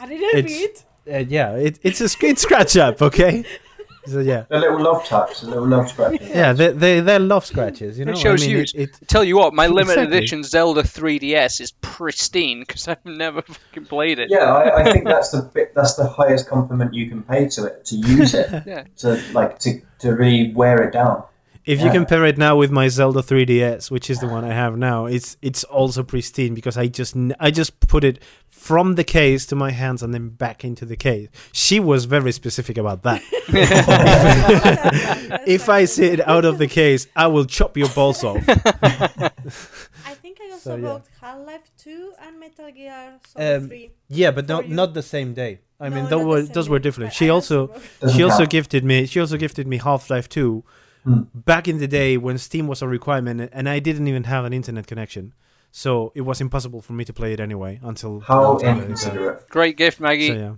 a 0.00 0.06
little 0.06 0.38
it's- 0.38 0.58
bit. 0.58 0.84
Uh, 1.12 1.24
yeah, 1.28 1.56
it, 1.56 1.78
it's 1.82 2.00
a 2.00 2.08
sc- 2.08 2.24
it's 2.24 2.42
scratch 2.42 2.76
up, 2.76 3.00
okay. 3.02 3.44
So 4.06 4.20
yeah, 4.20 4.44
A 4.50 4.58
little 4.58 4.80
love 4.80 5.04
taps, 5.04 5.42
a 5.42 5.46
little 5.46 5.66
love 5.66 5.88
scratches. 5.90 6.28
yeah, 6.28 6.52
they 6.52 6.72
they 6.72 7.00
they're 7.00 7.18
love 7.18 7.44
scratches, 7.44 7.98
you 7.98 8.04
know. 8.06 8.12
It 8.12 8.18
shows 8.18 8.42
I 8.42 8.46
mean, 8.46 8.56
you. 8.56 8.62
It, 8.62 8.74
it, 8.74 8.90
Tell 9.08 9.22
you 9.22 9.36
what, 9.36 9.52
my 9.54 9.66
limited 9.78 9.98
Exactly. 10.04 10.16
edition 10.18 10.42
Zelda 10.44 10.82
3DS 10.82 11.60
is 11.60 11.72
pristine 11.82 12.60
because 12.60 12.88
I've 12.88 13.04
never 13.04 13.42
fucking 13.42 13.84
played 13.86 14.18
it. 14.18 14.30
Yeah, 14.30 14.52
I, 14.54 14.80
I 14.88 14.92
think 14.92 15.04
that's 15.04 15.30
the 15.32 15.42
bit, 15.42 15.74
that's 15.74 15.94
the 15.94 16.08
highest 16.08 16.48
compliment 16.48 16.94
you 16.94 17.08
can 17.08 17.22
pay 17.22 17.48
to 17.50 17.64
it 17.66 17.84
to 17.86 17.96
use 17.96 18.32
it 18.34 18.48
Yeah. 18.66 18.84
to 18.98 19.20
like 19.32 19.58
to, 19.60 19.80
to 20.00 20.12
really 20.12 20.52
wear 20.54 20.82
it 20.82 20.92
down. 20.92 21.24
If 21.66 21.80
you 21.80 21.90
compare 21.90 22.24
it 22.24 22.38
now 22.38 22.56
with 22.56 22.70
my 22.70 22.88
Zelda 22.88 23.20
3DS, 23.20 23.90
which 23.90 24.08
is 24.10 24.18
the 24.20 24.26
one 24.28 24.44
I 24.44 24.52
have 24.54 24.76
now, 24.76 25.06
it's 25.06 25.36
it's 25.42 25.62
also 25.64 26.02
pristine 26.02 26.54
because 26.54 26.76
I 26.76 26.86
just 26.88 27.14
n- 27.16 27.34
I 27.38 27.50
just 27.50 27.80
put 27.80 28.02
it 28.04 28.18
from 28.48 28.94
the 28.96 29.04
case 29.04 29.46
to 29.46 29.56
my 29.56 29.70
hands 29.70 30.02
and 30.02 30.12
then 30.14 30.30
back 30.30 30.64
into 30.64 30.84
the 30.84 30.96
case. 30.96 31.28
She 31.52 31.78
was 31.80 32.04
very 32.06 32.32
specific 32.32 32.76
about 32.78 33.02
that. 33.04 33.22
if 35.46 35.68
I 35.68 35.84
see 35.84 36.06
it 36.06 36.20
out 36.26 36.44
of 36.44 36.58
the 36.58 36.66
case, 36.66 37.06
I 37.16 37.26
will 37.26 37.44
chop 37.44 37.76
your 37.76 37.88
balls 37.90 38.22
off. 38.24 38.42
I 38.48 40.14
think 40.22 40.38
I 40.40 40.50
also 40.52 40.58
So, 40.70 40.76
yeah. 40.76 40.82
bought 40.82 41.06
Half 41.20 41.46
Life 41.46 41.70
2 41.78 42.12
and 42.26 42.40
Metal 42.40 42.70
Gear 42.72 43.18
Solid 43.26 43.56
Um, 43.62 43.68
3. 43.68 43.90
Yeah, 44.08 44.30
but 44.30 44.48
not 44.48 44.68
you. 44.68 44.74
not 44.74 44.94
the 44.94 45.02
same 45.02 45.34
day. 45.34 45.60
I 45.78 45.88
No, 45.88 45.96
mean, 45.96 46.08
those 46.10 46.24
were 46.24 46.42
same 46.44 46.52
those 46.52 46.68
were 46.68 46.78
different. 46.78 47.12
She 47.12 47.26
I 47.26 47.30
also 47.30 47.70
she 48.14 48.22
also 48.22 48.44
gifted 48.46 48.84
me 48.84 49.06
she 49.06 49.20
also 49.20 49.36
gifted 49.36 49.66
me 49.66 49.78
Half-Life 49.78 50.28
2 50.28 50.62
Hmm. 51.04 51.22
back 51.34 51.66
in 51.66 51.78
the 51.78 51.88
day 51.88 52.18
when 52.18 52.36
Steam 52.36 52.66
was 52.66 52.82
a 52.82 52.88
requirement 52.88 53.48
and 53.54 53.68
I 53.68 53.78
didn't 53.78 54.06
even 54.06 54.24
have 54.24 54.44
an 54.44 54.52
internet 54.52 54.86
connection. 54.86 55.32
So 55.72 56.12
it 56.14 56.22
was 56.22 56.40
impossible 56.40 56.82
for 56.82 56.92
me 56.92 57.04
to 57.04 57.12
play 57.12 57.32
it 57.32 57.40
anyway 57.40 57.80
until 57.82 58.20
How 58.20 58.54
until- 58.54 58.68
inconsiderate. 58.70 59.48
Great 59.48 59.76
gift, 59.78 59.98
Maggie. 60.00 60.28
So 60.28 60.34
yeah. 60.34 60.54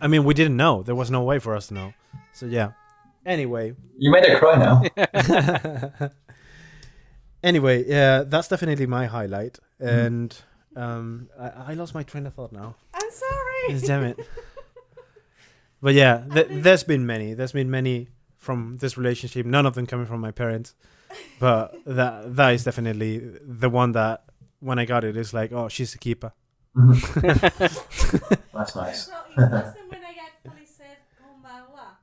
I 0.00 0.08
mean, 0.08 0.24
we 0.24 0.34
didn't 0.34 0.56
know. 0.56 0.82
There 0.82 0.94
was 0.96 1.10
no 1.10 1.22
way 1.22 1.38
for 1.38 1.54
us 1.56 1.68
to 1.68 1.74
know. 1.74 1.94
So 2.32 2.46
yeah. 2.46 2.72
Anyway, 3.24 3.74
You 3.96 4.10
made 4.10 4.26
her 4.26 4.38
cry 4.38 4.56
now. 4.56 4.82
anyway, 7.42 7.84
yeah, 7.86 8.24
that's 8.26 8.48
definitely 8.48 8.86
my 8.86 9.06
highlight. 9.06 9.58
And 9.78 10.36
um, 10.76 11.28
I, 11.38 11.72
I 11.72 11.74
lost 11.74 11.94
my 11.94 12.02
train 12.02 12.26
of 12.26 12.34
thought 12.34 12.52
now. 12.52 12.76
I 12.94 13.00
I'm 13.02 13.10
sorry. 13.10 13.86
Damn 13.86 14.04
it. 14.04 14.26
But 15.82 15.94
yeah, 15.94 16.24
th- 16.32 16.48
there's 16.50 16.84
been 16.84 17.06
many. 17.06 17.34
There's 17.34 17.52
been 17.52 17.70
many 17.70 18.08
from 18.40 18.78
this 18.80 18.98
relationship. 18.98 19.46
None 19.46 19.66
of 19.66 19.74
them 19.76 19.86
coming 19.86 20.06
from 20.06 20.20
my 20.20 20.32
parents, 20.32 20.74
but 21.38 21.72
that 21.86 22.34
that 22.36 22.54
is 22.54 22.64
definitely 22.64 23.18
the 23.46 23.70
one 23.70 23.92
that 23.92 24.24
when 24.58 24.78
I 24.80 24.84
got 24.86 25.04
it, 25.04 25.16
it's 25.16 25.32
like, 25.32 25.52
oh, 25.52 25.68
she's 25.68 25.94
a 25.94 25.98
keeper. 25.98 26.32
That's 26.74 28.74
nice. 28.76 29.06
So 29.06 29.12
it 29.36 29.38
wasn't 29.38 29.90
when 29.90 30.04
I 30.04 30.14
actually 30.26 30.66
said 30.66 30.96
konbanwa. 31.20 31.96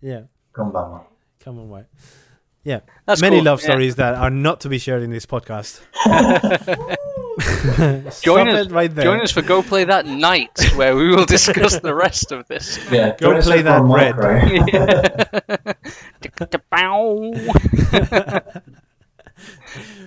Yeah, 0.00 0.22
Konbanwa. 0.52 1.04
come 1.40 1.58
on, 1.60 1.68
why? 1.68 1.84
Yeah, 2.64 2.80
That's 3.06 3.20
many 3.20 3.36
cool. 3.36 3.44
love 3.44 3.60
Yeah. 3.60 3.66
stories 3.70 3.94
that 3.96 4.14
are 4.14 4.30
not 4.30 4.60
to 4.62 4.68
be 4.68 4.78
shared 4.78 5.02
in 5.02 5.10
this 5.10 5.26
podcast. 5.26 5.80
Join 7.40 8.10
Stop 8.10 8.48
us, 8.48 8.66
it 8.66 8.70
right 8.72 8.94
there. 8.94 9.04
join 9.04 9.20
us 9.20 9.30
for 9.32 9.42
Go 9.42 9.62
Play 9.62 9.84
That 9.84 10.06
Night, 10.06 10.56
where 10.76 10.94
we 10.96 11.08
will 11.08 11.24
discuss 11.24 11.78
the 11.80 11.94
rest 11.94 12.30
of 12.32 12.46
this. 12.48 12.78
Yeah, 12.92 13.16
Go 13.18 13.40
play 13.42 13.62
that 13.62 13.80
on 13.80 13.90
bread. 13.90 14.16
Micro. 14.16 14.40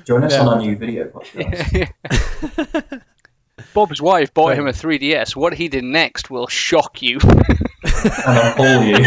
Join 0.05 0.23
us 0.23 0.31
Yeah. 0.33 0.41
on 0.41 0.47
our 0.47 0.59
new 0.59 0.75
video 0.77 1.05
podcast. 1.09 3.01
Bob's 3.73 4.01
wife 4.01 4.33
bought 4.33 4.55
him 4.57 4.67
a 4.67 4.71
3DS. 4.71 5.35
What 5.35 5.53
he 5.53 5.67
did 5.67 5.83
next 5.83 6.29
will 6.29 6.47
shock 6.47 7.01
you. 7.01 7.19
and 7.21 8.37
appall 8.37 8.83
you. 8.83 9.03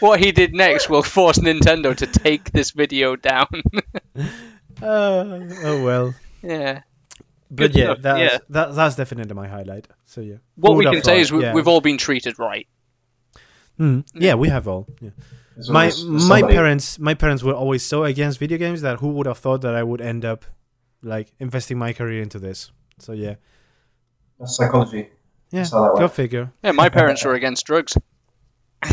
what 0.00 0.20
he 0.20 0.32
did 0.32 0.52
next 0.54 0.90
will 0.90 1.02
force 1.02 1.38
Nintendo 1.38 1.96
to 1.96 2.06
take 2.06 2.52
this 2.52 2.72
video 2.72 3.16
down. 3.16 3.46
Uh, 4.82 5.40
oh 5.64 5.82
well. 5.82 6.14
Yeah. 6.46 6.82
But 7.48 7.72
Good 7.72 7.76
yeah, 7.76 7.84
enough, 7.84 8.02
that's, 8.02 8.20
yeah. 8.20 8.38
That, 8.48 8.74
that's 8.74 8.96
definitely 8.96 9.34
my 9.34 9.46
highlight. 9.46 9.86
So 10.04 10.20
yeah. 10.20 10.36
What 10.56 10.72
Who 10.72 10.78
we 10.78 10.84
can 10.84 10.94
have 10.94 11.04
say 11.04 11.12
thought? 11.12 11.20
is 11.20 11.32
we, 11.32 11.42
yeah. 11.42 11.54
we've 11.54 11.68
all 11.68 11.80
been 11.80 11.98
treated 11.98 12.38
right. 12.38 12.66
Mm, 13.78 14.06
yeah, 14.14 14.34
we 14.34 14.48
have 14.48 14.66
all. 14.66 14.88
Yeah. 15.00 15.10
There's 15.54 15.70
My 15.70 15.90
always 15.90 16.28
my 16.28 16.42
parents 16.42 16.98
my 16.98 17.14
parents 17.14 17.42
were 17.42 17.54
always 17.54 17.84
so 17.84 18.04
against 18.04 18.38
video 18.38 18.58
games 18.58 18.82
that 18.82 19.00
who 19.00 19.08
would 19.10 19.26
have 19.26 19.38
thought 19.38 19.62
that 19.62 19.74
I 19.74 19.82
would 19.82 20.00
end 20.00 20.24
up 20.24 20.44
like 21.02 21.32
investing 21.38 21.78
my 21.78 21.92
career 21.92 22.22
into 22.22 22.38
this. 22.38 22.72
So 22.98 23.12
yeah. 23.12 23.36
That's 24.38 24.56
psychology. 24.56 25.10
Yeah. 25.50 25.60
That's 25.60 25.72
how 25.72 25.84
that 25.84 25.94
Go 25.94 26.00
works. 26.02 26.16
figure. 26.16 26.52
Yeah, 26.62 26.72
my 26.72 26.88
parents 26.88 27.24
were 27.24 27.34
against 27.34 27.64
drugs. 27.64 27.96
you 28.84 28.90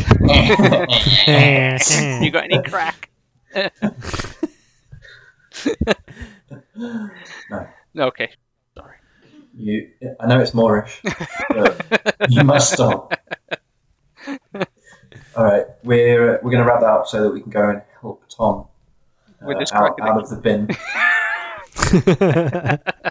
got 2.31 2.45
any 2.45 2.61
crack? 2.63 3.09
No. 6.75 7.09
Okay. 7.97 8.31
Sorry. 8.75 8.95
You, 9.55 9.89
I 10.19 10.27
know 10.27 10.39
it's 10.39 10.51
moreish, 10.51 10.99
but 11.49 12.31
you 12.31 12.43
must 12.43 12.73
stop. 12.73 13.13
All 15.35 15.43
right, 15.43 15.65
we're 15.83 16.39
we're 16.41 16.51
going 16.51 16.63
to 16.63 16.65
wrap 16.65 16.81
that 16.81 16.89
up 16.89 17.07
so 17.07 17.23
that 17.23 17.31
we 17.31 17.41
can 17.41 17.51
go 17.51 17.69
and 17.69 17.81
help 18.01 18.23
Tom 18.29 18.67
With 19.41 19.57
uh, 19.57 19.59
this 19.59 19.71
out, 19.71 19.99
out 20.01 20.21
of 20.21 20.29
the 20.29 20.37
bin. 20.37 20.69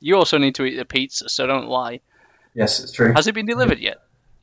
You 0.00 0.16
also 0.16 0.38
need 0.38 0.54
to 0.56 0.64
eat 0.64 0.76
the 0.76 0.84
pizza, 0.84 1.28
so 1.28 1.46
don't 1.46 1.66
lie. 1.66 2.00
Yes, 2.54 2.80
it's 2.80 2.92
true. 2.92 3.12
Has 3.14 3.26
it 3.26 3.34
been 3.34 3.46
delivered 3.46 3.78
yet? 3.78 3.98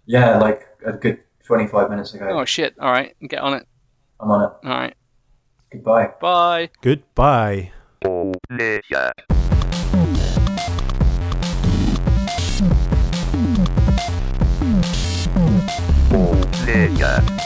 Yeah, 0.06 0.38
like 0.38 0.68
a 0.86 0.94
good 0.94 1.20
twenty-five 1.46 1.90
minutes 1.90 2.14
ago. 2.14 2.28
Oh 2.30 2.46
shit! 2.46 2.76
All 2.80 2.92
right, 2.92 3.16
get 3.28 3.40
on 3.40 3.54
it. 3.54 3.68
I'm 4.20 4.32
on 4.32 4.44
it. 4.44 4.68
All 4.68 4.78
right, 4.78 4.96
Goodbye. 5.72 6.14
bye. 6.20 6.70
Goodbye. 6.82 7.72
Nigga. 16.66 17.39